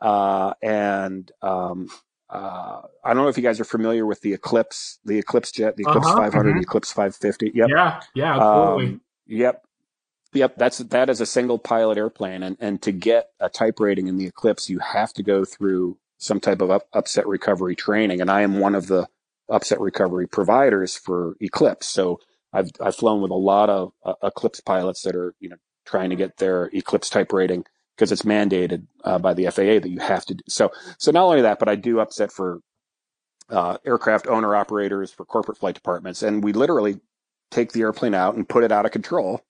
Uh, 0.00 0.54
and 0.62 1.30
um, 1.42 1.88
uh, 2.28 2.82
I 3.04 3.12
don't 3.12 3.24
know 3.24 3.28
if 3.28 3.36
you 3.36 3.42
guys 3.42 3.60
are 3.60 3.64
familiar 3.64 4.06
with 4.06 4.20
the 4.20 4.32
Eclipse, 4.32 4.98
the 5.04 5.18
Eclipse 5.18 5.50
jet, 5.50 5.76
the 5.76 5.82
Eclipse 5.82 6.06
Uh-huh, 6.06 6.16
500, 6.16 6.54
mhm. 6.54 6.58
the 6.58 6.62
Eclipse 6.62 6.92
550. 6.92 7.52
Yep. 7.54 7.68
yeah, 7.68 8.00
yeah, 8.14 8.36
absolutely. 8.36 8.86
Um, 8.86 9.00
yep. 9.26 9.62
Yep. 10.32 10.56
That's, 10.56 10.78
that 10.78 11.10
is 11.10 11.20
a 11.20 11.26
single 11.26 11.58
pilot 11.58 11.98
airplane. 11.98 12.42
And, 12.44 12.56
and 12.60 12.80
to 12.82 12.92
get 12.92 13.30
a 13.40 13.48
type 13.48 13.80
rating 13.80 14.06
in 14.06 14.16
the 14.16 14.26
Eclipse, 14.26 14.70
you 14.70 14.78
have 14.78 15.12
to 15.14 15.22
go 15.24 15.44
through 15.44 15.98
some 16.18 16.38
type 16.38 16.60
of 16.60 16.70
up, 16.70 16.86
upset 16.92 17.26
recovery 17.26 17.74
training. 17.74 18.20
And 18.20 18.30
I 18.30 18.42
am 18.42 18.60
one 18.60 18.76
of 18.76 18.86
the 18.86 19.08
upset 19.48 19.80
recovery 19.80 20.28
providers 20.28 20.96
for 20.96 21.34
Eclipse. 21.40 21.88
So 21.88 22.20
I've, 22.52 22.70
I've 22.80 22.94
flown 22.94 23.22
with 23.22 23.32
a 23.32 23.34
lot 23.34 23.70
of 23.70 23.92
uh, 24.04 24.14
Eclipse 24.22 24.60
pilots 24.60 25.02
that 25.02 25.16
are, 25.16 25.34
you 25.40 25.48
know, 25.48 25.56
trying 25.84 26.10
to 26.10 26.16
get 26.16 26.36
their 26.36 26.70
Eclipse 26.72 27.10
type 27.10 27.32
rating 27.32 27.64
because 28.00 28.12
it's 28.12 28.22
mandated 28.22 28.86
uh, 29.04 29.18
by 29.18 29.34
the 29.34 29.44
FAA 29.50 29.78
that 29.80 29.90
you 29.90 30.00
have 30.00 30.24
to 30.24 30.34
do. 30.34 30.42
So, 30.48 30.72
so 30.96 31.10
not 31.10 31.24
only 31.24 31.42
that, 31.42 31.58
but 31.58 31.68
I 31.68 31.76
do 31.76 32.00
upset 32.00 32.32
for 32.32 32.60
uh, 33.50 33.76
aircraft 33.84 34.26
owner 34.26 34.56
operators, 34.56 35.12
for 35.12 35.26
corporate 35.26 35.58
flight 35.58 35.74
departments, 35.74 36.22
and 36.22 36.42
we 36.42 36.54
literally 36.54 36.98
take 37.50 37.72
the 37.72 37.82
airplane 37.82 38.14
out 38.14 38.36
and 38.36 38.48
put 38.48 38.64
it 38.64 38.72
out 38.72 38.86
of 38.86 38.92
control. 38.92 39.42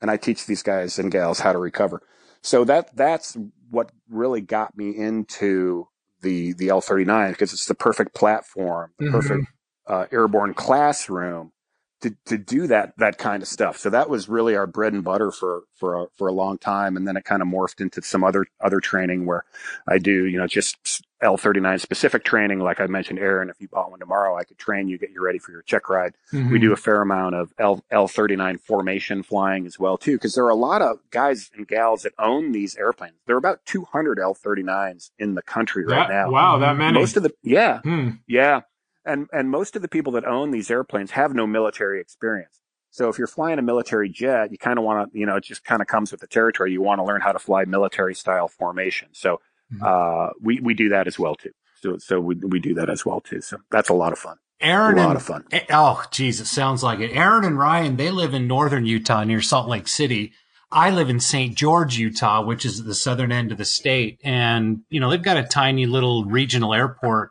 And 0.00 0.10
I 0.10 0.16
teach 0.16 0.46
these 0.46 0.62
guys 0.62 0.98
and 0.98 1.12
gals 1.12 1.40
how 1.40 1.52
to 1.52 1.58
recover. 1.58 2.02
So 2.40 2.64
that 2.64 2.96
that's 2.96 3.36
what 3.70 3.92
really 4.08 4.40
got 4.40 4.74
me 4.76 4.96
into 4.96 5.88
the 6.22 6.54
the 6.54 6.70
L 6.70 6.80
thirty 6.80 7.04
nine 7.04 7.32
because 7.32 7.52
it's 7.52 7.66
the 7.66 7.74
perfect 7.74 8.14
platform, 8.14 8.92
the 8.98 9.04
Mhm. 9.04 9.12
perfect 9.12 9.46
uh, 9.86 10.06
airborne 10.12 10.54
classroom 10.54 11.52
to 12.00 12.14
to 12.26 12.38
do 12.38 12.66
that 12.68 12.92
that 12.98 13.18
kind 13.18 13.42
of 13.42 13.48
stuff. 13.48 13.76
So 13.78 13.90
that 13.90 14.08
was 14.08 14.28
really 14.28 14.54
our 14.56 14.66
bread 14.66 14.92
and 14.92 15.02
butter 15.04 15.30
for 15.30 15.62
for 15.74 16.02
a, 16.02 16.06
for 16.16 16.28
a 16.28 16.32
long 16.32 16.58
time, 16.58 16.96
and 16.96 17.06
then 17.06 17.16
it 17.16 17.24
kind 17.24 17.42
of 17.42 17.48
morphed 17.48 17.80
into 17.80 18.02
some 18.02 18.22
other 18.24 18.46
other 18.60 18.80
training 18.80 19.26
where 19.26 19.44
I 19.88 19.98
do 19.98 20.24
you 20.26 20.38
know 20.38 20.46
just 20.46 21.02
L 21.20 21.36
thirty 21.36 21.58
nine 21.58 21.80
specific 21.80 22.22
training, 22.22 22.60
like 22.60 22.78
I 22.80 22.86
mentioned, 22.86 23.18
Aaron. 23.18 23.50
If 23.50 23.60
you 23.60 23.66
bought 23.66 23.90
one 23.90 23.98
tomorrow, 23.98 24.36
I 24.36 24.44
could 24.44 24.58
train 24.58 24.86
you, 24.86 24.98
get 24.98 25.10
you 25.10 25.20
ready 25.20 25.40
for 25.40 25.50
your 25.50 25.62
check 25.62 25.88
ride. 25.88 26.14
Mm-hmm. 26.32 26.52
We 26.52 26.60
do 26.60 26.72
a 26.72 26.76
fair 26.76 27.02
amount 27.02 27.34
of 27.34 27.52
L 27.58 27.82
L 27.90 28.06
thirty 28.06 28.36
nine 28.36 28.58
formation 28.58 29.24
flying 29.24 29.66
as 29.66 29.80
well 29.80 29.98
too, 29.98 30.12
because 30.12 30.36
there 30.36 30.44
are 30.44 30.50
a 30.50 30.54
lot 30.54 30.80
of 30.82 30.98
guys 31.10 31.50
and 31.56 31.66
gals 31.66 32.02
that 32.02 32.12
own 32.20 32.52
these 32.52 32.76
airplanes. 32.76 33.14
There 33.26 33.34
are 33.34 33.38
about 33.38 33.66
two 33.66 33.84
hundred 33.84 34.20
L 34.20 34.34
thirty 34.34 34.62
nines 34.62 35.10
in 35.18 35.34
the 35.34 35.42
country 35.42 35.84
right 35.84 36.06
That- 36.06 36.14
now. 36.14 36.30
Wow, 36.30 36.58
that 36.58 36.76
many. 36.76 36.96
Most 36.96 37.16
of 37.16 37.24
the 37.24 37.32
yeah, 37.42 37.80
Hmm. 37.80 38.10
yeah, 38.28 38.60
and 39.04 39.28
and 39.32 39.50
most 39.50 39.76
of 39.76 39.82
the 39.82 39.88
people 39.88 40.12
that 40.12 40.24
own 40.24 40.50
these 40.50 40.70
airplanes 40.70 41.12
have 41.12 41.34
no 41.34 41.46
military 41.46 42.00
experience. 42.00 42.60
So 42.90 43.08
if 43.08 43.18
you're 43.18 43.26
flying 43.26 43.58
a 43.58 43.62
military 43.62 44.08
jet, 44.08 44.50
you 44.50 44.58
kind 44.58 44.78
of 44.78 44.84
want 44.84 45.12
to, 45.12 45.18
you 45.18 45.26
know, 45.26 45.36
it 45.36 45.44
just 45.44 45.62
kind 45.64 45.82
of 45.82 45.88
comes 45.88 46.10
with 46.10 46.20
the 46.20 46.26
territory. 46.26 46.72
You 46.72 46.80
want 46.82 46.98
to 47.00 47.04
learn 47.04 47.20
how 47.20 47.32
to 47.32 47.38
fly 47.38 47.64
military 47.66 48.14
style 48.14 48.48
formation. 48.48 49.08
So 49.12 49.40
Mhm. 49.72 49.82
uh, 49.82 50.32
we 50.40 50.60
we 50.60 50.72
do 50.74 50.88
that 50.88 51.06
as 51.06 51.18
well 51.18 51.34
too. 51.34 51.52
So 51.82 51.98
so 51.98 52.18
we 52.20 52.34
we 52.36 52.58
do 52.58 52.74
that 52.74 52.88
as 52.88 53.04
well 53.04 53.20
too. 53.20 53.40
So 53.42 53.58
that's 53.70 53.90
a 53.90 53.94
lot 53.94 54.12
of 54.12 54.18
fun. 54.18 54.38
Aaron 54.60 54.94
a 54.98 55.02
lot 55.02 55.08
and 55.10 55.16
of 55.16 55.22
fun. 55.22 55.44
Oh, 55.70 56.02
geez, 56.10 56.40
it 56.40 56.46
sounds 56.46 56.82
like 56.82 56.98
it. 56.98 57.12
Aaron 57.14 57.44
and 57.44 57.58
Ryan, 57.58 57.96
they 57.96 58.10
live 58.10 58.34
in 58.34 58.48
northern 58.48 58.86
Utah 58.86 59.22
near 59.24 59.40
Salt 59.40 59.68
Lake 59.68 59.86
City. 59.86 60.32
I 60.72 60.90
live 60.90 61.08
in 61.08 61.20
St. 61.20 61.54
George, 61.54 61.96
Utah, 61.96 62.42
which 62.42 62.66
is 62.66 62.80
at 62.80 62.86
the 62.86 62.94
southern 62.94 63.30
end 63.30 63.52
of 63.52 63.58
the 63.58 63.64
state. 63.64 64.20
And, 64.24 64.80
you 64.90 64.98
know, 65.00 65.10
they've 65.10 65.22
got 65.22 65.36
a 65.36 65.44
tiny 65.44 65.86
little 65.86 66.24
regional 66.24 66.74
airport. 66.74 67.30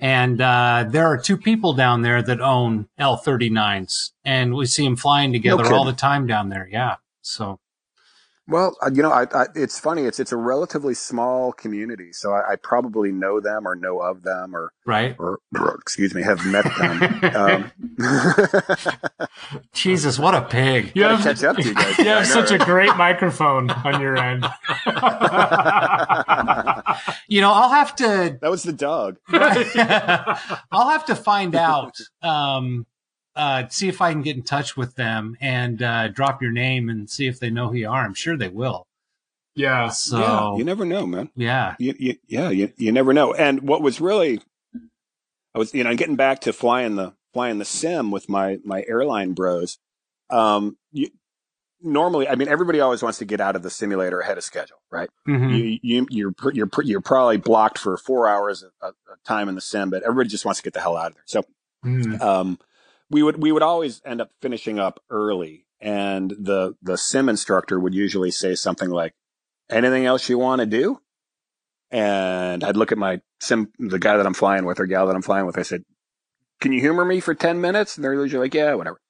And 0.00 0.40
uh, 0.40 0.86
there 0.88 1.06
are 1.06 1.18
two 1.18 1.36
people 1.36 1.72
down 1.72 2.02
there 2.02 2.22
that 2.22 2.40
own 2.40 2.88
L-39s. 2.98 4.12
And 4.24 4.54
we 4.54 4.66
see 4.66 4.84
them 4.84 4.96
flying 4.96 5.32
together 5.32 5.72
all 5.72 5.84
the 5.84 5.92
time 5.92 6.26
down 6.26 6.48
there. 6.48 6.68
Yeah. 6.70 6.96
So, 7.22 7.58
Well, 8.48 8.76
uh, 8.82 8.90
you 8.94 9.02
know, 9.02 9.12
I, 9.12 9.26
I, 9.34 9.46
it's 9.54 9.78
funny. 9.78 10.04
It's 10.04 10.18
it's 10.18 10.32
a 10.32 10.36
relatively 10.36 10.94
small 10.94 11.52
community, 11.52 12.14
so 12.14 12.32
I, 12.32 12.52
I 12.52 12.56
probably 12.56 13.12
know 13.12 13.40
them 13.40 13.68
or 13.68 13.74
know 13.74 14.00
of 14.00 14.22
them 14.22 14.56
or 14.56 14.72
right. 14.86 15.14
or, 15.18 15.40
or 15.54 15.74
excuse 15.74 16.14
me, 16.14 16.22
have 16.22 16.44
met 16.46 16.64
them. 16.78 17.34
um, 17.36 17.72
Jesus, 19.74 20.18
what 20.18 20.34
a 20.34 20.40
pig. 20.40 20.92
You 20.94 21.02
have, 21.04 21.20
catch 21.20 21.44
up 21.44 21.56
to 21.56 21.62
you 21.62 21.74
guys. 21.74 21.98
you 21.98 22.06
have 22.06 22.26
know, 22.26 22.44
such 22.44 22.50
a 22.50 22.56
great 22.64 22.96
microphone 22.96 23.68
on 23.70 24.00
your 24.00 24.16
end. 24.16 24.46
You 27.28 27.42
know, 27.42 27.52
I'll 27.52 27.68
have 27.68 27.94
to 27.96 28.38
that 28.40 28.50
was 28.50 28.62
the 28.62 28.72
dog. 28.72 29.18
I'll 29.28 30.88
have 30.88 31.04
to 31.06 31.14
find 31.14 31.54
out. 31.54 31.96
Um, 32.22 32.86
uh, 33.38 33.68
see 33.68 33.88
if 33.88 34.02
I 34.02 34.12
can 34.12 34.20
get 34.22 34.36
in 34.36 34.42
touch 34.42 34.76
with 34.76 34.96
them 34.96 35.36
and 35.40 35.82
uh, 35.82 36.08
drop 36.08 36.42
your 36.42 36.50
name 36.52 36.88
and 36.90 37.08
see 37.08 37.26
if 37.26 37.38
they 37.40 37.48
know 37.50 37.68
who 37.68 37.76
you 37.76 37.88
are. 37.88 38.04
I'm 38.04 38.12
sure 38.14 38.36
they 38.36 38.48
will. 38.48 38.86
yeah. 39.54 39.88
So 39.88 40.18
yeah, 40.18 40.56
you 40.58 40.64
never 40.64 40.84
know, 40.84 41.06
man. 41.06 41.30
yeah, 41.36 41.76
You, 41.78 41.94
you, 41.98 42.16
yeah, 42.26 42.50
you, 42.50 42.72
you 42.76 42.92
never 42.92 43.12
know. 43.14 43.32
And 43.32 43.62
what 43.62 43.80
was 43.80 44.00
really, 44.00 44.40
I 45.54 45.58
was, 45.58 45.72
you 45.72 45.84
know, 45.84 45.94
getting 45.96 46.16
back 46.16 46.40
to 46.40 46.52
flying 46.52 46.96
the 46.96 47.14
flying 47.32 47.58
the 47.58 47.64
sim 47.64 48.10
with 48.10 48.28
my 48.28 48.58
my 48.64 48.84
airline 48.88 49.32
bros. 49.32 49.78
Um, 50.30 50.76
you, 50.92 51.08
normally, 51.80 52.28
I 52.28 52.34
mean, 52.34 52.48
everybody 52.48 52.80
always 52.80 53.02
wants 53.02 53.18
to 53.18 53.24
get 53.24 53.40
out 53.40 53.56
of 53.56 53.62
the 53.62 53.70
simulator 53.70 54.20
ahead 54.20 54.36
of 54.38 54.44
schedule, 54.44 54.78
right? 54.90 55.08
Mhm. 55.28 55.50
You, 55.56 55.78
you, 55.82 56.06
you're 56.10 56.34
you're 56.52 56.70
you're 56.82 57.00
probably 57.00 57.36
blocked 57.38 57.78
for 57.78 57.96
four 57.96 58.28
hours 58.28 58.62
of, 58.62 58.72
of 58.82 58.94
time 59.24 59.48
in 59.48 59.54
the 59.54 59.60
sim, 59.60 59.90
but 59.90 60.02
everybody 60.02 60.28
just 60.28 60.44
wants 60.44 60.58
to 60.60 60.64
get 60.64 60.74
the 60.74 60.80
hell 60.80 60.96
out 60.96 61.10
of 61.10 61.14
there. 61.14 61.24
So 61.26 61.44
Mhm. 61.84 62.20
um, 62.20 62.58
we 63.10 63.22
would 63.22 63.42
we 63.42 63.52
would 63.52 63.62
always 63.62 64.02
end 64.04 64.20
up 64.20 64.30
finishing 64.40 64.78
up 64.78 65.02
early, 65.10 65.66
and 65.80 66.30
the 66.30 66.74
the 66.82 66.98
sim 66.98 67.28
instructor 67.28 67.78
would 67.78 67.94
usually 67.94 68.30
say 68.30 68.54
something 68.54 68.90
like, 68.90 69.14
"Anything 69.70 70.06
else 70.06 70.28
you 70.28 70.38
want 70.38 70.60
to 70.60 70.66
do?" 70.66 71.00
And 71.90 72.62
I'd 72.62 72.76
look 72.76 72.92
at 72.92 72.98
my 72.98 73.20
sim, 73.40 73.72
the 73.78 73.98
guy 73.98 74.16
that 74.16 74.26
I'm 74.26 74.34
flying 74.34 74.64
with 74.64 74.78
or 74.80 74.86
gal 74.86 75.06
that 75.06 75.16
I'm 75.16 75.22
flying 75.22 75.46
with. 75.46 75.58
I 75.58 75.62
said, 75.62 75.84
"Can 76.60 76.72
you 76.72 76.80
humor 76.80 77.04
me 77.04 77.20
for 77.20 77.34
ten 77.34 77.60
minutes?" 77.60 77.96
And 77.96 78.04
they're 78.04 78.14
usually 78.14 78.44
like, 78.44 78.54
"Yeah, 78.54 78.74
whatever." 78.74 79.00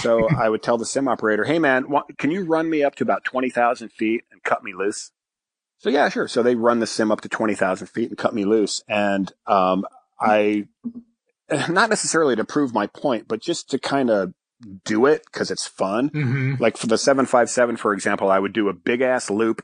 so 0.00 0.28
I 0.28 0.48
would 0.48 0.62
tell 0.62 0.78
the 0.78 0.86
sim 0.86 1.08
operator, 1.08 1.44
"Hey 1.44 1.58
man, 1.58 1.86
can 2.18 2.30
you 2.30 2.44
run 2.44 2.70
me 2.70 2.84
up 2.84 2.94
to 2.96 3.04
about 3.04 3.24
twenty 3.24 3.50
thousand 3.50 3.90
feet 3.90 4.24
and 4.30 4.42
cut 4.42 4.62
me 4.62 4.72
loose?" 4.74 5.10
So 5.78 5.88
yeah, 5.88 6.08
sure. 6.10 6.28
So 6.28 6.42
they 6.42 6.54
run 6.54 6.78
the 6.78 6.86
sim 6.86 7.10
up 7.10 7.22
to 7.22 7.28
twenty 7.28 7.54
thousand 7.54 7.88
feet 7.88 8.10
and 8.10 8.18
cut 8.18 8.34
me 8.34 8.44
loose, 8.44 8.82
and 8.86 9.32
um, 9.46 9.86
I 10.20 10.68
not 11.68 11.90
necessarily 11.90 12.36
to 12.36 12.44
prove 12.44 12.72
my 12.74 12.86
point, 12.86 13.26
but 13.28 13.40
just 13.40 13.70
to 13.70 13.78
kind 13.78 14.10
of 14.10 14.32
do 14.84 15.06
it 15.06 15.22
because 15.24 15.50
it's 15.50 15.66
fun. 15.66 16.10
Mhm. 16.10 16.60
Like 16.60 16.76
for 16.76 16.86
the 16.86 16.98
757, 16.98 17.76
for 17.76 17.92
example, 17.92 18.30
I 18.30 18.38
would 18.38 18.52
do 18.52 18.68
a 18.68 18.74
big 18.74 19.00
ass 19.00 19.30
loop 19.30 19.62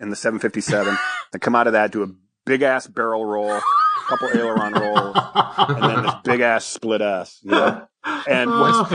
in 0.00 0.10
the 0.10 0.16
757, 0.16 0.96
then 1.32 1.40
come 1.40 1.54
out 1.54 1.66
of 1.66 1.72
that, 1.74 1.92
do 1.92 2.02
a 2.02 2.08
big 2.44 2.62
ass 2.62 2.86
barrel 2.86 3.24
roll, 3.24 3.50
a 3.50 3.62
couple 4.08 4.28
aileron 4.28 4.72
rolls, 4.74 5.16
and 5.58 5.82
then 5.82 6.02
this 6.02 6.14
big 6.24 6.40
ass 6.40 6.64
split 6.64 7.00
S. 7.00 7.38
You 7.42 7.50
know? 7.52 7.88
And 8.28 8.48
what's 8.60 8.92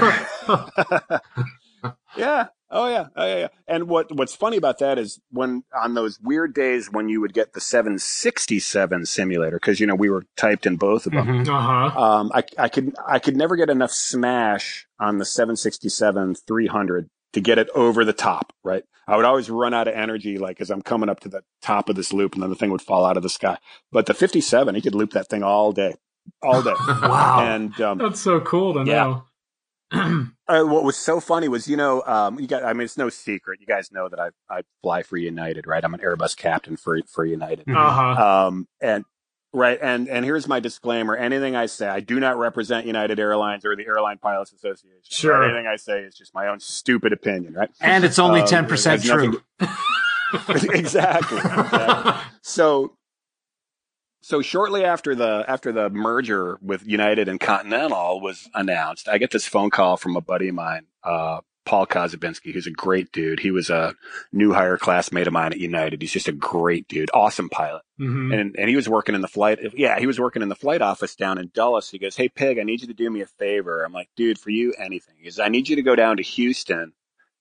Yeah. 2.17 2.47
Oh 2.73 2.87
yeah. 2.87 3.07
Oh 3.17 3.25
yeah. 3.27 3.37
yeah. 3.37 3.47
And 3.67 3.89
what 3.89 4.15
what's 4.15 4.33
funny 4.33 4.55
about 4.57 4.79
that 4.79 4.97
is 4.97 5.19
when 5.31 5.63
on 5.77 5.93
those 5.93 6.19
weird 6.21 6.53
days 6.53 6.89
when 6.91 7.09
you 7.09 7.19
would 7.21 7.33
get 7.33 7.51
the 7.53 7.59
767 7.61 9.05
simulator 9.05 9.57
because 9.57 9.79
you 9.79 9.87
know 9.87 9.95
we 9.95 10.09
were 10.09 10.23
typed 10.37 10.65
in 10.65 10.77
both 10.77 11.05
of 11.05 11.11
them. 11.13 11.27
Mhm. 11.27 11.47
Uh 11.49 11.89
huh. 11.89 11.99
Um, 12.01 12.31
I 12.33 12.43
I 12.57 12.69
could 12.69 12.95
I 13.05 13.19
could 13.19 13.35
never 13.35 13.55
get 13.55 13.69
enough 13.69 13.91
smash 13.91 14.87
on 14.99 15.17
the 15.17 15.25
767 15.25 16.35
300 16.35 17.09
to 17.33 17.41
get 17.41 17.57
it 17.57 17.69
over 17.75 18.05
the 18.05 18.13
top. 18.13 18.53
Right. 18.63 18.83
I 19.07 19.15
would 19.17 19.25
always 19.25 19.49
run 19.49 19.73
out 19.73 19.87
of 19.89 19.93
energy 19.95 20.37
like 20.37 20.61
as 20.61 20.69
I'm 20.69 20.81
coming 20.81 21.09
up 21.09 21.19
to 21.21 21.29
the 21.29 21.43
top 21.61 21.89
of 21.89 21.95
this 21.97 22.13
loop 22.13 22.33
and 22.35 22.43
then 22.43 22.49
the 22.49 22.55
thing 22.55 22.71
would 22.71 22.81
fall 22.81 23.03
out 23.05 23.17
of 23.17 23.23
the 23.23 23.29
sky. 23.29 23.57
But 23.91 24.05
the 24.05 24.13
57, 24.13 24.75
he 24.75 24.81
could 24.81 24.95
loop 24.95 25.11
that 25.11 25.27
thing 25.27 25.43
all 25.43 25.71
day, 25.73 25.95
all 26.41 26.61
day. 26.61 26.75
Wow. 26.87 27.39
and 27.41 27.81
um, 27.81 27.97
That's 27.97 28.21
so 28.21 28.39
cool 28.39 28.73
to 28.75 28.89
Yeah. 28.89 29.21
know. 29.93 30.27
Uh, 30.51 30.65
what 30.65 30.83
was 30.83 30.97
so 30.97 31.19
funny 31.19 31.47
was, 31.47 31.67
you 31.67 31.77
know, 31.77 32.03
um, 32.05 32.39
you 32.39 32.47
got, 32.47 32.63
I 32.65 32.73
mean, 32.73 32.83
it's 32.83 32.97
no 32.97 33.09
secret. 33.09 33.59
You 33.61 33.67
guys 33.67 33.91
know 33.91 34.09
that 34.09 34.19
I, 34.19 34.29
I 34.49 34.61
fly 34.81 35.03
for 35.03 35.17
United, 35.17 35.65
right? 35.67 35.83
I'm 35.83 35.93
an 35.93 35.99
Airbus 36.01 36.35
captain 36.35 36.75
for, 36.77 36.99
for 37.07 37.23
United. 37.25 37.65
Mhm. 37.65 37.75
Uh 37.77 38.15
huh. 38.15 38.47
Um, 38.47 38.67
and, 38.81 39.05
right. 39.53 39.79
And, 39.81 40.07
and 40.09 40.25
here's 40.25 40.47
my 40.47 40.59
disclaimer. 40.59 41.15
Anything 41.15 41.55
I 41.55 41.65
say, 41.67 41.87
I 41.87 41.99
do 42.01 42.19
not 42.19 42.37
represent 42.37 42.85
United 42.85 43.19
Airlines 43.19 43.63
or 43.65 43.75
the 43.75 43.85
Airline 43.85 44.17
Pilots 44.17 44.51
Association. 44.53 44.99
Sure. 45.09 45.43
Anything 45.43 45.67
I 45.67 45.75
say 45.77 45.99
is 46.01 46.15
just 46.15 46.33
my 46.33 46.47
own 46.47 46.59
stupid 46.59 47.13
opinion, 47.13 47.53
right? 47.53 47.69
and 47.79 48.03
it's 48.03 48.19
only 48.19 48.41
Um, 48.41 48.47
ten 48.47 48.65
it 48.65 48.69
percent 48.69 49.01
has 49.03 49.09
nothing 49.09 49.31
true. 49.59 49.67
exactly. 50.75 51.37
exactly. 51.37 52.13
So, 52.43 52.97
so 54.21 54.41
shortly 54.41 54.85
after 54.85 55.15
the 55.15 55.43
after 55.47 55.71
the 55.71 55.89
merger 55.89 56.57
with 56.61 56.85
United 56.85 57.27
and 57.27 57.39
Continental 57.39 58.21
was 58.21 58.49
announced, 58.53 59.09
I 59.09 59.17
get 59.17 59.31
this 59.31 59.47
phone 59.47 59.69
call 59.69 59.97
from 59.97 60.15
a 60.15 60.21
buddy 60.21 60.49
of 60.49 60.55
mine, 60.55 60.85
uh, 61.03 61.41
Paul 61.65 61.85
Kozabinski, 61.87 62.53
who's 62.53 62.67
a 62.67 62.71
great 62.71 63.11
dude. 63.11 63.39
He 63.39 63.51
was 63.51 63.69
a 63.69 63.95
new 64.31 64.53
hire 64.53 64.77
classmate 64.77 65.27
of 65.27 65.33
mine 65.33 65.51
at 65.51 65.59
United. 65.59 66.01
He's 66.01 66.11
just 66.11 66.27
a 66.27 66.33
great 66.33 66.87
dude, 66.87 67.09
awesome 67.13 67.49
pilot, 67.49 67.83
hmm 67.97 68.31
and 68.31 68.55
and 68.57 68.69
he 68.69 68.75
was 68.75 68.87
working 68.87 69.15
in 69.15 69.21
the 69.21 69.27
flight. 69.27 69.59
Yeah, 69.75 69.99
he 69.99 70.07
was 70.07 70.19
working 70.19 70.41
in 70.41 70.49
the 70.49 70.55
flight 70.55 70.81
office 70.81 71.15
down 71.15 71.37
in 71.37 71.51
Dulles. 71.53 71.89
He 71.89 71.99
goes, 71.99 72.15
"Hey, 72.15 72.29
Pig, 72.29 72.59
I 72.59 72.63
need 72.63 72.81
you 72.81 72.87
to 72.87 72.93
do 72.93 73.09
me 73.09 73.21
a 73.21 73.27
favor." 73.27 73.83
I'm 73.83 73.93
like, 73.93 74.09
"Dude, 74.15 74.39
for 74.39 74.49
you, 74.49 74.73
anything." 74.77 75.15
He 75.17 75.25
goes, 75.25 75.39
"I 75.39 75.49
need 75.49 75.67
you 75.67 75.75
to 75.77 75.83
go 75.83 75.95
down 75.95 76.17
to 76.17 76.23
Houston." 76.23 76.93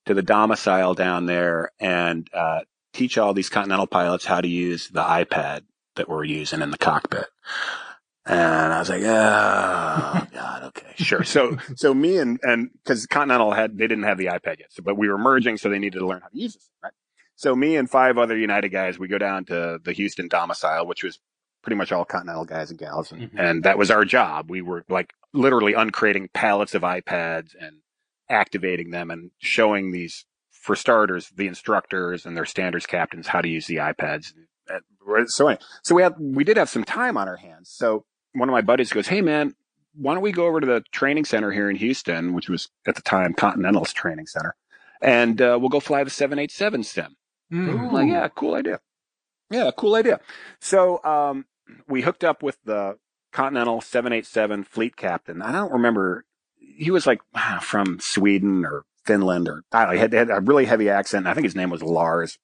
To 0.06 0.14
the 0.14 0.22
domicile 0.22 0.94
down 0.94 1.26
there 1.26 1.72
and 1.78 2.26
uh, 2.32 2.60
teach 2.94 3.18
all 3.18 3.34
these 3.34 3.50
Continental 3.50 3.86
pilots 3.86 4.24
how 4.24 4.40
to 4.40 4.48
use 4.48 4.88
the 4.88 5.02
iPad 5.02 5.60
that 6.00 6.08
we're 6.08 6.24
using 6.24 6.62
in 6.62 6.70
the 6.70 6.78
cockpit. 6.78 7.26
And 8.26 8.72
I 8.72 8.78
was 8.78 8.88
like, 8.88 9.02
oh, 9.02 10.26
God, 10.32 10.62
okay, 10.68 10.92
sure. 10.96 11.24
So, 11.24 11.58
so 11.76 11.92
me 11.94 12.16
and, 12.18 12.38
and 12.42 12.70
cause 12.86 13.06
Continental 13.06 13.52
had, 13.52 13.76
they 13.76 13.86
didn't 13.86 14.04
have 14.04 14.18
the 14.18 14.26
iPad 14.26 14.58
yet. 14.60 14.68
So, 14.72 14.82
but 14.82 14.96
we 14.96 15.08
were 15.08 15.18
merging. 15.18 15.56
So 15.58 15.68
they 15.68 15.78
needed 15.78 15.98
to 15.98 16.06
learn 16.06 16.20
how 16.22 16.28
to 16.28 16.38
use 16.38 16.54
this, 16.54 16.70
right? 16.82 16.92
So 17.36 17.54
me 17.54 17.76
and 17.76 17.88
five 17.88 18.18
other 18.18 18.36
United 18.36 18.70
guys, 18.70 18.98
we 18.98 19.08
go 19.08 19.18
down 19.18 19.44
to 19.46 19.78
the 19.82 19.92
Houston 19.92 20.28
domicile, 20.28 20.86
which 20.86 21.02
was 21.02 21.18
pretty 21.62 21.76
much 21.76 21.92
all 21.92 22.04
Continental 22.04 22.44
guys 22.44 22.70
and 22.70 22.78
gals. 22.78 23.12
And, 23.12 23.30
Mhm. 23.32 23.38
and 23.38 23.62
that 23.64 23.78
was 23.78 23.90
our 23.90 24.04
job. 24.04 24.50
We 24.50 24.62
were 24.62 24.84
like 24.88 25.12
literally 25.34 25.74
uncrating 25.74 26.28
pallets 26.32 26.74
of 26.74 26.82
iPads 26.82 27.50
and 27.60 27.76
activating 28.28 28.90
them 28.90 29.10
and 29.10 29.30
showing 29.38 29.90
these, 29.92 30.24
for 30.50 30.76
starters, 30.76 31.30
the 31.34 31.46
instructors 31.46 32.26
and 32.26 32.36
their 32.36 32.44
standards 32.44 32.86
captains 32.86 33.28
how 33.28 33.40
to 33.40 33.48
use 33.48 33.66
the 33.66 33.76
iPads. 33.76 34.32
Uh, 34.72 35.24
So 35.26 35.48
anyway, 35.48 35.60
so 35.82 35.94
we 35.94 36.02
have 36.02 36.14
we 36.18 36.44
did 36.44 36.56
have 36.56 36.68
some 36.68 36.84
time 36.84 37.16
on 37.16 37.28
our 37.28 37.36
hands. 37.36 37.70
So 37.70 38.04
one 38.32 38.48
of 38.48 38.52
my 38.52 38.60
buddies 38.60 38.92
goes, 38.92 39.08
"Hey 39.08 39.20
man, 39.22 39.54
why 39.94 40.14
don't 40.14 40.22
we 40.22 40.32
go 40.32 40.46
over 40.46 40.60
to 40.60 40.66
the 40.66 40.84
training 40.92 41.24
center 41.24 41.50
here 41.50 41.68
in 41.68 41.76
Houston, 41.76 42.32
which 42.34 42.48
was 42.48 42.68
at 42.86 42.94
the 42.94 43.02
time 43.02 43.34
Continental's 43.34 43.92
training 43.92 44.26
center, 44.26 44.54
and 45.02 45.40
uh, 45.42 45.58
we'll 45.60 45.68
go 45.70 45.80
fly 45.80 46.04
the 46.04 46.10
787 46.10 46.84
sim." 46.84 47.16
I'm 47.52 47.92
like, 47.92 48.08
yeah, 48.08 48.28
cool 48.28 48.54
idea. 48.54 48.78
Yeah, 49.50 49.72
cool 49.76 49.96
idea. 49.96 50.20
So 50.60 51.02
um, 51.02 51.46
we 51.88 52.02
hooked 52.02 52.22
up 52.22 52.44
with 52.44 52.58
the 52.64 52.96
Continental 53.32 53.80
787 53.80 54.62
fleet 54.64 54.96
captain. 54.96 55.42
I 55.42 55.50
don't 55.50 55.72
remember. 55.72 56.24
He 56.56 56.92
was 56.92 57.06
like 57.08 57.20
from 57.60 57.98
Sweden 57.98 58.64
or 58.64 58.84
Finland 59.04 59.48
or 59.48 59.64
I 59.72 59.80
don't 59.80 59.88
know. 59.88 59.94
He 59.94 59.98
had, 59.98 60.12
had 60.12 60.30
a 60.30 60.40
really 60.40 60.64
heavy 60.66 60.88
accent. 60.88 61.26
I 61.26 61.34
think 61.34 61.44
his 61.44 61.56
name 61.56 61.70
was 61.70 61.82
Lars. 61.82 62.38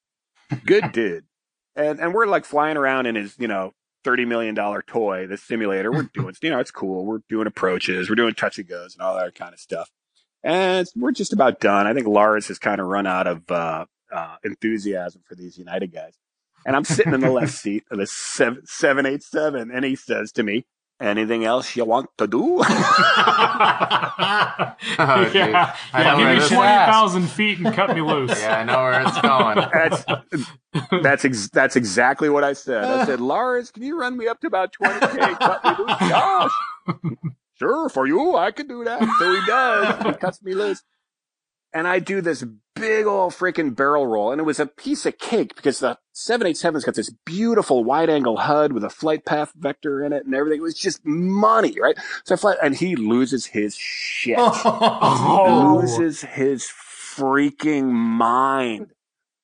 Good 0.64 0.90
dude. 0.90 1.24
And 1.76 2.00
and 2.00 2.14
we're 2.14 2.26
like 2.26 2.44
flying 2.44 2.76
around 2.76 3.06
in 3.06 3.14
his 3.14 3.36
you 3.38 3.48
know 3.48 3.72
thirty 4.04 4.24
million 4.24 4.54
dollar 4.54 4.82
toy, 4.82 5.26
the 5.26 5.36
simulator. 5.36 5.92
We're 5.92 6.10
doing 6.14 6.34
you 6.42 6.50
know 6.50 6.58
it's 6.58 6.70
cool. 6.70 7.04
We're 7.04 7.20
doing 7.28 7.46
approaches. 7.46 8.08
We're 8.08 8.16
doing 8.16 8.34
touch 8.34 8.58
and 8.58 8.68
goes 8.68 8.94
and 8.94 9.02
all 9.02 9.16
that 9.16 9.34
kind 9.34 9.52
of 9.52 9.60
stuff. 9.60 9.90
And 10.42 10.86
we're 10.94 11.12
just 11.12 11.32
about 11.32 11.60
done. 11.60 11.86
I 11.86 11.94
think 11.94 12.06
Lars 12.06 12.48
has 12.48 12.58
kind 12.58 12.80
of 12.80 12.86
run 12.86 13.06
out 13.06 13.26
of 13.26 13.50
uh, 13.50 13.86
uh, 14.12 14.36
enthusiasm 14.44 15.22
for 15.26 15.34
these 15.34 15.58
United 15.58 15.92
guys. 15.92 16.14
And 16.64 16.76
I'm 16.76 16.84
sitting 16.84 17.14
in 17.14 17.20
the 17.20 17.30
left 17.30 17.52
seat 17.52 17.84
of 17.90 17.98
the 17.98 18.06
seven 18.06 18.62
seven 18.64 19.06
eight 19.06 19.22
seven, 19.22 19.70
and 19.70 19.84
he 19.84 19.96
says 19.96 20.32
to 20.32 20.42
me, 20.42 20.66
"Anything 21.00 21.44
else 21.44 21.76
you 21.76 21.84
want 21.84 22.08
to 22.18 22.26
do?" 22.26 22.62
Oh, 24.98 25.30
yeah. 25.34 25.76
I 25.92 26.02
yeah 26.02 26.16
give 26.16 26.26
me 26.28 26.34
this 26.36 26.44
is 26.44 26.50
twenty 26.50 26.66
at. 26.68 27.28
feet 27.30 27.58
and 27.58 27.74
cut 27.74 27.94
me 27.94 28.00
loose. 28.00 28.40
Yeah, 28.40 28.58
I 28.58 28.64
know 28.64 28.78
where 28.82 29.02
it's 29.02 29.20
going. 29.20 29.56
that's 29.72 31.02
that's 31.02 31.24
ex- 31.24 31.48
that's 31.50 31.76
exactly 31.76 32.28
what 32.28 32.44
I 32.44 32.52
said. 32.52 32.84
I 32.84 33.04
said, 33.04 33.20
Lars, 33.20 33.70
can 33.70 33.82
you 33.82 33.98
run 33.98 34.16
me 34.16 34.26
up 34.26 34.40
to 34.40 34.46
about 34.46 34.72
twenty 34.72 34.98
k? 35.00 35.34
Cut 35.34 35.64
me 35.64 35.70
loose, 35.84 35.98
Gosh. 36.00 36.52
Sure, 37.58 37.88
for 37.88 38.06
you, 38.06 38.36
I 38.36 38.50
can 38.50 38.66
do 38.68 38.84
that. 38.84 39.00
So 39.18 39.32
he 39.34 39.46
does. 39.46 40.04
He 40.06 40.12
cuts 40.20 40.42
me 40.42 40.54
loose, 40.54 40.82
and 41.76 41.86
I 41.86 41.98
do 41.98 42.22
this 42.22 42.42
big 42.74 43.04
old 43.04 43.34
freaking 43.34 43.76
barrel 43.76 44.06
roll, 44.06 44.32
and 44.32 44.40
it 44.40 44.44
was 44.44 44.58
a 44.58 44.64
piece 44.64 45.04
of 45.04 45.18
cake 45.18 45.54
because 45.54 45.80
the 45.80 45.98
787's 46.14 46.84
got 46.84 46.94
this 46.94 47.10
beautiful 47.26 47.84
wide 47.84 48.08
angle 48.08 48.38
HUD 48.38 48.72
with 48.72 48.82
a 48.82 48.88
flight 48.88 49.26
path 49.26 49.52
vector 49.54 50.02
in 50.02 50.14
it 50.14 50.24
and 50.24 50.34
everything. 50.34 50.60
It 50.60 50.62
was 50.62 50.78
just 50.78 51.04
money, 51.04 51.76
right? 51.78 51.98
So 52.24 52.34
I 52.34 52.38
fly, 52.38 52.56
and 52.62 52.74
he 52.74 52.96
loses 52.96 53.44
his 53.44 53.76
shit 53.76 54.38
Oh. 54.40 55.78
loses 55.82 56.22
his 56.22 56.66
freaking 57.14 57.90
mind. 57.90 58.92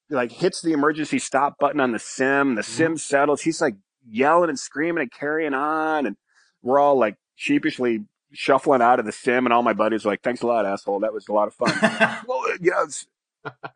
Like 0.09 0.33
hits 0.33 0.63
the 0.63 0.73
emergency 0.73 1.19
stop 1.19 1.59
button 1.59 1.81
on 1.81 1.93
the 1.93 1.99
sim. 1.99 2.55
The 2.55 2.63
mm-hmm. 2.63 2.73
sim 2.73 2.97
settles. 2.97 3.43
He's 3.43 3.61
like 3.61 3.77
yelling 4.09 4.49
and 4.49 4.59
screaming 4.59 5.03
and 5.03 5.13
carrying 5.13 5.53
on, 5.53 6.07
and 6.07 6.17
we're 6.63 6.79
all 6.79 6.99
like 6.99 7.17
sheepishly 7.35 8.07
shuffling 8.33 8.83
out 8.83 8.99
of 8.99 9.07
the 9.07 9.13
sim. 9.13 9.47
And 9.47 9.53
all 9.53 9.63
my 9.63 9.73
buddies 9.73 10.05
are 10.05 10.09
like, 10.09 10.23
"Thanks 10.23 10.43
a 10.43 10.47
lot, 10.47 10.67
asshole. 10.67 11.01
That 11.01 11.13
was 11.13 11.29
a 11.29 11.33
lot 11.33 11.49
of 11.49 11.55
fun." 11.55 11.73
well, 12.27 12.43
you 12.61 12.71
know, 12.71 12.87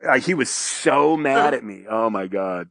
uh, 0.09 0.19
he 0.19 0.35
was 0.35 0.49
so 0.51 1.16
mad 1.16 1.55
at 1.55 1.65
me. 1.65 1.85
Oh 1.89 2.09
my 2.11 2.27
god, 2.27 2.69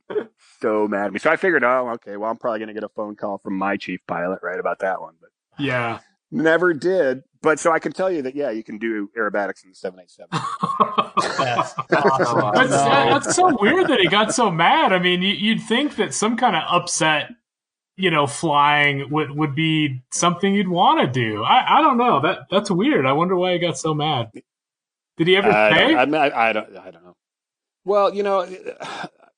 so 0.61 0.87
mad 0.87 1.07
at 1.07 1.13
me. 1.13 1.19
So 1.19 1.29
I 1.29 1.35
figured, 1.35 1.63
oh, 1.63 1.89
okay, 1.95 2.17
well, 2.17 2.29
I'm 2.31 2.37
probably 2.37 2.59
gonna 2.59 2.73
get 2.73 2.83
a 2.83 2.89
phone 2.89 3.15
call 3.15 3.37
from 3.37 3.57
my 3.57 3.77
chief 3.77 3.99
pilot 4.07 4.39
right 4.41 4.59
about 4.59 4.79
that 4.79 5.01
one, 5.01 5.15
but 5.19 5.29
Yeah. 5.57 5.99
never 6.31 6.73
did. 6.73 7.23
But 7.41 7.59
so 7.59 7.71
I 7.71 7.79
can 7.79 7.91
tell 7.91 8.09
you 8.11 8.21
that 8.23 8.35
yeah, 8.35 8.49
you 8.49 8.63
can 8.63 8.77
do 8.79 9.09
aerobatics 9.17 9.63
in 9.63 9.69
the 9.69 9.75
787. 9.75 10.29
That's 11.37 11.73
That's, 11.89 12.71
that's 12.71 13.35
so 13.35 13.55
weird 13.59 13.87
that 13.87 13.99
he 13.99 14.07
got 14.07 14.33
so 14.33 14.49
mad. 14.49 14.91
I 14.93 14.99
mean, 14.99 15.21
you, 15.21 15.33
you'd 15.33 15.61
think 15.61 15.95
that 15.97 16.13
some 16.13 16.37
kind 16.37 16.55
of 16.55 16.63
upset, 16.69 17.29
you 17.97 18.11
know, 18.11 18.27
flying 18.27 19.09
would, 19.09 19.31
would 19.31 19.55
be 19.55 20.01
something 20.11 20.53
you'd 20.53 20.67
want 20.67 21.01
to 21.01 21.07
do. 21.07 21.43
I, 21.43 21.79
I 21.79 21.81
don't 21.81 21.97
know. 21.97 22.21
That 22.21 22.47
that's 22.49 22.69
weird. 22.69 23.05
I 23.05 23.13
wonder 23.13 23.35
why 23.35 23.53
he 23.53 23.59
got 23.59 23.77
so 23.77 23.93
mad. 23.93 24.31
Did 25.17 25.27
he 25.27 25.35
ever 25.37 25.49
I 25.49 25.71
pay? 25.71 25.93
don't, 25.93 26.15
I, 26.15 26.49
I 26.49 26.53
don't. 26.53 26.77
I 26.77 26.91
don't 26.91 27.03
know. 27.03 27.15
Well, 27.85 28.13
you 28.13 28.23
know, 28.23 28.47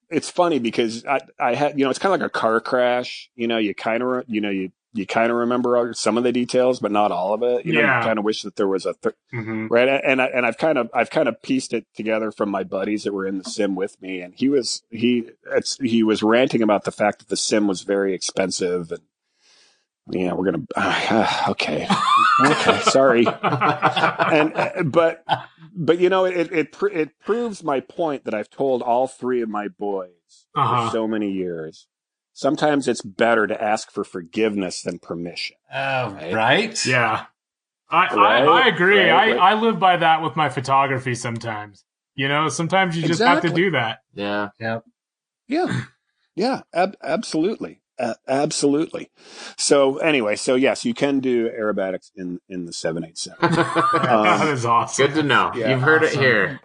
it's 0.10 0.30
funny 0.30 0.60
because 0.60 1.06
I, 1.06 1.20
I 1.40 1.54
had, 1.54 1.78
you 1.78 1.84
know, 1.84 1.90
it's 1.90 2.00
kind 2.00 2.14
of 2.14 2.20
like 2.20 2.28
a 2.28 2.32
car 2.32 2.60
crash. 2.60 3.30
You 3.36 3.48
know, 3.48 3.58
you 3.58 3.76
kind 3.76 4.02
of, 4.02 4.24
you 4.28 4.42
know, 4.42 4.50
you 4.50 4.72
you 4.98 5.06
kind 5.06 5.32
of 5.32 5.38
remember 5.38 5.94
some 5.94 6.18
of 6.18 6.24
the 6.24 6.32
details, 6.32 6.80
but 6.80 6.92
not 6.92 7.12
all 7.12 7.34
of 7.34 7.44
it. 7.44 7.66
You 7.66 7.74
know, 7.74 7.80
Yeah. 7.82 8.00
you 8.00 8.06
kind 8.06 8.20
of 8.20 8.26
wish 8.26 8.42
that 8.42 8.56
there 8.56 8.68
was 8.68 8.86
a 8.86 8.94
th- 8.96 9.16
Mhm. 9.34 9.68
right. 9.70 9.88
And 9.88 10.22
I, 10.22 10.26
and 10.26 10.46
I've 10.46 10.58
kind 10.58 10.78
of 10.78 10.90
I've 10.94 11.10
kind 11.10 11.28
of 11.28 11.42
pieced 11.42 11.74
it 11.74 11.86
together 11.96 12.32
from 12.32 12.50
my 12.50 12.64
buddies 12.64 13.04
that 13.04 13.14
were 13.14 13.26
in 13.28 13.38
the 13.38 13.44
sim 13.44 13.76
with 13.76 14.02
me, 14.02 14.22
and 14.22 14.34
he 14.36 14.50
was 14.50 14.82
he 14.90 15.30
it's 15.56 15.78
he 15.78 16.04
was 16.04 16.24
ranting 16.24 16.62
about 16.62 16.84
the 16.84 16.92
fact 16.92 17.20
that 17.20 17.30
the 17.30 17.38
sim 17.38 17.68
was 17.68 17.84
very 17.84 18.14
expensive 18.14 18.92
and. 18.92 19.02
Yeah, 20.10 20.36
we're 20.36 20.52
gonna. 20.52 20.66
okay, 21.50 21.86
okay. 22.46 22.80
Sorry 22.84 23.26
and 23.26 24.54
uh, 24.56 24.84
but 24.86 25.22
but 25.76 26.00
you 26.00 26.08
know 26.08 26.24
it 26.24 26.50
it 26.54 26.76
it 26.94 27.20
proves 27.20 27.62
my 27.62 27.82
point 27.82 28.24
that 28.24 28.34
I've 28.34 28.50
told 28.50 28.82
all 28.82 29.08
three 29.08 29.42
of 29.42 29.50
my 29.50 29.68
boys 29.68 30.46
Uh-huh. 30.56 30.86
for 30.86 30.92
so 30.94 31.08
many 31.10 31.32
years. 31.32 31.88
Sometimes 32.38 32.88
it's 32.88 33.02
better 33.02 33.48
to 33.48 33.60
ask 33.60 33.90
for 33.90 34.04
forgiveness 34.04 34.84
than 34.84 35.00
permission. 35.00 35.56
Oh, 35.74 36.16
right? 36.32 36.86
Yeah. 36.86 37.26
I, 37.90 38.14
Right, 38.14 38.44
I, 38.44 38.46
I 38.46 38.68
agree. 38.68 39.00
right, 39.00 39.10
I, 39.10 39.32
right. 39.32 39.40
I 39.40 39.60
live 39.60 39.80
by 39.80 39.98
that 39.98 40.22
with 40.22 40.36
my 40.36 40.48
photography 40.48 41.16
sometimes. 41.16 41.84
You 42.14 42.28
know, 42.28 42.48
sometimes 42.50 42.96
you 42.96 43.02
just 43.02 43.24
have 43.24 43.42
to 43.42 43.50
do 43.50 43.72
that. 43.72 44.02
Yeah. 44.14 44.50
Yeah, 45.48 45.82
yeah, 46.36 46.62
ab- 46.76 46.98
absolutely. 47.02 47.82
Uh, 48.00 48.14
absolutely. 48.28 49.10
So 49.58 49.98
anyway, 49.98 50.36
so 50.36 50.56
yes, 50.56 50.86
you 50.86 50.94
can 50.94 51.20
do 51.20 51.50
aerobatics 51.50 52.12
in 52.16 52.40
in 52.48 52.66
the 52.66 52.74
seven 52.74 53.04
eight 53.04 53.18
seven. 53.18 53.38
that 53.52 54.48
is 54.48 54.66
awesome. 54.66 55.08
Good 55.08 55.16
to 55.16 55.24
know. 55.24 55.52
Yeah, 55.56 55.72
You've 55.72 55.82
heard 55.82 56.04
awesome. 56.04 56.20
it 56.20 56.24
here 56.24 56.60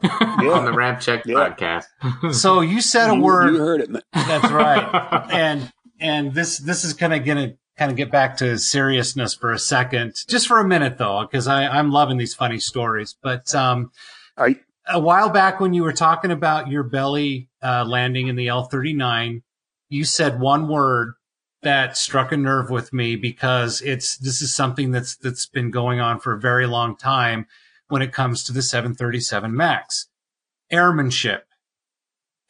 on 0.52 0.64
the 0.64 0.72
Ramp 0.72 1.00
Check 1.00 1.24
Yeah. 1.26 1.34
podcast. 1.56 2.34
So 2.34 2.60
you 2.60 2.80
said 2.80 3.10
a 3.10 3.14
You, 3.14 3.22
word. 3.22 3.52
you 3.54 3.58
heard 3.60 3.80
it. 3.80 3.90
man. 3.90 4.02
That's 4.12 4.50
right. 4.50 5.26
and 5.32 5.72
and 6.00 6.34
this 6.34 6.58
this 6.58 6.84
is 6.84 6.92
kind 6.92 7.14
of 7.14 7.24
gonna 7.24 7.54
kind 7.78 7.90
of 7.90 7.96
get 7.96 8.10
back 8.10 8.36
to 8.36 8.58
seriousness 8.58 9.34
for 9.34 9.52
a 9.52 9.58
second, 9.58 10.14
just 10.28 10.46
for 10.46 10.58
a 10.58 10.68
minute 10.68 10.98
though, 10.98 11.22
because 11.22 11.48
I 11.48 11.66
I'm 11.66 11.90
loving 11.90 12.18
these 12.18 12.34
funny 12.34 12.58
stories. 12.58 13.16
But 13.22 13.54
um, 13.54 13.90
Are 14.36 14.50
you- 14.50 14.60
a 14.86 14.98
while 15.00 15.30
back 15.30 15.60
when 15.60 15.72
you 15.74 15.82
were 15.84 15.92
talking 15.92 16.30
about 16.32 16.68
your 16.68 16.82
belly 16.82 17.48
uh, 17.62 17.84
landing 17.86 18.26
in 18.28 18.36
the 18.36 18.48
L 18.48 18.64
thirty 18.64 18.92
nine, 18.92 19.42
you 19.88 20.04
said 20.04 20.40
one 20.40 20.68
word 20.68 21.14
that 21.62 21.96
struck 21.96 22.32
a 22.32 22.36
nerve 22.36 22.70
with 22.70 22.92
me 22.92 23.16
because 23.16 23.80
it's 23.82 24.16
this 24.18 24.42
is 24.42 24.54
something 24.54 24.90
that's 24.90 25.16
that's 25.16 25.46
been 25.46 25.70
going 25.70 26.00
on 26.00 26.18
for 26.20 26.32
a 26.32 26.40
very 26.40 26.66
long 26.66 26.96
time 26.96 27.46
when 27.88 28.02
it 28.02 28.12
comes 28.12 28.44
to 28.44 28.52
the 28.52 28.62
737 28.62 29.54
Max 29.54 30.08
airmanship. 30.70 31.46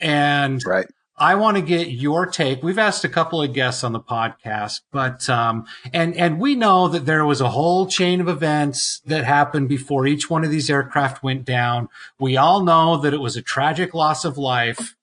And 0.00 0.64
right. 0.64 0.86
I 1.16 1.34
want 1.34 1.56
to 1.56 1.62
get 1.62 1.88
your 1.88 2.26
take. 2.26 2.62
We've 2.62 2.78
asked 2.78 3.04
a 3.04 3.08
couple 3.08 3.42
of 3.42 3.52
guests 3.52 3.84
on 3.84 3.92
the 3.92 4.00
podcast, 4.00 4.80
but 4.90 5.28
um, 5.28 5.66
and 5.92 6.16
and 6.16 6.40
we 6.40 6.54
know 6.54 6.88
that 6.88 7.06
there 7.06 7.24
was 7.24 7.40
a 7.40 7.50
whole 7.50 7.86
chain 7.86 8.20
of 8.20 8.28
events 8.28 9.00
that 9.04 9.24
happened 9.24 9.68
before 9.68 10.06
each 10.06 10.30
one 10.30 10.42
of 10.42 10.50
these 10.50 10.70
aircraft 10.70 11.22
went 11.22 11.44
down. 11.44 11.88
We 12.18 12.36
all 12.36 12.64
know 12.64 12.96
that 12.96 13.14
it 13.14 13.20
was 13.20 13.36
a 13.36 13.42
tragic 13.42 13.94
loss 13.94 14.24
of 14.24 14.38
life, 14.38 14.96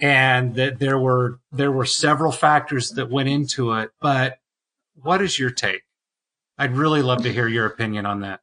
and 0.00 0.54
that 0.56 0.78
there 0.78 0.98
were 0.98 1.38
there 1.52 1.72
were 1.72 1.86
several 1.86 2.32
factors 2.32 2.90
that 2.90 3.10
went 3.10 3.28
into 3.28 3.72
it. 3.72 3.90
But 4.00 4.38
what 4.94 5.22
is 5.22 5.38
your 5.38 5.50
take? 5.50 5.82
I'd 6.58 6.76
really 6.76 7.02
love 7.02 7.22
to 7.22 7.32
hear 7.32 7.48
your 7.48 7.66
opinion 7.66 8.06
on 8.06 8.20
that. 8.20 8.40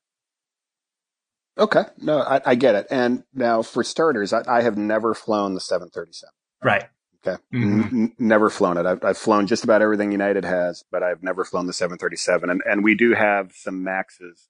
Okay. 1.57 1.83
No, 1.97 2.19
I, 2.19 2.41
I 2.45 2.55
get 2.55 2.75
it. 2.75 2.87
And 2.89 3.23
now 3.33 3.61
for 3.61 3.83
starters, 3.83 4.33
I, 4.33 4.43
I 4.47 4.61
have 4.61 4.77
never 4.77 5.13
flown 5.13 5.53
the 5.53 5.59
737. 5.59 6.31
Right. 6.63 6.85
Okay. 7.25 7.41
Mhm. 7.53 7.63
N- 7.63 7.89
n- 7.93 8.13
never 8.17 8.49
flown 8.49 8.77
it. 8.77 8.85
I've, 8.85 9.03
I've 9.03 9.17
flown 9.17 9.47
just 9.47 9.63
about 9.63 9.81
everything 9.81 10.11
United 10.11 10.45
has, 10.45 10.83
but 10.91 11.03
I've 11.03 11.21
never 11.23 11.45
flown 11.45 11.67
the 11.67 11.73
737. 11.73 12.49
And, 12.49 12.61
and 12.65 12.83
we 12.83 12.95
do 12.95 13.13
have 13.13 13.51
some 13.55 13.83
Maxes, 13.83 14.49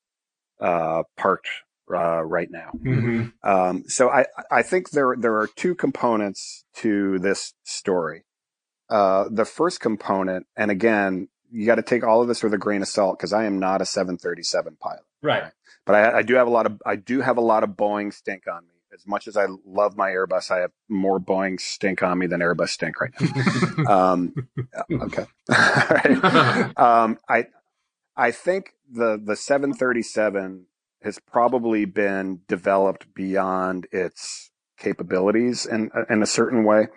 uh, 0.61 1.03
parked, 1.17 1.49
uh, 1.93 2.21
right 2.23 2.49
now. 2.51 2.69
hmm 2.71 3.25
Um, 3.43 3.83
so 3.87 4.09
I, 4.09 4.25
I 4.51 4.61
think 4.61 4.91
there, 4.91 5.15
there 5.17 5.37
are 5.37 5.47
two 5.47 5.75
components 5.75 6.65
to 6.75 7.19
this 7.19 7.53
story. 7.63 8.25
Uh, 8.89 9.25
the 9.31 9.45
first 9.45 9.79
component, 9.79 10.45
and 10.55 10.69
again, 10.71 11.29
you 11.51 11.65
got 11.65 11.75
to 11.75 11.81
take 11.81 12.03
all 12.03 12.21
of 12.21 12.27
this 12.27 12.43
with 12.43 12.53
a 12.53 12.57
grain 12.57 12.81
of 12.81 12.87
salt 12.87 13.17
because 13.17 13.33
I 13.33 13.45
am 13.45 13.59
not 13.59 13.81
a 13.81 13.85
737 13.85 14.77
pilot. 14.79 15.01
Right. 15.21 15.51
but 15.85 15.95
I, 15.95 16.17
I 16.19 16.21
do 16.21 16.35
have 16.35 16.47
a 16.47 16.49
lot 16.49 16.65
of 16.65 16.81
I 16.85 16.95
do 16.97 17.21
have 17.21 17.37
a 17.37 17.41
lot 17.41 17.63
of 17.63 17.71
Boeing 17.71 18.13
stink 18.13 18.43
on 18.51 18.63
me. 18.63 18.73
As 18.93 19.07
much 19.07 19.27
as 19.27 19.37
I 19.37 19.45
love 19.65 19.95
my 19.97 20.09
Airbus, 20.09 20.51
I 20.51 20.59
have 20.59 20.71
more 20.89 21.19
Boeing 21.19 21.59
stink 21.59 22.03
on 22.03 22.19
me 22.19 22.27
than 22.27 22.41
Airbus 22.41 22.69
stink 22.69 22.99
right 22.99 23.11
now. 23.19 23.83
um, 24.13 24.33
okay, 24.91 25.25
All 25.49 25.87
right. 25.89 26.73
Um, 26.77 27.17
I 27.29 27.45
I 28.17 28.31
think 28.31 28.73
the 28.91 29.19
the 29.23 29.35
737 29.35 30.65
has 31.03 31.19
probably 31.19 31.85
been 31.85 32.41
developed 32.47 33.13
beyond 33.13 33.87
its 33.91 34.51
capabilities 34.77 35.65
in 35.65 35.91
in 36.09 36.21
a 36.21 36.27
certain 36.27 36.63
way. 36.63 36.87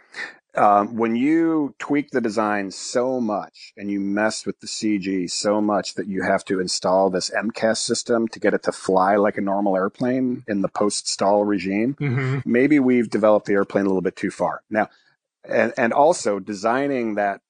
Um, 0.57 0.97
when 0.97 1.16
you 1.16 1.74
tweak 1.78 2.11
the 2.11 2.20
design 2.20 2.70
so 2.70 3.20
much 3.20 3.74
and 3.77 3.91
you 3.91 4.01
mess 4.01 4.47
with 4.47 4.59
the 4.61 4.66
CG 4.66 5.31
so 5.31 5.61
much 5.61 5.95
that 5.95 6.07
you 6.07 6.23
have 6.23 6.47
to 6.47 6.61
install 6.61 7.11
this 7.11 7.31
MCAS 7.31 7.77
system 7.77 8.27
to 8.28 8.41
get 8.41 8.55
it 8.55 8.62
to 8.62 8.73
fly 8.73 9.16
like 9.16 9.37
a 9.37 9.43
normal 9.43 9.77
airplane 9.77 10.45
in 10.49 10.62
the 10.62 10.69
post 10.69 11.09
stall 11.09 11.45
regime, 11.45 11.95
hmm 11.99 12.39
maybe 12.47 12.78
we've 12.78 13.11
developed 13.11 13.47
the 13.47 13.53
airplane 13.53 13.85
a 13.85 13.89
little 13.89 14.01
bit 14.01 14.16
too 14.16 14.31
far. 14.31 14.62
Now, 14.70 14.89
and, 15.45 15.74
and 15.77 15.93
also 15.93 16.39
designing 16.39 17.16
that 17.16 17.41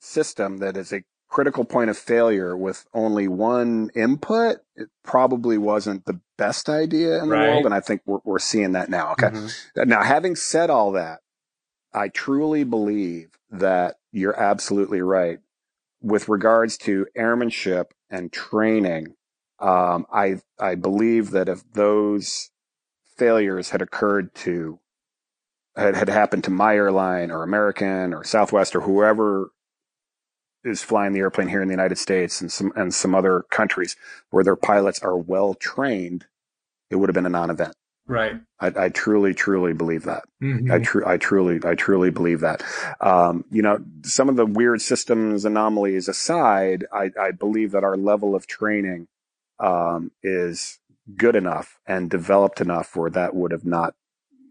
system 0.00 0.58
that 0.58 0.76
is 0.76 0.92
a 0.92 1.02
critical 1.32 1.64
point 1.64 1.88
of 1.88 1.96
failure 1.96 2.54
with 2.54 2.84
only 2.92 3.26
one 3.26 3.90
input, 3.94 4.58
it 4.76 4.90
probably 5.02 5.56
wasn't 5.56 6.04
the 6.04 6.20
best 6.36 6.68
idea 6.68 7.22
in 7.22 7.28
the 7.30 7.34
Right. 7.34 7.48
world. 7.52 7.64
And 7.64 7.74
I 7.74 7.80
think 7.80 8.02
we're, 8.04 8.18
we're 8.24 8.38
seeing 8.38 8.72
that 8.72 8.90
now. 8.90 9.12
Okay. 9.12 9.30
Now, 9.74 10.02
having 10.02 10.36
said 10.36 10.68
all 10.68 10.92
that, 10.92 11.20
I 11.94 12.08
truly 12.08 12.64
believe 12.64 13.30
that 13.50 13.96
you're 14.12 14.38
absolutely 14.38 15.00
right 15.00 15.38
with 16.02 16.28
regards 16.28 16.76
to 16.78 17.06
airmanship 17.16 17.94
and 18.10 18.30
training. 18.30 19.14
Um, 19.58 20.06
I 20.12 20.40
I 20.58 20.74
believe 20.74 21.30
that 21.30 21.48
if 21.48 21.62
those 21.72 22.50
failures 23.16 23.70
had 23.70 23.80
occurred 23.80 24.34
to 24.34 24.80
had, 25.76 25.96
had 25.96 26.08
happened 26.10 26.44
to 26.44 26.50
my 26.50 26.74
airline 26.74 27.30
or 27.30 27.42
American 27.42 28.12
or 28.12 28.24
Southwest 28.24 28.76
or 28.76 28.82
whoever 28.82 29.50
is 30.64 30.82
flying 30.82 31.12
the 31.12 31.20
airplane 31.20 31.48
here 31.48 31.62
in 31.62 31.68
the 31.68 31.72
United 31.72 31.98
States 31.98 32.40
and 32.40 32.50
some 32.50 32.72
and 32.76 32.94
some 32.94 33.14
other 33.14 33.44
countries 33.50 33.96
where 34.30 34.44
their 34.44 34.56
pilots 34.56 35.00
are 35.02 35.16
well 35.16 35.54
trained, 35.54 36.26
it 36.90 36.96
would 36.96 37.08
have 37.08 37.14
been 37.14 37.26
a 37.26 37.30
non-event. 37.30 37.74
Right. 38.06 38.40
I, 38.60 38.72
I 38.76 38.88
truly, 38.88 39.32
truly 39.32 39.72
believe 39.72 40.04
that. 40.04 40.24
hmm 40.40 40.70
I, 40.70 40.78
tru- 40.78 41.06
I 41.06 41.16
truly, 41.16 41.60
I 41.64 41.74
truly 41.74 42.10
believe 42.10 42.40
that. 42.40 42.62
Um, 43.00 43.44
you 43.50 43.62
know, 43.62 43.78
some 44.02 44.28
of 44.28 44.36
the 44.36 44.46
weird 44.46 44.82
systems 44.82 45.44
anomalies 45.44 46.08
aside, 46.08 46.84
I, 46.92 47.10
I 47.18 47.30
believe 47.30 47.70
that 47.72 47.84
our 47.84 47.96
level 47.96 48.34
of 48.34 48.46
training 48.46 49.06
um, 49.60 50.10
is 50.22 50.80
good 51.16 51.36
enough 51.36 51.78
and 51.86 52.10
developed 52.10 52.60
enough 52.60 52.96
where 52.96 53.10
that 53.10 53.34
would 53.34 53.52
have 53.52 53.64
not 53.64 53.94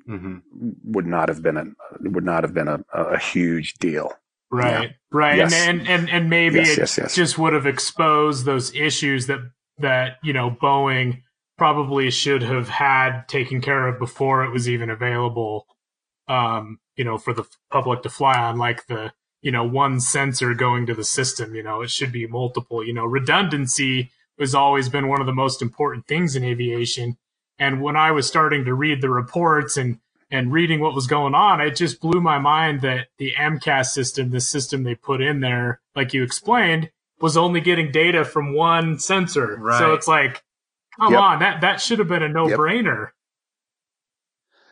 hmm 0.05 0.37
would 0.83 1.05
not 1.05 1.29
have 1.29 1.43
been 1.43 1.57
a 1.57 1.65
would 2.09 2.25
not 2.25 2.43
have 2.43 2.53
been 2.53 2.67
a, 2.67 2.83
a 2.93 3.19
huge 3.19 3.75
deal. 3.75 4.13
Right, 4.51 4.95
right, 5.11 5.37
Yes. 5.37 5.53
and, 5.53 5.79
and 5.81 5.87
and 5.89 6.09
and 6.09 6.29
maybe 6.29 6.57
Yes, 6.57 6.69
it 6.71 6.77
yes, 6.79 6.97
yes. 6.97 7.15
just 7.15 7.37
would 7.37 7.53
have 7.53 7.65
exposed 7.65 8.45
those 8.45 8.73
issues 8.75 9.27
that 9.27 9.39
that 9.79 10.17
you 10.23 10.33
know 10.33 10.51
Boeing 10.51 11.21
probably 11.57 12.09
should 12.11 12.41
have 12.43 12.67
had 12.69 13.27
taken 13.27 13.61
care 13.61 13.87
of 13.87 13.99
before 13.99 14.43
it 14.43 14.51
was 14.51 14.67
even 14.67 14.89
available. 14.89 15.67
Um, 16.27 16.79
you 16.95 17.03
know, 17.03 17.17
for 17.17 17.33
the 17.33 17.43
public 17.71 18.03
to 18.03 18.09
fly 18.09 18.37
on, 18.37 18.57
like 18.57 18.87
the 18.87 19.13
you 19.41 19.51
know 19.51 19.63
one 19.63 19.99
sensor 19.99 20.53
going 20.53 20.85
to 20.87 20.93
the 20.93 21.03
system. 21.05 21.55
You 21.55 21.63
know, 21.63 21.81
it 21.81 21.89
should 21.89 22.11
be 22.11 22.27
multiple. 22.27 22.85
You 22.85 22.93
know, 22.93 23.05
redundancy 23.05 24.11
has 24.39 24.53
always 24.55 24.89
been 24.89 25.07
one 25.07 25.21
of 25.21 25.27
the 25.27 25.33
most 25.33 25.61
important 25.61 26.07
things 26.07 26.35
in 26.35 26.43
aviation. 26.43 27.17
And 27.59 27.81
when 27.81 27.95
I 27.95 28.11
was 28.11 28.27
starting 28.27 28.65
to 28.65 28.73
read 28.73 29.01
the 29.01 29.09
reports 29.09 29.77
and 29.77 29.99
and 30.31 30.51
reading 30.51 30.79
what 30.79 30.95
was 30.95 31.07
going 31.07 31.35
on, 31.35 31.61
it 31.61 31.75
just 31.75 31.99
blew 31.99 32.21
my 32.21 32.39
mind 32.39 32.81
that 32.81 33.07
the 33.17 33.33
MCAS 33.37 33.87
system, 33.87 34.31
the 34.31 34.39
system 34.41 34.83
they 34.83 34.95
put 34.95 35.21
in 35.21 35.41
there, 35.41 35.81
like 35.95 36.13
you 36.13 36.23
explained, 36.23 36.89
was 37.19 37.37
only 37.37 37.61
getting 37.61 37.91
data 37.91 38.25
from 38.25 38.53
one 38.55 38.97
sensor. 38.97 39.57
Right. 39.59 39.77
So 39.77 39.93
it's 39.93 40.07
like, 40.07 40.41
come 40.99 41.13
Yep. 41.13 41.21
on, 41.21 41.39
that 41.39 41.61
that 41.61 41.81
should 41.81 41.99
have 41.99 42.07
been 42.07 42.23
a 42.23 42.29
no 42.29 42.47
brainer. 42.47 43.09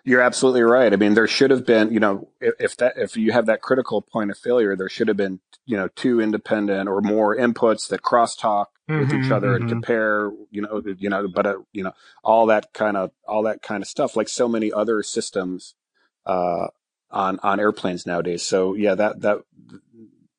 You're 0.06 0.22
absolutely 0.22 0.64
right. 0.64 0.92
I 0.92 0.96
mean, 0.96 1.14
there 1.14 1.28
should 1.28 1.52
have 1.52 1.66
been, 1.66 1.92
you 1.92 2.00
know, 2.00 2.30
if, 2.40 2.54
if 2.60 2.78
that 2.78 2.94
if 2.98 3.18
you 3.18 3.32
have 3.34 3.46
that 3.48 3.62
critical 3.62 4.02
point 4.02 4.32
of 4.32 4.38
failure, 4.38 4.76
there 4.76 4.90
should 4.90 5.10
have 5.10 5.18
been, 5.18 5.40
you 5.66 5.76
know, 5.78 5.90
two 5.90 6.22
independent 6.22 6.88
or 6.88 7.02
more 7.02 7.36
inputs 7.36 7.88
that 7.90 8.02
crosstalk 8.02 8.68
with 8.90 9.14
each 9.14 9.32
other 9.32 9.56
and 9.56 9.66
mhm. 9.66 9.70
compare, 9.70 10.32
you 10.50 10.62
know, 10.62 10.82
you 10.98 11.10
know, 11.10 11.28
but 11.28 11.46
uh, 11.46 11.58
you 11.72 11.84
know, 11.84 11.94
all 12.24 12.48
that 12.48 12.74
kind 12.74 12.98
of 12.98 13.12
all 13.28 13.44
that 13.44 13.62
kind 13.62 13.84
of 13.84 13.88
stuff, 13.88 14.16
like 14.16 14.28
so 14.28 14.48
many 14.48 14.72
other 14.72 15.04
systems 15.04 15.76
uh, 16.26 16.68
on 17.12 17.40
on 17.40 17.60
airplanes 17.60 18.06
nowadays. 18.06 18.44
So 18.44 18.74
yeah, 18.74 18.96
that 18.96 19.22
that 19.22 19.40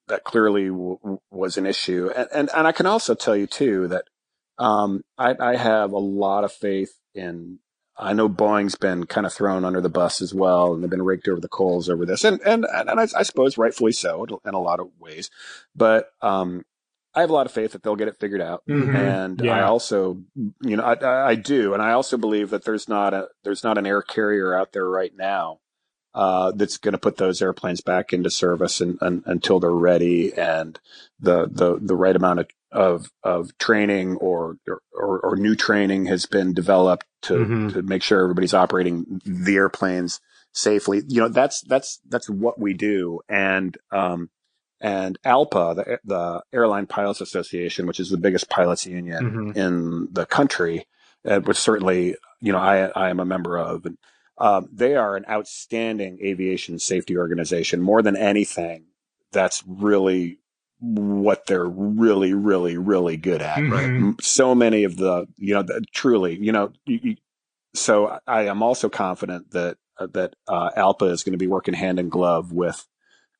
that 0.09 0.25
clearly 0.25 0.69
w- 0.69 1.21
was 1.31 1.57
an 1.57 1.67
issue, 1.67 2.11
and, 2.15 2.29
and 2.33 2.51
and 2.55 2.67
I 2.67 2.73
can 2.73 2.87
also 2.87 3.15
tell 3.15 3.37
you 3.37 3.47
too 3.47 3.89
that 3.89 4.05
um, 4.59 5.03
I, 5.17 5.35
I 5.41 5.57
have 5.57 5.93
a 5.93 5.99
lot 5.99 6.45
of 6.45 6.53
faith 6.53 6.93
in. 7.15 7.61
I 8.03 8.15
know 8.15 8.31
Boeing's 8.31 8.77
been 8.77 9.05
kind 9.05 9.27
of 9.27 9.33
thrown 9.33 9.63
under 9.63 9.83
the 9.83 9.91
bus 9.91 10.23
as 10.23 10.33
well, 10.33 10.73
and 10.73 10.83
they've 10.83 10.89
been 10.89 11.03
raked 11.03 11.29
over 11.29 11.41
the 11.41 11.49
coals 11.49 11.89
over 11.91 12.07
this, 12.07 12.25
and 12.25 12.41
and 12.47 12.67
and 12.73 12.91
I, 12.91 13.03
I 13.03 13.23
suppose 13.23 13.59
rightfully 13.59 13.93
so 13.93 14.27
in 14.45 14.55
a 14.55 14.61
lot 14.61 14.81
of 14.81 14.89
ways. 14.99 15.31
But 15.77 16.09
um, 16.23 16.65
I 17.15 17.21
have 17.23 17.31
a 17.31 17.33
lot 17.33 17.47
of 17.47 17.53
faith 17.53 17.73
that 17.73 17.83
they'll 17.83 17.97
get 17.97 18.09
it 18.09 18.21
figured 18.21 18.41
out, 18.41 18.63
Mhm. 18.69 18.95
and 18.95 19.43
I 19.51 19.63
also, 19.63 20.23
you 20.63 20.77
know, 20.77 20.85
I, 20.85 21.31
I, 21.31 21.35
do, 21.35 21.75
and 21.75 21.83
I 21.83 21.93
also 21.93 22.17
believe 22.17 22.51
that 22.51 22.65
there's 22.65 22.89
not 22.89 23.13
a 23.15 23.29
there's 23.43 23.65
not 23.65 23.79
an 23.79 23.87
air 23.87 24.01
carrier 24.03 24.55
out 24.55 24.73
there 24.73 24.89
right 24.89 25.13
now 25.17 25.59
uh, 26.15 26.53
that's 26.53 26.77
going 26.77 26.93
to 26.93 26.99
put 26.99 27.17
those 27.17 27.41
airplanes 27.43 27.81
back 27.81 28.13
into 28.13 28.31
service 28.31 28.81
and, 28.81 28.99
and, 29.01 29.23
until 29.27 29.61
they're 29.61 29.71
ready 29.71 30.33
and 30.35 30.79
the 31.21 31.49
the 31.51 31.79
the 31.81 31.97
right 31.97 32.17
amount 32.17 32.41
of 32.41 32.49
of, 32.73 33.07
of 33.25 33.59
training 33.59 34.15
or, 34.17 34.57
or 34.93 35.19
or 35.21 35.37
new 35.37 35.57
training 35.57 36.07
has 36.07 36.27
been 36.27 36.53
developed 36.55 37.05
to 37.23 37.35
Mhm. 37.35 37.73
to 37.73 37.83
make 37.83 38.03
sure 38.05 38.23
everybody's 38.23 38.55
operating 38.55 39.21
the 39.25 39.57
airplanes 39.57 40.21
safely. 40.53 41.03
You 41.09 41.23
know, 41.23 41.29
that's 41.29 41.61
that's 41.63 41.99
that's 42.09 42.31
what 42.31 42.61
we 42.61 42.75
do, 42.75 43.21
and 43.29 43.77
um, 43.91 44.31
and 44.81 45.19
ALPA, 45.25 45.77
the, 45.77 45.99
the 46.05 46.43
Airline 46.53 46.87
Pilots 46.87 47.21
Association, 47.21 47.87
which 47.87 48.01
is 48.01 48.11
the 48.11 48.17
biggest 48.17 48.49
pilots 48.49 48.87
union 48.87 49.53
Mhm. 49.53 49.57
in 49.57 50.09
the 50.13 50.27
country, 50.27 50.87
uh, 51.29 51.41
which 51.41 51.59
certainly 51.59 52.17
you 52.41 52.53
know 52.53 52.59
I 52.59 52.87
I 52.97 53.11
am 53.11 53.21
a 53.21 53.25
member 53.25 53.59
of. 53.59 53.85
And, 53.87 53.99
um, 54.39 54.69
they 54.73 54.97
are 54.97 55.17
an 55.17 55.27
outstanding 55.29 56.19
aviation 56.25 56.79
safety 56.79 57.17
organization. 57.17 57.83
More 57.83 58.01
than 58.01 58.17
anything, 58.17 58.87
that's 59.33 59.63
really 59.67 60.39
what 60.79 61.45
they're 61.47 61.69
really, 61.69 62.33
really, 62.33 62.79
really 62.79 63.19
good 63.19 63.43
at. 63.43 63.59
Right. 63.59 63.91
Mhm. 63.91 63.97
M- 63.97 64.17
So 64.23 64.55
many 64.55 64.85
of 64.85 64.97
the 64.97 65.27
you 65.37 65.53
know 65.55 65.63
the, 65.63 65.83
truly 65.93 66.39
you 66.41 66.53
know. 66.53 66.73
You, 66.87 67.01
you, 67.03 67.17
so 67.75 68.19
I 68.27 68.47
am 68.47 68.63
also 68.63 68.89
confident 68.89 69.51
that 69.53 69.77
uh, 69.99 70.07
that 70.15 70.35
uh, 70.49 70.71
ALPA 70.77 71.11
is 71.11 71.23
going 71.23 71.33
to 71.35 71.39
be 71.39 71.47
working 71.47 71.75
hand 71.75 72.01
in 72.01 72.09
glove 72.09 72.51
with 72.53 72.87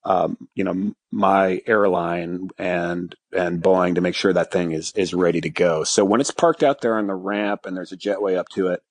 um, 0.05 0.49
you 0.55 0.65
know, 0.65 0.93
my 1.11 1.61
airline 1.67 2.51
and 2.59 3.15
and 3.33 3.63
Boeing 3.63 3.97
to 3.97 4.01
make 4.01 4.15
sure 4.15 4.33
that 4.33 4.51
thing 4.51 4.73
is 4.73 4.93
is 4.97 5.13
ready 5.13 5.41
to 5.43 5.51
go. 5.51 5.85
So 5.85 6.05
when 6.05 6.21
it's 6.21 6.31
parked 6.31 6.63
out 6.63 6.81
there 6.81 6.97
on 6.97 7.07
the 7.07 7.15
ramp 7.15 7.67
and 7.67 7.77
there's 7.77 7.93
a 7.93 7.97
jetway 7.97 8.37
up 8.37 8.49
to 8.51 8.69
it, 8.69 8.83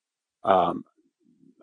um, 0.44 0.84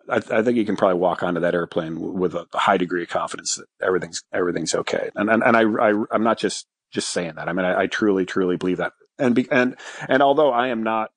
I, 0.09 0.17
I 0.17 0.41
think 0.41 0.57
you 0.57 0.65
can 0.65 0.75
probably 0.75 0.99
walk 0.99 1.23
onto 1.23 1.41
that 1.41 1.53
airplane 1.53 1.99
with 2.13 2.35
a 2.35 2.45
high 2.53 2.77
degree 2.77 3.03
of 3.03 3.09
confidence 3.09 3.55
that 3.55 3.65
everything's 3.81 4.21
everything's 4.33 4.75
okay. 4.75 5.09
And 5.15 5.29
and, 5.29 5.43
and 5.43 5.55
I, 5.55 5.61
I 5.61 6.03
I'm 6.11 6.23
not 6.23 6.37
just 6.37 6.67
just 6.91 7.09
saying 7.09 7.33
that. 7.35 7.47
I 7.47 7.53
mean, 7.53 7.65
I, 7.65 7.83
I 7.83 7.87
truly 7.87 8.25
truly 8.25 8.57
believe 8.57 8.77
that. 8.77 8.93
And 9.17 9.33
be, 9.33 9.47
and 9.49 9.75
and 10.07 10.21
although 10.21 10.51
I 10.51 10.67
am 10.67 10.83
not 10.83 11.11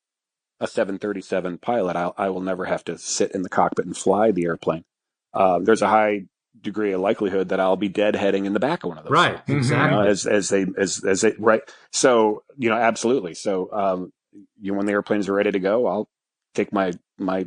a 0.60 0.66
737 0.66 1.58
pilot, 1.58 1.96
I, 1.96 2.12
I 2.16 2.28
will 2.28 2.40
never 2.40 2.64
have 2.64 2.84
to 2.84 2.98
sit 2.98 3.32
in 3.32 3.42
the 3.42 3.48
cockpit 3.48 3.86
and 3.86 3.96
fly 3.96 4.30
the 4.30 4.44
airplane. 4.44 4.84
Uh, 5.32 5.58
there's 5.60 5.82
a 5.82 5.88
high 5.88 6.26
degree 6.62 6.92
of 6.92 7.00
likelihood 7.00 7.48
that 7.50 7.60
I'll 7.60 7.76
be 7.76 7.88
deadheading 7.88 8.44
in 8.46 8.52
the 8.52 8.60
back 8.60 8.84
of 8.84 8.88
one 8.88 8.98
of 8.98 9.04
those. 9.04 9.12
Right. 9.12 9.36
things, 9.46 9.70
you 9.70 9.76
Exactly. 9.76 9.96
know, 9.98 10.02
as 10.06 10.26
as 10.26 10.48
they 10.48 10.66
as 10.78 11.04
as 11.04 11.20
they 11.22 11.34
right. 11.38 11.62
So 11.92 12.42
you 12.56 12.68
know, 12.70 12.76
absolutely. 12.76 13.34
So 13.34 13.72
um, 13.72 14.12
you 14.60 14.72
know, 14.72 14.78
when 14.78 14.86
the 14.86 14.92
airplanes 14.92 15.28
are 15.28 15.32
ready 15.34 15.50
to 15.52 15.58
go, 15.58 15.86
I'll 15.86 16.08
take 16.54 16.72
my 16.72 16.92
my 17.18 17.46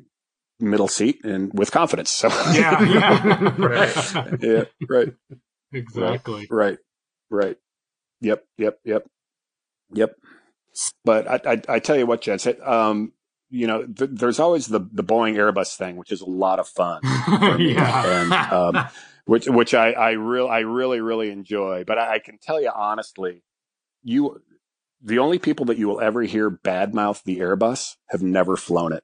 middle 0.59 0.87
seat 0.87 1.23
and 1.25 1.51
with 1.53 1.71
confidence. 1.71 2.09
So 2.11 2.29
Yeah, 2.53 2.81
yeah. 2.83 3.53
Right. 3.57 4.39
yeah, 4.41 4.63
right, 4.87 5.13
Exactly. 5.71 6.47
right, 6.49 6.77
right. 7.29 7.57
Yep, 8.21 8.45
yep, 8.57 8.79
yep, 8.85 9.05
yep. 9.93 10.15
But 11.03 11.27
I 11.27 11.51
I, 11.53 11.61
I 11.75 11.79
tell 11.79 11.97
you 11.97 12.05
what, 12.05 12.21
Jets. 12.21 12.47
Um, 12.63 13.13
you 13.53 13.67
know, 13.67 13.85
th- 13.85 14.09
there's 14.13 14.39
always 14.39 14.65
the 14.67 14.79
the 14.91 15.03
Boeing 15.03 15.35
Airbus 15.35 15.75
thing, 15.77 15.95
which 15.95 16.11
is 16.11 16.21
a 16.21 16.25
lot 16.29 16.59
of 16.59 16.67
fun. 16.67 17.01
yeah. 17.59 18.21
and 18.23 18.33
um, 18.33 18.87
which 19.25 19.45
which 19.47 19.73
I 19.75 19.91
I 19.91 20.11
real 20.11 20.47
I 20.47 20.59
really 20.59 20.99
really 21.01 21.29
enjoy. 21.29 21.83
But 21.85 21.99
I, 21.99 22.15
I 22.15 22.19
can 22.19 22.39
tell 22.39 22.59
you 22.59 22.71
honestly, 22.73 23.43
you 24.01 24.41
the 25.01 25.19
only 25.19 25.37
people 25.37 25.65
that 25.67 25.77
you 25.77 25.87
will 25.87 26.01
ever 26.01 26.23
hear 26.23 26.49
badmouth 26.49 27.23
the 27.23 27.39
Airbus 27.39 27.95
have 28.09 28.23
never 28.23 28.57
flown 28.57 28.91
it. 28.93 29.03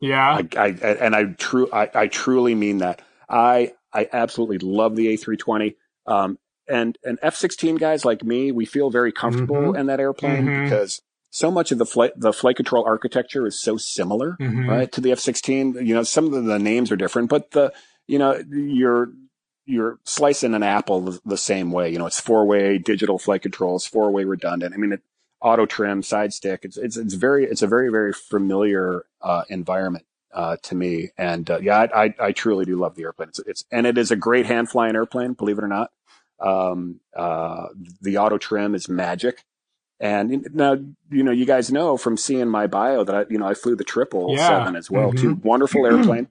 Yeah. 0.00 0.38
I, 0.38 0.48
I 0.56 0.68
and 0.68 1.14
I 1.14 1.24
true 1.38 1.68
I, 1.72 1.90
I 1.94 2.06
truly 2.08 2.54
mean 2.54 2.78
that. 2.78 3.02
I 3.28 3.72
I 3.92 4.08
absolutely 4.12 4.58
love 4.58 4.96
the 4.96 5.08
A320. 5.16 5.74
Um, 6.06 6.38
and 6.68 6.96
and 7.04 7.18
F-16 7.22 7.78
guys 7.78 8.04
like 8.04 8.22
me, 8.24 8.50
we 8.50 8.64
feel 8.64 8.88
very 8.90 9.12
comfortable 9.12 9.74
in 9.74 9.86
that 9.86 10.00
airplane 10.00 10.46
Mhm. 10.46 10.64
because 10.64 11.02
so 11.34 11.50
much 11.50 11.72
of 11.72 11.78
the 11.78 11.84
flight 11.86 12.12
the 12.16 12.32
flight 12.32 12.54
control 12.54 12.84
architecture 12.84 13.44
is 13.44 13.58
so 13.58 13.76
similar 13.76 14.36
Mhm. 14.40 14.68
right 14.68 14.92
to 14.92 15.00
the 15.00 15.10
F-16. 15.10 15.84
You 15.84 15.92
know, 15.94 16.04
some 16.04 16.32
of 16.32 16.44
the 16.44 16.58
names 16.60 16.92
are 16.92 16.96
different, 16.96 17.28
but 17.28 17.50
the 17.50 17.72
you 18.06 18.18
know 18.20 18.40
you're 18.50 19.08
you're 19.66 19.98
slicing 20.04 20.54
an 20.54 20.62
apple 20.62 21.00
the, 21.00 21.20
the 21.24 21.36
same 21.36 21.72
way. 21.72 21.90
You 21.90 21.98
know, 21.98 22.06
it's 22.06 22.20
four 22.20 22.44
way 22.46 22.78
digital 22.78 23.18
flight 23.18 23.42
controls, 23.42 23.84
four 23.86 24.10
way 24.12 24.24
redundant. 24.24 24.74
I 24.74 24.76
mean, 24.76 24.92
it, 24.92 25.02
auto 25.40 25.66
trim, 25.66 26.02
side 26.02 26.32
stick. 26.32 26.60
It's 26.62 26.76
it's 26.76 26.96
it's 26.96 27.14
very 27.14 27.44
it's 27.46 27.62
a 27.62 27.66
very 27.66 27.90
very 27.90 28.12
familiar 28.12 29.04
uh, 29.20 29.42
environment 29.48 30.04
uh, 30.32 30.56
to 30.62 30.74
me. 30.76 31.10
And 31.18 31.50
uh, 31.50 31.58
yeah, 31.60 31.78
I, 31.92 32.04
I 32.04 32.14
I 32.28 32.32
truly 32.32 32.64
do 32.64 32.76
love 32.76 32.94
the 32.94 33.02
airplane. 33.02 33.30
It's 33.30 33.40
it's 33.40 33.64
and 33.72 33.86
it 33.88 33.98
is 33.98 34.10
a 34.12 34.16
great 34.16 34.46
hand 34.46 34.70
flying 34.70 34.94
airplane, 34.94 35.32
believe 35.32 35.58
it 35.58 35.64
or 35.64 35.68
not. 35.68 35.90
Um, 36.38 37.00
uh, 37.16 37.66
the 38.00 38.18
auto 38.18 38.38
trim 38.38 38.74
is 38.74 38.88
magic. 38.88 39.44
And 40.00 40.48
now, 40.52 40.76
you 41.10 41.22
know, 41.22 41.30
you 41.30 41.46
guys 41.46 41.70
know 41.72 41.96
from 41.96 42.16
seeing 42.16 42.48
my 42.48 42.66
bio 42.66 43.04
that 43.04 43.14
I, 43.14 43.24
you 43.30 43.38
know, 43.38 43.46
I 43.46 43.54
flew 43.54 43.76
the 43.76 43.84
triple 43.84 44.34
Yeah. 44.36 44.48
seven 44.48 44.76
as 44.76 44.90
well, 44.90 45.12
too. 45.12 45.34
Wonderful 45.42 45.86
airplane. 45.86 46.28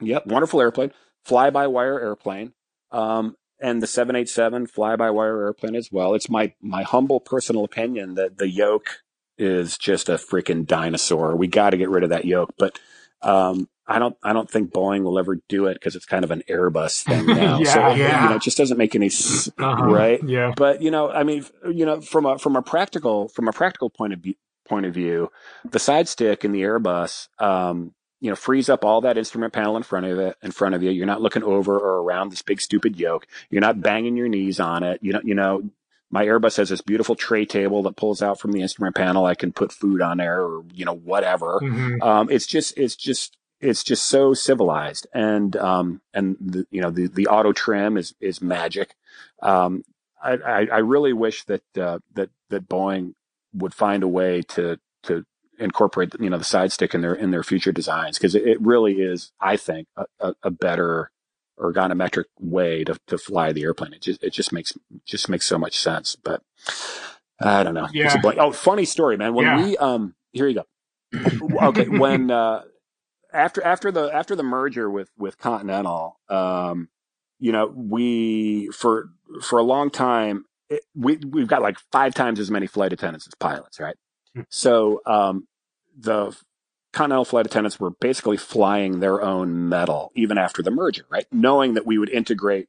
Yep, 0.00 0.26
wonderful 0.26 0.60
airplane. 0.60 0.92
Fly 1.24 1.50
by 1.50 1.66
wire 1.66 1.98
airplane. 2.00 2.52
Um, 2.90 3.36
and 3.60 3.82
the 3.82 3.86
787 3.86 4.66
fly 4.68 4.96
by 4.96 5.10
wire 5.10 5.44
airplane 5.44 5.76
as 5.76 5.90
well. 5.92 6.14
It's 6.14 6.30
my 6.30 6.54
my 6.60 6.82
humble 6.82 7.20
personal 7.20 7.64
opinion 7.64 8.14
that 8.14 8.38
the 8.38 8.48
yoke 8.48 9.00
is 9.36 9.76
just 9.76 10.08
a 10.08 10.14
freaking 10.14 10.66
dinosaur. 10.66 11.36
We 11.36 11.46
got 11.46 11.70
to 11.70 11.76
get 11.76 11.90
rid 11.90 12.02
of 12.04 12.10
that 12.10 12.24
yoke, 12.24 12.54
but 12.58 12.78
um, 13.22 13.68
I 13.90 13.98
don't 13.98 14.16
I 14.22 14.32
don't 14.32 14.50
think 14.50 14.72
Boeing 14.72 15.02
will 15.02 15.18
ever 15.18 15.38
do 15.48 15.66
it 15.66 15.74
because 15.74 15.96
it's 15.96 16.06
kind 16.06 16.24
of 16.24 16.30
an 16.30 16.42
Airbus 16.48 17.02
thing 17.08 17.26
now. 17.26 17.56
so 17.64 17.80
Yeah, 17.80 17.92
it- 17.92 17.98
yeah. 17.98 18.22
you 18.24 18.30
know, 18.30 18.36
it 18.36 18.42
just 18.42 18.56
doesn't 18.56 18.78
make 18.78 18.94
any 18.94 19.08
sense, 19.08 19.50
Uh-huh. 19.58 19.84
right 19.86 20.20
Yeah. 20.24 20.52
but 20.56 20.80
you 20.82 20.90
know 20.90 21.10
i 21.10 21.22
mean 21.24 21.44
you 21.70 21.84
know 21.84 22.00
from 22.00 22.24
a 22.26 22.38
from 22.38 22.56
a 22.56 22.62
practical 22.62 23.28
from 23.28 23.48
a 23.48 23.52
practical 23.52 23.90
point 23.90 24.12
of 24.12 24.20
view 24.20 24.34
point 24.68 24.86
of 24.86 24.94
view 24.94 25.30
the 25.68 25.78
side 25.80 26.06
stick 26.08 26.44
in 26.44 26.52
the 26.52 26.62
airbus 26.62 27.28
um 27.40 27.92
you 28.20 28.30
know 28.30 28.36
frees 28.36 28.68
up 28.68 28.84
all 28.84 29.00
that 29.00 29.18
instrument 29.18 29.52
panel 29.52 29.76
in 29.76 29.82
front 29.82 30.06
of 30.06 30.18
it 30.18 30.36
in 30.42 30.52
front 30.52 30.74
of 30.76 30.82
you 30.82 30.90
you're 30.90 31.06
not 31.06 31.20
looking 31.20 31.42
over 31.42 31.76
or 31.76 32.02
around 32.02 32.30
this 32.30 32.42
big 32.42 32.60
stupid 32.60 32.96
yoke 32.98 33.26
you're 33.50 33.60
not 33.60 33.80
banging 33.80 34.16
your 34.16 34.28
knees 34.28 34.60
on 34.60 34.82
it 34.84 35.00
you 35.02 35.12
know 35.12 35.20
you 35.24 35.34
know 35.34 35.68
my 36.12 36.24
airbus 36.24 36.56
has 36.56 36.68
this 36.68 36.80
beautiful 36.82 37.14
tray 37.16 37.44
table 37.44 37.82
that 37.82 37.96
pulls 37.96 38.20
out 38.22 38.38
from 38.38 38.52
the 38.52 38.62
instrument 38.62 38.94
panel 38.94 39.24
i 39.26 39.34
can 39.34 39.50
put 39.52 39.72
food 39.72 40.00
on 40.00 40.18
there 40.18 40.40
or 40.40 40.62
you 40.74 40.84
know 40.84 40.94
whatever 40.94 41.58
Mhm. 41.62 42.00
um, 42.02 42.28
it's 42.30 42.46
just 42.46 42.76
it's 42.78 42.94
just 42.94 43.36
it's 43.60 43.84
just 43.84 44.04
so 44.06 44.34
civilized. 44.34 45.06
And 45.14 45.56
um, 45.56 46.00
and 46.14 46.36
the, 46.40 46.66
you 46.70 46.80
know 46.80 46.90
the 46.90 47.08
the 47.08 47.26
auto 47.28 47.52
trim 47.52 47.96
is 47.96 48.14
is 48.20 48.40
magic. 48.42 48.94
Um, 49.42 49.84
I, 50.22 50.32
I 50.34 50.66
I 50.72 50.78
really 50.78 51.12
wish 51.12 51.44
that 51.44 51.62
uh, 51.78 52.00
that 52.14 52.30
that 52.50 52.68
Boeing 52.68 53.14
would 53.54 53.74
find 53.74 54.02
a 54.02 54.08
way 54.08 54.42
to 54.42 54.78
to 55.04 55.24
incorporate 55.58 56.14
you 56.20 56.30
know 56.30 56.38
the 56.38 56.44
side 56.44 56.72
stick 56.72 56.94
in 56.94 57.02
their 57.02 57.14
in 57.14 57.30
their 57.30 57.42
future 57.42 57.72
designs 57.72 58.18
because 58.18 58.34
it, 58.34 58.46
it 58.46 58.60
really 58.62 59.00
is 59.02 59.32
I 59.40 59.56
think 59.56 59.88
a, 59.96 60.06
a, 60.20 60.34
a 60.44 60.50
better 60.50 61.10
ergonometric 61.58 62.24
way 62.38 62.84
to, 62.84 62.98
to 63.08 63.18
fly 63.18 63.52
the 63.52 63.62
airplane. 63.64 63.92
It 63.92 64.00
just 64.02 64.22
it 64.22 64.32
just 64.32 64.52
makes 64.52 64.72
just 65.04 65.28
makes 65.28 65.46
so 65.46 65.58
much 65.58 65.78
sense 65.78 66.16
but 66.16 66.42
I 67.40 67.62
don't 67.62 67.74
know. 67.74 67.88
Yeah. 67.92 68.16
oh 68.38 68.52
funny 68.52 68.84
story 68.86 69.16
man. 69.18 69.34
When 69.34 69.46
Yeah. 69.46 69.56
we 69.56 69.76
um 69.76 70.14
here 70.32 70.48
you 70.48 70.54
go. 70.54 70.64
Okay 71.68 71.88
when 71.88 72.30
uh 72.30 72.62
after 73.32 73.62
after 73.64 73.90
the 73.92 74.10
after 74.14 74.34
the 74.36 74.42
merger 74.42 74.90
with 74.90 75.10
with 75.18 75.38
continental 75.38 76.18
um 76.28 76.88
you 77.38 77.52
know 77.52 77.66
we 77.66 78.68
for 78.68 79.08
for 79.42 79.58
a 79.58 79.62
long 79.62 79.90
time 79.90 80.44
it, 80.68 80.82
we 80.94 81.16
we've 81.16 81.48
got 81.48 81.62
like 81.62 81.78
five 81.92 82.14
times 82.14 82.38
as 82.40 82.50
many 82.50 82.66
flight 82.66 82.92
attendants 82.92 83.26
as 83.26 83.34
pilots 83.34 83.80
right 83.80 83.96
Hmm. 84.34 84.42
so 84.48 85.00
um 85.06 85.48
the 85.98 86.36
continental 86.92 87.24
flight 87.24 87.46
attendants 87.46 87.80
were 87.80 87.90
basically 87.90 88.36
flying 88.36 89.00
their 89.00 89.20
own 89.22 89.68
metal 89.68 90.12
even 90.14 90.38
after 90.38 90.62
the 90.62 90.70
merger 90.70 91.04
right 91.08 91.26
knowing 91.32 91.74
that 91.74 91.84
we 91.86 91.98
would 91.98 92.10
integrate 92.10 92.68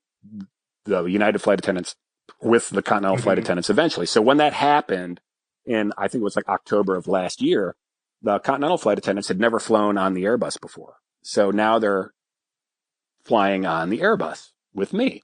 the 0.85 1.03
united 1.05 1.39
flight 1.39 1.59
attendants 1.59 1.95
with 2.41 2.69
the 2.69 2.81
continental 2.81 3.17
flight 3.17 3.37
Mhm. 3.37 3.41
attendants 3.41 3.69
eventually 3.69 4.05
so 4.07 4.21
when 4.21 4.37
that 4.37 4.53
happened 4.53 5.21
in 5.65 5.93
i 5.97 6.07
think 6.07 6.21
it 6.21 6.23
was 6.23 6.35
like 6.35 6.49
october 6.49 6.95
of 6.95 7.07
last 7.07 7.41
year 7.41 7.75
the 8.21 8.39
continental 8.39 8.77
flight 8.77 8.97
attendants 8.97 9.27
had 9.27 9.39
never 9.39 9.59
flown 9.59 9.97
on 9.97 10.13
the 10.13 10.23
airbus 10.23 10.59
before 10.59 10.95
so 11.21 11.51
now 11.51 11.79
they're 11.79 12.13
flying 13.23 13.65
on 13.65 13.89
the 13.89 13.99
airbus 13.99 14.51
with 14.73 14.93
me 14.93 15.21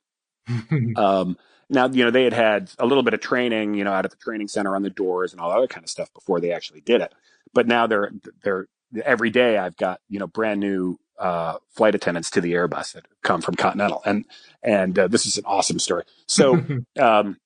um, 0.96 1.38
now, 1.70 1.88
you 1.90 2.06
know, 2.06 2.12
they 2.12 2.24
had 2.24 2.34
had 2.34 2.72
a 2.80 2.86
little 2.86 3.04
bit 3.04 3.14
of 3.14 3.20
training, 3.20 3.74
you 3.74 3.84
know, 3.84 3.92
out 3.92 4.06
at 4.06 4.12
the 4.12 4.18
training 4.18 4.48
center 4.48 4.76
on 4.76 4.84
the 4.84 4.90
doors 4.90 5.34
and 5.34 5.42
all 5.42 5.50
that 5.50 5.58
other 5.58 5.68
kind 5.68 5.84
of 5.84 5.90
stuff 5.90 6.14
before 6.14 6.40
they 6.40 6.52
actually 6.52 6.82
did 6.82 7.02
it. 7.02 7.14
But 7.54 7.68
now 7.68 7.88
they're, 7.88 8.12
they're, 8.44 8.68
every 9.04 9.30
day 9.30 9.58
I've 9.58 9.76
got, 9.76 10.00
you 10.08 10.20
know, 10.20 10.28
brand 10.28 10.60
new, 10.60 10.98
uh, 11.20 11.58
flight 11.76 11.96
attendants 11.96 12.30
to 12.32 12.42
the 12.42 12.54
Airbus 12.54 12.94
that 12.94 13.06
come 13.24 13.42
from 13.42 13.56
Continental. 13.56 14.02
And, 14.06 14.26
and, 14.62 14.98
uh, 14.98 15.08
this 15.08 15.26
is 15.26 15.38
an 15.38 15.46
awesome 15.46 15.80
story. 15.80 16.04
So, 16.28 16.64
um, 17.00 17.38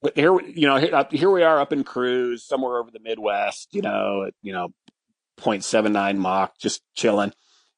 but 0.00 0.16
here, 0.16 0.40
you 0.40 0.66
know, 0.68 0.76
here, 0.76 1.06
here 1.10 1.30
we 1.30 1.42
are 1.42 1.60
up 1.60 1.72
in 1.72 1.82
cruise 1.82 2.44
somewhere 2.44 2.78
over 2.78 2.90
the 2.90 3.00
Midwest, 3.00 3.68
you 3.72 3.82
know, 3.82 4.30
you 4.40 4.52
know, 4.52 4.68
0.79 5.38 6.16
Mach, 6.16 6.58
just 6.58 6.82
chilling. 6.94 7.32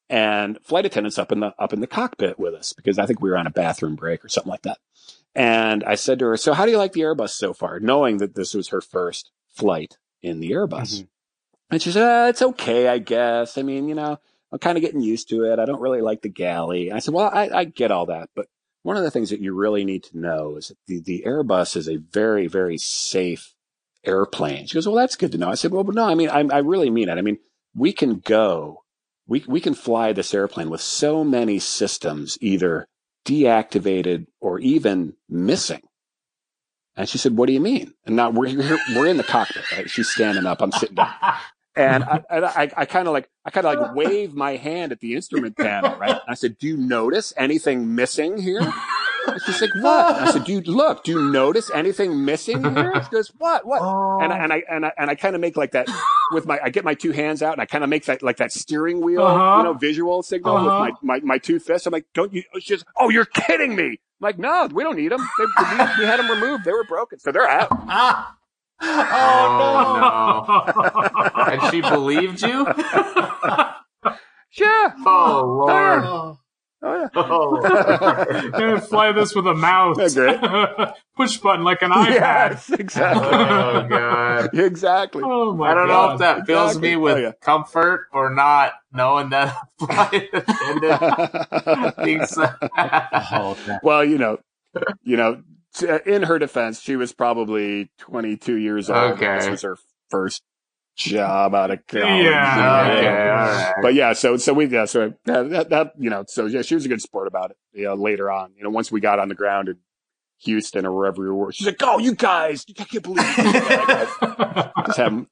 And 0.09 0.59
flight 0.63 0.87
attendants 0.87 1.19
up 1.19 1.31
in 1.31 1.39
the 1.39 1.55
up 1.57 1.73
in 1.73 1.81
the 1.81 1.87
cockpit 1.87 2.37
with 2.37 2.53
us 2.53 2.73
because 2.73 2.99
I 2.99 3.07
think 3.07 3.21
we 3.21 3.31
were 3.31 3.37
on 3.37 3.47
a 3.47 3.51
bathroom 3.51 3.95
break 3.95 4.25
or 4.25 4.29
something 4.29 4.51
like 4.51 4.63
that. 4.63 4.79
And 5.37 5.85
I 5.85 5.95
said 5.95 6.19
to 6.19 6.27
her, 6.27 6.37
"So 6.37 6.53
how 6.53 6.65
do 6.65 6.73
you 6.73 6.79
like 6.79 6.95
the 6.95 7.03
Airbus 7.03 7.31
so 7.31 7.53
far?" 7.53 7.79
Knowing 7.79 8.19
that 8.19 8.35
this 8.35 8.53
was 8.53 8.69
her 8.69 8.81
first 8.81 9.31
flight 9.55 9.99
in 10.21 10.41
the 10.41 10.51
Airbus, 10.51 11.07
and 11.71 11.81
she 11.81 11.93
said, 11.93 12.03
uh, 12.03 12.29
"It's 12.29 12.43
okay, 12.43 12.89
I 12.89 12.99
guess. 12.99 13.57
I 13.57 13.63
mean, 13.63 13.89
you 13.89 13.95
know, 13.95 14.19
I'm 14.51 14.59
kind 14.59 14.77
of 14.77 14.83
getting 14.83 15.01
used 15.01 15.29
to 15.29 15.45
it. 15.45 15.61
I 15.61 15.65
don't 15.65 15.81
really 15.81 16.01
like 16.01 16.23
the 16.23 16.29
galley." 16.29 16.89
And 16.89 16.97
I 16.97 16.99
said, 16.99 17.15
"Well, 17.15 17.31
I, 17.33 17.49
I 17.55 17.65
get 17.65 17.93
all 17.93 18.07
that, 18.07 18.31
but 18.35 18.49
one 18.83 18.97
of 18.97 19.03
the 19.03 19.11
things 19.11 19.31
that 19.31 19.41
you 19.41 19.55
really 19.55 19.85
need 19.85 20.05
to 20.05 20.19
know 20.19 20.57
is 20.57 20.69
that 20.69 20.79
the, 20.87 21.01
the 21.01 21.25
Airbus 21.27 21.77
is 21.77 21.89
a 21.89 21.97
very, 21.97 22.47
very 22.47 22.79
safe 22.79 23.55
airplane. 24.05 24.67
She 24.67 24.75
goes, 24.75 24.87
well, 24.87 24.97
that's 24.97 25.17
good 25.17 25.33
to 25.33 25.39
know. 25.39 25.51
I 25.51 25.55
said, 25.55 25.71
well, 25.71 25.85
but 25.85 25.95
no, 25.95 26.05
I 26.05 26.15
mean, 26.15 26.31
I, 26.31 26.41
I 26.41 26.59
really 26.59 26.91
mean 26.91 27.09
it. 27.09 27.19
I 27.19 27.23
mean, 27.23 27.39
we 27.75 27.93
can 27.93 28.19
go, 28.19 28.83
we, 29.27 29.45
we 29.47 29.61
can 29.61 29.75
fly 29.75 30.13
this 30.13 30.35
airplane 30.35 30.71
with 30.71 30.81
so 30.81 31.23
many 31.25 31.59
systems 31.59 32.37
either 32.41 32.89
deactivated 33.25 34.27
or 34.41 34.59
even 34.59 35.15
missing. 35.29 35.83
And 36.97 37.09
she 37.09 37.19
said, 37.19 37.37
what 37.37 37.47
do 37.47 37.53
you 37.53 37.61
mean? 37.61 37.95
And 38.05 38.17
now 38.17 38.31
we're 38.31 38.47
here, 38.49 38.79
we're 38.95 39.07
in 39.07 39.17
the 39.17 39.23
cockpit, 39.23 39.71
right? 39.73 39.89
She's 39.89 40.11
standing 40.11 40.47
up. 40.47 40.61
I'm 40.61 40.73
sitting 40.73 40.97
down. 40.97 41.15
And 41.77 42.03
I, 42.03 42.23
I, 42.29 42.71
I 42.79 42.85
kind 42.85 43.07
of 43.07 43.15
like, 43.15 43.31
I 43.45 43.51
kind 43.51 43.67
of 43.67 43.79
like 43.79 43.95
wave 43.95 44.35
my 44.35 44.57
hand 44.57 44.91
at 44.91 45.01
the 45.01 45.15
instrument 45.15 45.57
panel, 45.57 45.97
right? 45.97 46.11
And 46.11 46.21
I 46.29 46.35
said, 46.35 46.59
do 46.59 46.67
you 46.67 46.77
notice 46.77 47.33
anything 47.37 47.95
missing 47.95 48.37
here? 48.37 48.61
And 49.27 49.41
she's 49.43 49.61
like, 49.61 49.75
what? 49.77 50.17
And 50.17 50.25
I 50.29 50.31
said, 50.33 50.45
do 50.45 50.53
you 50.53 50.61
look, 50.63 51.05
do 51.05 51.13
you 51.13 51.31
notice 51.31 51.71
anything 51.73 52.25
missing 52.25 52.63
here? 52.75 52.93
She 53.05 53.11
goes, 53.11 53.29
what, 53.39 53.67
what? 53.67 53.81
And, 54.23 54.33
I, 54.33 54.39
and 54.39 54.53
I, 54.53 54.63
and 54.71 54.87
I, 54.87 54.93
and 54.99 55.11
I 55.11 55.15
kind 55.15 55.35
of 55.35 55.41
make 55.41 55.57
like 55.57 55.73
that 55.73 55.89
with 56.33 56.47
my, 56.47 56.59
I 56.63 56.71
get 56.71 56.85
my 56.85 56.95
two 56.95 57.13
hands 57.13 57.43
out 57.43 57.53
and 57.53 57.61
I 57.63 57.67
kind 57.67 57.85
of 57.85 57.91
make 57.91 58.07
that, 58.07 58.23
like 58.23 58.39
that 58.39 58.53
steering 58.53 59.01
wheel, 59.01 59.23
Uh-huh. 59.23 59.59
you 59.59 59.65
know, 59.65 59.73
visual 59.75 60.23
signal 60.23 60.57
Uh-huh. 60.57 60.87
with 60.91 61.03
my, 61.03 61.19
my, 61.19 61.25
my 61.25 61.39
two 61.39 61.59
fists. 61.59 61.87
I'm 61.87 61.93
like, 61.93 62.07
don't 62.15 62.33
you, 62.33 62.43
she 62.61 62.75
goes, 62.75 62.85
oh, 62.97 63.11
you're 63.11 63.25
kidding 63.27 63.75
me. 63.77 63.85
I'm 63.87 63.97
like, 64.21 64.39
no, 64.39 64.69
we 64.73 64.83
don't 64.83 64.97
need 64.97 65.13
them. 65.13 65.21
They, 65.39 65.45
we, 65.45 65.77
we 66.01 66.05
had 66.07 66.19
them 66.19 66.31
removed. 66.31 66.65
They 66.65 66.73
were 66.73 66.85
broken. 66.85 67.19
So 67.19 67.31
they're 67.33 67.49
out. 67.49 67.69
Ah. 67.73 68.37
Oh, 68.83 70.65
no. 70.65 71.43
and 71.53 71.63
she 71.71 71.81
believed 71.83 72.41
you? 72.43 72.67
Yeah. 74.55 74.93
Oh, 75.07 75.65
Lord. 75.69 76.37
Oh. 76.83 76.99
Yeah. 77.01 77.09
Oh. 77.15 78.51
Yeah, 78.61 78.81
Fly 78.81 79.13
this 79.13 79.35
with 79.35 79.47
a 79.47 79.55
mouse. 79.55 79.97
That's 79.97 80.15
great. 80.15 80.41
Push 81.17 81.39
button 81.39 81.65
like 81.65 81.83
an 81.83 81.91
iPad. 81.91 82.11
Yes, 82.11 82.71
exactly. 82.71 83.27
oh, 83.31 83.87
God. 83.89 84.51
exactly. 84.55 85.23
Oh 85.25 85.55
my 85.55 85.71
I 85.71 85.75
don't 85.75 85.89
god. 85.89 86.07
know 86.09 86.13
if 86.15 86.19
that 86.21 86.47
fills 86.47 86.79
me 86.79 86.97
with 86.97 87.17
Oh, 87.17 87.21
yeah. 87.21 87.33
comfort 87.41 88.07
or 88.13 88.31
not, 88.35 88.73
knowing 88.93 89.31
that 89.31 89.55
a 89.81 89.87
flight 89.87 90.29
attendant 90.33 91.97
thinks 91.97 92.37
Oh, 92.39 93.57
well, 93.83 94.05
you 94.05 94.19
know, 94.19 94.39
you 95.03 95.17
know, 95.17 95.43
uh, 95.83 95.99
in 96.07 96.23
her 96.25 96.39
defense, 96.39 96.81
she 96.81 96.97
was 96.97 97.13
probably 97.13 97.91
22 97.99 98.57
years 98.57 98.89
old. 98.91 99.13
Okay. 99.13 99.39
This 99.39 99.49
was 99.51 99.63
her 99.63 99.77
first 100.11 100.43
job 101.09 101.55
out 101.55 101.71
of 101.71 101.87
college. 101.87 102.05
Yeah, 102.05 102.87
you 102.87 102.93
okay, 102.93 103.03
yeah. 103.05 103.41
all 103.41 103.49
right. 103.49 103.75
But 103.83 103.95
yeah, 103.95 104.13
so 104.13 104.37
so 104.37 104.53
we 104.53 104.67
yeah, 104.67 104.85
so 104.85 105.15
that, 105.25 105.51
that 105.51 105.71
that 105.71 105.93
you 105.99 106.11
know, 106.11 106.25
so 106.29 106.47
yeah, 106.47 106.63
she 106.63 106.75
was 106.75 106.85
a 106.85 106.89
good 106.89 107.03
sport 107.03 107.27
about 107.27 107.51
it. 107.51 107.57
You 107.73 107.85
know, 107.85 107.95
later 107.95 108.31
on, 108.31 108.53
you 108.57 108.63
know, 108.65 108.71
once 108.71 108.93
we 108.93 109.01
got 109.01 109.19
on 109.19 109.29
the 109.29 109.35
ground 109.35 109.69
in 109.69 109.77
Houston 110.43 110.87
or 110.87 110.93
wherever 110.93 111.23
we 111.23 111.31
were, 111.31 111.53
she's 111.53 111.67
like, 111.67 111.77
"Oh, 111.83 111.99
you 111.99 112.15
guys, 112.15 112.65
I 112.79 112.85
can't 112.85 113.03
believe 113.03 113.19
it." 113.21 114.09
just 114.87 114.99
having 114.99 115.27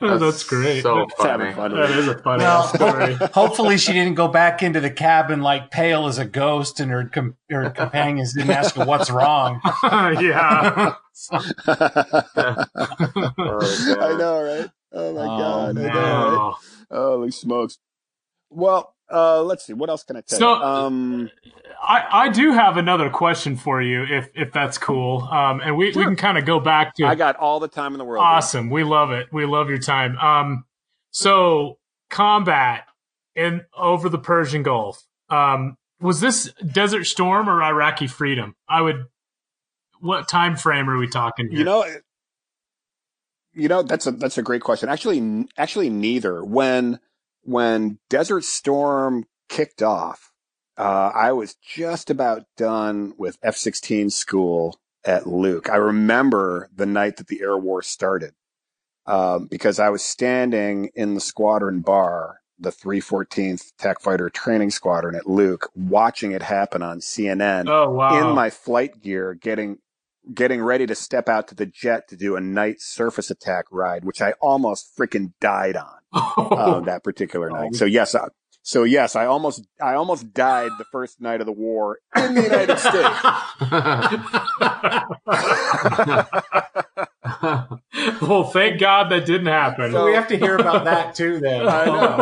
Oh, 0.00 0.18
that's 0.18 0.44
great. 0.44 0.84
So 0.84 1.06
just 1.06 1.20
having 1.20 1.52
funny. 1.52 1.74
fun. 1.74 1.80
that 1.80 1.88
with 1.90 1.98
is 1.98 2.06
it. 2.06 2.16
a 2.20 2.22
funny 2.22 2.44
Well, 2.44 2.68
story. 2.68 3.14
hopefully 3.32 3.76
she 3.76 3.92
didn't 3.92 4.14
go 4.14 4.28
back 4.28 4.62
into 4.62 4.78
the 4.80 4.90
cabin 4.90 5.40
like 5.42 5.72
pale 5.72 6.06
as 6.06 6.16
a 6.18 6.24
ghost, 6.24 6.78
and 6.78 6.92
her 6.92 7.06
com- 7.08 7.34
her 7.50 7.68
companions 7.70 8.34
didn't 8.34 8.50
ask 8.52 8.76
her 8.76 8.84
what's 8.84 9.10
wrong. 9.10 9.60
yeah. 10.20 10.94
Oh, 12.40 13.96
I 14.00 14.16
know, 14.16 14.42
right? 14.42 14.70
Oh 14.92 15.12
my 15.14 15.20
Oh, 15.20 15.38
god, 15.38 15.74
man. 15.74 15.86
know, 15.86 15.92
right? 16.90 16.98
Holy 16.98 17.30
smokes! 17.30 17.78
Well, 18.50 18.94
uh, 19.12 19.42
let's 19.42 19.64
see. 19.66 19.72
What 19.74 19.90
else 19.90 20.02
can 20.04 20.16
I 20.16 20.22
tell 20.22 20.38
So- 20.38 20.54
you? 20.56 20.62
Um, 20.62 21.30
I, 21.80 22.06
I 22.24 22.28
do 22.30 22.52
have 22.52 22.76
another 22.76 23.08
question 23.08 23.56
for 23.56 23.80
you, 23.80 24.02
if 24.02 24.28
if 24.34 24.52
that's 24.52 24.78
cool. 24.78 25.22
Um, 25.30 25.60
and 25.60 25.76
we, 25.76 25.86
we 25.92 26.04
can 26.04 26.16
kind 26.16 26.36
of 26.36 26.44
go 26.44 26.58
back 26.58 26.94
to 26.96 27.04
I 27.06 27.14
got 27.14 27.36
all 27.36 27.60
the 27.60 27.68
time 27.68 27.92
in 27.94 27.98
the 27.98 28.04
world. 28.04 28.24
awesome. 28.24 28.68
We 28.68 28.82
love 28.82 29.10
it. 29.12 29.28
We 29.32 29.46
love 29.46 29.68
your 29.68 29.78
time. 29.78 30.16
Um, 30.18 30.64
so 31.12 31.78
combat 32.10 32.84
in 33.36 33.64
over 33.76 34.08
the 34.08 34.18
Persian 34.18 34.62
Gulf. 34.64 35.04
Um, 35.30 35.76
was 36.00 36.20
this 36.20 36.52
Desert 36.72 37.04
Storm 37.04 37.48
or 37.48 37.62
Iraqi 37.62 38.06
Freedom? 38.08 38.56
I 38.68 38.80
would. 38.80 39.04
What 40.00 40.28
time 40.28 40.56
frame 40.56 40.88
are 40.90 40.96
we 40.98 41.06
talking 41.08 41.48
here? 41.48 41.58
You 41.60 41.64
know, 41.64 41.84
you 43.58 43.68
know 43.68 43.82
that's 43.82 44.06
a 44.06 44.12
that's 44.12 44.38
a 44.38 44.42
great 44.42 44.62
question. 44.62 44.88
Actually, 44.88 45.46
actually, 45.56 45.90
neither. 45.90 46.44
When 46.44 47.00
when 47.42 47.98
Desert 48.08 48.44
Storm 48.44 49.26
kicked 49.48 49.82
off, 49.82 50.32
uh, 50.76 51.10
I 51.14 51.32
was 51.32 51.56
just 51.56 52.08
about 52.08 52.44
done 52.56 53.14
with 53.18 53.36
F 53.42 53.56
sixteen 53.56 54.10
school 54.10 54.78
at 55.04 55.26
Luke. 55.26 55.68
I 55.68 55.76
remember 55.76 56.68
the 56.74 56.86
night 56.86 57.16
that 57.16 57.26
the 57.26 57.40
air 57.42 57.56
war 57.56 57.82
started 57.82 58.34
um, 59.06 59.46
because 59.46 59.80
I 59.80 59.88
was 59.88 60.02
standing 60.02 60.90
in 60.94 61.14
the 61.14 61.20
squadron 61.20 61.80
bar, 61.80 62.40
the 62.58 62.70
314th 62.70 63.72
Tac 63.78 64.00
Fighter 64.00 64.28
Training 64.28 64.70
Squadron 64.70 65.14
at 65.14 65.26
Luke, 65.26 65.70
watching 65.74 66.32
it 66.32 66.42
happen 66.42 66.82
on 66.82 67.00
CNN 67.00 67.68
oh 67.68 67.90
wow! 67.90 68.20
in 68.30 68.34
my 68.36 68.50
flight 68.50 69.00
gear 69.00 69.34
getting 69.34 69.78
getting 70.34 70.62
ready 70.62 70.86
to 70.86 70.94
step 70.94 71.28
out 71.28 71.48
to 71.48 71.54
the 71.54 71.66
jet 71.66 72.08
to 72.08 72.16
do 72.16 72.36
a 72.36 72.40
night 72.40 72.80
surface 72.80 73.30
attack 73.30 73.64
ride 73.70 74.04
which 74.04 74.20
i 74.20 74.32
almost 74.40 74.96
freaking 74.98 75.32
died 75.40 75.76
on 75.76 75.98
uh, 76.12 76.80
that 76.84 77.02
particular 77.04 77.50
night 77.50 77.74
so 77.74 77.84
yes 77.84 78.14
I, 78.14 78.28
so 78.62 78.84
yes 78.84 79.16
i 79.16 79.26
almost 79.26 79.66
i 79.80 79.94
almost 79.94 80.32
died 80.32 80.70
the 80.78 80.84
first 80.92 81.20
night 81.20 81.40
of 81.40 81.46
the 81.46 81.52
war 81.52 81.98
in 82.16 82.34
the 82.34 82.42
united 82.42 82.78
states 82.78 83.18
well, 88.22 88.44
thank 88.44 88.80
God 88.80 89.10
that 89.10 89.26
didn't 89.26 89.46
happen. 89.46 89.92
So 89.92 90.06
we 90.06 90.14
have 90.14 90.28
to 90.28 90.36
hear 90.38 90.56
about 90.56 90.84
that 90.84 91.14
too. 91.14 91.40
Then, 91.40 91.68
I 91.68 91.84
know. 91.84 91.92
Oh, 91.94 92.16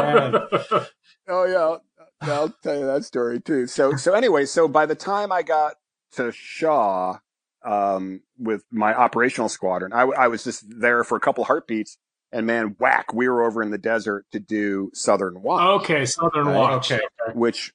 man. 0.71 0.87
oh 1.29 1.45
yeah 1.45 1.59
I'll, 1.59 1.83
I'll 2.21 2.55
tell 2.63 2.79
you 2.79 2.87
that 2.87 3.05
story 3.05 3.41
too 3.41 3.67
so 3.67 3.97
so 3.97 4.15
anyway 4.15 4.45
so 4.47 4.69
by 4.69 4.87
the 4.87 4.95
time 4.95 5.33
i 5.33 5.43
got 5.43 5.75
to 6.13 6.33
shaw 6.33 7.19
um, 7.67 8.21
with 8.39 8.65
my 8.71 8.95
operational 8.95 9.49
squadron 9.49 9.93
I, 9.93 10.03
I 10.03 10.29
was 10.29 10.45
just 10.45 10.65
there 10.69 11.03
for 11.05 11.17
a 11.17 11.21
couple 11.21 11.45
heartbeats 11.45 11.99
and 12.33 12.47
man 12.47 12.77
whack 12.79 13.13
we 13.13 13.29
were 13.29 13.43
over 13.45 13.63
in 13.63 13.71
the 13.71 13.79
desert 13.79 14.25
to 14.33 14.39
do 14.41 14.91
southern 14.95 15.43
watch 15.43 15.83
okay, 15.83 16.05
Southern 16.07 16.47
Right. 16.47 16.57
Watch. 16.57 16.93
Okay. 16.93 17.03
which 17.35 17.73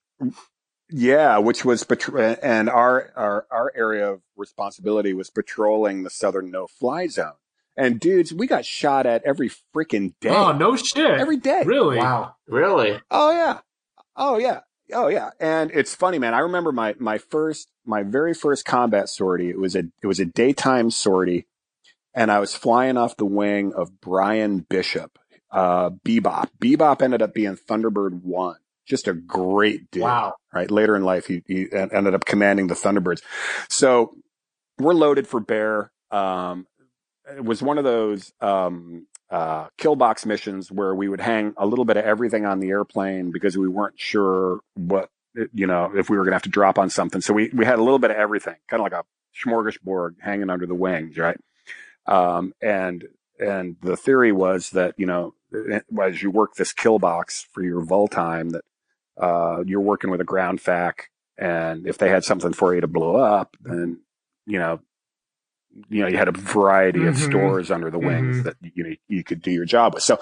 yeah 0.89 1.37
which 1.37 1.63
was 1.63 1.83
patro- 1.83 2.37
and 2.41 2.69
our, 2.69 3.11
our 3.15 3.45
our 3.51 3.71
area 3.75 4.11
of 4.11 4.21
responsibility 4.35 5.13
was 5.13 5.29
patrolling 5.29 6.03
the 6.03 6.09
southern 6.09 6.51
no 6.51 6.67
fly 6.67 7.07
zone 7.07 7.33
and 7.77 7.99
dudes 7.99 8.33
we 8.33 8.45
got 8.47 8.65
shot 8.65 9.05
at 9.05 9.23
every 9.25 9.49
freaking 9.75 10.13
day 10.19 10.29
Oh 10.29 10.51
no 10.51 10.75
shit! 10.75 11.19
every 11.19 11.37
day 11.37 11.63
really? 11.65 11.97
Wow. 11.97 12.35
really? 12.47 12.99
Oh 13.09 13.31
yeah. 13.31 13.59
Oh 14.15 14.37
yeah. 14.37 14.59
Oh 14.93 15.07
yeah. 15.07 15.31
And 15.39 15.71
it's 15.71 15.95
funny, 15.95 16.19
man. 16.19 16.33
I 16.33 16.39
remember 16.39 16.71
my 16.71 16.95
my 16.99 17.17
first 17.17 17.69
my 17.85 18.03
very 18.03 18.33
first 18.33 18.65
combat 18.65 19.09
sortie. 19.09 19.49
It 19.49 19.59
was 19.59 19.75
a 19.75 19.83
it 20.01 20.07
was 20.07 20.19
a 20.19 20.25
daytime 20.25 20.91
sortie, 20.91 21.47
and 22.13 22.31
I 22.31 22.39
was 22.39 22.53
flying 22.55 22.97
off 22.97 23.17
the 23.17 23.25
wing 23.25 23.73
of 23.73 24.01
Brian 24.01 24.59
Bishop, 24.69 25.17
uh, 25.51 25.89
Bebop. 25.89 26.49
Bebop 26.59 27.01
ended 27.01 27.21
up 27.21 27.33
being 27.33 27.55
Thunderbird 27.55 28.21
One. 28.23 28.57
Just 28.85 29.07
a 29.07 29.13
great 29.13 29.89
dude. 29.91 30.03
Wow. 30.03 30.35
Right. 30.53 30.69
Later 30.69 30.95
in 30.95 31.03
life, 31.03 31.27
he, 31.27 31.43
he 31.47 31.67
ended 31.71 32.13
up 32.13 32.25
commanding 32.25 32.67
the 32.67 32.73
Thunderbirds. 32.73 33.21
So 33.69 34.15
we're 34.79 34.93
loaded 34.93 35.27
for 35.27 35.39
bear. 35.39 35.91
Um, 36.09 36.67
it 37.25 37.45
was 37.45 37.61
one 37.61 37.77
of 37.77 37.83
those 37.83 38.33
um, 38.41 39.07
uh, 39.31 39.67
kill 39.77 39.95
box 39.95 40.25
missions 40.25 40.69
where 40.69 40.93
we 40.93 41.07
would 41.07 41.21
hang 41.21 41.53
a 41.55 41.65
little 41.65 41.85
bit 41.85 41.95
of 41.95 42.03
everything 42.03 42.45
on 42.45 42.59
the 42.59 42.69
airplane 42.69 43.31
because 43.31 43.57
we 43.57 43.67
weren't 43.67 43.97
sure 43.97 44.59
what 44.75 45.09
you 45.53 45.65
know 45.65 45.89
if 45.95 46.09
we 46.09 46.17
were 46.17 46.23
going 46.23 46.31
to 46.31 46.35
have 46.35 46.41
to 46.43 46.49
drop 46.49 46.77
on 46.77 46.89
something. 46.89 47.21
So 47.21 47.33
we 47.33 47.49
we 47.53 47.65
had 47.65 47.79
a 47.79 47.83
little 47.83 47.99
bit 47.99 48.11
of 48.11 48.17
everything, 48.17 48.55
kind 48.67 48.81
of 48.81 48.91
like 48.91 48.91
a 48.91 49.05
smorgasbord 49.43 50.15
hanging 50.19 50.49
under 50.49 50.65
the 50.67 50.75
wings, 50.75 51.17
right? 51.17 51.37
Um, 52.05 52.53
and 52.61 53.07
and 53.39 53.77
the 53.81 53.95
theory 53.95 54.33
was 54.33 54.71
that 54.71 54.95
you 54.97 55.05
know 55.05 55.33
as 56.01 56.21
you 56.21 56.29
work 56.29 56.55
this 56.55 56.73
kill 56.73 56.99
box 56.99 57.47
for 57.53 57.63
your 57.63 57.81
vul 57.81 58.09
time 58.09 58.49
that 58.49 58.65
uh, 59.17 59.63
you're 59.65 59.79
working 59.79 60.11
with 60.11 60.19
a 60.19 60.25
ground 60.25 60.59
fac, 60.59 61.09
and 61.37 61.87
if 61.87 61.97
they 61.97 62.09
had 62.09 62.25
something 62.25 62.51
for 62.51 62.75
you 62.75 62.81
to 62.81 62.87
blow 62.87 63.15
up, 63.15 63.55
then 63.61 64.01
you 64.45 64.59
know 64.59 64.81
you 65.89 66.01
know 66.01 66.07
you 66.07 66.17
had 66.17 66.27
a 66.27 66.31
variety 66.33 67.05
of 67.05 67.15
Mhm. 67.15 67.19
stores 67.29 67.71
under 67.71 67.89
the 67.89 67.99
wings 67.99 68.37
Mhm. 68.37 68.43
that 68.43 68.55
you 68.61 68.83
know 68.83 68.95
you 69.07 69.23
could 69.23 69.41
do 69.41 69.51
your 69.51 69.65
job 69.65 69.93
with. 69.93 70.03
So 70.03 70.19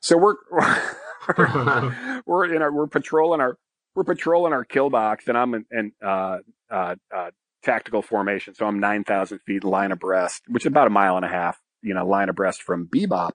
so 0.00 0.16
we're 0.16 0.36
we're 2.26 2.52
in 2.54 2.62
our 2.62 2.72
we're 2.72 2.86
patrolling 2.86 3.40
our 3.40 3.56
we're 3.94 4.04
patrolling 4.04 4.52
our 4.52 4.64
kill 4.64 4.88
box, 4.90 5.26
and 5.28 5.36
I'm 5.36 5.54
in, 5.54 5.64
in 5.70 5.92
uh, 6.04 6.38
uh, 6.70 6.94
uh, 7.14 7.30
tactical 7.62 8.02
formation. 8.02 8.54
So 8.54 8.66
I'm 8.66 8.78
nine 8.78 9.04
thousand 9.04 9.40
feet 9.46 9.64
line 9.64 9.92
abreast, 9.92 10.42
which 10.48 10.62
is 10.64 10.68
about 10.68 10.86
a 10.86 10.90
mile 10.90 11.16
and 11.16 11.24
a 11.24 11.28
half, 11.28 11.58
you 11.82 11.92
know, 11.94 12.06
line 12.06 12.28
abreast 12.28 12.62
from 12.62 12.86
Bebop, 12.86 13.30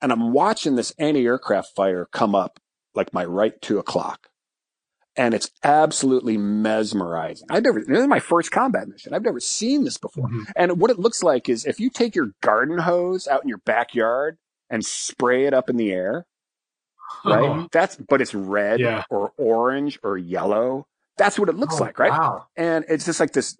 and 0.00 0.10
I'm 0.12 0.32
watching 0.32 0.74
this 0.76 0.92
anti-aircraft 0.98 1.74
fire 1.76 2.06
come 2.12 2.34
up 2.34 2.58
like 2.94 3.14
my 3.14 3.24
right 3.24 3.60
two 3.62 3.78
o'clock, 3.78 4.28
and 5.16 5.34
it's 5.34 5.50
absolutely 5.62 6.36
mesmerizing. 6.38 7.46
I've 7.50 7.62
never, 7.64 7.80
this 7.80 7.98
is 7.98 8.06
my 8.06 8.20
first 8.20 8.50
combat 8.50 8.88
mission. 8.88 9.12
I've 9.14 9.22
never 9.22 9.40
seen 9.40 9.84
this 9.84 9.98
before. 9.98 10.28
Mhm. 10.28 10.44
And 10.56 10.80
what 10.80 10.90
it 10.90 10.98
looks 10.98 11.22
like 11.22 11.48
is 11.48 11.64
if 11.66 11.78
you 11.80 11.90
take 11.90 12.14
your 12.14 12.30
garden 12.40 12.78
hose 12.78 13.26
out 13.28 13.42
in 13.42 13.48
your 13.48 13.58
backyard 13.58 14.38
and 14.70 14.84
spray 14.84 15.44
it 15.44 15.52
up 15.54 15.68
in 15.68 15.76
the 15.76 15.92
air, 15.92 16.26
right? 17.24 17.42
Oh. 17.42 17.68
That's, 17.72 17.96
but 17.96 18.20
it's 18.22 18.34
red 18.34 18.80
Yeah. 18.80 19.04
or 19.10 19.32
orange 19.36 19.98
or 20.02 20.16
yellow. 20.16 20.86
That's 21.18 21.38
what 21.38 21.48
it 21.50 21.56
looks 21.56 21.76
Oh, 21.80 21.84
like, 21.84 21.98
right? 21.98 22.10
Wow. 22.10 22.46
and 22.56 22.84
it's 22.88 23.04
just 23.04 23.20
like 23.20 23.32
this 23.32 23.58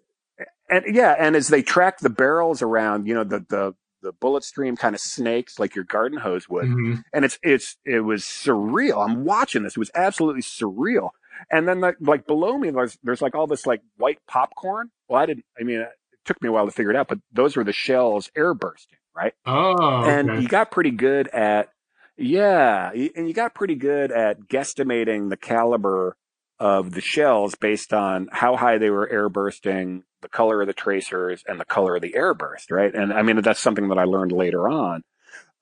and 0.70 0.84
yeah 0.94 1.14
and 1.18 1.36
as 1.36 1.48
they 1.48 1.60
track 1.62 1.98
the 1.98 2.08
barrels 2.08 2.62
around 2.62 3.06
you 3.06 3.12
know 3.14 3.24
the 3.24 3.44
the 3.50 3.74
the 4.00 4.12
bullet 4.12 4.42
stream 4.42 4.74
kind 4.76 4.94
of 4.94 5.00
snakes 5.00 5.58
like 5.58 5.74
your 5.74 5.84
garden 5.84 6.18
hose 6.18 6.48
would 6.48 6.64
Mhm. 6.64 7.04
and 7.12 7.24
it's 7.26 7.38
it's 7.42 7.76
it 7.84 8.00
was 8.00 8.22
surreal 8.22 9.04
i'm 9.06 9.24
watching 9.24 9.62
this 9.64 9.72
it 9.76 9.78
was 9.78 9.90
absolutely 9.94 10.40
surreal 10.40 11.10
and 11.50 11.66
then 11.68 11.80
like, 11.80 11.96
like 12.00 12.26
below 12.26 12.56
me 12.56 12.70
there's 12.70 12.98
there's 13.02 13.22
like 13.22 13.34
all 13.34 13.46
this 13.46 13.66
like 13.66 13.80
white 13.96 14.18
popcorn. 14.26 14.90
Well 15.08 15.20
i 15.20 15.26
didn't 15.26 15.44
i 15.58 15.62
mean 15.62 15.80
it 15.80 15.90
took 16.24 16.40
me 16.42 16.48
a 16.48 16.52
while 16.52 16.66
to 16.66 16.72
figure 16.72 16.90
it 16.90 16.96
out 16.96 17.08
but 17.08 17.18
those 17.32 17.56
were 17.56 17.64
the 17.64 17.72
shells 17.72 18.30
air 18.36 18.54
bursting 18.54 18.98
right? 19.14 19.34
Oh, 19.44 20.04
and 20.04 20.30
okay. 20.30 20.40
you 20.40 20.48
got 20.48 20.70
pretty 20.70 20.90
good 20.90 21.28
at 21.28 21.68
yeah 22.16 22.90
and 22.92 23.26
you 23.26 23.34
got 23.34 23.54
pretty 23.54 23.74
good 23.74 24.12
at 24.12 24.48
guesstimating 24.48 25.30
the 25.30 25.36
caliber 25.36 26.16
of 26.58 26.92
the 26.92 27.00
shells 27.00 27.54
based 27.54 27.92
on 27.92 28.28
how 28.30 28.56
high 28.56 28.78
they 28.78 28.90
were 28.90 29.08
air 29.08 29.28
bursting 29.28 30.04
the 30.20 30.28
color 30.28 30.60
of 30.60 30.68
the 30.68 30.72
tracers 30.72 31.42
and 31.48 31.58
the 31.58 31.64
color 31.64 31.96
of 31.96 32.02
the 32.02 32.14
air 32.14 32.34
burst 32.34 32.70
right? 32.70 32.94
And 32.94 33.12
i 33.12 33.22
mean 33.22 33.40
that's 33.42 33.60
something 33.60 33.88
that 33.88 33.98
i 33.98 34.04
learned 34.04 34.32
later 34.32 34.68
on 34.68 35.02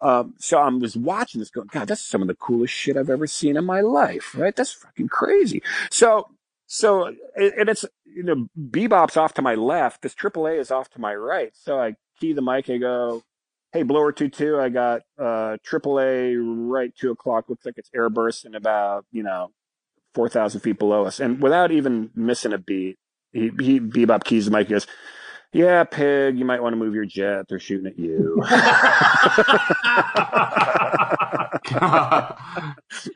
um, 0.02 0.34
so 0.38 0.58
i 0.58 0.68
was 0.68 0.96
watching 0.96 1.40
this 1.40 1.50
going 1.50 1.68
god 1.72 1.88
that's 1.88 2.00
some 2.00 2.22
of 2.22 2.28
the 2.28 2.34
coolest 2.34 2.72
shit 2.72 2.96
i've 2.96 3.10
ever 3.10 3.26
seen 3.26 3.56
in 3.56 3.64
my 3.64 3.80
life 3.80 4.34
right? 4.34 4.56
That's 4.56 4.72
fucking 4.72 5.08
crazy. 5.08 5.62
So 5.90 6.28
so 6.66 7.06
and 7.06 7.52
and 7.58 7.68
it's 7.68 7.84
you 8.04 8.22
know 8.22 8.48
bebop's 8.58 9.16
off 9.16 9.34
to 9.34 9.42
my 9.42 9.54
left. 9.54 10.02
This 10.02 10.14
aaa 10.14 10.58
is 10.58 10.70
off 10.70 10.90
to 10.90 11.00
my 11.00 11.14
right. 11.14 11.50
So 11.54 11.80
i 11.80 11.96
key 12.20 12.32
the 12.32 12.42
mic 12.42 12.68
i 12.68 12.76
go 12.76 13.22
hey 13.72 13.82
blower 13.82 14.12
2-2 14.12 14.60
i 14.60 14.68
got 14.68 15.02
uh 15.18 15.56
aaa 15.56 16.36
right 16.70 16.94
2 16.96 17.10
o'clock. 17.10 17.48
Looks 17.48 17.66
like 17.66 17.78
it's 17.78 17.90
air 17.94 18.08
bursting 18.08 18.54
about 18.54 19.04
you 19.12 19.22
know 19.22 19.52
4000 20.14 20.60
feet 20.60 20.78
below 20.78 21.04
us. 21.04 21.20
And 21.20 21.40
without 21.40 21.70
even 21.70 22.10
missing 22.14 22.52
a 22.52 22.58
beat 22.58 22.98
he, 23.32 23.50
he 23.60 23.80
bebop 23.80 24.24
keys 24.24 24.46
the 24.46 24.50
mic 24.50 24.66
he 24.66 24.72
goes 24.74 24.86
yeah 25.52 25.84
pig 25.84 26.38
you 26.38 26.44
might 26.44 26.62
want 26.62 26.72
to 26.72 26.76
move 26.76 26.94
your 26.94 27.04
jet 27.04 27.46
they're 27.48 27.58
shooting 27.58 27.86
at 27.86 27.98
you 27.98 28.42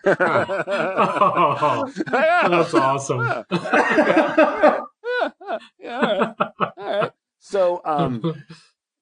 Oh, 0.06 1.90
that's 2.06 2.74
awesome. 2.74 3.20
yeah, 3.20 3.42
yeah, 5.78 6.00
all 6.00 6.00
right. 6.02 6.34
All 6.76 7.00
right. 7.00 7.10
So, 7.38 7.80
um, 7.84 8.42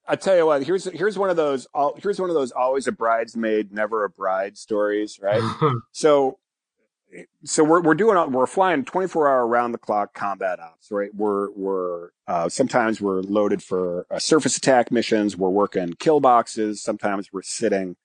I 0.07 0.15
tell 0.15 0.35
you 0.35 0.45
what, 0.45 0.63
here's 0.63 0.85
here's 0.85 1.17
one 1.17 1.29
of 1.29 1.35
those 1.37 1.67
al- 1.75 1.95
here's 2.01 2.19
one 2.19 2.29
of 2.29 2.35
those 2.35 2.51
always 2.51 2.87
a 2.87 2.91
bridesmaid, 2.91 3.71
never 3.71 4.03
a 4.03 4.09
bride 4.09 4.57
stories, 4.57 5.19
right? 5.21 5.41
So, 5.91 6.39
so 7.43 7.63
we're 7.63 7.81
we're 7.81 7.95
doing 7.95 8.31
we're 8.31 8.47
flying 8.47 8.85
24 8.85 9.27
hour 9.27 9.47
round 9.47 9.73
the 9.73 9.77
clock 9.77 10.13
combat 10.13 10.59
ops, 10.59 10.91
right? 10.91 11.13
We're 11.13 11.51
we're 11.51 12.09
uh, 12.27 12.49
sometimes 12.49 13.01
we're 13.01 13.21
loaded 13.21 13.61
for 13.61 14.05
uh, 14.09 14.19
surface 14.19 14.57
attack 14.57 14.91
missions. 14.91 15.37
We're 15.37 15.49
working 15.49 15.93
kill 15.99 16.19
boxes. 16.19 16.81
Sometimes 16.81 17.31
we're 17.31 17.43
sitting 17.43 17.95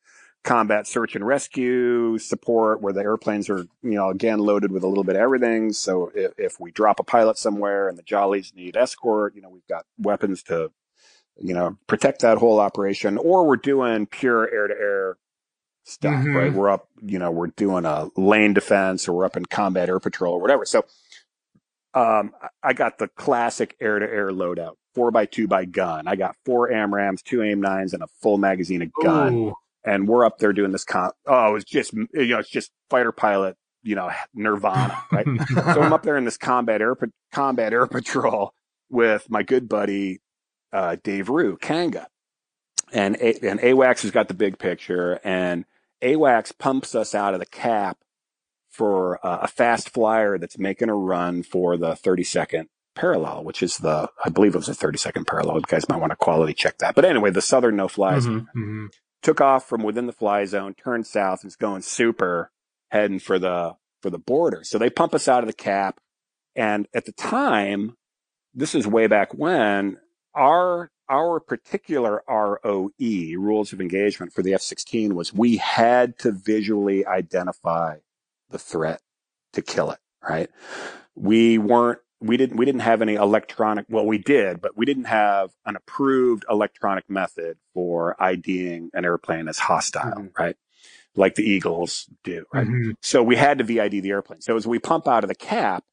combat 0.44 0.86
search 0.86 1.14
and 1.14 1.26
rescue 1.26 2.16
support 2.16 2.80
where 2.80 2.92
the 2.92 3.00
airplanes 3.00 3.50
are 3.50 3.66
you 3.82 3.94
know 3.94 4.08
again 4.08 4.38
loaded 4.38 4.72
with 4.72 4.82
a 4.82 4.88
little 4.88 5.04
bit 5.04 5.16
of 5.16 5.22
everything. 5.22 5.72
So 5.72 6.10
if, 6.14 6.32
if 6.38 6.60
we 6.60 6.70
drop 6.70 7.00
a 7.00 7.04
pilot 7.04 7.38
somewhere 7.38 7.88
and 7.88 7.98
the 7.98 8.02
jollies 8.02 8.52
need 8.54 8.76
escort, 8.76 9.34
you 9.34 9.42
know 9.42 9.50
we've 9.50 9.66
got 9.68 9.86
weapons 9.98 10.42
to 10.44 10.70
you 11.40 11.54
know 11.54 11.78
protect 11.86 12.20
that 12.22 12.38
whole 12.38 12.60
operation. 12.60 13.18
Or 13.18 13.46
we're 13.46 13.56
doing 13.56 14.06
pure 14.06 14.52
air 14.52 14.68
to 14.68 14.74
air 14.74 15.18
stuff, 15.88 16.24
Mhm. 16.24 16.34
right? 16.34 16.52
We're 16.52 16.70
up, 16.70 16.88
you 17.02 17.18
know, 17.18 17.30
we're 17.30 17.48
doing 17.48 17.84
a 17.84 18.08
lane 18.16 18.52
defense 18.54 19.08
or 19.08 19.12
we're 19.14 19.24
up 19.24 19.36
in 19.36 19.46
combat 19.46 19.88
air 19.88 19.98
patrol 20.00 20.34
or 20.34 20.40
whatever. 20.40 20.64
So, 20.64 20.84
um, 21.94 22.32
I- 22.62 22.72
got 22.74 22.98
the 22.98 23.08
classic 23.08 23.76
air 23.80 23.98
to 23.98 24.06
air 24.06 24.30
loadout, 24.30 24.74
four 24.94 25.10
by 25.10 25.26
two 25.26 25.48
by 25.48 25.64
gun. 25.64 26.06
I 26.06 26.16
got 26.16 26.36
four 26.44 26.68
AMRAAMs, 26.70 27.22
two 27.22 27.42
AIM 27.42 27.60
nines, 27.60 27.94
and 27.94 28.02
a 28.02 28.08
full 28.22 28.38
magazine 28.38 28.82
of 28.82 28.92
gun. 29.02 29.34
Ooh. 29.34 29.54
And 29.84 30.06
we're 30.06 30.24
up 30.26 30.38
there 30.38 30.52
doing 30.52 30.72
this 30.72 30.84
comp. 30.84 31.14
Oh, 31.26 31.54
it's 31.54 31.64
just, 31.64 31.92
you 31.94 32.06
know, 32.12 32.38
it's 32.40 32.50
just 32.50 32.70
fighter 32.90 33.12
pilot, 33.12 33.56
you 33.82 33.94
know, 33.94 34.10
nirvana, 34.34 35.02
right? 35.10 35.26
so 35.74 35.80
I'm 35.82 35.92
up 35.92 36.02
there 36.02 36.16
in 36.18 36.24
this 36.24 36.36
combat 36.36 36.82
air, 36.82 36.94
combat 37.32 37.72
air 37.72 37.86
patrol 37.86 38.52
with 38.90 39.30
my 39.30 39.42
good 39.42 39.68
buddy, 39.68 40.20
uh, 40.72 40.96
Dave 41.02 41.30
Rue, 41.30 41.56
Kanga. 41.56 42.08
And, 42.92 43.16
A- 43.16 43.46
and 43.48 43.60
AWACS 43.60 44.02
has 44.02 44.10
got 44.10 44.28
the 44.28 44.34
big 44.34 44.58
picture 44.58 45.20
and 45.24 45.64
AWACS 46.02 46.56
pumps 46.58 46.94
us 46.94 47.14
out 47.14 47.34
of 47.34 47.40
the 47.40 47.46
cap 47.46 47.98
for 48.70 49.24
uh, 49.26 49.38
a 49.42 49.48
fast 49.48 49.90
flyer 49.90 50.38
that's 50.38 50.58
making 50.58 50.88
a 50.88 50.94
run 50.94 51.42
for 51.42 51.76
the 51.76 51.96
30 51.96 52.22
second 52.24 52.68
parallel, 52.94 53.44
which 53.44 53.62
is 53.62 53.78
the, 53.78 54.08
I 54.24 54.28
believe 54.28 54.54
it 54.54 54.58
was 54.58 54.68
a 54.68 54.74
30 54.74 54.98
second 54.98 55.26
parallel. 55.26 55.56
You 55.56 55.62
guys 55.66 55.88
might 55.88 56.00
want 56.00 56.12
to 56.12 56.16
quality 56.16 56.54
check 56.54 56.78
that. 56.78 56.94
But 56.94 57.04
anyway, 57.04 57.30
the 57.30 57.42
Southern 57.42 57.76
no 57.76 57.88
zone 57.88 58.20
Mhm, 58.22 58.46
mhm. 58.56 58.86
took 59.22 59.40
off 59.40 59.68
from 59.68 59.82
within 59.82 60.06
the 60.06 60.12
fly 60.12 60.44
zone, 60.44 60.74
turned 60.74 61.06
south, 61.06 61.40
and 61.42 61.48
is 61.48 61.56
going 61.56 61.82
super, 61.82 62.50
heading 62.90 63.18
for 63.18 63.38
the 63.38 63.76
for 64.00 64.10
the 64.10 64.18
border. 64.18 64.62
So 64.62 64.78
they 64.78 64.90
pump 64.90 65.12
us 65.14 65.26
out 65.26 65.42
of 65.42 65.48
the 65.48 65.52
cap, 65.52 65.98
and 66.54 66.86
at 66.94 67.04
the 67.04 67.12
time, 67.12 67.96
this 68.54 68.74
is 68.76 68.86
way 68.86 69.08
back 69.08 69.34
when 69.34 69.98
our 70.34 70.90
our 71.08 71.40
particular 71.40 72.22
ROE 72.28 72.90
rules 72.98 73.72
of 73.72 73.80
engagement 73.80 74.32
for 74.32 74.42
the 74.42 74.54
F-16 74.54 75.12
was 75.12 75.32
we 75.32 75.56
had 75.56 76.18
to 76.20 76.32
visually 76.32 77.06
identify 77.06 77.96
the 78.50 78.58
threat 78.58 79.00
to 79.52 79.62
kill 79.62 79.90
it. 79.90 79.98
Right? 80.28 80.50
We 81.14 81.58
weren't. 81.58 82.00
We 82.20 82.36
didn't. 82.36 82.56
We 82.56 82.64
didn't 82.64 82.80
have 82.80 83.00
any 83.00 83.14
electronic. 83.14 83.86
Well, 83.88 84.04
we 84.04 84.18
did, 84.18 84.60
but 84.60 84.76
we 84.76 84.84
didn't 84.84 85.04
have 85.04 85.50
an 85.64 85.76
approved 85.76 86.44
electronic 86.50 87.08
method 87.08 87.58
for 87.72 88.20
IDing 88.20 88.90
an 88.92 89.04
airplane 89.04 89.46
as 89.48 89.58
hostile. 89.60 90.10
Mhm. 90.10 90.38
Right? 90.38 90.56
Like 91.14 91.36
the 91.36 91.44
Eagles 91.44 92.10
do. 92.24 92.44
Right? 92.52 92.66
Mhm. 92.66 92.94
So 93.00 93.22
we 93.22 93.36
had 93.36 93.58
to 93.58 93.64
VID 93.64 94.00
the 94.00 94.10
airplane. 94.10 94.40
So 94.40 94.56
as 94.56 94.66
we 94.66 94.80
pump 94.80 95.06
out 95.06 95.22
of 95.22 95.28
the 95.28 95.36
cap, 95.36 95.84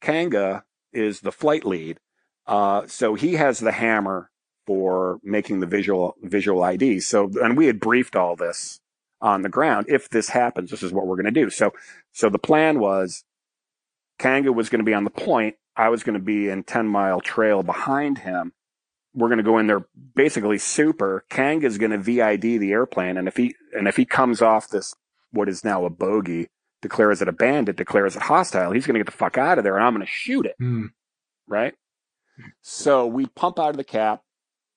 Kanga 0.00 0.64
is 0.92 1.20
the 1.20 1.32
flight 1.32 1.64
lead. 1.64 2.00
Uh, 2.48 2.86
so 2.86 3.14
he 3.14 3.34
has 3.34 3.60
the 3.60 3.72
hammer 3.72 4.30
for 4.66 5.20
making 5.22 5.60
the 5.60 5.66
visual 5.66 6.16
visual 6.22 6.62
ID. 6.62 7.00
So 7.00 7.30
and 7.42 7.56
we 7.56 7.66
had 7.66 7.78
briefed 7.78 8.16
all 8.16 8.34
this 8.36 8.80
on 9.20 9.42
the 9.42 9.48
ground. 9.48 9.86
If 9.88 10.08
this 10.08 10.30
happens, 10.30 10.70
this 10.70 10.82
is 10.82 10.92
what 10.92 11.06
we're 11.06 11.16
going 11.16 11.26
to 11.26 11.30
do. 11.30 11.50
So 11.50 11.72
so 12.12 12.28
the 12.28 12.38
plan 12.38 12.80
was 12.80 13.24
Kanga 14.18 14.52
was 14.52 14.68
going 14.68 14.80
to 14.80 14.84
be 14.84 14.94
on 14.94 15.04
the 15.04 15.10
point. 15.10 15.56
I 15.76 15.88
was 15.90 16.02
going 16.02 16.18
to 16.18 16.24
be 16.24 16.48
in 16.48 16.64
10 16.64 16.88
mile 16.88 17.20
trail 17.20 17.62
behind 17.62 18.18
him. 18.18 18.52
We're 19.14 19.28
going 19.28 19.38
to 19.38 19.44
go 19.44 19.58
in 19.58 19.68
there 19.68 19.86
basically 20.14 20.58
super. 20.58 21.24
Kanga 21.30 21.66
is 21.66 21.78
going 21.78 21.92
to 21.92 21.98
VID 21.98 22.60
the 22.60 22.72
airplane. 22.72 23.16
And 23.16 23.28
if 23.28 23.36
he, 23.36 23.54
and 23.72 23.88
if 23.88 23.96
he 23.96 24.04
comes 24.04 24.42
off 24.42 24.68
this, 24.68 24.94
what 25.30 25.48
is 25.48 25.64
now 25.64 25.84
a 25.84 25.90
bogey, 25.90 26.48
declares 26.82 27.22
it 27.22 27.28
a 27.28 27.32
bandit, 27.32 27.76
declares 27.76 28.16
it 28.16 28.22
hostile, 28.22 28.72
he's 28.72 28.86
going 28.86 28.94
to 28.94 29.00
get 29.00 29.10
the 29.10 29.16
fuck 29.16 29.38
out 29.38 29.58
of 29.58 29.64
there 29.64 29.76
and 29.76 29.84
I'm 29.84 29.94
going 29.94 30.04
to 30.04 30.12
shoot 30.12 30.46
it. 30.46 30.56
Mm. 30.60 30.90
Right. 31.46 31.74
So 32.62 33.06
we 33.06 33.26
pump 33.26 33.58
out 33.58 33.70
of 33.70 33.76
the 33.76 33.84
cap. 33.84 34.22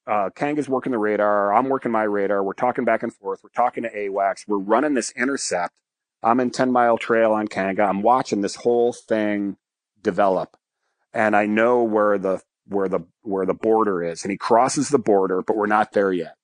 Uh, 0.07 0.29
Kanga's 0.35 0.67
working 0.67 0.91
the 0.91 0.97
radar. 0.97 1.53
I'm 1.53 1.69
working 1.69 1.91
my 1.91 2.03
radar. 2.03 2.43
We're 2.43 2.53
talking 2.53 2.85
back 2.85 3.03
and 3.03 3.13
forth. 3.13 3.41
We're 3.43 3.49
talking 3.49 3.83
to 3.83 3.89
AWACS. 3.89 4.47
We're 4.47 4.57
running 4.57 4.93
this 4.95 5.11
intercept. 5.15 5.79
I'm 6.23 6.39
in 6.39 6.51
10 6.51 6.71
mile 6.71 6.97
trail 6.97 7.31
on 7.33 7.47
Kanga. 7.47 7.83
I'm 7.83 8.01
watching 8.01 8.41
this 8.41 8.55
whole 8.55 8.93
thing 8.93 9.57
develop 10.01 10.57
and 11.13 11.35
I 11.35 11.45
know 11.45 11.83
where 11.83 12.17
the, 12.17 12.41
where 12.67 12.89
the, 12.89 13.01
where 13.21 13.45
the 13.45 13.53
border 13.53 14.03
is 14.03 14.23
and 14.23 14.31
he 14.31 14.37
crosses 14.37 14.89
the 14.89 14.99
border, 14.99 15.41
but 15.41 15.55
we're 15.57 15.67
not 15.67 15.93
there 15.93 16.11
yet. 16.11 16.35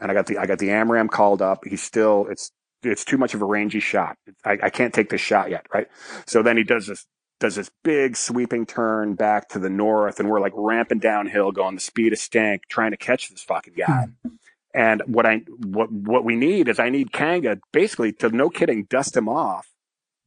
And 0.00 0.10
I 0.10 0.14
got 0.14 0.26
the, 0.26 0.38
I 0.38 0.46
got 0.46 0.58
the 0.58 0.68
AMRAAM 0.68 1.10
called 1.10 1.42
up. 1.42 1.64
He's 1.64 1.82
still, 1.82 2.26
it's, 2.30 2.50
it's 2.82 3.04
too 3.04 3.18
much 3.18 3.34
of 3.34 3.42
a 3.42 3.44
rangy 3.44 3.80
shot. 3.80 4.16
I, 4.44 4.58
I 4.64 4.70
can't 4.70 4.92
take 4.92 5.10
this 5.10 5.20
shot 5.20 5.50
yet. 5.50 5.66
Right. 5.72 5.86
So 6.26 6.42
then 6.42 6.56
he 6.56 6.64
does 6.64 6.86
this, 6.86 7.06
does 7.42 7.56
this 7.56 7.72
big 7.82 8.16
sweeping 8.16 8.64
turn 8.64 9.14
back 9.14 9.48
to 9.48 9.58
the 9.58 9.68
north 9.68 10.20
and 10.20 10.30
we're 10.30 10.40
like 10.40 10.52
ramping 10.54 11.00
downhill 11.00 11.50
going 11.50 11.74
the 11.74 11.80
speed 11.80 12.12
of 12.12 12.18
stank 12.20 12.62
trying 12.68 12.92
to 12.92 12.96
catch 12.96 13.28
this 13.28 13.42
fucking 13.42 13.74
guy. 13.76 14.06
Hmm. 14.22 14.28
And 14.72 15.02
what 15.06 15.26
I 15.26 15.38
what 15.58 15.90
what 15.90 16.24
we 16.24 16.36
need 16.36 16.68
is 16.68 16.78
I 16.78 16.88
need 16.88 17.12
Kanga 17.12 17.58
basically 17.72 18.12
to 18.12 18.30
no 18.30 18.48
kidding 18.48 18.84
dust 18.84 19.16
him 19.16 19.28
off, 19.28 19.68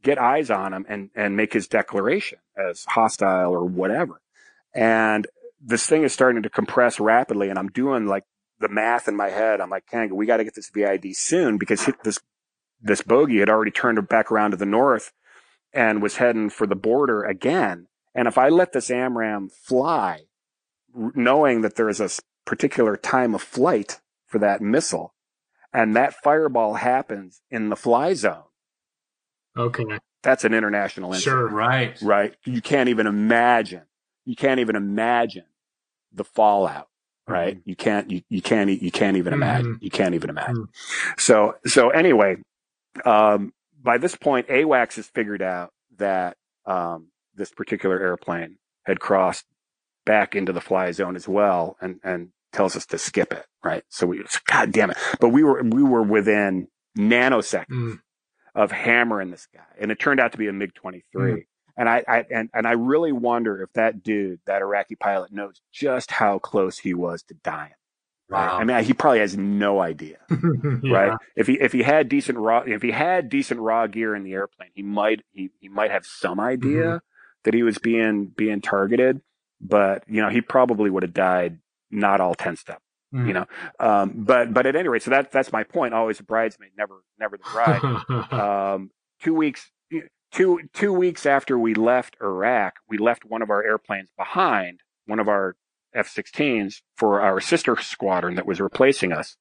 get 0.04 0.20
eyes 0.20 0.52
on 0.52 0.74
him, 0.74 0.86
and 0.90 1.10
and 1.16 1.38
make 1.38 1.54
his 1.54 1.68
declaration 1.68 2.40
as 2.58 2.84
hostile 2.84 3.52
or 3.52 3.64
whatever. 3.64 4.22
And 4.74 5.26
this 5.60 5.88
thing 5.88 6.04
is 6.04 6.14
starting 6.14 6.44
to 6.44 6.50
compress 6.50 7.00
rapidly, 7.00 7.50
and 7.50 7.58
I'm 7.58 7.70
doing 7.70 8.08
like 8.08 8.26
the 8.60 8.70
math 8.70 9.08
in 9.08 9.16
my 9.16 9.30
head. 9.30 9.62
I'm 9.62 9.70
like, 9.70 9.88
Kanga, 9.90 10.14
we 10.14 10.26
got 10.26 10.38
to 10.38 10.44
get 10.44 10.54
this 10.54 10.70
VID 10.70 11.16
soon 11.16 11.58
because 11.58 11.90
this 12.04 12.20
this 12.82 13.02
bogey 13.02 13.40
had 13.40 13.50
already 13.50 13.72
turned 13.72 14.06
back 14.10 14.32
around 14.32 14.52
to 14.52 14.58
the 14.58 14.66
north, 14.66 15.12
and 15.76 16.02
was 16.02 16.18
heading 16.18 16.50
for 16.50 16.66
the 16.66 16.76
border 16.76 17.24
again. 17.24 17.88
And 18.16 18.28
if 18.28 18.38
I 18.38 18.50
let 18.50 18.72
this 18.72 18.90
AMRAAM 18.90 19.52
fly, 19.52 20.22
knowing 20.96 21.62
that 21.62 21.76
there 21.76 21.90
is 21.90 22.00
a 22.00 22.10
particular 22.46 22.96
time 22.96 23.36
of 23.36 23.42
flight 23.42 24.00
for 24.26 24.40
that 24.40 24.62
missile, 24.62 25.14
and 25.74 25.96
that 25.96 26.14
fireball 26.24 26.76
happens 26.76 27.42
in 27.52 27.70
the 27.70 27.76
fly 27.76 28.14
zone, 28.14 28.44
Okay. 29.58 30.00
that's 30.24 30.44
an 30.46 30.54
international 30.54 31.14
incident 31.14 31.24
Sure. 31.40 31.48
Right. 31.50 32.02
right? 32.02 32.36
You 32.46 32.62
can't 32.62 32.90
even 32.90 33.08
imagine. 33.08 33.84
You 34.26 34.36
can't 34.36 34.60
even 34.62 34.76
imagine 34.76 35.46
the 36.14 36.24
fallout, 36.24 36.88
right? 37.28 37.58
Mm-hmm. 37.58 37.70
You 37.70 37.76
can't. 37.76 38.12
You, 38.12 38.22
you 38.30 38.42
can't. 38.42 38.70
You 38.70 38.92
can't 38.92 39.18
even 39.18 39.34
imagine. 39.34 39.74
Mm-hmm. 39.76 39.84
You 39.84 39.92
can't 39.92 40.16
even 40.16 40.30
imagine. 40.30 40.56
Mm-hmm. 40.56 41.14
So 41.20 41.56
so 41.66 41.90
anyway, 41.90 42.38
um, 43.06 43.54
by 43.86 43.98
this 44.00 44.16
point, 44.16 44.48
AWACS 44.50 44.98
has 44.98 45.08
figured 45.08 45.42
out 45.42 45.72
that 45.98 46.38
um, 46.66 47.10
this 47.36 47.52
particular 47.52 48.00
airplane 48.02 48.58
had 48.86 49.00
crossed 49.00 49.46
back 50.06 50.36
into 50.36 50.52
the 50.54 50.62
fly 50.62 50.92
zone 50.92 51.16
as 51.16 51.28
well, 51.28 51.78
and 51.82 52.00
and 52.04 52.30
tells 52.54 52.76
us 52.76 52.86
to 52.88 52.98
skip 52.98 53.32
it, 53.34 53.46
right? 53.64 53.84
So 53.90 54.08
we, 54.08 54.24
God 54.46 54.72
damn 54.72 54.92
it! 54.92 54.98
But 55.22 55.30
we 55.30 55.44
were 55.44 55.64
we 55.64 55.84
were 55.84 56.04
within 56.04 56.68
nanoseconds 56.98 57.66
Mm. 57.70 58.00
of 58.56 58.72
hammering 58.72 59.32
this 59.32 59.48
guy, 59.54 59.62
and 59.80 59.92
it 59.92 60.00
turned 60.00 60.20
out 60.20 60.32
to 60.34 60.38
be 60.38 60.48
a 60.48 60.54
MiG 60.54 60.74
twenty 60.74 61.04
three. 61.12 61.46
And 61.78 61.90
I, 61.90 62.04
I 62.08 62.26
and, 62.32 62.50
and 62.54 62.66
I 62.66 62.72
really 62.72 63.12
wonder 63.12 63.62
if 63.62 63.74
that 63.74 64.02
dude, 64.02 64.40
that 64.46 64.62
Iraqi 64.62 64.96
pilot, 64.96 65.34
knows 65.34 65.62
just 65.74 66.10
how 66.12 66.40
close 66.40 66.78
he 66.80 66.94
was 66.94 67.24
to 67.24 67.34
dying. 67.34 67.74
Right? 68.28 68.48
Wow. 68.48 68.58
I 68.58 68.64
mean, 68.64 68.84
he 68.84 68.94
probably 68.94 69.20
has 69.20 69.38
no 69.38 69.80
idea, 69.80 70.18
Yeah. 70.84 70.92
right? 70.92 71.18
If 71.36 71.48
he 71.48 71.54
if 71.60 71.72
he 71.74 71.84
had 71.84 72.10
decent 72.10 72.38
raw 72.40 72.64
if 72.66 72.82
he 72.82 72.92
had 72.92 73.30
decent 73.30 73.60
raw 73.60 73.86
gear 73.88 74.16
in 74.16 74.24
the 74.24 74.34
airplane, 74.34 74.70
he 74.74 74.82
might 74.82 75.22
he, 75.32 75.52
he 75.60 75.70
might 75.70 75.92
have 75.92 76.06
some 76.06 76.40
idea 76.40 77.02
that 77.44 77.54
he 77.54 77.62
was 77.62 77.78
being 77.78 78.26
being 78.26 78.62
targeted, 78.62 79.22
but 79.62 80.04
you 80.08 80.22
know 80.22 80.30
he 80.30 80.42
probably 80.42 80.90
would 80.90 81.04
have 81.04 81.14
died 81.14 81.60
not 81.92 82.20
all 82.20 82.34
ten 82.34 82.56
step. 82.56 82.82
Mm. 83.14 83.28
You 83.28 83.34
know, 83.34 83.46
um, 83.80 84.14
but 84.16 84.54
but 84.54 84.66
at 84.66 84.76
any 84.76 84.90
rate, 84.90 85.04
so 85.04 85.12
that 85.12 85.32
that's 85.32 85.52
my 85.52 85.64
point. 85.64 85.94
Always 85.94 86.20
a 86.20 86.24
bridesmaid, 86.24 86.72
never 86.78 87.04
never 87.20 87.38
the 87.38 87.44
bride 87.52 88.34
um, 88.74 88.90
two 89.22 89.36
weeks 89.36 89.70
two 90.32 90.60
two 90.74 90.92
weeks 90.92 91.26
after 91.26 91.58
we 91.58 91.74
left 91.76 92.18
Iraq, 92.22 92.76
we 92.90 92.98
left 92.98 93.24
one 93.24 93.42
of 93.42 93.50
our 93.50 93.64
airplanes 93.64 94.10
behind, 94.18 94.82
one 95.06 95.20
of 95.20 95.28
our 95.28 95.56
F-16s 95.96 96.82
for 96.96 97.22
our 97.22 97.40
sister 97.40 97.76
squadron 97.78 98.36
that 98.36 98.46
was 98.46 98.60
replacing 98.60 99.12
us. 99.12 99.38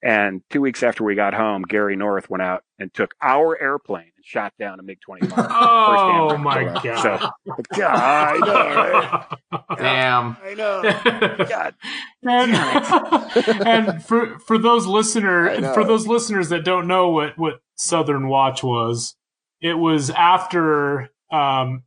And 0.00 0.42
two 0.48 0.60
weeks 0.60 0.84
after 0.84 1.02
we 1.02 1.16
got 1.16 1.34
home, 1.34 1.62
Gary 1.62 1.96
North 1.96 2.30
went 2.30 2.42
out 2.42 2.62
and 2.78 2.92
took 2.94 3.14
our 3.20 3.60
airplane 3.60 4.12
and 4.16 4.24
shot 4.24 4.52
down 4.56 4.78
a 4.78 4.82
MiG 4.84 5.00
25. 5.00 5.32
oh 5.50 6.36
my 6.36 6.62
hand. 6.62 6.80
god. 6.84 7.00
So, 7.02 7.54
God, 7.74 7.98
I 7.98 8.38
know, 8.38 9.58
right? 9.58 9.68
Damn. 9.78 10.36
I 10.40 10.54
know. 10.54 10.82
God. 11.48 11.74
and, 12.22 13.66
and 13.66 14.04
for 14.04 14.38
for 14.38 14.56
those 14.56 14.86
listener 14.86 15.72
for 15.74 15.84
those 15.84 16.06
listeners 16.06 16.48
that 16.50 16.64
don't 16.64 16.86
know 16.86 17.08
what 17.08 17.36
what 17.36 17.60
Southern 17.74 18.28
Watch 18.28 18.62
was, 18.62 19.16
it 19.60 19.74
was 19.74 20.10
after 20.10 21.08
um, 21.32 21.82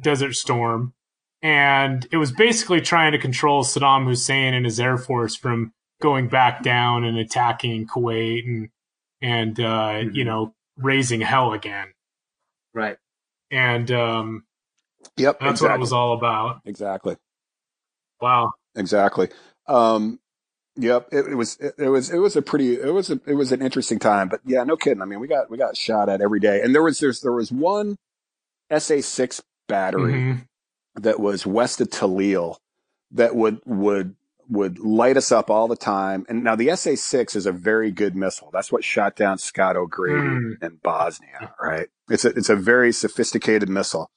Desert 0.00 0.34
Storm, 0.34 0.94
and 1.42 2.06
it 2.12 2.16
was 2.16 2.32
basically 2.32 2.80
trying 2.80 3.12
to 3.12 3.18
control 3.18 3.64
Saddam 3.64 4.06
Hussein 4.06 4.54
and 4.54 4.64
his 4.64 4.78
air 4.80 4.96
force 4.96 5.34
from 5.36 5.72
going 6.00 6.28
back 6.28 6.62
down 6.62 7.04
and 7.04 7.18
attacking 7.18 7.86
Kuwait 7.86 8.44
and 8.46 8.68
and 9.20 9.58
uh, 9.60 9.62
Mm-hmm. 9.92 10.14
you 10.16 10.24
know 10.24 10.54
raising 10.78 11.20
hell 11.20 11.52
again. 11.52 11.88
Right. 12.74 12.96
And 13.50 13.90
um, 13.90 14.44
Yep. 15.16 15.40
that's 15.40 15.50
exactly. 15.60 15.68
what 15.68 15.74
it 15.76 15.80
was 15.80 15.92
all 15.92 16.14
about. 16.14 16.60
Exactly. 16.64 17.16
Wow. 18.20 18.52
Exactly. 18.76 19.28
Um, 19.68 20.18
yep. 20.76 21.08
It, 21.12 21.26
it 21.26 21.34
was. 21.34 21.56
It, 21.58 21.74
it 21.76 21.88
was. 21.88 22.10
It 22.10 22.18
was 22.18 22.36
a 22.36 22.42
pretty. 22.42 22.74
It 22.74 22.92
was. 22.94 23.10
A, 23.10 23.20
it 23.26 23.34
was 23.34 23.52
an 23.52 23.60
interesting 23.62 23.98
time. 23.98 24.28
But 24.28 24.40
yeah, 24.46 24.64
no 24.64 24.76
kidding. 24.76 25.02
I 25.02 25.04
mean, 25.04 25.20
we 25.20 25.28
got 25.28 25.50
we 25.50 25.58
got 25.58 25.76
shot 25.76 26.08
at 26.08 26.20
every 26.20 26.40
day, 26.40 26.62
and 26.62 26.74
there 26.74 26.82
was 26.82 26.98
there's 27.00 27.20
there 27.20 27.32
was 27.32 27.52
one 27.52 27.96
SA 28.76 29.00
six 29.00 29.42
battery 29.68 30.12
Mhm. 30.14 30.46
That 30.94 31.20
was 31.20 31.46
west 31.46 31.80
of 31.80 31.88
Tallil 31.88 32.56
that 33.10 33.34
would 33.34 33.60
would 33.64 34.14
would 34.48 34.78
light 34.78 35.16
us 35.16 35.32
up 35.32 35.48
all 35.50 35.68
the 35.68 35.76
time. 35.76 36.26
And 36.28 36.44
now 36.44 36.56
the 36.56 36.74
SA 36.76 36.96
six 36.96 37.34
is 37.36 37.46
a 37.46 37.52
very 37.52 37.90
good 37.90 38.14
missile. 38.14 38.50
That's 38.52 38.70
what 38.70 38.84
shot 38.84 39.16
down 39.16 39.38
Scott 39.38 39.76
O'Grady 39.76 40.20
Mm. 40.20 40.62
in 40.62 40.78
Bosnia. 40.82 41.54
Right. 41.60 41.88
It's 42.10 42.24
a 42.24 42.28
it's 42.30 42.50
a 42.50 42.56
very 42.56 42.92
sophisticated 42.92 43.68
missile. 43.68 44.10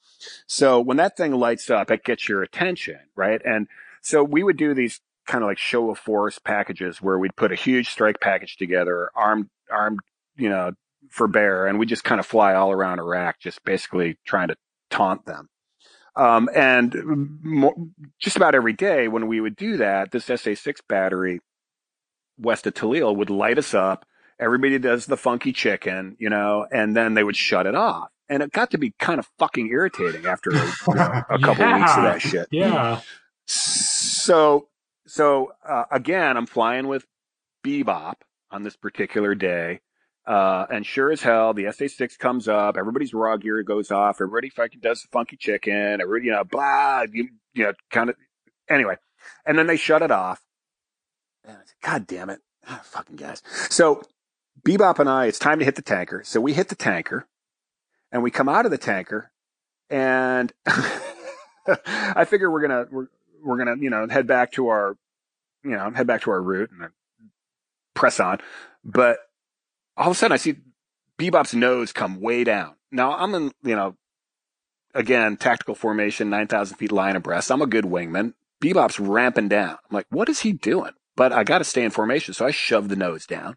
So 0.47 0.79
when 0.81 0.97
that 0.97 1.15
thing 1.15 1.33
lights 1.33 1.69
up, 1.69 1.91
it 1.91 2.03
gets 2.03 2.27
your 2.27 2.41
attention, 2.41 2.99
right? 3.15 3.41
And 3.45 3.67
so 4.01 4.23
we 4.23 4.43
would 4.43 4.57
do 4.57 4.73
these 4.73 4.99
kind 5.27 5.43
of 5.43 5.47
like 5.49 5.57
show 5.57 5.89
of 5.91 5.97
force 5.97 6.39
packages 6.39 7.01
where 7.01 7.17
we'd 7.17 7.35
put 7.35 7.51
a 7.51 7.55
huge 7.55 7.89
strike 7.89 8.19
package 8.19 8.57
together, 8.57 9.09
armed, 9.15 9.49
armed, 9.71 9.99
you 10.35 10.49
know, 10.49 10.71
for 11.09 11.27
bear, 11.27 11.67
and 11.67 11.79
we 11.79 11.85
just 11.85 12.03
kind 12.03 12.19
of 12.19 12.25
fly 12.25 12.53
all 12.55 12.71
around 12.71 12.99
Iraq, 12.99 13.39
just 13.39 13.63
basically 13.63 14.17
trying 14.25 14.47
to 14.49 14.55
taunt 14.89 15.25
them. 15.25 15.47
Um, 16.17 16.49
and 16.55 16.95
mo- 17.43 17.89
just 18.19 18.37
about 18.37 18.55
every 18.55 18.73
day 18.73 19.07
when 19.07 19.27
we 19.27 19.41
would 19.41 19.55
do 19.55 19.77
that, 19.77 20.11
this 20.11 20.27
SA6 20.27 20.77
battery 20.87 21.41
west 22.37 22.65
of 22.67 22.73
Tallil 22.73 23.15
would 23.15 23.29
light 23.29 23.57
us 23.57 23.73
up. 23.73 24.05
Everybody 24.39 24.77
does 24.79 25.05
the 25.05 25.17
funky 25.17 25.51
chicken, 25.53 26.15
you 26.19 26.29
know, 26.29 26.67
and 26.71 26.95
then 26.95 27.13
they 27.13 27.23
would 27.23 27.35
shut 27.37 27.65
it 27.67 27.75
off. 27.75 28.09
And 28.27 28.41
it 28.43 28.51
got 28.51 28.71
to 28.71 28.77
be 28.77 28.93
kind 28.99 29.19
of 29.19 29.29
fucking 29.39 29.67
irritating 29.69 30.25
after 30.25 30.49
a, 30.51 30.53
you 30.87 30.93
know, 30.95 31.21
a 31.29 31.39
couple 31.39 31.65
Yeah. 31.65 31.77
weeks 31.79 31.97
of 31.97 32.03
that 32.03 32.21
shit. 32.21 32.47
Yeah. 32.51 33.01
So, 33.45 34.67
so 35.07 35.53
uh, 35.67 35.83
again, 35.91 36.35
I'm 36.37 36.45
flying 36.47 36.87
with 36.87 37.05
Bebop 37.65 38.15
on 38.51 38.63
this 38.63 38.75
particular 38.75 39.35
day. 39.35 39.81
Uh, 40.27 40.65
and 40.71 40.85
sure 40.85 41.11
as 41.11 41.21
hell, 41.21 41.53
the 41.53 41.65
SA6 41.65 42.17
comes 42.17 42.47
up. 42.47 42.77
Everybody's 42.77 43.13
raw 43.13 43.37
gear 43.37 43.61
goes 43.63 43.91
off. 43.91 44.17
Everybody 44.17 44.49
fucking 44.49 44.79
does 44.79 45.03
the 45.03 45.07
funky 45.11 45.37
chicken. 45.37 46.01
Everybody, 46.01 46.25
you 46.25 46.31
know, 46.31 46.43
blah, 46.43 47.03
you, 47.11 47.29
you 47.53 47.63
know, 47.63 47.73
kind 47.91 48.09
of. 48.09 48.15
Anyway, 48.67 48.95
and 49.45 49.57
then 49.57 49.67
they 49.67 49.77
shut 49.77 50.01
it 50.01 50.11
off. 50.11 50.41
God 51.83 52.07
damn 52.07 52.31
it, 52.31 52.39
Ah, 52.67 52.81
fucking 52.83 53.15
guys. 53.15 53.43
So 53.69 54.01
Bebop 54.65 54.99
and 54.99 55.09
I, 55.09 55.27
it's 55.27 55.39
time 55.39 55.59
to 55.59 55.65
hit 55.65 55.75
the 55.75 55.81
tanker. 55.81 56.21
So 56.23 56.41
we 56.41 56.53
hit 56.53 56.69
the 56.69 56.75
tanker, 56.75 57.27
and 58.11 58.23
we 58.23 58.31
come 58.31 58.49
out 58.49 58.65
of 58.65 58.71
the 58.71 58.77
tanker, 58.77 59.31
and 59.89 60.51
I 60.65 62.25
figure 62.25 62.49
we're 62.49 62.61
gonna 62.61 62.87
we're 62.91 63.07
we're 63.43 63.57
gonna 63.57 63.75
you 63.79 63.89
know 63.89 64.07
head 64.09 64.25
back 64.25 64.53
to 64.53 64.69
our 64.69 64.97
you 65.63 65.71
know 65.71 65.91
head 65.91 66.07
back 66.07 66.21
to 66.21 66.31
our 66.31 66.41
route 66.41 66.71
and 66.71 66.89
press 67.93 68.19
on, 68.19 68.39
but 68.83 69.19
all 69.97 70.07
of 70.07 70.11
a 70.11 70.15
sudden 70.15 70.33
I 70.33 70.37
see 70.37 70.55
Bebop's 71.17 71.53
nose 71.53 71.91
come 71.91 72.19
way 72.19 72.43
down. 72.43 72.75
Now 72.91 73.13
I'm 73.13 73.33
in 73.35 73.51
you 73.63 73.75
know 73.75 73.95
again 74.93 75.37
tactical 75.37 75.75
formation, 75.75 76.29
nine 76.29 76.47
thousand 76.47 76.77
feet 76.77 76.91
line 76.91 77.15
abreast. 77.15 77.51
I'm 77.51 77.61
a 77.61 77.67
good 77.67 77.85
wingman. 77.85 78.33
Bebop's 78.61 78.99
ramping 78.99 79.49
down. 79.49 79.71
I'm 79.71 79.95
like, 79.95 80.07
what 80.09 80.29
is 80.29 80.39
he 80.39 80.53
doing? 80.53 80.91
But 81.15 81.31
I 81.31 81.43
got 81.43 81.59
to 81.59 81.63
stay 81.63 81.83
in 81.83 81.91
formation, 81.91 82.33
so 82.33 82.45
I 82.45 82.51
shove 82.51 82.89
the 82.89 82.95
nose 82.95 83.25
down. 83.25 83.55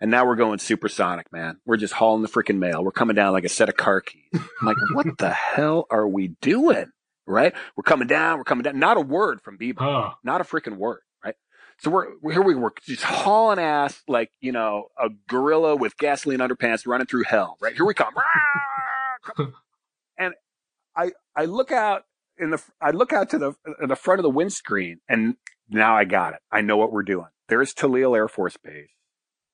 And 0.00 0.10
now 0.10 0.26
we're 0.26 0.36
going 0.36 0.58
supersonic, 0.58 1.32
man. 1.32 1.58
We're 1.64 1.76
just 1.76 1.94
hauling 1.94 2.22
the 2.22 2.28
freaking 2.28 2.58
mail. 2.58 2.82
We're 2.84 2.90
coming 2.90 3.16
down 3.16 3.32
like 3.32 3.44
a 3.44 3.48
set 3.48 3.68
of 3.68 3.76
car 3.76 4.00
keys. 4.00 4.28
I'm 4.34 4.66
like, 4.66 4.76
what 4.92 5.18
the 5.18 5.30
hell 5.30 5.86
are 5.90 6.06
we 6.06 6.28
doing? 6.40 6.90
Right? 7.26 7.54
We're 7.76 7.84
coming 7.84 8.08
down. 8.08 8.38
We're 8.38 8.44
coming 8.44 8.64
down. 8.64 8.78
Not 8.78 8.96
a 8.96 9.00
word 9.00 9.40
from 9.40 9.56
Bebop. 9.56 9.80
Oh. 9.80 10.12
Not 10.22 10.40
a 10.40 10.44
freaking 10.44 10.76
word. 10.76 11.00
So 11.78 11.90
we're, 11.90 12.06
we're 12.22 12.32
here. 12.32 12.42
We 12.42 12.54
were 12.54 12.72
just 12.84 13.02
hauling 13.02 13.58
ass 13.58 14.02
like 14.08 14.30
you 14.40 14.52
know 14.52 14.88
a 14.98 15.08
gorilla 15.28 15.76
with 15.76 15.96
gasoline 15.98 16.38
underpants 16.38 16.86
running 16.86 17.06
through 17.06 17.24
hell. 17.24 17.56
Right? 17.60 17.74
Here 17.74 17.84
we 17.84 17.94
come. 17.94 18.14
and 20.18 20.34
I 20.96 21.12
I 21.36 21.44
look 21.46 21.72
out 21.72 22.04
in 22.38 22.50
the 22.50 22.62
I 22.80 22.90
look 22.90 23.12
out 23.12 23.30
to 23.30 23.38
the 23.38 23.52
the 23.86 23.96
front 23.96 24.18
of 24.20 24.22
the 24.22 24.30
windscreen, 24.30 25.00
and 25.08 25.36
now 25.68 25.96
I 25.96 26.04
got 26.04 26.34
it. 26.34 26.40
I 26.50 26.60
know 26.60 26.76
what 26.76 26.92
we're 26.92 27.02
doing. 27.02 27.26
There's 27.48 27.74
Tallil 27.74 28.16
Air 28.16 28.28
Force 28.28 28.56
Base, 28.56 28.88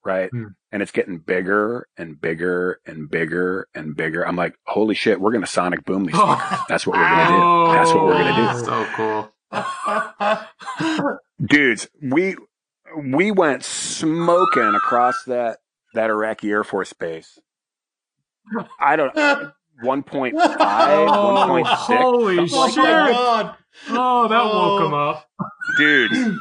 right? 0.04 0.30
Hmm. 0.30 0.48
And 0.70 0.82
it's 0.82 0.92
getting 0.92 1.18
bigger 1.18 1.88
and 1.96 2.20
bigger 2.20 2.80
and 2.86 3.10
bigger 3.10 3.66
and 3.74 3.96
bigger. 3.96 4.26
I'm 4.26 4.36
like, 4.36 4.54
holy 4.66 4.94
shit, 4.94 5.20
we're 5.20 5.32
gonna 5.32 5.46
sonic 5.46 5.84
boom 5.84 6.04
these. 6.04 6.14
fuckers. 6.16 6.66
That's 6.68 6.86
what 6.86 6.96
we're 6.96 7.04
gonna 7.08 7.36
do. 7.36 7.72
That's 7.72 7.92
what 7.92 8.04
we're 8.04 8.12
gonna 8.24 8.52
do 8.58 8.64
So 8.64 8.84
cool. 8.94 9.32
Dudes 11.44 11.88
we 12.02 12.36
we 12.96 13.30
went 13.30 13.64
smoking 13.64 14.74
across 14.74 15.24
that 15.24 15.58
that 15.94 16.10
iraqi 16.10 16.50
air 16.50 16.64
force 16.64 16.92
base 16.92 17.38
i 18.78 18.96
don't 18.96 19.14
1.5 19.14 19.52
Oh, 19.82 21.46
1.6 21.48 21.64
holy 21.66 22.36
something 22.48 22.58
like 22.58 22.72
shit. 22.74 22.84
Oh 22.84 22.86
that. 22.86 23.12
God. 23.12 23.54
Oh, 23.88 24.28
that 24.28 24.44
woke 24.44 24.80
oh. 24.80 24.86
him 24.86 24.94
up. 24.94 25.28
dudes 25.78 26.38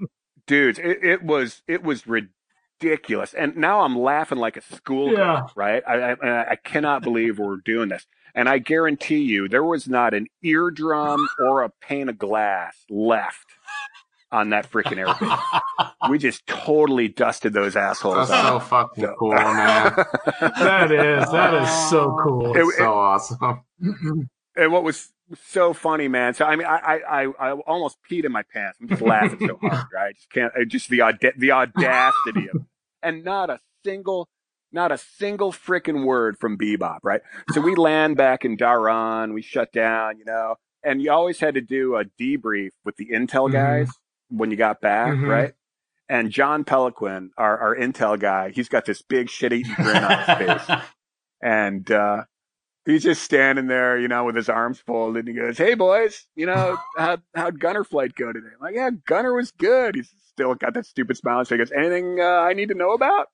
dudes 0.46 0.78
it, 0.78 0.98
it 1.04 1.22
was 1.22 1.62
it 1.68 1.82
was 1.84 2.06
ridiculous. 2.06 3.32
And 3.34 3.56
now 3.56 3.82
I'm 3.82 3.96
laughing 3.96 4.38
like 4.38 4.56
a 4.56 4.62
schoolgirl, 4.62 5.16
Yeah. 5.16 5.42
right? 5.54 5.82
I, 5.86 6.12
I, 6.14 6.50
I 6.50 6.56
cannot 6.56 7.02
believe 7.02 7.38
we're 7.38 7.58
doing 7.64 7.88
this. 7.90 8.06
And 8.34 8.48
I 8.48 8.58
guarantee 8.58 9.20
you, 9.22 9.48
there 9.48 9.64
was 9.64 9.88
not 9.88 10.14
an 10.14 10.26
eardrum 10.42 11.28
or 11.38 11.62
a 11.62 11.70
pane 11.82 12.08
of 12.08 12.18
glass 12.18 12.76
left 12.88 13.46
on 14.30 14.48
that 14.50 14.70
freaking 14.70 14.96
airplane. 14.96 15.30
we 16.08 16.16
just 16.18 16.46
totally 16.46 17.08
dusted 17.08 17.52
those 17.52 17.76
assholes 17.76 18.30
That's 18.30 18.48
so 18.48 18.58
fucking 18.60 19.04
So- 19.04 19.14
cool, 19.18 19.32
man. 19.34 19.94
That 20.40 20.90
is 20.90 21.30
that 21.30 21.54
is 21.62 21.90
so 21.90 22.16
oh. 22.18 22.22
cool. 22.24 22.56
It- 22.56 22.74
so 22.78 22.94
awesome. 22.94 23.60
and 24.56 24.72
what 24.72 24.82
was 24.82 25.12
so 25.50 25.72
funny, 25.74 26.08
man. 26.08 26.32
So 26.34 26.46
I 26.46 26.56
mean, 26.56 26.66
I 26.66 26.76
I, 27.08 27.22
I, 27.24 27.32
I 27.38 27.52
almost 27.52 27.98
peed 28.10 28.24
in 28.24 28.32
my 28.32 28.42
pants. 28.52 28.78
I'm 28.80 28.88
just 28.88 29.02
laughing 29.02 29.38
so 29.46 29.58
hard, 29.60 29.86
right? 29.94 30.08
I 30.08 30.12
just 30.12 30.30
can't. 30.30 30.52
I 30.58 30.64
just 30.64 30.88
the 30.88 31.02
auda- 31.02 31.32
the 31.36 31.52
audacity 31.52 32.48
of 32.48 32.56
it, 32.56 32.62
and 33.02 33.24
not 33.24 33.50
a 33.50 33.58
single. 33.84 34.28
Not 34.72 34.90
a 34.92 34.98
single 34.98 35.52
freaking 35.52 36.04
word 36.04 36.38
from 36.38 36.56
Bebop, 36.56 36.98
right? 37.02 37.20
So 37.52 37.60
we 37.60 37.74
land 37.74 38.16
back 38.16 38.44
in 38.44 38.56
Dhahran, 38.56 39.34
we 39.34 39.42
shut 39.42 39.70
down, 39.72 40.18
you 40.18 40.24
know, 40.24 40.56
and 40.82 41.02
you 41.02 41.12
always 41.12 41.40
had 41.40 41.54
to 41.54 41.60
do 41.60 41.96
a 41.96 42.04
debrief 42.04 42.70
with 42.84 42.96
the 42.96 43.06
Intel 43.12 43.48
Mhm. 43.48 43.52
guys 43.52 43.90
when 44.28 44.50
you 44.50 44.56
got 44.56 44.80
back, 44.80 45.12
Mhm. 45.12 45.28
right? 45.28 45.52
And 46.08 46.30
John 46.30 46.64
Peliquin, 46.64 47.30
our, 47.36 47.58
our 47.58 47.76
Intel 47.76 48.18
guy, 48.18 48.50
he's 48.50 48.68
got 48.68 48.84
this 48.86 49.02
big 49.02 49.28
shit 49.28 49.52
eating 49.52 49.74
grin 49.74 49.96
on 50.04 50.18
his 50.18 50.26
face 50.66 50.78
and 51.42 51.90
uh, 51.90 52.24
he's 52.84 53.02
just 53.02 53.22
standing 53.22 53.66
there, 53.66 53.98
you 53.98 54.08
know, 54.08 54.24
with 54.24 54.36
his 54.36 54.48
arms 54.48 54.80
folded. 54.80 55.26
And 55.26 55.28
he 55.36 55.40
goes, 55.40 55.58
"Hey 55.58 55.74
boys, 55.74 56.26
you 56.34 56.46
know, 56.46 56.76
how 56.96 57.18
how'd 57.34 57.60
Gunner 57.60 57.84
flight 57.84 58.14
go 58.14 58.32
today?" 58.32 58.48
I'm 58.54 58.60
like, 58.60 58.74
"Yeah, 58.74 58.90
Gunner 59.06 59.34
was 59.34 59.50
good." 59.52 59.94
He's 59.96 60.10
still 60.28 60.54
got 60.54 60.74
that 60.74 60.86
stupid 60.86 61.16
smile. 61.16 61.44
So 61.44 61.54
he 61.54 61.58
goes, 61.58 61.72
"Anything 61.72 62.20
uh, 62.20 62.24
I 62.24 62.52
need 62.54 62.68
to 62.70 62.74
know 62.74 62.92
about?" 62.92 63.28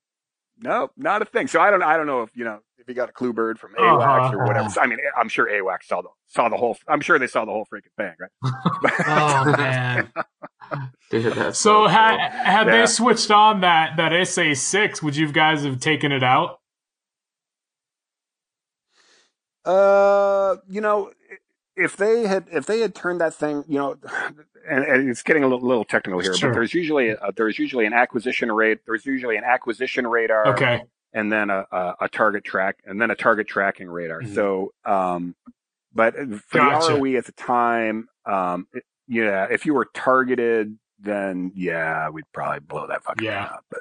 No, 0.61 0.91
not 0.97 1.23
a 1.23 1.25
thing. 1.25 1.47
So 1.47 1.61
I 1.61 1.71
don't, 1.71 1.83
I 1.83 1.97
don't 1.97 2.07
know 2.07 2.23
if 2.23 2.31
you 2.35 2.45
know 2.45 2.61
if 2.79 2.87
he 2.87 2.95
got 2.95 3.09
a 3.09 3.13
clue 3.13 3.33
bird 3.33 3.59
from 3.59 3.75
AWACS 3.75 4.33
or 4.33 4.39
Uh-huh. 4.39 4.47
whatever. 4.47 4.69
So, 4.69 4.81
I 4.81 4.87
mean, 4.87 4.99
I'm 5.17 5.29
sure 5.29 5.47
AWACS 5.49 5.85
saw 5.85 6.03
the 6.03 6.09
saw 6.27 6.49
the 6.49 6.57
whole. 6.57 6.77
I'm 6.89 7.01
sure 7.01 7.19
they 7.19 7.27
saw 7.27 7.45
the 7.45 7.53
whole 7.53 7.67
freaking 7.73 7.95
thing, 7.97 8.15
right? 8.19 8.93
oh 9.07 9.45
man. 9.57 10.13
Dude, 11.11 11.35
So 11.35 11.53
so, 11.53 11.87
had 11.87 12.17
cool. 12.19 12.31
had 12.45 12.65
Yeah. 12.67 12.73
they 12.73 12.87
switched 12.87 13.31
on 13.31 13.61
that 13.63 13.97
that 13.97 14.27
SA 14.27 14.55
six, 14.55 15.03
would 15.03 15.17
you 15.17 15.31
guys 15.33 15.65
have 15.65 15.81
taken 15.81 16.13
it 16.13 16.23
out? 16.23 16.61
Uh, 19.65 20.57
you 20.69 20.81
know, 20.81 21.13
if 21.79 21.97
they 21.97 22.27
had 22.27 22.47
if 22.53 22.67
they 22.67 22.81
had 22.81 22.95
turned 22.95 23.21
that 23.21 23.35
thing, 23.35 23.65
you 23.69 23.79
know, 23.79 23.97
and, 24.69 24.85
and 24.85 25.09
it's 25.09 25.23
getting 25.23 25.45
a 25.45 25.49
little, 25.49 25.67
little 25.67 25.85
technical 25.85 26.21
here, 26.21 26.35
Sure. 26.35 26.51
but 26.51 26.55
there's 26.55 26.75
usually 26.75 27.11
a, 27.11 27.33
there's 27.37 27.59
usually 27.59 27.87
an 27.87 27.93
acquisition 27.95 28.51
rate. 28.53 28.81
There's 28.87 29.07
usually 29.07 29.37
an 29.37 29.45
acquisition 29.45 30.07
radar, 30.07 30.49
Okay. 30.49 30.83
and 31.13 31.33
then 31.33 31.51
a, 31.51 31.65
a, 31.73 31.95
a 32.03 32.09
target 32.09 32.45
track, 32.45 32.77
and 32.85 33.01
then 33.01 33.11
a 33.11 33.15
target 33.15 33.47
tracking 33.49 33.89
radar. 33.89 34.21
Mhm. 34.21 34.35
So, 34.35 34.73
um, 34.85 35.35
but 35.95 36.15
for 36.15 36.59
Gotcha. 36.59 36.93
the 36.93 37.01
ROE 37.01 37.17
at 37.19 37.25
the 37.27 37.33
time, 37.33 38.09
um, 38.27 38.67
it- 38.75 38.85
yeah, 39.11 39.47
if 39.51 39.65
you 39.65 39.73
were 39.73 39.87
targeted, 39.95 40.77
then 40.99 41.51
yeah, 41.55 42.11
we'd 42.11 42.31
probably 42.35 42.61
blow 42.61 42.87
that 42.89 43.03
fucking 43.05 43.25
Yeah. 43.25 43.45
up. 43.45 43.65
But 43.71 43.81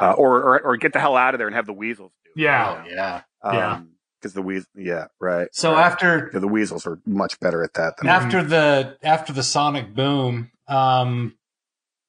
uh, 0.00 0.12
or, 0.12 0.36
or 0.40 0.60
or 0.62 0.76
get 0.78 0.92
the 0.94 1.00
hell 1.00 1.16
out 1.16 1.34
of 1.34 1.38
there 1.38 1.48
and 1.48 1.54
have 1.56 1.66
the 1.66 1.72
weasels 1.74 2.12
do. 2.24 2.30
it. 2.34 2.42
Yeah. 2.44 2.82
Oh, 2.82 2.88
yeah. 2.88 3.22
Yeah. 3.52 3.80
Because 4.20 4.34
the 4.34 4.42
weasel, 4.42 4.68
yeah, 4.74 5.06
right. 5.20 5.48
So 5.52 5.72
right. 5.72 5.86
after 5.86 6.30
Yeah, 6.32 6.40
the 6.40 6.48
weasels 6.48 6.86
are 6.86 7.00
much 7.06 7.38
better 7.40 7.62
at 7.62 7.74
that 7.74 7.96
than 7.98 8.08
after 8.08 8.42
the 8.42 8.96
after 9.02 9.32
the 9.32 9.42
sonic 9.42 9.94
boom, 9.94 10.50
um, 10.66 11.36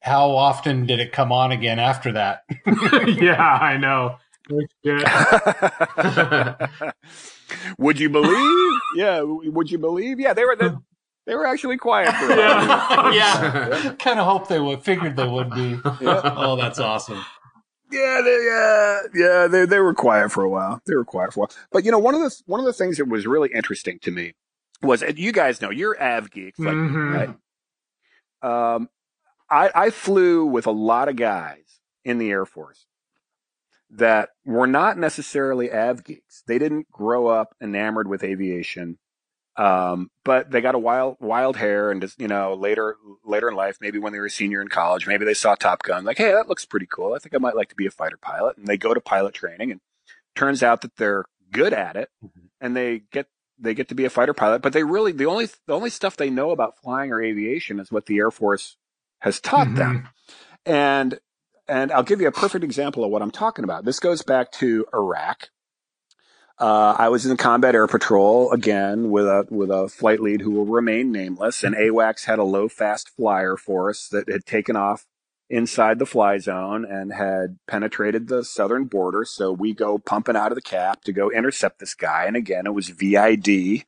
how 0.01 0.31
often 0.31 0.85
did 0.85 0.99
it 0.99 1.11
come 1.11 1.31
on 1.31 1.51
again 1.51 1.79
after 1.79 2.11
that? 2.13 2.43
yeah, 3.05 3.43
I 3.43 3.77
know. 3.77 4.17
Would 7.77 7.99
you 7.99 8.09
believe? 8.09 8.79
Yeah, 8.95 9.21
would 9.21 9.69
you 9.69 9.77
believe? 9.77 10.19
Yeah, 10.19 10.33
they 10.33 10.45
were 10.45 10.55
the, 10.55 10.81
they 11.25 11.35
were 11.35 11.45
actually 11.45 11.77
quiet 11.77 12.15
for 12.15 12.31
a 12.31 12.35
while. 12.35 13.13
Yeah. 13.13 13.83
yeah. 13.83 13.91
kind 13.93 14.19
of 14.19 14.25
hoped 14.25 14.49
they 14.49 14.59
would. 14.59 14.83
Figured 14.83 15.15
they 15.15 15.27
would 15.27 15.51
be. 15.51 15.79
Yeah. 16.01 16.21
Oh, 16.35 16.55
that's 16.55 16.79
awesome. 16.79 17.23
Yeah, 17.91 18.21
they, 18.23 18.45
yeah, 18.45 18.99
yeah. 19.13 19.47
They 19.47 19.65
they 19.65 19.79
were 19.79 19.93
quiet 19.93 20.31
for 20.31 20.43
a 20.43 20.49
while. 20.49 20.81
They 20.85 20.95
were 20.95 21.05
quiet 21.05 21.33
for 21.33 21.39
a 21.39 21.41
while. 21.41 21.51
But 21.71 21.85
you 21.85 21.91
know, 21.91 21.99
one 21.99 22.15
of 22.15 22.21
the 22.21 22.41
one 22.45 22.59
of 22.59 22.65
the 22.65 22.73
things 22.73 22.97
that 22.97 23.05
was 23.07 23.25
really 23.27 23.49
interesting 23.53 23.99
to 24.03 24.11
me 24.11 24.33
was, 24.81 25.01
and 25.01 25.17
you 25.17 25.31
guys 25.31 25.61
know, 25.61 25.69
you're 25.71 26.01
av 26.01 26.29
geeks, 26.31 26.59
like 26.59 26.75
me, 26.75 26.89
Mhm. 26.89 27.37
right? 28.41 28.75
Um, 28.75 28.89
I 29.49 29.71
I 29.73 29.89
flew 29.89 30.45
with 30.45 30.67
a 30.67 30.71
lot 30.71 31.09
of 31.09 31.15
guys 31.15 31.79
in 32.05 32.17
the 32.19 32.29
Air 32.31 32.45
Force 32.45 32.85
that 33.91 34.29
were 34.45 34.67
not 34.67 34.97
necessarily 34.97 35.71
av 35.73 36.03
geeks. 36.03 36.43
They 36.47 36.59
didn't 36.59 36.91
grow 36.91 37.27
up 37.27 37.55
enamored 37.61 38.07
with 38.07 38.23
aviation. 38.23 38.99
Um, 39.59 40.09
but 40.23 40.49
they 40.49 40.61
got 40.61 40.75
a 40.75 40.79
wild, 40.79 41.17
wild 41.19 41.57
hair 41.57 41.91
and 41.91 41.99
just, 41.99 42.17
you 42.21 42.29
know, 42.29 42.53
later, 42.53 42.95
later 43.25 43.49
in 43.49 43.55
life, 43.55 43.77
maybe 43.81 43.99
when 43.99 44.13
they 44.13 44.19
were 44.19 44.27
a 44.27 44.29
senior 44.29 44.61
in 44.61 44.69
college, 44.69 45.05
maybe 45.05 45.25
they 45.25 45.33
saw 45.33 45.53
Top 45.53 45.83
Gun, 45.83 46.05
like, 46.05 46.17
Hey, 46.17 46.31
that 46.31 46.47
looks 46.47 46.63
pretty 46.63 46.85
cool. 46.89 47.13
I 47.13 47.19
think 47.19 47.35
I 47.35 47.39
might 47.39 47.57
like 47.57 47.67
to 47.67 47.75
be 47.75 47.85
a 47.85 47.91
fighter 47.91 48.15
pilot. 48.15 48.55
And 48.55 48.65
they 48.65 48.77
go 48.77 48.93
to 48.93 49.01
pilot 49.01 49.33
training 49.33 49.71
and 49.71 49.81
turns 50.33 50.63
out 50.63 50.79
that 50.83 50.95
they're 50.95 51.25
good 51.51 51.73
at 51.73 51.97
it 51.97 52.09
and 52.61 52.73
they 52.73 53.01
get, 53.11 53.27
they 53.59 53.73
get 53.73 53.89
to 53.89 53.95
be 53.95 54.05
a 54.05 54.09
fighter 54.09 54.33
pilot, 54.33 54.61
but 54.61 54.71
they 54.71 54.83
really, 54.83 55.11
the 55.11 55.25
only, 55.25 55.47
the 55.67 55.73
only 55.73 55.89
stuff 55.89 56.15
they 56.15 56.29
know 56.29 56.51
about 56.51 56.77
flying 56.81 57.11
or 57.11 57.21
aviation 57.21 57.81
is 57.81 57.91
what 57.91 58.05
the 58.05 58.17
Air 58.17 58.31
Force 58.31 58.77
has 59.19 59.41
taught 59.41 59.75
them. 59.75 60.07
And, 60.65 61.19
and 61.67 61.91
I'll 61.91 62.03
give 62.03 62.21
you 62.21 62.27
a 62.27 62.31
perfect 62.31 62.63
example 62.63 63.03
of 63.03 63.11
what 63.11 63.21
I'm 63.21 63.31
talking 63.31 63.65
about. 63.65 63.83
This 63.83 63.99
goes 63.99 64.21
back 64.21 64.53
to 64.53 64.85
Iraq. 64.93 65.49
Uh, 66.59 66.93
I 66.97 67.07
was 67.07 67.25
in 67.25 67.37
combat 67.37 67.73
air 67.73 67.87
patrol 67.87 68.51
again 68.51 69.09
with 69.11 69.25
a 69.25 69.47
with 69.49 69.71
a 69.71 69.87
flight 69.87 70.19
lead 70.19 70.41
who 70.41 70.51
will 70.51 70.65
remain 70.65 71.11
nameless, 71.11 71.63
and 71.63 71.73
AWACS 71.73 72.25
had 72.25 72.37
a 72.37 72.43
low 72.43 72.67
fast 72.67 73.09
flyer 73.15 73.55
force 73.55 74.09
that 74.09 74.27
had 74.29 74.45
taken 74.45 74.75
off 74.75 75.05
inside 75.49 75.99
the 75.99 76.05
fly 76.05 76.37
zone 76.37 76.83
and 76.83 77.13
had 77.13 77.57
penetrated 77.65 78.27
the 78.27 78.43
southern 78.43 78.85
border. 78.85 79.23
So 79.23 79.53
we 79.53 79.73
go 79.73 79.97
pumping 79.97 80.35
out 80.35 80.51
of 80.51 80.55
the 80.55 80.61
cap 80.61 81.01
to 81.03 81.13
go 81.13 81.31
intercept 81.31 81.79
this 81.79 81.95
guy, 81.95 82.25
and 82.25 82.35
again 82.35 82.67
it 82.67 82.73
was 82.73 82.89
VID, 82.89 83.85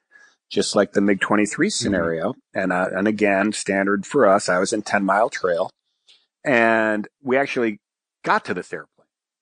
just 0.49 0.73
like 0.73 0.93
the 0.93 1.01
MiG 1.01 1.19
twenty 1.19 1.45
three 1.45 1.69
scenario, 1.69 2.35
and 2.53 2.71
uh, 2.71 2.87
and 2.95 3.05
again 3.05 3.51
standard 3.51 4.05
for 4.05 4.25
us. 4.25 4.47
I 4.47 4.59
was 4.59 4.71
in 4.71 4.81
ten 4.81 5.03
mile 5.03 5.29
trail, 5.29 5.71
and 6.45 7.05
we 7.21 7.35
actually 7.35 7.81
got 8.23 8.45
to 8.45 8.53
this 8.53 8.71
airplane 8.71 9.00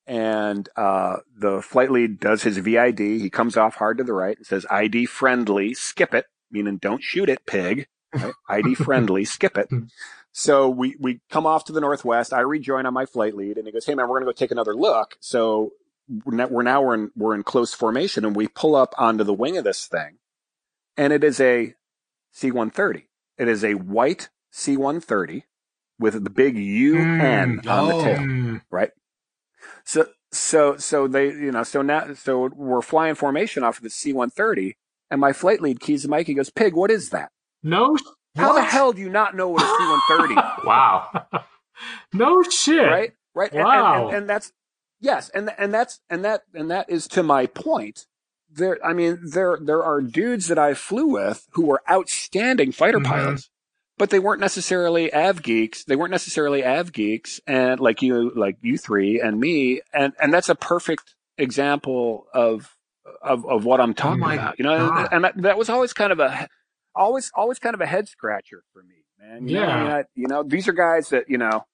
and 0.10 0.68
uh, 0.76 1.18
the 1.38 1.62
flight 1.62 1.92
lead 1.92 2.20
does 2.20 2.42
his 2.44 2.58
VID. 2.58 3.00
He 3.00 3.30
comes 3.30 3.56
off 3.56 3.76
hard 3.76 4.00
to 4.00 4.04
the 4.04 4.12
right 4.14 4.36
and 4.36 4.46
says 4.46 4.66
ID 4.70 5.06
friendly, 5.06 5.74
skip 5.76 6.14
it, 6.16 6.26
meaning 6.52 6.78
don't 6.78 7.04
shoot 7.04 7.30
it, 7.30 7.46
pig. 7.46 7.88
Right? 8.14 8.34
ID 8.50 8.74
friendly, 8.74 9.24
skip 9.24 9.56
it. 9.58 9.70
So 10.32 10.68
we 10.68 10.96
we 11.00 11.22
come 11.30 11.46
off 11.46 11.66
to 11.66 11.72
the 11.74 11.80
northwest. 11.82 12.34
I 12.34 12.40
rejoin 12.42 12.86
on 12.88 12.94
my 12.94 13.06
flight 13.06 13.36
lead, 13.36 13.58
and 13.58 13.68
he 13.68 13.72
goes, 13.72 13.86
"Hey 13.86 13.94
man, 13.96 14.10
we're 14.10 14.20
gonna 14.20 14.32
go 14.32 14.36
take 14.36 14.52
another 14.52 14.76
look." 14.76 15.16
So 15.20 15.74
we're 16.26 16.36
now 16.36 16.48
we're, 16.48 16.64
now 16.64 16.82
we're 16.82 16.96
in 16.96 17.12
we're 17.16 17.36
in 17.36 17.44
close 17.44 17.74
formation, 17.76 18.26
and 18.26 18.36
we 18.36 18.48
pull 18.48 18.76
up 18.76 18.94
onto 18.98 19.24
the 19.24 19.34
wing 19.34 19.58
of 19.58 19.64
this 19.64 19.86
thing, 19.86 20.18
and 20.98 21.14
it 21.14 21.24
is 21.24 21.40
a 21.40 21.76
C-130. 22.32 23.04
It 23.38 23.48
is 23.48 23.64
a 23.64 23.76
white 23.76 24.30
C-130 24.52 25.44
with 26.00 26.24
the 26.24 26.30
big 26.32 26.58
UN 26.58 27.60
Mm, 27.62 27.70
on 27.70 27.88
the 27.88 27.94
oh. 27.94 28.04
tail 28.04 28.18
Mm. 28.20 28.62
right? 28.72 28.92
So, 29.90 30.06
so, 30.32 30.78
so 30.78 31.08
they, 31.08 31.30
you 31.30 31.52
know, 31.52 31.64
so 31.64 31.82
now, 31.82 32.14
so 32.14 32.52
we're 32.56 32.84
flying 32.84 33.16
formation 33.16 33.64
off 33.64 33.78
of 33.78 33.84
the 33.84 33.90
C-130, 33.90 34.74
and 35.10 35.20
my 35.20 35.34
flight 35.34 35.62
lead 35.62 35.80
keys 35.80 36.04
the 36.04 36.10
mic. 36.10 36.28
He 36.28 36.36
goes, 36.36 36.52
"Pig, 36.52 36.76
what 36.76 36.92
is 36.92 37.10
that? 37.10 37.32
No. 37.64 37.98
How 38.36 38.54
the 38.54 38.62
hell 38.62 38.94
do 38.94 39.02
you 39.02 39.10
not 39.10 39.36
know 39.36 39.50
what 39.50 39.64
a 39.64 39.66
C-130 39.66 40.64
Wow. 40.64 41.26
no 42.14 42.44
shit. 42.44 42.86
right? 42.86 43.14
Right? 43.34 43.52
Wow. 43.52 43.96
And, 43.96 44.06
and, 44.10 44.18
and 44.18 44.30
that's 44.30 44.52
yes, 45.02 45.30
and 45.30 45.50
and 45.58 45.74
that's 45.74 46.00
and 46.08 46.24
that 46.24 46.44
and 46.54 46.70
that 46.70 46.88
is 46.88 47.08
to 47.08 47.24
my 47.24 47.48
point. 47.48 48.06
There, 48.52 48.78
I 48.86 48.94
mean, 48.94 49.18
there 49.24 49.58
there 49.60 49.84
are 49.84 50.02
dudes 50.02 50.50
that 50.50 50.60
I 50.60 50.76
flew 50.76 51.08
with 51.08 51.48
who 51.54 51.66
were 51.66 51.82
outstanding 51.90 52.72
fighter 52.74 53.00
Mhm. 53.00 53.06
pilots, 53.06 53.50
but 54.00 54.10
they 54.10 54.18
weren't 54.18 54.42
necessarily 54.42 55.14
av 55.14 55.44
geeks. 55.44 55.84
They 55.84 55.96
weren't 55.96 56.10
necessarily 56.12 56.66
av 56.66 56.92
geeks, 56.92 57.40
and 57.46 57.80
like 57.80 58.02
you, 58.02 58.32
like 58.36 58.58
you 58.62 58.78
three 58.80 59.20
and 59.22 59.40
me, 59.40 59.82
and 59.94 60.14
and 60.20 60.34
that's 60.34 60.50
a 60.50 60.56
perfect 60.56 61.14
example 61.38 62.26
of 62.34 62.76
of 63.22 63.46
of 63.46 63.66
what 63.66 63.80
I'm 63.80 63.94
talking 63.94 64.20
my 64.22 64.34
about. 64.36 64.58
You 64.58 64.66
know, 64.66 64.90
God. 64.90 65.10
and 65.12 65.24
that, 65.26 65.42
that 65.44 65.58
was 65.58 65.70
always 65.70 65.94
kind 65.94 66.12
of 66.12 66.20
a 66.20 66.48
always 66.96 67.32
always 67.36 67.60
kind 67.60 67.76
of 67.76 67.82
a 67.82 67.86
head 67.86 68.08
scratcher 68.08 68.64
for 68.74 68.82
me, 68.84 68.96
man. 69.20 69.48
You 69.48 69.56
know, 69.56 69.62
Yeah. 69.62 69.68
I 69.76 69.84
mean, 69.84 69.92
I, 69.92 70.04
you 70.16 70.28
know, 70.28 70.44
these 70.44 70.68
are 70.68 70.74
guys 70.74 71.10
that 71.10 71.30
you 71.30 71.38
know, 71.38 71.66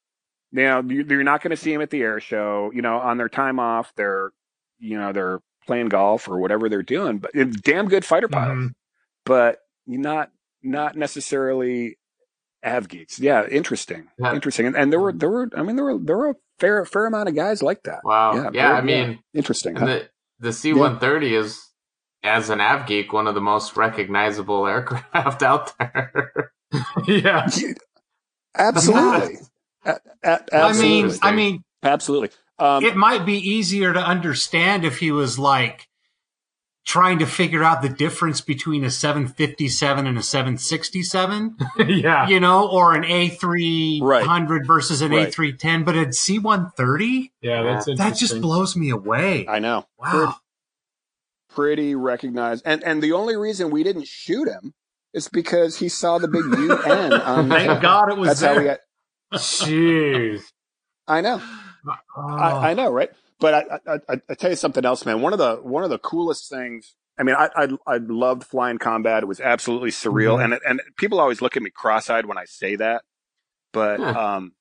you 0.51 0.63
know, 0.63 0.81
you- 0.81 1.05
you're 1.07 1.23
not 1.23 1.41
going 1.41 1.51
to 1.51 1.57
see 1.57 1.71
them 1.71 1.81
at 1.81 1.89
the 1.91 2.01
air 2.01 2.19
show. 2.19 2.71
You 2.73 2.81
know, 2.81 2.97
on 2.97 3.17
their 3.17 3.29
time 3.29 3.59
off, 3.59 3.93
they're 3.95 4.31
you 4.79 4.97
know 4.97 5.13
they're 5.13 5.39
playing 5.67 5.89
golf 5.89 6.27
or 6.27 6.39
whatever 6.39 6.69
they're 6.69 6.83
doing, 6.83 7.17
but 7.19 7.31
damn 7.63 7.87
good 7.87 8.03
fighter 8.05 8.27
pilots. 8.27 8.59
Mhm. 8.69 8.73
But 9.25 9.59
not 9.87 10.31
not 10.63 10.95
necessarily 10.95 11.97
av 12.65 12.87
geeks. 12.87 13.19
Yeah, 13.19 13.45
interesting, 13.47 14.07
Yeah. 14.19 14.33
interesting. 14.33 14.65
And, 14.65 14.75
and 14.75 14.91
there 14.91 14.99
were 14.99 15.13
there 15.13 15.29
were 15.29 15.49
I 15.55 15.61
mean 15.63 15.75
there 15.75 15.85
were 15.85 15.97
there 15.99 16.17
were 16.17 16.29
a 16.31 16.35
fair 16.59 16.83
fair 16.85 17.05
amount 17.05 17.29
of 17.29 17.35
guys 17.35 17.61
like 17.61 17.83
that. 17.83 17.99
Wow. 18.03 18.33
Yeah, 18.35 18.49
very- 18.51 18.77
I 18.77 18.81
mean, 18.81 19.19
interesting. 19.33 19.75
and 19.77 19.79
huh? 19.79 19.85
the 19.85 20.09
the 20.39 20.53
C 20.53 20.73
one 20.73 20.99
thirty 20.99 21.35
is 21.35 21.61
as 22.23 22.49
an 22.49 22.59
av 22.61 22.87
geek 22.87 23.13
one 23.13 23.27
of 23.27 23.35
the 23.35 23.41
most 23.41 23.77
recognizable 23.77 24.65
aircraft 24.67 25.43
out 25.51 25.77
there. 25.77 26.51
yeah. 27.07 27.47
Absolutely. 28.57 29.37
A- 29.85 29.89
a- 29.91 29.99
I 30.23 30.39
absolutely. 30.51 31.03
mean, 31.03 31.19
I 31.21 31.31
mean, 31.35 31.63
absolutely. 31.83 32.29
Um, 32.57 32.83
it 32.85 32.95
might 32.95 33.25
be 33.25 33.37
easier 33.37 33.91
to 33.93 33.99
understand 33.99 34.85
if 34.85 34.99
he 34.99 35.11
was 35.11 35.37
like 35.37 35.87
trying 36.85 37.17
to 37.19 37.25
figure 37.25 37.63
out 37.63 37.81
the 37.81 37.89
difference 37.89 38.41
between 38.41 38.83
a 38.83 38.91
757 38.91 40.05
and 40.07 40.17
a 40.17 40.21
767, 40.23 41.57
yeah. 41.87 42.27
you 42.27 42.39
know, 42.39 42.69
or 42.69 42.93
an 42.93 43.03
A300 43.03 44.67
versus 44.67 45.01
an 45.01 45.11
Right. 45.11 45.29
A310, 45.29 45.83
but 45.83 45.95
a 45.95 46.05
C130, 46.05 47.31
Yeah, 47.41 47.63
that's 47.63 47.85
that 47.97 48.15
just 48.15 48.39
blows 48.39 48.75
me 48.75 48.89
away. 48.91 49.47
I 49.47 49.59
know. 49.59 49.85
wow. 49.97 50.35
Pretty 51.49 51.95
recognized. 51.95 52.63
And 52.65 52.83
and 52.83 53.01
the 53.01 53.13
only 53.13 53.35
reason 53.37 53.71
we 53.71 53.81
didn't 53.83 54.07
shoot 54.07 54.47
him 54.47 54.73
is 55.13 55.29
because 55.29 55.77
he 55.79 55.87
saw 55.87 56.17
the 56.17 56.27
big 56.27 56.43
UN 56.43 57.13
on 57.21 57.47
Thank. 57.49 57.81
God 57.81 58.09
it 58.09 58.17
was 58.17 58.27
That's 58.27 58.39
there. 58.41 58.53
how 58.53 58.59
we 58.59 58.65
got. 58.65 58.79
Jeez. 59.35 60.41
I 61.07 61.21
know. 61.21 61.41
Oh. 62.17 62.21
I, 62.21 62.71
I 62.71 62.73
know, 62.73 62.91
right? 62.91 63.09
But 63.39 63.53
I, 63.53 63.93
I, 63.93 63.99
I, 64.13 64.21
I 64.29 64.33
tell 64.35 64.49
you 64.49 64.55
something 64.55 64.85
else, 64.85 65.05
man. 65.05 65.21
One 65.21 65.33
of 65.33 65.39
the 65.39 65.55
one 65.57 65.83
of 65.83 65.89
the 65.89 65.99
coolest 65.99 66.49
things. 66.49 66.95
I 67.17 67.23
mean, 67.23 67.35
I 67.35 67.49
I, 67.55 67.67
I 67.87 67.97
loved 67.97 68.43
flying 68.45 68.77
combat. 68.77 69.23
It 69.23 69.27
was 69.27 69.39
absolutely 69.41 69.91
surreal, 69.91 70.37
Mm-hmm. 70.37 70.53
Mhm. 70.53 70.59
and 70.67 70.81
and 70.81 70.81
people 70.97 71.19
always 71.19 71.41
look 71.41 71.55
at 71.57 71.63
me 71.63 71.69
cross-eyed 71.69 72.25
when 72.25 72.37
I 72.37 72.45
say 72.45 72.75
that, 72.77 73.03
but 73.73 73.99
Huh. 73.99 74.19
um, 74.35 74.53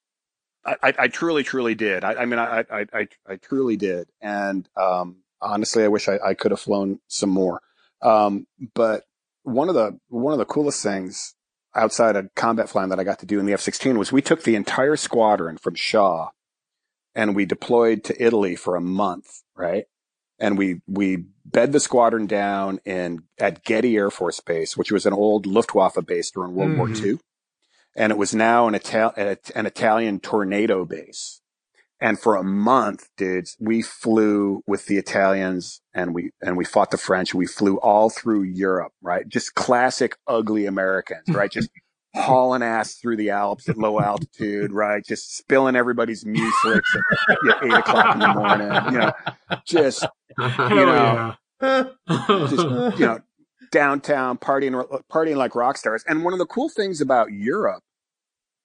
I, 0.64 0.76
I, 0.82 0.94
I 1.00 1.08
truly, 1.08 1.42
truly 1.42 1.74
did. 1.74 2.04
I, 2.04 2.14
I 2.14 2.24
mean, 2.24 2.38
I, 2.38 2.64
I, 2.70 2.86
I, 2.92 3.08
I 3.28 3.36
truly 3.36 3.76
did, 3.76 4.08
and 4.20 4.68
um, 4.76 5.18
honestly, 5.40 5.84
I 5.84 5.88
wish 5.88 6.08
I, 6.08 6.18
I 6.24 6.34
could 6.34 6.50
have 6.52 6.60
flown 6.60 7.00
some 7.08 7.30
more. 7.30 7.60
Um, 8.02 8.46
but 8.74 9.04
one 9.42 9.68
of 9.68 9.74
the 9.74 9.98
one 10.08 10.32
of 10.32 10.38
the 10.38 10.44
coolest 10.46 10.82
things 10.82 11.34
outside 11.74 12.16
of 12.16 12.28
combat 12.34 12.68
flying 12.68 12.88
that 12.90 13.00
I 13.00 13.04
got 13.04 13.18
to 13.18 13.26
do 13.26 13.38
in 13.40 13.46
the 13.46 13.52
F-16 13.52 13.98
was 13.98 14.10
we 14.12 14.22
took 14.22 14.44
the 14.44 14.54
entire 14.56 14.96
squadron 14.96 15.58
from 15.58 15.74
Shaw 15.74 16.30
and 17.14 17.36
we 17.36 17.46
deployed 17.46 18.04
to 18.04 18.22
Italy 18.24 18.56
for 18.56 18.76
a 18.76 18.82
month, 18.82 19.42
right? 19.56 19.86
And 20.40 20.58
we 20.58 20.82
we 20.88 21.26
bed 21.46 21.72
the 21.72 21.80
squadron 21.80 22.26
down 22.26 22.80
in 22.86 23.24
at 23.40 23.64
Ghedi 23.64 23.96
Air 23.96 24.10
Force 24.10 24.40
Base, 24.40 24.76
which 24.76 24.92
was 24.92 25.06
an 25.06 25.14
old 25.14 25.46
Luftwaffe 25.46 26.04
base 26.06 26.30
during 26.32 26.54
World 26.54 26.74
War 26.76 26.90
Mhm. 26.90 27.04
II, 27.04 27.18
and 27.96 28.12
it 28.12 28.18
was 28.18 28.34
now 28.34 28.68
an 28.68 28.74
an 29.56 29.66
Italian 29.66 30.20
tornado 30.20 30.84
base. 30.86 31.40
And 32.00 32.20
for 32.20 32.36
a 32.36 32.44
month, 32.44 33.08
dudes, 33.16 33.56
we 33.60 33.82
flew 33.82 34.62
with 34.66 34.86
the 34.86 34.98
Italians 34.98 35.82
and 35.94 36.14
we 36.14 36.30
and 36.42 36.56
we 36.56 36.64
fought 36.64 36.92
the 36.92 36.98
French. 36.98 37.34
We 37.34 37.46
flew 37.46 37.78
all 37.78 38.10
through 38.10 38.44
Europe, 38.44 38.92
right? 39.02 39.28
Just 39.28 39.54
classic 39.56 40.16
ugly 40.28 40.66
Americans, 40.66 41.34
right? 41.34 41.50
Just 41.52 41.70
hauling 42.14 42.62
ass 42.62 42.94
through 42.94 43.16
the 43.16 43.30
Alps 43.30 43.68
at 43.68 43.76
low 43.76 44.00
altitude, 44.00 44.72
right? 44.72 45.04
Just 45.04 45.36
spilling 45.36 45.76
everybody's 45.76 46.24
mucilix 46.24 46.82
at 47.28 47.38
you 47.42 47.48
know, 47.48 47.58
eight 47.62 47.72
o'clock 47.72 48.14
in 48.14 48.20
the 48.20 48.34
morning, 48.34 48.92
you 48.92 48.98
know, 48.98 49.12
just 49.66 50.06
You 50.38 50.46
know, 50.48 51.34
yeah. 51.62 51.84
just 52.18 52.98
you 52.98 53.06
know 53.06 53.20
downtown 53.70 54.36
partying 54.36 55.02
partying 55.10 55.36
like 55.36 55.54
rock 55.54 55.76
stars 55.76 56.04
and 56.08 56.24
one 56.24 56.32
of 56.32 56.38
the 56.38 56.46
cool 56.46 56.68
things 56.68 57.00
about 57.00 57.32
europe 57.32 57.82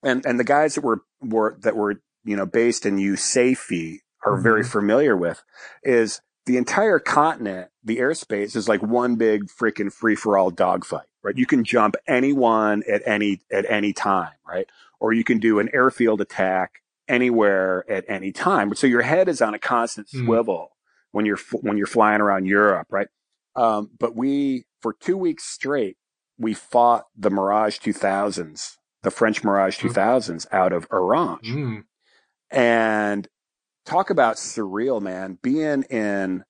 and 0.04 0.26
and 0.26 0.40
the 0.40 0.44
guys 0.44 0.76
that 0.76 0.84
were 0.84 1.02
were 1.22 1.58
that 1.62 1.76
were 1.76 2.02
you 2.24 2.36
know 2.36 2.46
based 2.46 2.86
in 2.86 2.98
USAFE 2.98 4.00
are 4.26 4.42
very 4.42 4.62
mm-hmm. 4.62 4.72
familiar 4.72 5.16
with 5.16 5.44
is 5.84 6.22
the 6.46 6.58
entire 6.58 7.00
continent 7.00 7.70
the 7.84 7.98
airspace 7.98 8.56
is 8.56 8.68
like 8.68 8.82
one 8.82 9.16
big 9.16 9.46
freaking 9.48 9.92
free-for-all 9.92 10.52
dogfight 10.52 11.08
right 11.24 11.38
you 11.38 11.46
can 11.46 11.64
jump 11.64 11.96
anyone 12.08 12.84
at 12.90 13.02
any 13.06 13.40
at 13.52 13.66
any 13.70 13.94
time 13.94 14.34
right 14.48 14.68
or 15.00 15.14
you 15.14 15.24
can 15.24 15.40
do 15.40 15.60
an 15.60 15.70
airfield 15.74 16.22
attack 16.22 16.82
anywhere 17.08 17.84
at 17.90 18.06
any 18.08 18.32
time 18.32 18.74
so 18.76 18.86
your 18.88 19.02
head 19.02 19.28
is 19.28 19.42
on 19.42 19.54
a 19.54 19.60
constant 19.60 20.08
Hmm. 20.12 20.26
swivel 20.26 20.70
when 21.12 21.26
you're 21.26 21.40
when 21.62 21.78
you're 21.78 21.88
flying 21.88 22.22
around 22.22 22.46
Europe, 22.46 22.88
right? 22.92 23.08
Um, 23.56 23.90
but 24.00 24.16
we 24.16 24.66
for 24.82 24.94
two 24.94 25.18
weeks 25.18 25.44
straight 25.46 25.98
we 26.38 26.54
fought 26.54 27.06
the 27.18 27.30
Mirage 27.32 27.80
2000s, 27.80 28.78
the 29.04 29.12
French 29.12 29.44
Mirage 29.44 29.80
2000s 29.80 30.46
out 30.52 30.72
of 30.72 30.88
Orange, 30.92 31.48
Mm. 31.50 31.84
and 32.52 33.28
talk 33.86 34.10
about 34.10 34.36
surreal, 34.38 35.02
man. 35.02 35.38
Being 35.42 35.84
in 35.84 36.44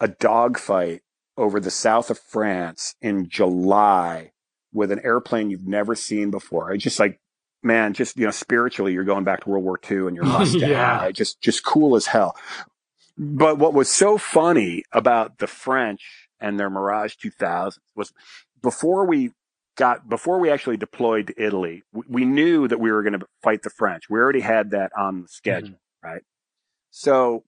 a 0.00 0.08
dogfight 0.08 1.02
over 1.36 1.60
the 1.60 1.70
south 1.70 2.10
of 2.10 2.18
France 2.18 2.94
in 3.00 3.28
July 3.28 4.32
with 4.72 4.90
an 4.90 5.00
airplane 5.04 5.50
you've 5.50 5.66
never 5.66 5.94
seen 5.94 6.30
before. 6.30 6.72
I 6.72 6.76
just 6.76 6.98
like, 7.00 7.20
man, 7.62 7.92
just 7.94 8.16
you 8.16 8.24
know, 8.26 8.30
spiritually, 8.30 8.92
you're 8.92 9.04
going 9.04 9.24
back 9.24 9.44
to 9.44 9.50
World 9.50 9.64
War 9.64 9.78
II 9.90 10.06
and 10.08 10.16
you're 10.16 10.24
Mustang, 10.38 10.60
Yeah. 10.70 10.98
right? 10.98 11.14
Just 11.14 11.40
just 11.40 11.64
cool 11.64 11.96
as 11.96 12.06
hell. 12.06 12.36
But 13.18 13.58
what 13.58 13.72
was 13.74 13.88
so 13.88 14.18
funny 14.18 14.82
about 14.92 15.38
the 15.38 15.46
French 15.46 16.28
and 16.40 16.60
their 16.60 16.68
Mirage 16.68 17.14
2000 17.16 17.82
was 17.94 18.12
before 18.62 19.06
we 19.06 19.30
got 19.76 20.08
before 20.08 20.38
we 20.38 20.50
actually 20.50 20.76
deployed 20.76 21.28
to 21.28 21.34
Italy, 21.42 21.82
we, 21.92 22.02
we 22.08 22.24
knew 22.24 22.68
that 22.68 22.80
we 22.80 22.90
were 22.92 23.02
going 23.02 23.18
to 23.18 23.26
fight 23.42 23.62
the 23.62 23.70
French. 23.70 24.08
We 24.10 24.18
already 24.18 24.40
had 24.40 24.70
that 24.72 24.92
on 24.96 25.22
the 25.22 25.28
schedule, 25.28 25.78
right? 26.02 26.22
So, 26.90 27.44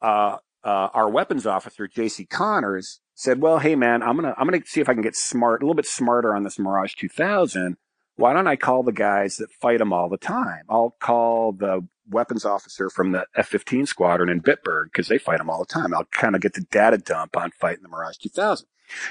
uh, 0.00 0.38
uh, 0.64 0.88
our 0.94 1.08
weapons 1.08 1.46
officer, 1.46 1.88
J.C. 1.88 2.26
Connors, 2.26 3.00
said, 3.14 3.40
"Well, 3.40 3.58
hey 3.58 3.74
man, 3.76 4.02
I'm 4.02 4.16
gonna 4.16 4.34
I'm 4.36 4.46
gonna 4.46 4.64
see 4.64 4.80
if 4.80 4.88
I 4.88 4.94
can 4.94 5.02
get 5.02 5.16
smart, 5.16 5.62
a 5.62 5.66
little 5.66 5.74
bit 5.74 5.86
smarter 5.86 6.34
on 6.34 6.44
this 6.44 6.58
Mirage 6.58 6.94
2000. 6.94 7.76
Why 8.16 8.32
don't 8.32 8.46
I 8.46 8.56
call 8.56 8.82
the 8.82 8.92
guys 8.92 9.36
that 9.36 9.50
fight 9.50 9.78
them 9.78 9.92
all 9.92 10.08
the 10.08 10.18
time? 10.18 10.64
I'll 10.68 10.96
call 11.00 11.52
the 11.52 11.86
weapons 12.08 12.44
officer 12.44 12.90
from 12.90 13.12
the 13.12 13.26
F-15 13.36 13.88
squadron 13.88 14.28
in 14.28 14.42
Bitburg 14.42 14.86
because 14.86 15.08
they 15.08 15.18
fight 15.18 15.38
them 15.38 15.48
all 15.48 15.60
the 15.60 15.72
time. 15.72 15.94
I'll 15.94 16.04
kind 16.06 16.34
of 16.34 16.42
get 16.42 16.52
the 16.52 16.60
data 16.60 16.98
dump 16.98 17.36
on 17.36 17.52
fighting 17.52 17.82
the 17.82 17.88
Mirage 17.88 18.18
2000. 18.18 18.66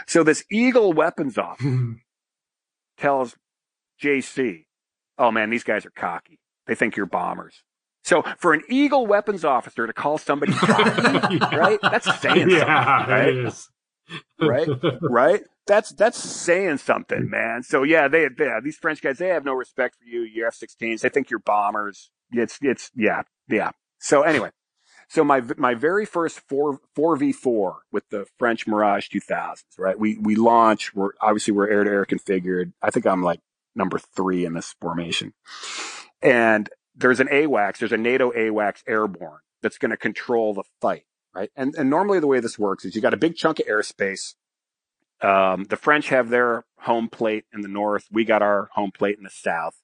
So 0.06 0.24
this 0.24 0.44
Eagle 0.52 0.94
weapons 0.94 1.38
officer 1.38 1.96
tells 2.98 3.36
JC, 4.02 4.66
"Oh 5.18 5.32
man, 5.32 5.50
these 5.50 5.64
guys 5.64 5.86
are 5.86 5.92
cocky. 5.92 6.40
They 6.68 6.76
think 6.76 6.96
you're 6.96 7.06
bombers." 7.06 7.64
So 8.04 8.24
for 8.38 8.54
an 8.54 8.64
Eagle 8.70 9.06
weapons 9.06 9.46
officer 9.46 9.86
to 9.88 9.94
call 9.94 10.18
somebody 10.18 10.54
cocky, 10.56 11.38
right? 11.56 11.80
That's 11.82 12.20
saying 12.20 12.50
yeah, 12.50 13.50
something, 13.50 13.68
right? 14.40 14.68
Right? 14.68 14.98
right? 15.02 15.42
That's 15.68 15.92
that's 15.92 16.18
saying 16.18 16.78
something, 16.78 17.30
man. 17.30 17.64
So 17.64 17.84
yeah, 17.84 18.08
they, 18.08 18.28
they 18.28 18.50
these 18.64 18.78
French 18.78 19.02
guys 19.02 19.20
they 19.20 19.28
have 19.28 19.46
no 19.46 19.54
respect 19.54 19.98
for 19.98 20.06
you. 20.06 20.22
Your 20.22 20.48
F-16s, 20.48 21.02
they 21.02 21.10
think 21.10 21.30
you're 21.30 21.40
bombers. 21.40 22.10
It's 22.32 22.58
it's 22.62 22.92
yeah 22.96 23.22
yeah. 23.48 23.72
So 24.00 24.24
anyway, 24.24 24.50
so 25.08 25.24
my 25.24 25.42
my 25.58 25.76
very 25.76 26.06
first 26.06 26.40
four 26.40 26.80
four 26.96 27.16
v 27.16 27.32
four 27.32 27.82
with 27.92 28.10
the 28.10 28.26
French 28.40 28.66
Mirage 28.66 29.10
2000s, 29.10 29.64
right? 29.78 30.00
We 30.00 30.18
we 30.18 30.36
launch. 30.36 30.96
We're 30.96 31.12
obviously 31.22 31.54
we're 31.54 31.70
air 31.70 31.84
to 31.84 31.90
air 31.90 32.06
configured. 32.06 32.74
I 32.82 32.90
think 32.90 33.06
I'm 33.06 33.22
like 33.22 33.40
number 33.76 34.00
three 34.00 34.46
in 34.46 34.54
this 34.54 34.74
formation, 34.82 35.34
and 36.22 36.70
there's 36.96 37.20
an 37.20 37.28
AWACS. 37.28 37.78
There's 37.80 37.92
a 37.92 37.98
NATO 37.98 38.32
AWACS 38.32 38.84
airborne 38.88 39.40
that's 39.62 39.78
going 39.78 39.92
to 39.92 39.98
control 39.98 40.54
the 40.54 40.64
fight 40.82 41.06
right? 41.34 41.50
And 41.56 41.76
and 41.76 41.90
normally 41.90 42.20
the 42.20 42.28
way 42.28 42.40
this 42.40 42.60
works 42.60 42.86
is 42.86 42.96
you 42.96 43.02
got 43.02 43.14
a 43.14 43.18
big 43.18 43.36
chunk 43.36 43.60
of 43.60 43.66
airspace. 43.68 44.36
Um, 45.22 45.66
the 45.66 45.78
French 45.78 46.10
have 46.10 46.30
their 46.30 46.66
home 46.80 47.08
plate 47.08 47.46
in 47.54 47.62
the 47.62 47.68
north. 47.68 48.08
We 48.12 48.26
got 48.26 48.42
our 48.42 48.70
home 48.74 48.92
plate 48.92 49.18
in 49.18 49.24
the 49.24 49.30
south, 49.30 49.76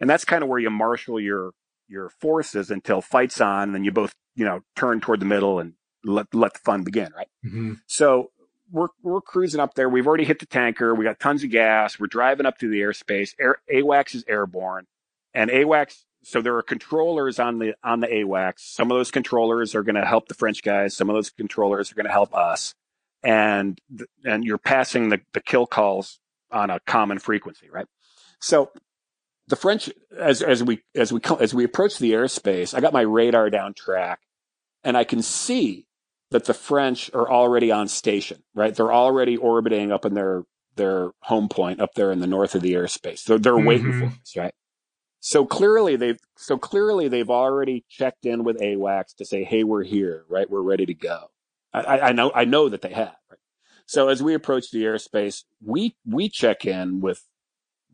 and 0.00 0.08
that's 0.08 0.24
kind 0.24 0.42
of 0.42 0.48
where 0.48 0.58
you 0.58 0.70
marshal 0.70 1.20
your 1.20 1.52
your 1.88 2.08
forces 2.08 2.70
until 2.70 3.00
fights 3.00 3.40
on, 3.40 3.64
and 3.64 3.74
then 3.74 3.84
you 3.84 3.92
both 3.92 4.14
you 4.34 4.44
know 4.44 4.60
turn 4.74 5.00
toward 5.00 5.20
the 5.20 5.26
middle 5.26 5.58
and 5.58 5.74
let 6.04 6.34
let 6.34 6.54
the 6.54 6.60
fun 6.60 6.82
begin, 6.82 7.12
right? 7.14 7.28
Mhm. 7.44 7.80
So 7.86 8.30
we're 8.70 8.88
we're 9.02 9.20
cruising 9.20 9.60
up 9.60 9.74
there. 9.74 9.88
We've 9.88 10.06
already 10.06 10.24
hit 10.24 10.38
the 10.38 10.46
tanker. 10.46 10.94
We 10.94 11.04
got 11.04 11.20
tons 11.20 11.44
of 11.44 11.50
gas. 11.50 12.00
We're 12.00 12.06
driving 12.06 12.46
up 12.46 12.58
through 12.58 12.70
the 12.70 12.80
airspace. 12.80 13.34
Air, 13.38 13.58
AWACS 13.72 14.14
is 14.14 14.24
airborne, 14.26 14.86
and 15.34 15.50
AWACS. 15.50 16.04
So 16.28 16.42
there 16.42 16.56
are 16.56 16.62
controllers 16.62 17.38
on 17.38 17.60
the 17.60 17.74
on 17.84 18.00
the 18.00 18.08
AWACS. 18.08 18.58
Some 18.58 18.90
of 18.90 18.96
those 18.98 19.12
controllers 19.12 19.76
are 19.76 19.84
going 19.84 19.94
to 19.94 20.04
help 20.04 20.26
the 20.26 20.34
French 20.34 20.60
guys. 20.60 20.96
Some 20.96 21.08
of 21.08 21.14
those 21.14 21.30
controllers 21.30 21.92
are 21.92 21.94
going 21.94 22.06
to 22.06 22.10
help 22.12 22.34
us, 22.34 22.74
and 23.22 23.78
and 24.24 24.44
you're 24.44 24.58
passing 24.58 25.10
the 25.10 25.20
the 25.34 25.40
kill 25.40 25.66
calls 25.68 26.18
on 26.50 26.68
a 26.70 26.80
common 26.80 27.20
frequency, 27.20 27.70
right? 27.70 27.86
So 28.40 28.72
the 29.46 29.54
French, 29.54 29.88
as 30.18 30.42
as 30.42 30.64
we 30.64 30.80
as 30.96 31.12
we 31.12 31.20
as 31.38 31.54
we 31.54 31.62
approach 31.62 31.98
the 31.98 32.10
airspace, 32.12 32.74
I 32.74 32.80
got 32.80 32.92
my 32.92 33.02
radar 33.02 33.48
down 33.48 33.72
track, 33.72 34.18
and 34.82 34.96
I 34.96 35.04
can 35.04 35.22
see 35.22 35.86
that 36.32 36.46
the 36.46 36.54
French 36.54 37.08
are 37.14 37.30
already 37.30 37.70
on 37.70 37.86
station, 37.86 38.42
right? 38.52 38.74
They're 38.74 38.92
already 38.92 39.36
orbiting 39.36 39.92
up 39.92 40.04
in 40.04 40.14
their 40.14 40.42
their 40.74 41.12
home 41.22 41.48
point 41.48 41.80
up 41.80 41.94
there 41.94 42.10
in 42.10 42.18
the 42.18 42.26
north 42.26 42.56
of 42.56 42.62
the 42.62 42.72
airspace. 42.72 43.22
They're 43.22 43.38
they're 43.38 43.56
waiting 43.56 43.92
Mhm. 43.92 44.00
for 44.00 44.06
us, 44.06 44.36
right? 44.36 44.54
So 45.20 45.44
clearly 45.44 45.96
they've 45.96 46.20
so 46.36 46.58
clearly 46.58 47.08
they've 47.08 47.30
already 47.30 47.84
checked 47.88 48.26
in 48.26 48.44
with 48.44 48.60
AWACS 48.60 49.16
to 49.16 49.24
say, 49.24 49.44
"Hey, 49.44 49.64
we're 49.64 49.82
here, 49.82 50.24
right? 50.28 50.48
We're 50.48 50.60
ready 50.60 50.86
to 50.86 50.94
go." 50.94 51.30
I, 51.72 51.98
I, 51.98 52.12
know 52.12 52.32
I 52.34 52.44
know 52.44 52.68
that 52.68 52.80
they 52.82 52.92
have. 52.92 53.16
Right? 53.28 53.38
So 53.86 54.08
as 54.08 54.22
we 54.22 54.34
approach 54.34 54.70
the 54.70 54.84
airspace, 54.84 55.44
we 55.62 55.96
we 56.06 56.28
check 56.28 56.64
in 56.64 57.00
with 57.00 57.24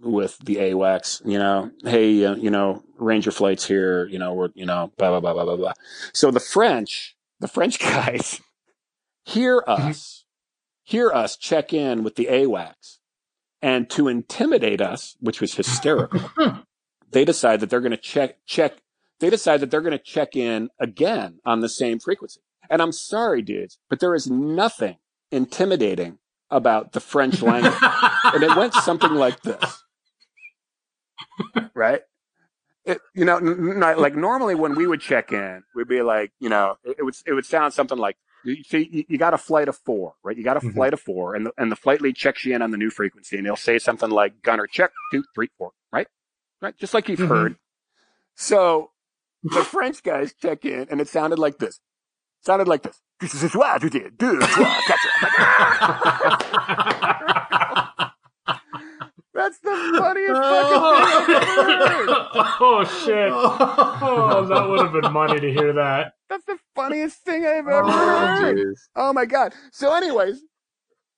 with 0.01 0.39
the 0.39 0.57
AWACS. 0.57 1.27
You 1.27 1.39
know, 1.39 1.71
hey, 1.85 2.25
uh, 2.25 2.35
you 2.37 2.51
know, 2.51 2.83
Ranger 2.99 3.31
flights 3.31 3.67
here. 3.67 4.07
You 4.07 4.19
know, 4.19 4.35
we're 4.35 4.51
you 4.55 4.67
know, 4.67 4.93
blah 4.97 5.11
blah 5.11 5.21
blah 5.21 5.33
blah 5.33 5.45
blah 5.45 5.57
blah. 5.57 5.73
So 6.13 6.31
the 6.31 6.41
French, 6.41 7.17
the 7.41 7.49
French 7.49 7.79
guys, 7.79 8.41
hear 9.25 9.65
us, 9.67 10.25
hear 10.83 11.11
us 11.11 11.37
check 11.37 11.73
in 11.73 12.03
with 12.03 12.17
the 12.17 12.27
AWACS, 12.27 12.99
and 13.61 13.89
to 13.91 14.09
intimidate 14.09 14.81
us, 14.81 15.17
which 15.21 15.41
was 15.41 15.55
hysterical 15.57 16.21
they 17.13 17.25
decide 17.25 17.61
that 17.61 17.71
they're 17.71 17.81
going 17.81 17.91
to 17.93 17.97
check 17.97 18.37
check 18.47 18.79
they 19.21 19.31
decide 19.31 19.61
that 19.61 19.71
they're 19.71 19.81
going 19.83 19.93
to 19.97 20.03
check 20.03 20.35
in 20.35 20.69
again 20.81 21.39
on 21.45 21.61
the 21.61 21.69
same 21.69 21.99
frequency. 22.01 22.41
And 22.71 22.81
i'm 22.83 22.93
sorry 22.93 23.43
dudes 23.43 23.79
but 23.91 24.01
there 24.01 24.15
is 24.15 24.31
nothing 24.31 24.97
intimidating 25.31 26.19
about 26.51 26.93
the 26.93 27.01
french 27.01 27.41
language. 27.53 27.75
And 28.25 28.43
it 28.43 28.55
went 28.57 28.75
something 28.75 29.15
like 29.15 29.41
this. 29.43 29.83
Right? 31.75 32.03
It, 32.85 32.99
you 33.15 33.25
know 33.25 33.37
n- 33.37 33.81
n- 33.83 33.99
like 33.99 34.17
normally 34.17 34.57
when 34.57 34.75
we 34.75 34.89
would 34.89 35.01
check 35.01 35.31
in 35.33 35.63
we'd 35.75 35.87
be 35.87 36.03
like 36.03 36.33
you 36.41 36.49
know 36.49 36.79
it, 36.83 36.97
it 36.99 37.03
would 37.05 37.15
it 37.27 37.33
would 37.33 37.47
sound 37.47 37.73
something 37.73 37.97
like 37.97 38.17
you 38.45 38.65
see 38.65 38.89
you, 38.91 39.05
you 39.09 39.19
got 39.19 39.35
a 39.35 39.39
flight 39.39 39.69
of 39.69 39.77
four 39.77 40.15
right? 40.25 40.37
You 40.37 40.43
got 40.43 40.57
a 40.57 40.61
Mhm. 40.61 40.75
flight 40.75 40.93
of 40.93 41.01
four 41.01 41.37
and 41.37 41.47
the, 41.47 41.53
and 41.57 41.71
the 41.71 41.77
flight 41.77 42.01
lead 42.01 42.17
checks 42.17 42.45
you 42.45 42.57
in 42.57 42.61
on 42.61 42.73
the 42.73 42.77
new 42.77 42.91
frequency 42.91 43.37
and 43.37 43.47
they'll 43.47 43.55
say 43.55 43.79
something 43.79 44.11
like 44.11 44.43
gunner 44.43 44.67
check 44.67 44.91
two 45.13 45.23
three 45.33 45.49
four 45.59 45.71
right 46.63 46.69
right 46.69 46.79
just 46.79 46.95
like 46.95 47.09
you've 47.09 47.19
Mhm. 47.19 47.29
heard 47.29 47.57
so 48.37 48.91
the 49.43 49.63
french 49.65 50.03
guys 50.03 50.33
check 50.35 50.65
in 50.65 50.87
and 50.91 51.01
it 51.01 51.09
sounded 51.09 51.39
like 51.39 51.59
this 51.59 51.77
It 52.41 52.47
sounded 52.47 52.69
like 52.69 52.83
this 52.83 53.01
this 53.21 53.43
is 53.43 53.55
what 53.55 53.83
you 53.83 53.91
did 53.91 54.17
do 54.19 54.39
that's 59.35 59.59
the 59.61 59.71
funniest 59.99 60.41
fucking 60.41 61.27
thing 61.27 61.37
I've 61.37 61.59
ever 61.59 61.87
heard. 61.87 62.09
oh 62.61 62.85
shit! 63.05 63.31
Oh, 63.33 64.45
that 64.49 64.69
would 64.69 64.81
have 64.81 64.93
been 64.93 65.13
money 65.13 65.41
to 65.41 65.53
hear 65.53 65.73
that. 65.73 66.15
That's 66.29 66.45
the 66.45 66.59
funniest 66.75 67.19
thing 67.25 67.45
I've 67.47 67.67
ever 67.67 67.83
Oh, 67.85 67.91
heard. 67.91 68.57
jeez. 68.59 68.79
Oh 68.95 69.13
my 69.13 69.25
god. 69.25 69.55
So, 69.73 69.95
anyways, 69.95 70.43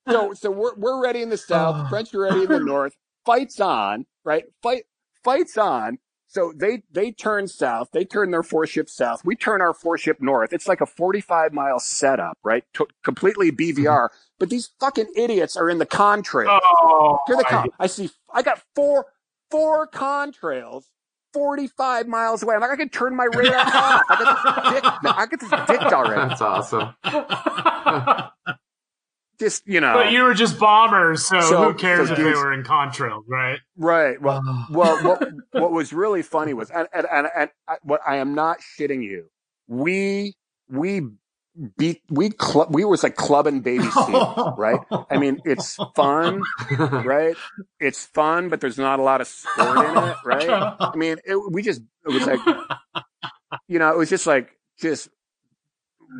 so 0.09 0.33
so 0.35 0.51
we're 0.51 0.75
we're 0.77 1.03
ready 1.03 1.23
in 1.23 1.29
the 1.29 1.37
south. 1.37 1.89
French 1.91 2.15
are 2.15 2.21
ready 2.23 2.43
in 2.45 2.49
the 2.49 2.61
north. 2.61 2.95
Fights 3.27 3.59
on, 3.61 4.07
right? 4.25 4.45
Fight 4.63 4.85
fights 5.25 5.59
on. 5.59 5.99
So 6.27 6.53
they 6.55 6.83
they 6.91 7.13
turn 7.13 7.47
south. 7.47 7.91
They 7.93 8.05
turn 8.05 8.33
their 8.33 8.43
four 8.43 8.67
ship 8.67 8.89
south. 8.89 9.25
We 9.25 9.37
turn 9.37 9.61
our 9.61 9.73
four 9.73 9.97
ship 9.97 10.19
north. 10.21 10.53
It's 10.53 10.67
like 10.67 10.81
a 10.81 10.87
forty 10.87 11.21
five 11.21 11.53
mile 11.53 11.79
setup, 11.79 12.39
right? 12.43 12.65
To, 12.75 12.87
completely 13.05 13.53
BVR. 13.53 13.77
Mm-hmm. 13.85 14.17
But 14.41 14.51
these 14.51 14.71
fucking 14.81 15.13
idiots 15.17 15.57
are 15.57 15.71
in 15.71 15.79
the 15.79 15.87
contrail. 15.87 16.59
Oh, 16.61 17.19
Here 17.29 17.37
they 17.37 17.45
come. 17.45 17.71
I 17.79 17.87
see. 17.87 18.11
I 18.33 18.43
got 18.43 18.61
four 18.75 19.07
four 19.51 19.89
contrails. 19.89 20.85
45 21.33 22.07
miles 22.07 22.45
away. 22.45 22.55
I'm 22.55 22.61
like, 22.61 22.71
I 22.71 22.77
can 22.77 22.89
turn 22.89 23.17
my 23.17 23.25
radar 23.35 23.57
off. 23.59 24.03
I 24.09 24.17
got 24.21 24.73
this 24.73 24.73
dick. 24.73 24.85
I 25.17 25.27
get 25.27 25.41
this 25.41 25.51
dicked 25.67 25.93
already. 25.93 26.29
That's 26.29 26.41
awesome. 26.41 26.95
Just, 29.45 29.67
you 29.67 29.81
know. 29.81 29.93
But 29.95 30.11
you 30.13 30.23
were 30.23 30.35
just 30.35 30.59
bombers, 30.59 31.25
so, 31.25 31.41
So- 31.41 31.73
who 31.73 31.75
cares 31.79 32.09
so 32.09 32.15
if 32.15 32.19
they 32.19 32.25
were 32.25 32.53
in 32.53 32.63
contrails, 32.63 33.25
right? 33.29 33.59
Right. 33.77 34.21
Well, 34.21 34.43
well, 34.71 35.03
what 35.05 35.29
what 35.53 35.71
was 35.73 35.93
really 35.93 36.23
funny 36.23 36.55
was, 36.55 36.71
and 36.71 36.89
and 36.95 37.07
and, 37.13 37.29
and 37.37 37.51
I, 37.69 37.77
what 37.83 38.01
I 38.07 38.17
am 38.17 38.35
not 38.35 38.59
shitting 38.79 39.03
you. 39.03 39.27
We 39.69 40.35
we 40.69 41.03
beat 41.77 42.03
we 42.11 42.31
club 42.31 42.75
we 42.75 42.85
was 42.85 43.03
like 43.03 43.17
clubbing 43.17 43.61
baby 43.61 43.85
seal, 44.07 44.55
right? 44.59 44.81
I 45.11 45.19
mean, 45.19 45.41
it's 45.45 45.77
fun, 45.95 46.43
right? 46.79 47.37
It's 47.79 48.07
fun, 48.07 48.49
but 48.49 48.61
there's 48.61 48.79
not 48.79 48.99
a 48.99 49.03
lot 49.03 49.21
of 49.21 49.27
sport 49.29 49.79
in 49.79 49.97
it, 49.97 50.17
right? 50.25 50.49
I 50.81 50.97
mean, 50.97 51.19
it, 51.25 51.37
we 51.53 51.63
just 51.63 51.83
it 52.07 52.13
was 52.13 52.27
like, 52.27 52.41
you 53.69 53.79
know, 53.79 53.91
it 53.91 53.97
was 53.99 54.09
just 54.11 54.27
like 54.27 54.59
just 54.81 55.09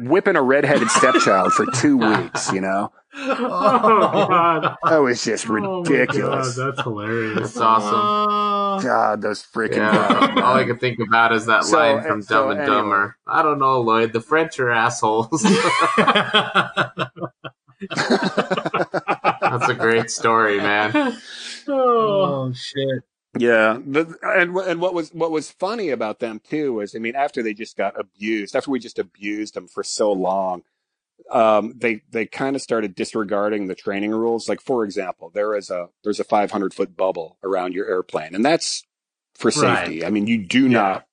whipping 0.01 0.37
a 0.37 0.43
redheaded 0.43 0.91
stepchild 0.91 1.53
for 1.53 1.67
two 1.67 1.97
weeks, 1.99 2.53
you 2.53 2.61
know. 2.61 2.93
Oh 3.17 4.27
god, 4.29 4.77
That 4.85 4.99
was 4.99 5.23
just 5.25 5.47
Oh, 5.49 5.83
God, 5.83 5.89
ridiculous. 5.91 6.57
that's 6.57 6.81
hilarious. 6.83 7.39
That's 7.39 7.57
awesome. 7.59 7.95
Uh, 7.95 8.81
god, 8.83 9.23
those 9.23 9.43
freaking 9.43 9.77
Yeah. 9.77 10.43
All 10.43 10.57
I 10.57 10.65
can 10.65 10.79
think 10.79 10.99
about 10.99 11.33
is 11.33 11.47
that 11.47 11.65
So, 11.65 11.79
line 11.79 11.99
eh, 11.99 12.03
from 12.03 12.13
and 12.13 12.25
so 12.25 12.35
Dumb 12.43 12.51
and 12.53 12.61
anyway. 12.61 12.77
Dumber. 12.77 13.17
I 13.27 13.43
don't 13.43 13.59
know, 13.59 13.81
Lloyd. 13.81 14.13
The 14.13 14.21
French 14.21 14.59
are 14.59 14.71
assholes. 14.71 15.31
That's 17.91 19.69
a 19.69 19.75
great 19.79 20.11
story, 20.11 20.59
man. 20.59 20.91
Oh, 21.69 22.47
oh 22.49 22.53
shit! 22.53 23.03
Yeah, 23.39 23.79
the, 23.85 24.17
and 24.23 24.57
and 24.57 24.81
what 24.81 24.95
was 24.95 25.11
what 25.13 25.31
was 25.31 25.51
funny 25.51 25.91
about 25.91 26.21
them 26.21 26.41
too 26.49 26.75
was, 26.75 26.95
I 26.95 26.99
mean, 26.99 27.15
after 27.17 27.43
they 27.43 27.55
just 27.55 27.77
got 27.77 27.99
abused, 27.99 28.55
after 28.57 28.71
we 28.71 28.79
just 28.79 28.99
abused 28.99 29.55
them 29.55 29.69
for 29.69 29.83
so 29.83 30.13
long, 30.13 30.63
um, 31.31 31.75
they 31.77 32.03
they 32.11 32.27
kind 32.27 32.57
of 32.57 32.63
started 32.63 32.95
disregarding 32.95 33.69
the 33.69 33.75
training 33.75 34.13
rules. 34.13 34.49
Like 34.49 34.61
for 34.61 34.85
example, 34.85 35.31
there 35.35 35.57
is 35.57 35.71
a 35.71 35.89
there's 36.05 36.21
a 36.21 36.25
500 36.25 36.75
foot 36.75 36.97
bubble 36.97 37.39
around 37.45 37.75
your 37.75 37.87
airplane, 37.89 38.35
and 38.35 38.45
that's 38.45 38.85
for 39.35 39.51
safety. 39.51 40.05
I 40.05 40.11
mean, 40.11 40.27
you 40.27 40.39
do 40.39 40.69
Yeah. 40.69 41.01
not 41.01 41.07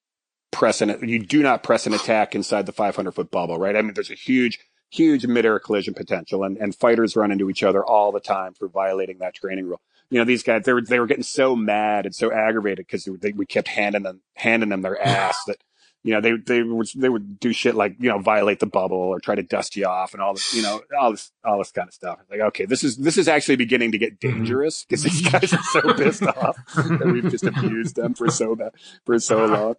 press 0.51 0.81
an 0.81 1.07
you 1.07 1.19
do 1.19 1.43
not 1.43 1.63
press 1.63 1.87
an 1.87 1.93
attack 1.93 2.35
inside 2.35 2.65
the 2.67 2.73
500 2.73 3.11
foot 3.13 3.31
bubble, 3.31 3.57
right? 3.59 3.75
I 3.77 3.81
mean, 3.83 3.93
there's 3.95 4.11
a 4.11 4.15
huge 4.15 4.59
huge 4.91 5.25
mid-air 5.27 5.59
collision 5.59 5.93
potential, 5.95 6.43
and 6.43 6.57
and 6.57 6.75
fighters 6.75 7.15
run 7.15 7.31
into 7.31 7.49
each 7.49 7.63
other 7.63 7.85
all 7.85 8.11
the 8.11 8.21
time 8.21 8.53
for 8.55 8.67
violating 8.69 9.19
that 9.19 9.35
training 9.35 9.67
rule 9.67 9.81
you 10.11 10.19
know, 10.19 10.25
these 10.25 10.43
guys, 10.43 10.63
they 10.65 10.73
were, 10.73 10.83
they 10.83 11.01
were 11.01 11.07
getting 11.07 11.23
so 11.25 11.57
mad 11.57 12.07
and 12.07 12.15
so 12.15 12.31
aggravated 12.33 12.87
because 12.87 13.09
we 13.35 13.45
kept 13.45 13.67
handing 13.69 14.03
them, 14.03 14.21
handing 14.35 14.69
them 14.69 14.83
their 14.83 15.01
ass 15.01 15.43
that, 15.47 15.57
you 16.03 16.13
know, 16.13 16.21
they, 16.21 16.33
they 16.35 16.63
would, 16.63 16.87
they 16.95 17.09
would 17.09 17.39
do 17.39 17.53
shit 17.53 17.75
like, 17.75 17.95
you 17.99 18.09
know, 18.09 18.19
violate 18.19 18.59
the 18.59 18.65
bubble 18.65 18.97
or 18.97 19.19
try 19.19 19.35
to 19.35 19.43
dust 19.43 19.75
you 19.75 19.85
off 19.85 20.13
and 20.13 20.21
all 20.21 20.33
this, 20.33 20.53
you 20.53 20.63
know, 20.63 20.81
all 20.99 21.11
this, 21.11 21.31
all 21.45 21.59
this 21.59 21.71
kind 21.71 21.87
of 21.87 21.93
stuff. 21.93 22.19
Like, 22.29 22.39
okay, 22.39 22.65
this 22.65 22.83
is, 22.83 22.97
this 22.97 23.17
is 23.17 23.27
actually 23.27 23.57
beginning 23.57 23.91
to 23.91 23.97
get 23.99 24.19
mm-hmm. 24.19 24.37
dangerous 24.37 24.83
because 24.83 25.03
these 25.03 25.21
guys 25.21 25.53
are 25.53 25.61
so 25.63 25.93
pissed 25.97 26.23
off 26.23 26.57
that 26.75 27.11
we've 27.11 27.29
just 27.29 27.43
abused 27.43 27.95
them 27.95 28.15
for 28.15 28.29
so 28.29 28.55
bad, 28.55 28.71
for 29.05 29.19
so 29.19 29.45
long. 29.45 29.75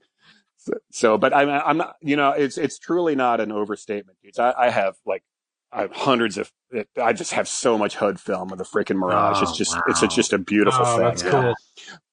So, 0.58 0.72
so 0.92 1.18
but 1.18 1.34
I'm, 1.34 1.48
I'm 1.48 1.76
not, 1.76 1.96
you 2.00 2.14
know, 2.14 2.30
it's, 2.30 2.56
it's 2.56 2.78
truly 2.78 3.16
not 3.16 3.40
an 3.40 3.50
overstatement, 3.50 4.18
dudes. 4.22 4.38
I, 4.38 4.52
I 4.56 4.70
have 4.70 4.94
like, 5.04 5.24
I 5.72 5.82
have 5.82 5.92
hundreds 5.92 6.38
of, 6.38 6.52
I 7.02 7.14
just 7.14 7.32
have 7.32 7.48
so 7.48 7.76
much 7.76 7.96
HUD 7.96 8.20
film 8.20 8.52
of 8.52 8.58
the 8.58 8.64
freaking 8.64 8.96
Mirage. 8.96 9.38
Oh, 9.38 9.42
it's 9.42 9.56
just, 9.56 9.76
it's 9.88 10.02
a, 10.02 10.06
just 10.06 10.32
a 10.32 10.38
beautiful 10.38 10.84
Oh, 10.84 10.96
thing. 10.98 11.04
that's 11.04 11.22
cool. 11.22 11.54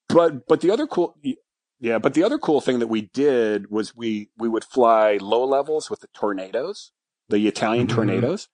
But, 0.08 0.48
but 0.48 0.62
the 0.62 0.72
other 0.72 0.88
cool, 0.88 1.16
yeah, 1.80 1.98
but 2.00 2.14
the 2.14 2.24
other 2.24 2.38
cool 2.38 2.62
thing 2.62 2.80
that 2.80 2.88
we 2.88 3.02
did 3.02 3.72
was 3.72 3.96
we, 3.96 4.30
we 4.38 4.50
would 4.50 4.64
fly 4.64 5.18
low 5.22 5.44
levels 5.46 5.90
with 5.90 6.02
the 6.02 6.08
tornadoes, 6.14 6.92
the 7.30 7.48
Italian 7.48 7.88
Mhm. 7.88 7.94
tornadoes. 7.96 8.48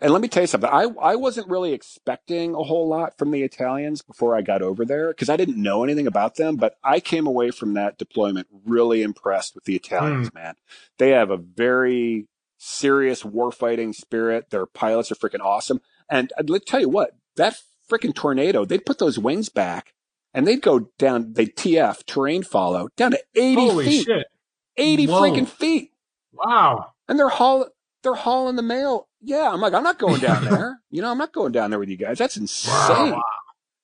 And 0.00 0.12
let 0.12 0.20
me 0.22 0.28
tell 0.28 0.42
you 0.42 0.46
something. 0.48 0.68
I, 0.70 0.86
I 1.00 1.14
wasn't 1.16 1.48
really 1.48 1.72
expecting 1.72 2.54
a 2.54 2.62
whole 2.62 2.88
lot 2.88 3.16
from 3.16 3.30
the 3.30 3.42
Italians 3.42 4.02
before 4.02 4.34
I 4.36 4.42
got 4.42 4.60
over 4.60 4.84
there 4.84 5.08
because 5.08 5.28
I 5.28 5.36
didn't 5.36 5.60
know 5.60 5.84
anything 5.84 6.06
about 6.06 6.34
them. 6.34 6.56
But 6.56 6.74
I 6.82 6.98
came 6.98 7.26
away 7.26 7.52
from 7.52 7.74
that 7.74 7.96
deployment 7.96 8.48
really 8.66 9.02
impressed 9.02 9.54
with 9.54 9.64
the 9.64 9.76
Italians, 9.76 10.32
man. 10.34 10.54
They 10.98 11.10
have 11.10 11.30
a 11.30 11.36
very 11.36 12.26
serious 12.58 13.22
warfighting 13.22 13.94
spirit. 13.94 14.50
Their 14.50 14.66
pilots 14.66 15.12
are 15.12 15.16
freaking 15.16 15.44
awesome. 15.44 15.80
And 16.10 16.32
I'd 16.36 16.50
let 16.50 16.66
tell 16.66 16.80
you 16.80 16.88
what, 16.88 17.12
that 17.36 17.56
freaking 17.90 18.14
tornado, 18.14 18.64
they'd 18.64 18.86
put 18.86 18.98
those 18.98 19.18
wings 19.18 19.48
back 19.48 19.94
and 20.34 20.46
they'd 20.46 20.62
go 20.62 20.90
down, 20.98 21.32
they'd 21.34 21.54
TF, 21.56 22.04
terrain 22.06 22.42
follow, 22.42 22.88
down 22.96 23.10
to 23.12 23.20
80 23.34 23.54
Holy 23.54 23.84
feet. 23.86 24.04
shit! 24.06 24.26
80 24.76 25.06
Whoa. 25.06 25.20
freaking 25.20 25.48
feet 25.48 25.90
Wow. 26.32 26.92
and 27.08 27.18
they're 27.18 27.28
haul 27.28 27.66
they're 28.02 28.14
hauling 28.14 28.56
the 28.56 28.62
mail. 28.62 29.08
Yeah, 29.20 29.50
I'm 29.52 29.60
like, 29.60 29.74
I'm 29.74 29.84
not 29.84 29.98
going 29.98 30.20
down 30.20 30.44
there. 30.50 30.80
You 30.90 31.02
know, 31.02 31.10
I'm 31.10 31.18
not 31.18 31.32
going 31.32 31.52
down 31.52 31.70
there 31.70 31.78
with 31.78 31.88
you 31.88 31.96
guys. 31.96 32.18
That's 32.18 32.36
insane. 32.36 33.14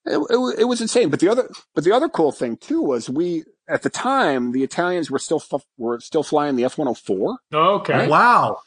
It, 0.07 0.17
it, 0.31 0.59
it 0.61 0.65
was 0.65 0.81
insane. 0.81 1.11
But 1.11 1.21
the 1.21 1.29
other, 1.29 1.49
but 1.75 1.85
the 1.85 1.93
other 1.93 2.09
cool 2.09 2.33
thing 2.33 2.57
too 2.57 2.81
was 2.83 3.09
we 3.11 3.45
at 3.69 3.83
the 3.83 3.91
time 3.91 4.53
the 4.53 4.65
Italians 4.65 5.11
were 5.11 5.19
still 5.19 5.43
f- 5.53 5.67
were 5.77 6.01
still 6.01 6.23
flying 6.23 6.57
the 6.57 6.65
F-104, 6.65 7.37
Okay. 7.53 8.09
Wow! 8.09 8.59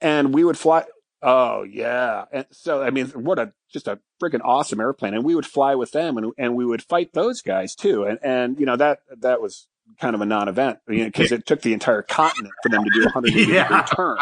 and 0.00 0.34
we 0.34 0.44
would 0.44 0.58
fly. 0.58 0.84
Oh 1.26 1.62
yeah, 1.62 2.26
and 2.32 2.44
so 2.52 2.82
I 2.82 2.90
mean, 2.90 3.06
what 3.08 3.38
a 3.38 3.52
just 3.72 3.88
a 3.88 3.98
freaking 4.22 4.42
awesome 4.44 4.78
airplane, 4.80 5.14
and 5.14 5.24
we 5.24 5.34
would 5.34 5.46
fly 5.46 5.74
with 5.74 5.92
them, 5.92 6.18
and 6.18 6.32
and 6.36 6.54
we 6.54 6.66
would 6.66 6.82
fight 6.82 7.14
those 7.14 7.40
guys 7.40 7.74
too, 7.74 8.04
and 8.04 8.18
and 8.22 8.60
you 8.60 8.66
know 8.66 8.76
that 8.76 8.98
that 9.20 9.40
was 9.40 9.66
kind 10.00 10.14
of 10.14 10.20
a 10.20 10.26
non-event 10.26 10.80
because 10.86 11.32
it 11.32 11.46
took 11.46 11.62
the 11.62 11.72
entire 11.72 12.02
continent 12.02 12.52
for 12.62 12.68
them 12.68 12.84
to 12.84 12.90
do 12.90 13.00
a 13.00 13.04
180 13.10 13.52
Yeah. 13.52 13.68
degree 13.68 13.82
turn. 13.96 14.16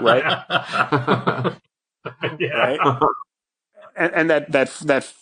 Right. 0.00 0.24
yeah. 2.40 2.48
Right. 2.52 2.80
and, 3.96 4.12
and 4.14 4.30
that 4.30 4.50
that 4.52 4.70
that 4.86 5.12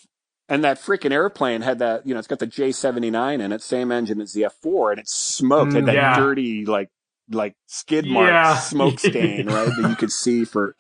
and 0.49 0.65
that 0.65 0.79
freaking 0.81 1.13
airplane 1.13 1.61
had 1.63 1.79
that, 1.81 2.07
you 2.07 2.15
know, 2.15 2.19
it's 2.19 2.27
got 2.29 2.39
the 2.41 2.47
J79 2.47 3.41
in 3.41 3.53
it, 3.53 3.63
same 3.63 3.93
engine 3.93 4.21
as 4.21 4.33
the 4.33 4.43
F4, 4.65 4.93
and 4.93 5.01
it 5.01 5.09
smoked, 5.09 5.75
had 5.75 5.85
Mm, 5.85 5.87
that 5.87 5.95
yeah. 5.95 6.17
dirty, 6.17 6.67
like, 6.67 6.89
like 7.31 7.55
skid 7.67 8.05
mark 8.07 8.29
Yeah. 8.31 8.55
smoke 8.59 8.99
stain, 8.99 9.47
right? 9.47 9.69
That 9.77 9.89
you 9.89 9.95
could 9.97 10.11
see 10.11 10.45
for, 10.45 10.75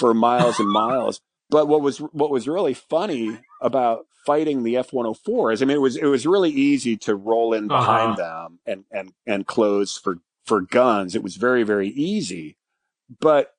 for 0.00 0.14
miles 0.14 0.58
and 0.58 0.68
miles. 0.68 1.20
But 1.50 1.68
what 1.68 1.82
was, 1.82 1.98
what 1.98 2.30
was 2.30 2.48
really 2.48 2.74
funny 2.74 3.38
about 3.60 4.06
fighting 4.24 4.62
the 4.62 4.74
F104 4.74 5.52
is, 5.52 5.62
I 5.62 5.66
mean, 5.66 5.76
it 5.76 5.80
was, 5.80 5.96
it 5.96 6.06
was 6.06 6.26
really 6.26 6.50
easy 6.50 6.96
to 6.98 7.14
roll 7.14 7.52
in 7.52 7.68
behind 7.68 8.18
uh-huh. 8.18 8.46
them 8.46 8.58
and, 8.66 8.84
and, 8.90 9.12
and 9.26 9.46
close 9.46 9.98
for, 9.98 10.18
for 10.44 10.60
guns. 10.60 11.14
It 11.14 11.22
was 11.22 11.36
very, 11.36 11.62
very 11.62 11.88
easy. 11.88 12.56
But 13.20 13.52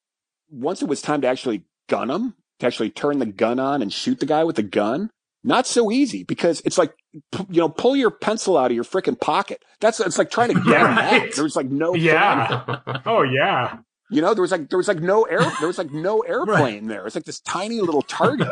once 0.50 0.82
it 0.82 0.90
was 0.90 1.02
time 1.02 1.22
to 1.22 1.28
actually 1.28 1.64
gun 1.88 2.08
them, 2.08 2.36
to 2.60 2.68
actually 2.68 2.90
turn 2.90 3.20
the 3.20 3.26
gun 3.26 3.60
on 3.60 3.82
and 3.82 3.92
shoot 3.92 4.20
the 4.20 4.26
guy 4.26 4.44
with 4.44 4.56
the 4.56 4.64
gun, 4.64 5.10
not 5.44 5.66
so 5.66 5.92
easy 5.92 6.24
because 6.24 6.62
it's 6.66 6.78
like, 6.78 6.94
you 7.14 7.60
know, 7.62 7.70
pull 7.70 7.96
your 7.96 8.12
pencil 8.12 8.58
out 8.58 8.72
of 8.72 8.76
your 8.76 8.84
freaking 8.84 9.20
pocket. 9.20 9.64
That's, 9.80 10.00
it's 10.00 10.18
like 10.18 10.30
trying 10.30 10.50
to 10.50 10.56
get 10.56 10.68
Yeah, 10.68 10.92
a 10.92 10.96
map. 10.96 11.12
right. 11.12 11.36
There 11.36 11.44
was 11.44 11.56
like 11.56 11.70
no, 11.70 11.94
plan. 11.94 12.04
Yeah. 12.04 12.80
Oh 13.06 13.24
yeah. 13.24 13.80
You 14.12 14.22
know, 14.22 14.34
there 14.34 14.42
was 14.42 14.52
like, 14.52 14.70
there 14.70 14.78
was 14.78 14.88
like 14.88 15.00
no 15.00 15.24
air, 15.24 15.40
there 15.60 15.68
was 15.68 15.78
like 15.78 15.92
no 15.92 16.20
airplane 16.28 16.88
there. 16.88 17.06
It's 17.08 17.16
like 17.16 17.26
this 17.26 17.40
tiny 17.40 17.80
little 17.82 18.02
target. 18.04 18.50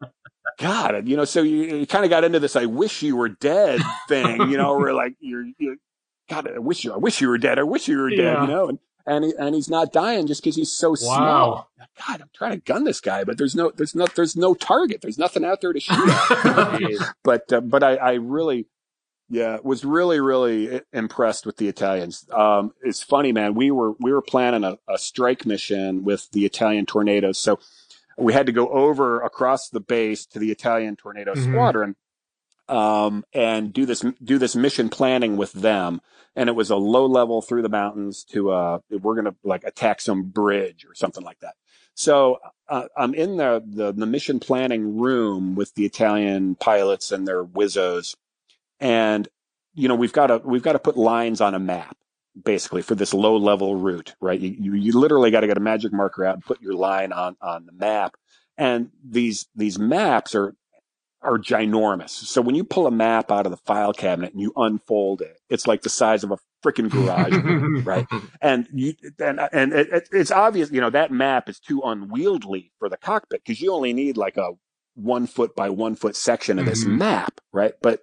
Like, 0.00 0.10
God, 0.58 1.08
you 1.08 1.16
know, 1.16 1.24
so 1.24 1.42
you, 1.42 1.76
you 1.76 1.86
kind 1.86 2.04
of 2.04 2.10
got 2.10 2.24
into 2.24 2.40
this, 2.40 2.56
I 2.56 2.66
wish 2.66 3.02
you 3.02 3.16
were 3.16 3.28
dead 3.28 3.80
thing, 4.08 4.50
you 4.50 4.56
know, 4.56 4.76
where 4.76 4.92
like 4.94 5.14
you're, 5.20 5.44
you 5.58 5.76
God, 6.28 6.48
I 6.54 6.58
wish 6.58 6.84
you, 6.84 6.92
I 6.92 6.96
wish 6.96 7.20
you 7.20 7.28
were 7.28 7.38
dead. 7.38 7.58
I 7.58 7.62
wish 7.62 7.88
you 7.88 7.98
were 7.98 8.10
dead, 8.10 8.18
Yeah. 8.18 8.42
you 8.42 8.48
know, 8.48 8.68
and, 8.68 8.78
and, 9.06 9.24
he, 9.24 9.32
and 9.38 9.54
he's 9.54 9.68
not 9.68 9.92
dying 9.92 10.26
just 10.26 10.42
because 10.42 10.56
he's 10.56 10.72
so 10.72 10.94
small. 10.94 11.70
God, 12.06 12.20
I'm 12.20 12.30
trying 12.34 12.52
to 12.52 12.58
gun 12.58 12.84
this 12.84 13.00
guy, 13.00 13.24
but 13.24 13.36
there's 13.36 13.54
no, 13.54 13.70
there's 13.74 13.94
no, 13.94 14.06
there's 14.14 14.36
no 14.36 14.54
target. 14.54 15.00
There's 15.02 15.18
nothing 15.18 15.44
out 15.44 15.60
there 15.60 15.72
to 15.72 15.80
shoot 15.80 16.08
at. 16.08 17.14
but, 17.24 17.52
uh, 17.52 17.60
but 17.60 17.82
I, 17.82 17.96
I 17.96 18.12
really, 18.14 18.66
yeah, 19.32 19.58
was 19.62 19.82
really, 19.84 20.20
really 20.20 20.82
impressed 20.92 21.46
with 21.46 21.56
the 21.56 21.66
Italians. 21.68 22.26
Um, 22.30 22.74
it's 22.82 23.02
funny, 23.02 23.32
man. 23.32 23.54
We 23.54 23.70
were, 23.70 23.92
we 23.98 24.12
were 24.12 24.22
planning 24.22 24.62
a, 24.62 24.78
a 24.92 24.98
strike 24.98 25.46
mission 25.46 26.04
with 26.04 26.30
the 26.32 26.44
Italian 26.44 26.84
tornadoes. 26.86 27.38
So 27.38 27.58
we 28.18 28.34
had 28.34 28.46
to 28.46 28.52
go 28.52 28.68
over 28.68 29.22
across 29.22 29.70
the 29.70 29.80
base 29.80 30.26
to 30.26 30.38
the 30.38 30.50
Italian 30.50 30.96
tornado 30.96 31.32
Mhm. 31.32 31.38
squadron, 31.38 31.96
um, 32.68 33.24
and 33.32 33.72
do 33.72 33.86
this, 33.86 34.04
do 34.22 34.38
this 34.38 34.54
mission 34.54 34.90
planning 34.90 35.38
with 35.38 35.52
them 35.54 36.02
and 36.36 36.48
it 36.48 36.52
was 36.52 36.70
a 36.70 36.76
low 36.76 37.06
level 37.06 37.42
through 37.42 37.62
the 37.62 37.68
mountains 37.68 38.24
to 38.24 38.50
uh 38.50 38.78
we're 38.90 39.14
gonna 39.14 39.34
like 39.44 39.64
attack 39.64 40.00
some 40.00 40.24
bridge 40.24 40.84
or 40.88 40.94
something 40.94 41.24
like 41.24 41.38
that 41.40 41.54
so 41.94 42.38
uh, 42.68 42.84
i'm 42.96 43.14
in 43.14 43.36
the, 43.36 43.62
the 43.66 43.92
the 43.92 44.06
mission 44.06 44.40
planning 44.40 44.98
room 44.98 45.54
with 45.54 45.74
the 45.74 45.84
italian 45.84 46.54
pilots 46.54 47.12
and 47.12 47.26
their 47.28 47.44
wizzos 47.44 48.16
and 48.82 49.28
you 49.74 49.88
know 49.88 49.96
we've 49.96 50.14
got 50.14 50.28
to 50.28 50.42
we've 50.44 50.64
got 50.64 50.74
to 50.74 50.80
put 50.80 50.98
lines 50.98 51.42
on 51.42 51.54
a 51.54 51.60
map 51.60 51.96
basically 52.44 52.82
for 52.82 52.96
this 52.96 53.14
low 53.14 53.38
level 53.38 53.76
route 53.76 54.14
right 54.22 54.40
you, 54.40 54.50
you, 54.60 54.74
you 54.74 55.00
literally 55.00 55.32
got 55.32 55.42
to 55.42 55.48
get 55.48 55.58
a 55.58 55.62
magic 55.62 55.92
marker 55.94 56.26
out 56.26 56.36
and 56.36 56.46
put 56.46 56.62
your 56.62 56.74
line 56.74 57.12
on 57.12 57.36
on 57.42 57.66
the 57.66 57.72
map 57.72 58.14
and 58.58 58.90
these 59.08 59.48
these 59.56 59.80
maps 59.80 60.36
are 60.36 60.54
are 61.22 61.38
ginormous. 61.38 62.10
So 62.10 62.40
when 62.42 62.54
you 62.54 62.64
pull 62.64 62.86
a 62.86 62.90
map 62.92 63.30
out 63.32 63.46
of 63.46 63.50
the 63.52 63.58
file 63.58 63.92
cabinet 63.92 64.32
and 64.32 64.40
you 64.42 64.52
unfold 64.56 65.22
it, 65.22 65.38
it's 65.50 65.66
like 65.66 65.82
the 65.82 65.88
size 65.90 66.24
of 66.24 66.30
a 66.30 66.38
freaking 66.64 66.90
garage, 66.90 67.38
right? 67.84 68.06
And 68.40 68.68
you 68.72 68.94
and 69.18 69.40
and 69.52 69.72
it, 69.72 69.88
it, 69.92 70.08
it's 70.12 70.30
obvious, 70.30 70.70
you 70.70 70.80
know, 70.80 70.90
that 70.90 71.10
map 71.12 71.48
is 71.48 71.58
too 71.60 71.82
unwieldy 71.84 72.72
for 72.78 72.88
the 72.88 72.96
cockpit 72.96 73.42
because 73.44 73.60
you 73.60 73.72
only 73.72 73.92
need 73.92 74.16
like 74.16 74.36
a 74.36 74.52
one 74.94 75.26
foot 75.26 75.56
by 75.56 75.70
one 75.70 75.96
foot 75.96 76.16
section 76.16 76.58
of 76.58 76.66
this 76.66 76.84
Mhm. 76.84 76.98
map, 76.98 77.40
right? 77.52 77.74
But 77.82 78.02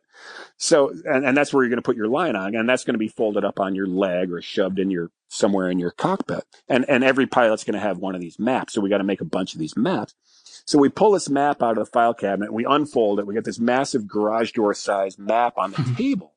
so 0.62 0.90
and, 0.90 1.26
and 1.26 1.38
that's 1.38 1.54
where 1.54 1.64
you're 1.64 1.70
going 1.70 1.82
to 1.82 1.86
put 1.86 1.96
your 1.96 2.10
line 2.10 2.36
on, 2.36 2.54
and 2.54 2.68
that's 2.68 2.84
going 2.84 2.94
to 2.94 3.00
be 3.00 3.08
folded 3.08 3.46
up 3.46 3.62
on 3.62 3.76
your 3.76 3.88
leg 3.88 4.32
or 4.32 4.42
shoved 4.42 4.78
in 4.78 4.92
your 4.92 5.10
somewhere 5.30 5.72
in 5.72 5.80
your 5.80 5.92
cockpit. 5.92 6.44
And 6.68 6.86
and 6.90 7.02
every 7.02 7.26
pilot's 7.26 7.64
going 7.64 7.76
to 7.76 7.80
have 7.80 7.98
one 7.98 8.14
of 8.14 8.20
these 8.20 8.38
maps, 8.38 8.74
so 8.74 8.82
we 8.82 8.90
got 8.90 8.98
to 8.98 9.06
make 9.06 9.22
a 9.22 9.26
bunch 9.26 9.54
of 9.54 9.60
these 9.60 9.78
maps. 9.78 10.14
So 10.66 10.78
we 10.78 10.90
pull 10.90 11.12
this 11.12 11.30
map 11.30 11.64
out 11.64 11.78
of 11.78 11.86
the 11.86 11.86
file 11.86 12.14
cabinet, 12.14 12.54
we 12.54 12.66
unfold 12.66 13.20
it, 13.20 13.26
we 13.26 13.34
get 13.34 13.46
this 13.46 13.60
massive 13.60 14.06
garage 14.06 14.52
door 14.52 14.74
size 14.74 15.18
map 15.18 15.58
on 15.58 15.72
the 15.72 15.78
mm-hmm. 15.78 15.96
table. 15.96 16.34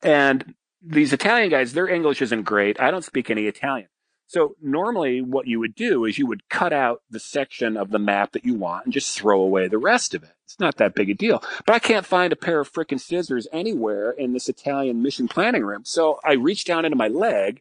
And 0.00 0.54
these 0.80 1.12
Italian 1.12 1.50
guys, 1.50 1.72
their 1.72 1.88
English 1.88 2.22
isn't 2.22 2.44
great. 2.44 2.80
I 2.80 2.92
don't 2.92 3.04
speak 3.04 3.30
any 3.30 3.46
Italian. 3.46 3.88
So 4.30 4.54
normally 4.62 5.20
what 5.22 5.48
you 5.48 5.58
would 5.58 5.74
do 5.74 6.04
is 6.04 6.16
you 6.16 6.26
would 6.28 6.48
cut 6.48 6.72
out 6.72 7.02
the 7.10 7.18
section 7.18 7.76
of 7.76 7.90
the 7.90 7.98
map 7.98 8.30
that 8.30 8.44
you 8.44 8.54
want 8.54 8.84
and 8.84 8.92
just 8.92 9.18
throw 9.18 9.40
away 9.42 9.66
the 9.66 9.76
rest 9.76 10.14
of 10.14 10.22
it. 10.22 10.30
It's 10.44 10.60
not 10.60 10.76
that 10.76 10.94
big 10.94 11.10
a 11.10 11.14
deal. 11.14 11.42
But 11.66 11.74
I 11.74 11.80
can't 11.80 12.06
find 12.06 12.32
a 12.32 12.36
pair 12.36 12.60
of 12.60 12.72
frickin' 12.72 13.00
scissors 13.00 13.48
anywhere 13.50 14.12
in 14.12 14.32
this 14.32 14.48
Italian 14.48 15.02
mission 15.02 15.26
planning 15.26 15.64
room. 15.64 15.82
So 15.84 16.20
I 16.24 16.34
reach 16.34 16.64
down 16.64 16.84
into 16.84 16.96
my 16.96 17.08
leg 17.08 17.60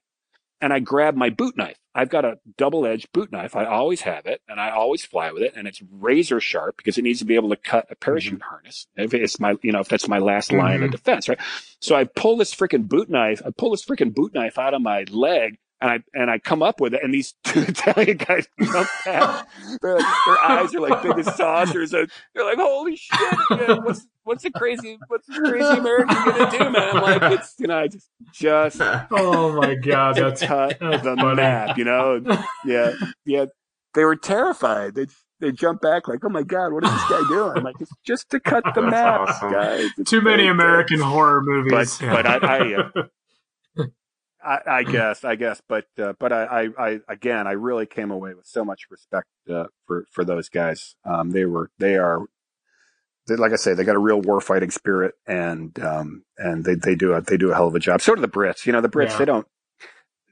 and 0.62 0.72
I 0.72 0.78
grab 0.78 1.16
my 1.16 1.32
boot 1.32 1.58
knife. 1.58 1.80
I've 1.96 2.10
got 2.10 2.24
a 2.24 2.38
double 2.56 2.86
edged 2.86 3.12
boot 3.14 3.32
knife. 3.32 3.56
I 3.56 3.66
always 3.66 4.02
have 4.02 4.28
it 4.28 4.44
and 4.48 4.62
I 4.62 4.70
always 4.70 5.04
fly 5.04 5.32
with 5.32 5.42
it 5.42 5.54
and 5.56 5.68
it's 5.68 5.82
razor 5.92 6.40
sharp 6.40 6.78
because 6.78 7.00
it 7.00 7.02
needs 7.02 7.18
to 7.18 7.26
be 7.26 7.34
able 7.34 7.50
to 7.50 7.56
cut 7.56 7.88
a 7.90 7.96
parachute 7.96 8.44
harness. 8.44 8.86
If 8.96 9.16
it's 9.16 9.40
my, 9.40 9.56
you 9.64 9.72
know, 9.72 9.80
if 9.80 9.90
that's 9.90 10.08
my 10.08 10.20
last 10.20 10.52
line 10.52 10.84
of 10.84 10.90
Mhm. 10.90 10.92
defense, 10.92 11.28
right? 11.30 11.40
So 11.82 11.96
I 11.96 12.04
pull 12.04 12.38
this 12.38 12.54
freaking 12.54 12.88
boot 12.88 13.10
knife, 13.10 13.42
I 13.44 13.50
pull 13.50 13.72
this 13.72 13.84
freaking 13.84 14.14
boot 14.14 14.36
knife 14.36 14.60
out 14.60 14.76
of 14.76 14.84
my 14.84 15.06
leg 15.10 15.58
and 15.82 15.92
I, 15.92 16.00
and 16.14 16.30
I 16.30 16.40
come 16.40 16.62
up 16.62 16.82
with 16.82 16.94
it 16.94 17.02
and 17.04 17.14
these 17.14 17.34
two 17.44 17.62
Italian 17.62 18.18
guys 18.18 18.48
jump 18.62 18.88
back. 19.06 19.48
They're 19.82 19.96
like, 19.96 20.06
their 20.26 20.40
eyes 20.40 20.76
are 20.76 20.80
like 20.82 21.02
big 21.04 21.18
as 21.20 21.36
saucers 21.36 21.94
and 21.94 22.10
they're 22.36 22.46
like, 22.46 22.58
holy 22.58 22.96
shit, 22.96 23.38
man, 23.50 23.84
what's, 23.84 24.06
what's 24.24 24.44
the 24.44 24.52
crazy, 24.52 24.98
what's 25.08 25.28
the 25.28 25.40
crazy 25.42 25.78
American 25.80 26.16
gonna 26.16 26.52
do, 26.52 26.70
man? 26.70 26.98
I'm 26.98 27.02
like, 27.02 27.32
it's, 27.40 27.56
you 27.60 27.68
know, 27.68 27.78
I 27.80 27.88
just, 27.88 28.10
just 28.34 28.82
Oh 29.12 29.54
my 29.62 29.76
god, 29.76 30.16
that's 30.18 30.42
cut 30.42 30.78
that's 30.80 31.04
the 31.04 31.16
funny. 31.16 31.36
map, 31.36 31.78
you 31.78 31.86
know? 31.86 32.22
Yeah, 32.66 32.94
yeah. 33.26 33.46
They 33.96 34.04
were 34.06 34.16
terrified. 34.16 34.94
They 34.96 35.08
they 35.40 35.52
jump 35.52 35.82
back 35.82 36.08
like, 36.08 36.20
"Oh 36.24 36.30
my 36.30 36.44
god, 36.44 36.74
what 36.74 36.84
is 36.84 36.92
this 36.92 37.02
guy 37.10 37.24
doing?" 37.28 37.54
I'm 37.58 37.64
like, 37.64 37.78
"It's 37.80 37.92
just 38.06 38.30
to 38.30 38.40
cut 38.40 38.64
the 38.76 38.82
That's 38.82 38.92
map, 38.92 39.22
awesome. 39.22 39.52
guys." 39.52 39.90
It's 39.98 40.12
Too 40.12 40.22
many 40.22 40.48
American 40.48 40.98
good. 40.98 41.06
horror 41.06 41.42
movies. 41.42 41.98
But 42.00 42.24
but 42.24 42.44
I 42.44 42.58
I, 42.58 42.74
uh, 42.76 43.04
I 44.44 44.60
I 44.68 44.84
guess 44.92 45.24
I 45.24 45.36
guess, 45.36 45.62
but 45.68 45.86
uh, 45.98 46.14
but 46.20 46.32
I, 46.32 46.44
I 46.46 46.88
I 46.88 47.00
again 47.08 47.48
I 47.48 47.54
really 47.54 47.86
came 47.86 48.12
away 48.12 48.34
with 48.34 48.46
so 48.48 48.64
much 48.66 48.88
respect 48.90 49.28
uh, 49.50 49.66
for 49.86 50.06
for 50.12 50.24
those 50.26 50.50
guys. 50.50 50.96
Um, 51.06 51.32
they 51.32 51.46
were 51.46 51.72
they 51.80 51.96
are. 51.98 52.22
They, 53.28 53.36
like 53.36 53.52
I 53.54 53.58
say, 53.58 53.76
they 53.76 53.84
got 53.84 53.96
a 53.96 54.00
real 54.00 54.22
war 54.22 54.42
fighting 54.42 54.72
spirit, 54.72 55.14
and 55.28 55.78
um, 55.84 56.24
and 56.38 56.66
they, 56.66 56.76
they 56.76 56.96
do 56.96 57.14
a 57.14 57.22
they 57.22 57.38
do 57.38 57.52
a 57.52 57.54
hell 57.54 57.68
of 57.68 57.76
a 57.76 57.80
job. 57.80 58.02
So 58.02 58.16
do 58.16 58.22
the 58.22 58.28
Brits. 58.28 58.66
You 58.66 58.74
know, 58.74 58.82
the 58.82 58.90
Brits 58.90 59.12
Yeah. 59.12 59.18
they 59.20 59.26
don't. 59.26 59.48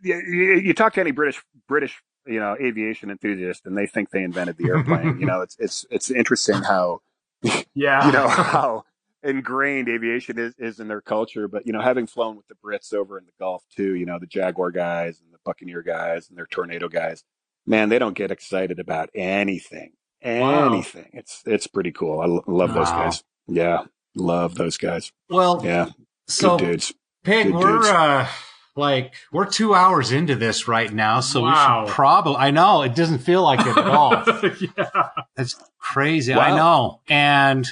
You, 0.01 0.15
you, 0.15 0.53
you 0.59 0.73
talk 0.73 0.93
to 0.93 1.01
any 1.01 1.11
British 1.11 1.43
British 1.67 2.01
you 2.25 2.39
know 2.39 2.55
aviation 2.59 3.11
enthusiast, 3.11 3.65
and 3.65 3.77
they 3.77 3.85
think 3.87 4.09
they 4.09 4.23
invented 4.23 4.57
the 4.57 4.67
airplane. 4.67 5.19
you 5.19 5.25
know, 5.27 5.41
it's 5.41 5.55
it's 5.59 5.85
it's 5.91 6.09
interesting 6.09 6.55
how 6.63 7.01
yeah, 7.75 8.05
you 8.07 8.11
know 8.11 8.27
how 8.29 8.85
ingrained 9.23 9.89
aviation 9.89 10.37
is, 10.39 10.53
is 10.57 10.79
in 10.79 10.87
their 10.87 11.01
culture. 11.01 11.47
But 11.47 11.65
you 11.67 11.73
know, 11.73 11.81
having 11.81 12.07
flown 12.07 12.35
with 12.37 12.47
the 12.47 12.55
Brits 12.55 12.93
over 12.93 13.17
in 13.17 13.25
the 13.25 13.31
Gulf 13.39 13.63
too, 13.75 13.95
you 13.95 14.05
know, 14.05 14.19
the 14.19 14.27
Jaguar 14.27 14.71
guys 14.71 15.19
and 15.19 15.33
the 15.33 15.37
Buccaneer 15.45 15.81
guys 15.81 16.29
and 16.29 16.37
their 16.37 16.47
Tornado 16.47 16.87
guys, 16.87 17.23
man, 17.65 17.89
they 17.89 17.99
don't 17.99 18.15
get 18.15 18.31
excited 18.31 18.79
about 18.79 19.09
anything, 19.15 19.91
Wow. 20.23 20.67
anything. 20.73 21.09
It's 21.13 21.43
it's 21.45 21.67
pretty 21.67 21.91
cool. 21.91 22.19
I 22.21 22.25
lo- 22.25 22.43
love 22.47 22.73
those 22.73 22.89
guys. 22.89 23.23
Yeah, 23.47 23.83
love 24.15 24.55
those 24.55 24.77
guys. 24.77 25.11
Well, 25.29 25.61
Yeah, 25.63 25.89
so 26.27 26.57
good 26.57 26.65
dudes. 26.71 26.93
Pig, 27.23 27.47
Good 27.47 27.55
we're 27.55 27.77
dudes. 27.77 27.87
uh, 27.89 28.27
like 28.75 29.15
we're 29.31 29.45
two 29.45 29.73
hours 29.73 30.11
into 30.11 30.35
this 30.35 30.67
right 30.67 30.93
now, 30.93 31.19
so 31.19 31.41
Wow. 31.41 31.81
we 31.81 31.87
should 31.87 31.93
probably. 31.95 32.35
I 32.37 32.51
know 32.51 32.83
it 32.83 32.95
doesn't 32.95 33.19
feel 33.19 33.41
like 33.43 33.59
it 33.65 33.75
at 33.77 33.87
all. 33.87 34.11
yeah. 34.77 35.09
It's 35.37 35.55
crazy. 35.79 36.33
I 36.33 36.55
know, 36.55 37.01
and 37.09 37.67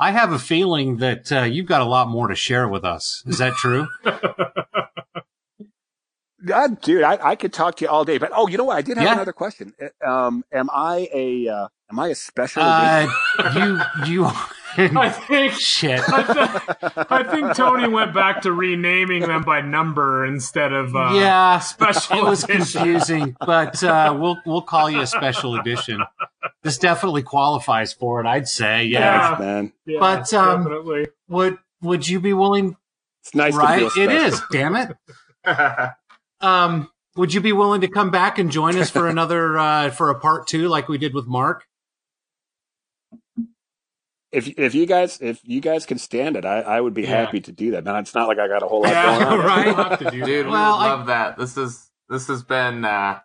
I 0.00 0.12
have 0.12 0.32
a 0.32 0.38
feeling 0.38 0.96
that 0.96 1.30
uh, 1.30 1.42
you've 1.42 1.66
got 1.66 1.82
a 1.82 1.84
lot 1.84 2.08
more 2.08 2.28
to 2.28 2.34
share 2.34 2.66
with 2.66 2.84
us. 2.84 3.22
Is 3.26 3.36
that 3.38 3.52
true? 3.54 3.86
God, 6.44 6.80
dude, 6.82 7.02
I, 7.02 7.18
I 7.22 7.36
could 7.36 7.52
talk 7.52 7.76
to 7.76 7.84
you 7.84 7.90
all 7.90 8.04
day. 8.04 8.18
But 8.18 8.30
oh, 8.34 8.48
you 8.48 8.56
know 8.56 8.64
what? 8.64 8.76
I 8.76 8.82
did 8.82 8.96
have 8.96 9.04
Yeah. 9.06 9.12
another 9.14 9.32
question. 9.32 9.74
Uh, 9.80 10.10
Um, 10.10 10.44
am 10.52 10.70
I 10.72 11.08
a 11.12 11.48
uh, 11.48 11.68
am 11.90 11.98
I 12.00 12.08
a 12.08 12.14
special? 12.14 12.62
uh, 12.64 13.06
you 13.54 13.80
you 14.06 14.24
I 14.76 15.10
think 15.10 15.52
shit. 15.58 16.00
I, 16.08 16.22
th- 16.22 17.06
I 17.10 17.22
think 17.24 17.54
Tony 17.56 17.88
went 17.88 18.14
back 18.14 18.40
to 18.42 18.52
renaming 18.52 19.22
them 19.22 19.42
by 19.42 19.60
number 19.60 20.24
instead 20.24 20.72
of 20.72 20.94
uh, 20.96 21.10
yeah, 21.14 21.58
special. 21.58 22.18
it 22.18 22.24
was 22.24 22.44
edition. 22.44 22.62
confusing, 22.80 23.36
but 23.44 23.82
uh, 23.84 24.16
we'll 24.18 24.38
we'll 24.46 24.62
call 24.62 24.88
you 24.88 25.00
a 25.00 25.06
special 25.06 25.56
edition. 25.56 26.00
This 26.62 26.76
definitely 26.78 27.22
qualifies 27.22 27.92
for 27.92 28.20
it, 28.20 28.26
I'd 28.26 28.46
say. 28.48 28.84
Yeah. 28.84 29.32
Yeah. 29.32 29.38
Man. 29.38 29.72
Yeah, 29.86 29.98
But, 30.00 30.32
um, 30.34 30.62
definitely. 30.64 31.06
Would 31.28 31.58
would 31.82 32.06
you 32.08 32.20
be 32.20 32.32
willing? 32.34 32.76
It's 33.22 33.34
nice 33.34 33.54
right, 33.54 33.80
to 33.80 33.90
feel 33.90 34.10
it 34.10 34.10
special. 34.10 34.34
is. 34.34 34.42
Damn 34.52 34.76
it. 34.76 34.96
Um, 36.42 36.90
would 37.16 37.34
you 37.34 37.42
be 37.42 37.52
willing 37.52 37.82
to 37.82 37.88
come 37.88 38.10
back 38.10 38.38
and 38.38 38.50
join 38.50 38.78
us 38.78 38.88
for 38.88 39.08
another 39.08 39.58
uh, 39.58 39.90
for 39.90 40.08
a 40.08 40.18
part 40.18 40.46
two, 40.46 40.68
like 40.68 40.88
we 40.88 40.96
did 40.96 41.12
with 41.12 41.26
Mark? 41.26 41.66
if 44.32 44.46
if 44.58 44.74
you 44.74 44.86
guys 44.86 45.18
if 45.20 45.40
you 45.42 45.60
guys 45.60 45.86
can 45.86 45.98
stand 45.98 46.36
it, 46.36 46.44
I, 46.44 46.60
I 46.60 46.80
would 46.80 46.94
be 46.94 47.02
Yeah. 47.02 47.08
happy 47.24 47.40
to 47.40 47.52
do 47.52 47.72
that. 47.72 47.84
Man, 47.84 47.96
it's 47.96 48.14
not 48.14 48.28
like 48.28 48.38
I 48.38 48.48
got 48.48 48.62
a 48.62 48.66
whole 48.66 48.82
lot 48.82 48.90
Yeah, 48.92 49.18
going 49.18 49.32
on. 49.32 49.38
right. 49.46 49.66
we'll 49.66 49.74
have 49.84 49.98
to 49.98 50.10
do 50.10 50.24
Dude. 50.24 50.46
Well, 50.46 50.78
we 50.78 50.84
I- 50.84 50.90
would 50.90 50.98
love 50.98 51.06
that. 51.08 51.36
This 51.36 51.56
is 51.56 51.90
this 52.08 52.28
has 52.28 52.42
been 52.42 52.84
uh 52.84 53.18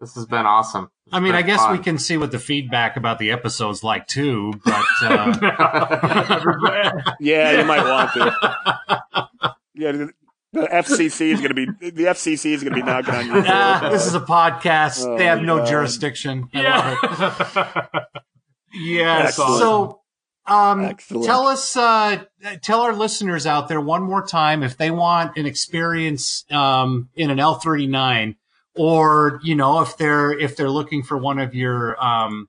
this 0.00 0.14
has 0.14 0.26
been 0.26 0.46
awesome. 0.46 0.90
It's 1.06 1.14
I 1.14 1.20
mean, 1.20 1.34
I 1.34 1.42
guess 1.42 1.60
we 1.70 1.78
can 1.78 1.98
see 1.98 2.16
what 2.16 2.30
the 2.30 2.38
feedback 2.38 2.96
about 2.96 3.18
the 3.18 3.32
episode's 3.32 3.82
like 3.82 4.06
too, 4.06 4.52
but 4.64 4.84
uh, 5.02 6.92
Yeah, 7.20 7.60
you 7.60 7.64
might 7.66 7.84
want 7.84 8.12
to. 8.14 9.28
Yeah, 9.74 9.92
the, 9.92 10.10
the 10.52 10.60
FCC 10.62 11.32
is 11.32 11.40
going 11.40 11.48
to 11.48 11.54
be 11.54 11.66
the 11.90 12.04
FCC 12.04 12.52
is 12.52 12.62
going 12.62 12.74
to 12.74 12.80
be 12.80 12.86
knocking 12.86 13.14
on 13.14 13.26
your 13.26 13.34
door. 13.36 13.44
ah, 13.48 13.88
this 13.90 14.06
is 14.06 14.14
a 14.14 14.20
podcast. 14.20 15.04
Oh, 15.06 15.18
they 15.18 15.24
have 15.26 15.42
no 15.42 15.58
God. 15.58 15.66
jurisdiction. 15.66 16.48
I 16.54 16.62
yeah. 16.62 18.04
Yeah. 18.74 19.24
Excellent. 19.26 19.58
So, 19.58 20.00
um, 20.46 20.84
Excellent. 20.84 21.26
tell 21.26 21.46
us, 21.46 21.76
uh, 21.76 22.24
tell 22.62 22.80
our 22.80 22.94
listeners 22.94 23.46
out 23.46 23.68
there 23.68 23.80
one 23.80 24.02
more 24.02 24.26
time 24.26 24.62
if 24.62 24.76
they 24.78 24.90
want 24.90 25.36
an 25.36 25.44
experience 25.46 26.44
um, 26.50 27.10
in 27.14 27.30
an 27.30 27.38
L 27.38 27.56
thirty 27.56 27.86
nine, 27.86 28.36
or 28.74 29.40
you 29.42 29.54
know, 29.54 29.80
if 29.82 29.96
they're 29.96 30.32
if 30.32 30.56
they're 30.56 30.70
looking 30.70 31.02
for 31.02 31.18
one 31.18 31.38
of 31.38 31.54
your 31.54 32.02
um, 32.04 32.48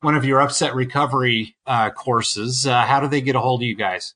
one 0.00 0.14
of 0.16 0.24
your 0.24 0.40
upset 0.40 0.74
recovery 0.74 1.56
uh, 1.66 1.90
courses, 1.90 2.66
uh, 2.66 2.82
how 2.82 3.00
do 3.00 3.08
they 3.08 3.20
get 3.20 3.36
a 3.36 3.40
hold 3.40 3.62
of 3.62 3.66
you 3.66 3.76
guys? 3.76 4.14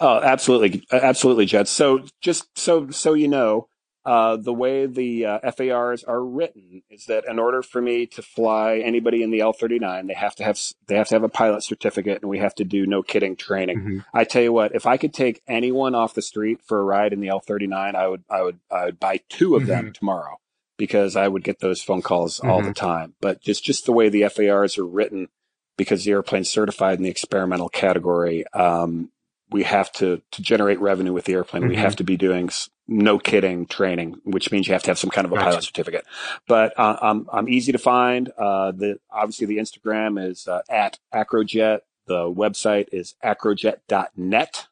Oh, 0.00 0.20
absolutely, 0.20 0.84
absolutely, 0.92 1.46
Jed. 1.46 1.68
So 1.68 2.04
just 2.20 2.46
so 2.58 2.90
so 2.90 3.14
you 3.14 3.28
know, 3.28 3.68
uh, 4.06 4.36
the 4.36 4.52
way 4.52 4.86
the 4.86 5.26
uh, 5.26 5.50
FARs 5.50 6.04
are 6.04 6.24
written 6.24 6.82
is 6.88 7.06
that 7.06 7.24
in 7.28 7.38
order 7.38 7.60
for 7.60 7.82
me 7.82 8.06
to 8.06 8.22
fly 8.22 8.76
anybody 8.78 9.22
in 9.22 9.30
the 9.32 9.40
L39, 9.40 10.06
they 10.06 10.14
have 10.14 10.34
to 10.36 10.44
have 10.44 10.58
they 10.86 10.94
have 10.96 11.08
to 11.08 11.14
have 11.16 11.24
a 11.24 11.28
pilot 11.28 11.62
certificate, 11.64 12.22
and 12.22 12.30
we 12.30 12.38
have 12.38 12.54
to 12.54 12.64
do 12.64 12.86
no 12.86 13.02
kidding 13.02 13.34
training. 13.36 13.80
Mhm. 13.80 14.04
I 14.14 14.24
tell 14.24 14.42
you 14.42 14.52
what, 14.52 14.74
if 14.74 14.86
I 14.86 14.96
could 14.96 15.12
take 15.12 15.42
anyone 15.48 15.94
off 15.94 16.14
the 16.14 16.22
street 16.22 16.60
for 16.64 16.78
a 16.80 16.84
ride 16.84 17.12
in 17.12 17.20
the 17.20 17.28
L39, 17.28 17.94
I 17.94 18.06
would 18.08 18.22
I 18.30 18.42
would 18.42 18.58
I 18.70 18.84
would 18.86 19.00
buy 19.00 19.20
two 19.28 19.56
of 19.56 19.66
them 19.66 19.92
tomorrow 19.92 20.38
because 20.78 21.16
I 21.16 21.26
would 21.26 21.42
get 21.42 21.58
those 21.60 21.82
phone 21.82 22.02
calls 22.02 22.38
all 22.40 22.62
the 22.62 22.72
time. 22.74 23.14
But 23.20 23.40
just 23.42 23.64
just 23.64 23.86
the 23.86 23.92
way 23.92 24.08
the 24.08 24.28
FARs 24.28 24.78
are 24.78 24.86
written, 24.86 25.28
because 25.76 26.04
the 26.04 26.12
airplane's 26.12 26.48
certified 26.48 26.98
in 26.98 27.02
the 27.04 27.10
experimental 27.10 27.68
category, 27.68 28.44
um, 28.52 29.10
we 29.50 29.62
have 29.62 29.90
to 29.92 30.22
to 30.32 30.42
generate 30.42 30.80
revenue 30.80 31.12
with 31.12 31.24
the 31.24 31.34
airplane. 31.34 31.68
We 31.68 31.76
Mhm. 31.76 31.80
have 31.80 31.96
to 31.96 32.04
be 32.04 32.16
doing 32.16 32.50
no 32.88 33.18
kidding 33.18 33.66
training, 33.66 34.16
which 34.24 34.50
means 34.52 34.66
you 34.68 34.72
have 34.72 34.82
to 34.84 34.90
have 34.90 34.98
some 34.98 35.10
kind 35.10 35.24
of 35.24 35.32
a 35.32 35.34
Gotcha. 35.36 35.46
pilot 35.50 35.64
certificate. 35.64 36.04
But 36.48 36.78
uh, 36.78 36.96
I'm 37.02 37.26
I'm 37.32 37.48
easy 37.48 37.72
to 37.72 37.78
find. 37.78 38.30
Uh, 38.38 38.72
the 38.72 38.98
obviously 39.10 39.46
the 39.46 39.58
Instagram 39.58 40.24
is 40.24 40.46
uh, 40.48 40.62
at 40.70 40.98
Acrojet. 41.14 41.80
The 42.06 42.32
website 42.32 42.86
is 42.92 43.14
acrojet.net. 43.24 44.66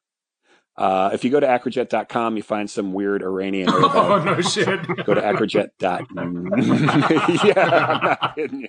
Uh, 0.77 1.11
if 1.13 1.23
you 1.25 1.31
go 1.31 1.39
to 1.39 1.47
acrojet.com, 1.47 2.37
you 2.37 2.43
find 2.43 2.69
some 2.69 2.93
weird 2.93 3.23
Iranian 3.23 3.69
oh 3.73 4.23
no 4.25 4.41
shit. 4.41 4.67
Go 5.05 5.15
to 5.15 5.21
acrojet. 5.21 5.71
yeah, 5.81 5.99
I'm 6.19 8.05
not 8.05 8.35
kidding 8.35 8.61
you. 8.63 8.69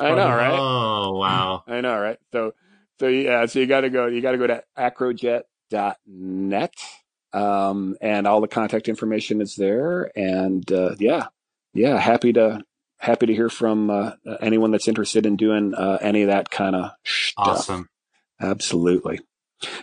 I 0.00 0.14
know, 0.14 0.28
right? 0.28 0.52
Oh 0.58 1.16
wow! 1.18 1.64
I 1.66 1.80
know, 1.80 1.98
right? 1.98 2.18
So, 2.30 2.54
so 2.98 3.08
yeah, 3.08 3.46
so 3.46 3.58
you 3.58 3.66
got 3.66 3.82
to 3.82 3.90
go, 3.90 4.06
you 4.06 4.20
got 4.22 4.32
to 4.32 4.38
go 4.38 4.46
to 4.46 4.62
acrojet.net. 4.78 6.74
Um, 7.32 7.96
and 8.00 8.26
all 8.26 8.40
the 8.40 8.48
contact 8.48 8.88
information 8.88 9.40
is 9.42 9.56
there. 9.56 10.10
And, 10.16 10.70
uh, 10.72 10.94
yeah, 10.98 11.26
yeah, 11.74 11.98
happy 11.98 12.32
to, 12.32 12.62
happy 12.98 13.26
to 13.26 13.34
hear 13.34 13.50
from, 13.50 13.90
uh, 13.90 14.12
anyone 14.40 14.70
that's 14.70 14.88
interested 14.88 15.26
in 15.26 15.36
doing, 15.36 15.74
uh, 15.74 15.98
any 16.00 16.22
of 16.22 16.28
that 16.28 16.50
kind 16.50 16.74
of 16.74 16.92
stuff. 17.04 17.46
Awesome. 17.46 17.88
Absolutely. 18.40 19.20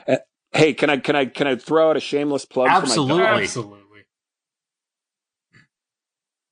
Uh, 0.07 0.18
hey, 0.52 0.73
can 0.73 0.90
I, 0.90 0.98
can 0.98 1.15
I, 1.15 1.26
can 1.26 1.45
I 1.45 1.56
throw 1.56 1.91
out 1.91 1.98
a 1.98 1.99
shameless 1.99 2.45
plug? 2.45 2.68
For 2.68 2.72
my 2.72 2.77
Absolutely. 2.77 3.23
dog? 3.23 3.41
Absolutely. 3.44 3.80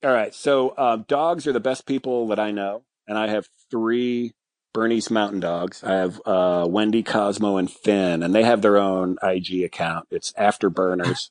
All 0.04 0.12
right. 0.12 0.34
So 0.34 0.74
um, 0.78 1.06
dogs 1.08 1.46
are 1.48 1.54
the 1.54 1.60
best 1.60 1.86
people 1.86 2.28
that 2.28 2.40
I 2.40 2.52
know, 2.52 2.84
and 3.08 3.18
I 3.18 3.28
have 3.28 3.48
three 3.70 4.34
Bernese 4.74 5.14
Mountain 5.14 5.40
Dogs. 5.42 5.84
I 5.84 5.94
have 5.94 6.22
uh, 6.26 6.66
Wendy, 6.70 7.04
Cosmo, 7.04 7.58
and 7.58 7.70
Finn, 7.70 8.24
and 8.24 8.34
they 8.34 8.44
have 8.44 8.62
their 8.62 8.78
own 8.78 9.18
IG 9.22 9.64
account. 9.64 10.08
It's 10.12 10.32
Afterburners, 10.34 11.30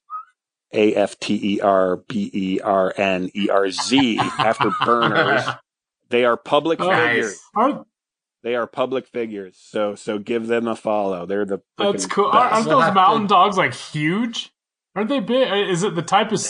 A 0.72 0.94
F 0.94 1.18
T 1.18 1.38
E 1.56 1.60
R 1.60 1.96
B 1.96 2.30
E 2.32 2.60
R 2.60 2.92
N 2.96 3.30
E 3.34 3.48
R 3.48 3.70
Z. 3.70 4.18
Afterburners. 4.18 5.58
They 6.10 6.24
are 6.24 6.36
public 6.36 6.80
Oh, 6.80 6.90
figures. 6.90 7.38
Are, 7.54 7.86
They 8.42 8.56
are 8.56 8.66
public 8.66 9.06
figures. 9.06 9.56
So 9.62 9.94
so 9.94 10.18
give 10.18 10.48
them 10.48 10.66
a 10.66 10.74
follow. 10.74 11.24
They're 11.24 11.44
the 11.44 11.60
that's 11.78 12.04
cool. 12.06 12.26
Are, 12.26 12.32
best. 12.32 12.52
aren't 12.54 12.68
those 12.68 12.94
mountain 12.94 13.26
dogs 13.28 13.56
like 13.56 13.72
huge? 13.74 14.50
Aren't 14.96 15.08
they 15.08 15.20
big? 15.20 15.46
Is 15.70 15.84
it 15.84 15.94
the 15.94 16.02
type 16.02 16.32
of? 16.32 16.44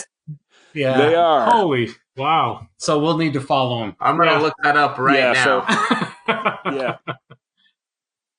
Yeah. 0.73 0.97
They 0.97 1.13
are. 1.13 1.45
Holy 1.51 1.89
wow! 2.17 2.67
So 2.77 2.99
we'll 2.99 3.17
need 3.17 3.33
to 3.33 3.41
follow 3.41 3.79
them. 3.81 3.95
I'm 3.99 4.17
gonna 4.17 4.31
Yeah. 4.31 4.39
look 4.39 4.53
that 4.63 4.77
up 4.77 4.97
right 4.97 5.17
Yeah, 5.17 5.33
now. 5.33 5.65
so- 6.65 6.71
yeah. 6.75 6.97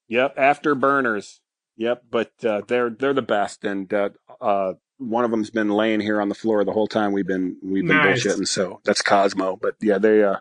Yep, 0.09 0.37
afterburners. 0.37 1.39
Yep, 1.77 2.03
but 2.11 2.33
uh, 2.45 2.63
they're 2.69 2.91
they're 2.91 3.15
the 3.15 3.23
best, 3.23 3.65
and 3.65 3.93
uh, 3.93 4.11
uh, 4.41 4.75
one 4.99 5.25
of 5.25 5.31
them's 5.31 5.51
been 5.51 5.71
laying 5.71 6.01
here 6.01 6.21
on 6.21 6.29
the 6.29 6.35
floor 6.35 6.65
the 6.65 6.73
whole 6.73 6.87
time 6.87 7.13
we've 7.13 7.27
been 7.27 7.57
we've 7.63 7.87
been 7.87 7.97
Nice. 7.97 8.25
bullshitting. 8.25 8.47
So 8.47 8.81
that's 8.85 9.01
Cosmo. 9.03 9.57
But 9.57 9.77
yeah, 9.81 9.97
they 9.99 10.23
uh, 10.23 10.37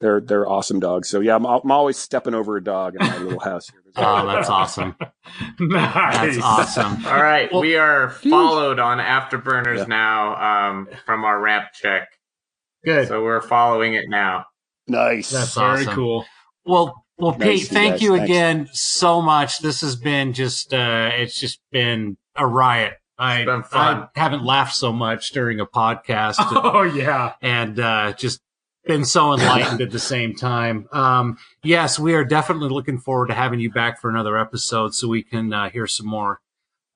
they're 0.00 0.20
they're 0.22 0.48
awesome 0.48 0.80
dogs. 0.80 1.08
So 1.10 1.20
yeah, 1.20 1.34
I'm, 1.36 1.44
I'm 1.44 1.70
always 1.70 1.98
stepping 1.98 2.34
over 2.34 2.56
a 2.56 2.64
dog 2.64 2.94
in 2.98 3.06
my 3.06 3.18
little 3.22 3.40
house 3.40 3.68
here. 3.68 3.82
There's 3.84 4.06
Oh, 4.06 4.26
that's 4.26 4.48
awesome. 4.48 4.96
nice. 5.60 6.36
That's 6.36 6.38
awesome. 6.42 7.04
All 7.06 7.22
right, 7.22 7.52
Well- 7.52 7.60
we 7.60 7.76
are 7.76 8.08
followed 8.10 8.78
on 8.78 8.98
Afterburners 8.98 9.78
Yeah. 9.78 9.84
now 9.84 10.70
um, 10.70 10.88
from 11.04 11.24
our 11.24 11.38
ramp 11.38 11.66
check. 11.74 12.08
Good. 12.84 13.08
So 13.08 13.22
we're 13.22 13.40
following 13.42 13.94
it 13.94 14.06
now. 14.08 14.46
nice. 14.88 15.30
That's 15.30 15.54
Very 15.54 15.82
awesome. 15.82 15.94
cool. 15.94 16.26
Well, 16.64 17.04
well, 17.18 17.36
Nice, 17.38 17.60
Pete, 17.62 17.68
thank 17.68 17.92
guys. 17.94 18.02
you 18.02 18.16
Thanks. 18.16 18.30
again 18.30 18.68
so 18.72 19.20
much. 19.20 19.58
This 19.60 19.82
has 19.82 19.96
been 19.96 20.32
just, 20.32 20.72
uh, 20.72 21.10
it's 21.12 21.38
just 21.38 21.60
been 21.70 22.16
a 22.36 22.46
riot. 22.46 22.94
I, 23.18 23.44
I 23.72 24.08
haven't 24.14 24.44
laughed 24.44 24.74
so 24.74 24.92
much 24.94 25.30
during 25.32 25.60
a 25.60 25.66
podcast 25.66 26.36
Oh 26.40 26.82
yeah. 26.82 27.34
and, 27.42 27.78
uh, 27.78 28.14
just 28.14 28.40
been 28.86 29.04
so 29.04 29.34
enlightened 29.34 29.82
at 29.82 29.90
the 29.90 29.98
same 29.98 30.34
time. 30.34 30.88
Um, 30.92 31.36
yes, 31.62 31.98
we 31.98 32.14
are 32.14 32.24
definitely 32.24 32.70
looking 32.70 32.96
forward 32.98 33.26
to 33.26 33.34
having 33.34 33.60
you 33.60 33.70
back 33.70 34.00
for 34.00 34.08
another 34.08 34.38
episode 34.38 34.94
so 34.94 35.06
we 35.06 35.22
can, 35.22 35.52
uh, 35.52 35.68
hear 35.68 35.86
some 35.86 36.06
more, 36.06 36.40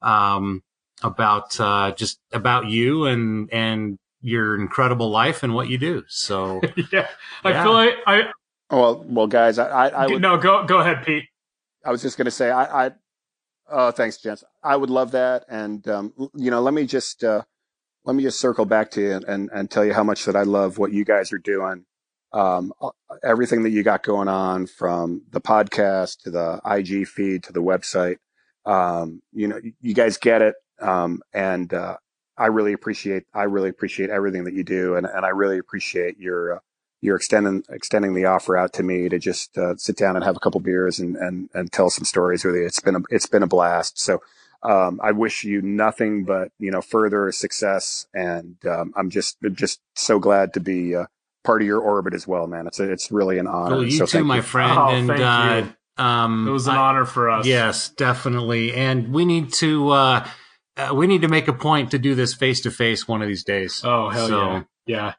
um, 0.01 0.63
about, 1.03 1.61
uh, 1.61 1.93
just 1.93 2.19
about 2.33 2.67
you 2.69 3.05
and, 3.05 3.53
and 3.53 3.99
your 4.25 4.59
incredible 4.61 5.11
life 5.11 5.43
and 5.43 5.55
what 5.55 5.69
you 5.69 5.79
do. 5.79 6.03
So, 6.09 6.61
yeah. 6.93 7.09
I 7.45 7.51
Yeah. 7.51 7.63
feel 7.63 7.73
like 7.75 7.95
I. 8.07 8.23
Well, 8.71 9.05
well, 9.07 9.27
guys, 9.27 9.59
I 9.59 9.69
I, 9.69 9.89
I 9.89 10.07
would 10.07 10.23
no, 10.23 10.39
go 10.39 10.65
go 10.65 10.79
ahead, 10.81 11.05
Pete. 11.05 11.25
I 11.85 11.91
was 11.91 12.01
just 12.03 12.17
going 12.17 12.25
to 12.25 12.31
say, 12.31 12.51
I, 12.51 12.87
I, 12.87 12.91
oh, 13.71 13.91
thanks, 13.91 14.17
gents. 14.17 14.43
I 14.63 14.75
would 14.77 14.89
love 14.89 15.11
that. 15.11 15.45
And, 15.51 15.87
um, 15.87 16.15
you 16.35 16.51
know, 16.51 16.63
let 16.63 16.73
me 16.73 16.87
just, 16.87 17.23
uh, 17.23 17.43
let 18.07 18.17
me 18.17 18.23
just 18.23 18.41
circle 18.41 18.65
back 18.65 18.91
to 18.93 19.03
you 19.03 19.13
and, 19.13 19.25
and, 19.27 19.51
and 19.53 19.71
tell 19.71 19.85
you 19.85 19.93
how 19.93 20.03
much 20.03 20.25
that 20.25 20.35
I 20.35 20.45
love 20.45 20.79
what 20.79 20.93
you 20.93 21.05
guys 21.05 21.31
are 21.35 21.39
doing. 21.39 21.85
Um, 22.33 22.73
uh, 22.81 22.89
everything 23.23 23.65
that 23.65 23.71
you 23.71 23.83
got 23.83 24.03
going 24.03 24.29
on 24.29 24.67
from 24.67 25.25
the 25.31 25.43
podcast 25.43 26.21
to 26.23 26.31
the 26.31 26.59
IG 26.65 27.07
feed 27.07 27.43
to 27.45 27.53
the 27.53 27.63
website. 27.63 28.17
Um, 28.65 29.21
you 29.33 29.47
know, 29.47 29.59
you- 29.63 29.75
you 29.83 29.93
guys 29.95 30.17
get 30.17 30.41
it. 30.41 30.55
Um, 30.81 31.21
and, 31.35 31.73
uh, 31.75 31.99
I 32.37 32.47
really 32.47 32.73
appreciate, 32.73 33.25
I 33.35 33.45
really 33.45 33.69
appreciate 33.69 34.11
everything 34.11 34.45
that 34.45 34.55
you 34.55 34.65
do. 34.65 34.97
And, 34.97 35.07
and 35.07 35.25
I 35.25 35.29
really 35.31 35.59
appreciate 35.59 36.19
your, 36.19 36.57
uh, 36.57 36.59
you're 37.01 37.17
extending 37.17 37.63
extending 37.69 38.15
the 38.15 38.25
offer 38.25 38.57
out 38.57 38.73
to 38.73 38.83
me 38.83 39.11
to 39.11 39.19
just 39.19 39.59
uh, 39.59 39.77
sit 39.77 39.95
down 39.97 40.17
and 40.17 40.25
have 40.25 40.37
a 40.37 40.41
couple 40.41 40.59
beers 40.61 40.99
and, 40.99 41.17
and 41.17 41.51
and 41.53 41.71
tell 41.71 41.91
some 41.91 42.05
stories 42.05 42.47
with 42.47 42.55
you. 42.55 42.65
It's 42.65 42.81
been 42.81 42.97
a 42.97 43.01
it's 43.11 43.27
been 43.27 43.43
a 43.43 43.47
blast. 43.47 44.01
So 44.01 44.23
um, 44.63 44.99
I 45.03 45.13
wish 45.13 45.45
you 45.45 45.61
nothing 45.61 46.25
but 46.25 46.49
you 46.59 46.71
know 46.71 46.81
further 46.81 47.31
success, 47.31 48.07
and 48.15 48.57
um, 48.67 48.95
I'm 48.97 49.11
just 49.11 49.37
just 49.53 49.81
so 49.95 50.19
glad 50.19 50.55
to 50.55 50.61
be 50.61 50.97
uh, 50.97 51.05
part 51.45 51.61
of 51.61 51.67
your 51.67 51.81
orbit 51.81 52.15
as 52.15 52.27
well, 52.27 52.47
man. 52.47 52.67
It's 52.67 52.81
a, 52.81 52.91
it's 52.91 53.13
really 53.13 53.39
an 53.39 53.49
honor. 53.49 53.75
well, 53.77 53.85
you 53.85 53.91
so 53.91 54.07
too, 54.07 54.13
thank 54.19 54.27
my 54.27 54.37
you. 54.37 54.43
friend. 54.43 54.73
Oh, 54.79 54.89
and, 54.89 55.07
thank 55.07 55.21
uh, 55.21 55.67
you. 55.99 56.03
um, 56.03 56.49
It 56.49 56.53
was 56.53 56.67
an 56.69 56.75
I- 56.77 56.79
honor 56.79 57.05
for 57.05 57.29
us. 57.29 57.45
Yes, 57.45 57.91
definitely. 57.91 58.73
And 58.73 59.13
we 59.13 59.27
need 59.27 59.53
to 59.55 59.91
uh, 59.91 60.27
uh 60.77 60.95
we 60.95 61.07
need 61.07 61.23
to 61.23 61.29
make 61.29 61.49
a 61.49 61.53
point 61.53 61.91
to 61.93 61.99
do 61.99 62.15
this 62.15 62.35
face 62.35 62.61
to 62.63 62.71
face 62.71 63.07
one 63.09 63.23
of 63.23 63.29
these 63.29 63.45
days. 63.45 63.81
Oh 63.85 64.09
hell 64.11 64.29
So- 64.29 64.41
yeah. 64.41 64.63
Yeah. 64.87 65.15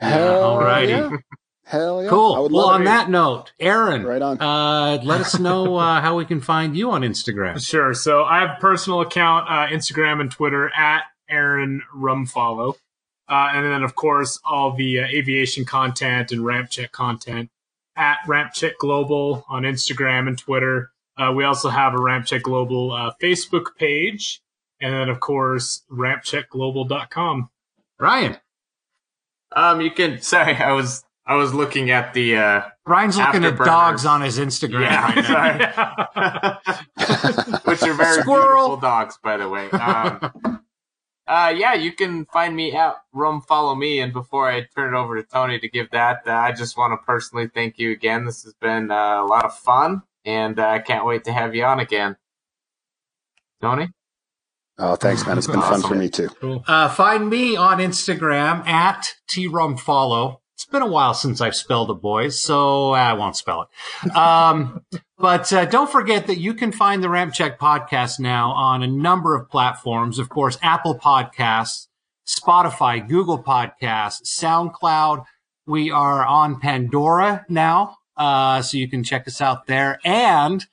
Hell 0.00 0.56
alrighty. 0.56 0.88
yeah. 0.88 1.16
Hell 1.64 2.02
yeah. 2.02 2.08
I 2.08 2.10
Cool. 2.10 2.42
would 2.42 2.52
Well, 2.52 2.62
love 2.66 2.74
on 2.74 2.82
it. 2.82 2.84
that 2.86 3.08
note, 3.10 3.52
Aaron, 3.60 4.04
right 4.04 4.20
on. 4.20 4.40
uh, 4.40 5.00
let 5.04 5.20
us 5.20 5.38
know 5.38 5.76
uh, 5.76 6.00
how 6.02 6.16
we 6.16 6.24
can 6.24 6.40
find 6.40 6.76
you 6.76 6.90
on 6.90 7.02
Instagram. 7.02 7.64
Sure. 7.64 7.94
So 7.94 8.24
I 8.24 8.40
have 8.40 8.50
a 8.58 8.60
personal 8.60 9.00
account, 9.00 9.46
uh, 9.48 9.68
Instagram 9.68 10.20
and 10.20 10.30
Twitter 10.30 10.70
at 10.76 11.04
Aaron 11.30 11.82
Rumfollow. 11.96 12.74
Uh, 13.28 13.50
and 13.54 13.64
then, 13.64 13.82
of 13.84 13.94
course, 13.94 14.38
all 14.44 14.72
the 14.72 15.00
uh, 15.00 15.06
aviation 15.06 15.64
content 15.64 16.32
and 16.32 16.44
ramp 16.44 16.68
check 16.68 16.90
content 16.92 17.48
at 17.96 18.18
Ramp 18.26 18.52
Check 18.52 18.76
Global 18.78 19.44
on 19.48 19.62
Instagram 19.62 20.26
and 20.28 20.36
Twitter. 20.36 20.90
Uh, 21.28 21.32
we 21.32 21.44
also 21.44 21.68
have 21.68 21.94
a 21.94 22.02
Ramp 22.02 22.26
Check 22.26 22.42
Global 22.42 22.92
uh, 22.92 23.12
Facebook 23.22 23.76
page, 23.78 24.40
and 24.80 24.92
then 24.92 25.08
of 25.08 25.20
course 25.20 25.82
rampcheckglobal.com. 25.90 27.48
Ryan. 27.98 28.36
Um, 29.54 29.80
you 29.80 29.90
can. 29.90 30.20
Sorry, 30.20 30.56
I 30.56 30.72
was 30.72 31.04
I 31.26 31.34
was 31.36 31.54
looking 31.54 31.90
at 31.90 32.14
the. 32.14 32.36
Uh, 32.36 32.62
Ryan's 32.86 33.16
looking 33.18 33.44
at 33.44 33.56
dogs 33.58 34.04
on 34.06 34.22
his 34.22 34.38
Instagram 34.38 34.80
Yeah, 34.80 35.32
right 35.32 35.76
now. 36.96 37.60
which 37.64 37.82
are 37.82 37.94
very 37.94 38.22
Squirrel. 38.22 38.68
beautiful 38.68 38.76
dogs, 38.78 39.18
by 39.22 39.36
the 39.36 39.48
way. 39.48 39.70
Um, 39.70 40.64
uh, 41.28 41.54
yeah, 41.56 41.74
you 41.74 41.92
can 41.92 42.24
find 42.26 42.56
me 42.56 42.72
at 42.74 42.96
Rum 43.12 43.40
Follow 43.42 43.74
Me. 43.76 44.00
And 44.00 44.12
before 44.12 44.50
I 44.50 44.66
turn 44.74 44.94
it 44.94 44.98
over 44.98 45.14
to 45.16 45.22
Tony 45.22 45.60
to 45.60 45.68
give 45.68 45.90
that, 45.92 46.22
uh, 46.26 46.32
I 46.32 46.52
just 46.52 46.76
want 46.76 46.92
to 46.98 47.06
personally 47.06 47.48
thank 47.54 47.78
you 47.78 47.92
again. 47.92 48.24
This 48.24 48.42
has 48.42 48.54
been 48.54 48.90
uh, 48.90 49.22
a 49.22 49.24
lot 49.26 49.44
of 49.44 49.56
fun, 49.56 50.02
and 50.24 50.58
uh, 50.58 50.66
I 50.66 50.78
can't 50.78 51.06
wait 51.06 51.24
to 51.24 51.32
have 51.32 51.54
you 51.54 51.64
on 51.64 51.80
again. 51.80 52.16
Tony? 53.60 53.88
Oh, 54.78 54.96
thanks, 54.96 55.26
man. 55.26 55.38
It's 55.38 55.46
been 55.46 55.60
fun 55.60 55.82
for 55.82 55.94
me 55.94 56.08
too. 56.08 56.28
Uh, 56.66 56.88
find 56.88 57.28
me 57.28 57.56
on 57.56 57.78
Instagram 57.78 58.66
at 58.66 59.14
trumfollow. 59.30 60.38
It's 60.54 60.66
been 60.66 60.82
a 60.82 60.86
while 60.86 61.14
since 61.14 61.40
I've 61.40 61.54
spelled 61.56 61.90
it, 61.90 62.00
boys, 62.00 62.40
so 62.40 62.92
I 62.92 63.12
won't 63.14 63.36
spell 63.36 63.62
it. 63.62 64.16
Um, 64.16 64.84
but 65.18 65.52
uh, 65.52 65.64
don't 65.66 65.90
forget 65.90 66.26
that 66.26 66.38
you 66.38 66.54
can 66.54 66.72
find 66.72 67.02
the 67.02 67.08
Ramp 67.08 67.34
Check 67.34 67.58
podcast 67.58 68.18
now 68.18 68.52
on 68.52 68.82
a 68.82 68.86
number 68.86 69.36
of 69.36 69.48
platforms. 69.50 70.18
Of 70.18 70.28
course, 70.28 70.58
Apple 70.62 70.98
Podcasts, 70.98 71.88
Spotify, 72.26 73.06
Google 73.06 73.42
Podcasts, 73.42 74.22
SoundCloud. 74.24 75.24
We 75.66 75.90
are 75.90 76.24
on 76.24 76.60
Pandora 76.60 77.44
now, 77.48 77.98
uh, 78.16 78.62
so 78.62 78.76
you 78.76 78.88
can 78.88 79.04
check 79.04 79.26
us 79.26 79.40
out 79.40 79.66
there. 79.66 79.98
And 80.04 80.64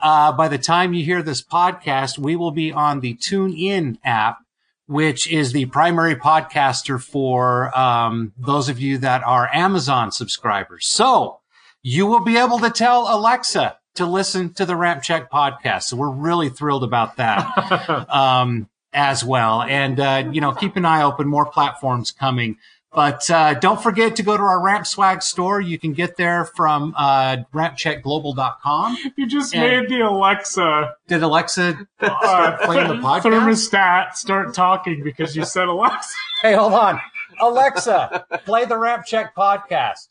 uh, 0.00 0.32
by 0.32 0.48
the 0.48 0.58
time 0.58 0.94
you 0.94 1.04
hear 1.04 1.22
this 1.22 1.42
podcast, 1.42 2.18
we 2.18 2.36
will 2.36 2.50
be 2.50 2.72
on 2.72 3.00
the 3.00 3.14
TuneIn 3.14 3.98
app 4.04 4.38
which 4.86 5.30
is 5.30 5.52
the 5.52 5.66
primary 5.66 6.14
podcaster 6.14 7.02
for 7.02 7.76
um, 7.76 8.32
those 8.36 8.68
of 8.68 8.80
you 8.80 8.98
that 8.98 9.22
are 9.24 9.48
Amazon 9.52 10.12
subscribers. 10.12 10.86
So 10.86 11.40
you 11.82 12.06
will 12.06 12.20
be 12.20 12.36
able 12.36 12.58
to 12.60 12.70
tell 12.70 13.14
Alexa 13.14 13.78
to 13.94 14.06
listen 14.06 14.52
to 14.54 14.66
the 14.66 14.76
Ramp 14.76 15.02
Check 15.02 15.30
podcast. 15.30 15.84
So 15.84 15.96
we're 15.96 16.10
really 16.10 16.50
thrilled 16.50 16.84
about 16.84 17.16
that 17.16 18.06
um, 18.10 18.68
as 18.92 19.24
well. 19.24 19.62
And, 19.62 19.98
uh, 19.98 20.28
you 20.32 20.40
know, 20.40 20.52
keep 20.52 20.76
an 20.76 20.84
eye 20.84 21.02
open, 21.02 21.28
more 21.28 21.46
platforms 21.46 22.10
coming. 22.10 22.58
But 22.94 23.28
uh, 23.28 23.54
don't 23.54 23.82
forget 23.82 24.14
to 24.16 24.22
go 24.22 24.36
to 24.36 24.42
our 24.42 24.62
Ramp 24.62 24.86
Swag 24.86 25.20
store. 25.22 25.60
You 25.60 25.78
can 25.80 25.92
get 25.94 26.16
there 26.16 26.44
from 26.44 26.94
uh, 26.96 27.38
rampcheckglobal.com. 27.52 28.96
You 29.16 29.26
just 29.26 29.52
And- 29.54 29.88
made 29.88 29.88
the 29.98 30.02
Alexa 30.06 30.94
Did 31.08 31.22
Alexa 31.24 31.76
uh, 32.00 32.06
start 32.22 32.60
playing 32.62 32.88
the 32.88 32.94
podcast? 32.94 33.22
thermostat 33.22 34.14
start 34.14 34.54
talking 34.54 35.02
because 35.02 35.34
you 35.36 35.44
said 35.44 35.66
Alexa. 35.68 36.08
Hey, 36.42 36.52
hold 36.54 36.74
on. 36.74 37.00
Alexa, 37.40 38.26
play 38.44 38.66
the 38.66 38.76
Ramp 38.76 39.06
Check 39.06 39.34
podcast. 39.34 40.08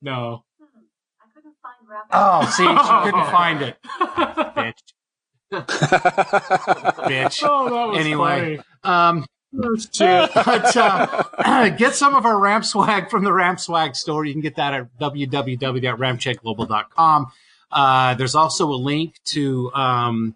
No. 0.00 0.42
I 1.20 1.26
couldn't 1.34 1.54
find 1.62 1.86
Ramp 1.86 2.06
Oh, 2.12 2.44
see, 2.46 2.64
she 2.64 3.10
couldn't 3.10 3.30
find 3.30 3.60
it. 3.62 3.76
Bitch. 4.56 4.82
Bitch. 7.06 7.42
Oh, 7.46 7.68
that 7.68 7.88
was 7.88 7.98
Anyway. 7.98 8.56
funny. 8.56 9.18
Um, 9.20 9.26
But 9.56 10.76
uh, 10.76 11.68
get 11.76 11.94
some 11.94 12.14
of 12.14 12.26
our 12.26 12.38
Ramp 12.38 12.64
Swag 12.64 13.10
from 13.10 13.24
the 13.24 13.32
Ramp 13.32 13.58
Swag 13.60 13.96
store. 13.96 14.24
You 14.24 14.32
can 14.32 14.42
get 14.42 14.56
that 14.56 14.74
at 14.74 14.98
www.rampcheckglobal.com. 14.98 17.26
Uh, 17.70 18.14
there's 18.14 18.34
also 18.34 18.68
a 18.68 18.76
link 18.76 19.20
to 19.24 19.72
um, 19.72 20.34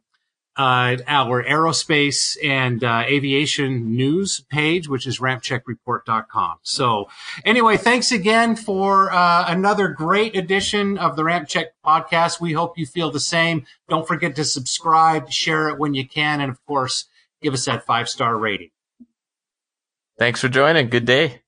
uh, 0.56 0.96
our 1.06 1.42
aerospace 1.42 2.36
and 2.44 2.84
uh, 2.84 3.04
aviation 3.06 3.96
news 3.96 4.44
page, 4.50 4.88
which 4.88 5.06
is 5.06 5.18
rampcheckreport.com. 5.18 6.58
So, 6.62 7.08
anyway, 7.44 7.76
thanks 7.76 8.12
again 8.12 8.56
for 8.56 9.12
uh, 9.12 9.44
another 9.46 9.88
great 9.88 10.36
edition 10.36 10.98
of 10.98 11.16
the 11.16 11.24
Ramp 11.24 11.48
Check 11.48 11.68
podcast. 11.84 12.40
We 12.40 12.52
hope 12.52 12.76
you 12.76 12.84
feel 12.84 13.10
the 13.10 13.20
same. 13.20 13.64
Don't 13.88 14.06
forget 14.06 14.36
to 14.36 14.44
subscribe, 14.44 15.30
share 15.30 15.68
it 15.68 15.78
when 15.78 15.94
you 15.94 16.06
can, 16.06 16.40
and 16.40 16.50
of 16.50 16.64
course, 16.66 17.06
give 17.40 17.54
us 17.54 17.64
that 17.64 17.86
five 17.86 18.08
star 18.08 18.36
rating. 18.36 18.70
Thanks 20.20 20.42
for 20.42 20.50
joining. 20.50 20.90
Good 20.90 21.06
day. 21.06 21.39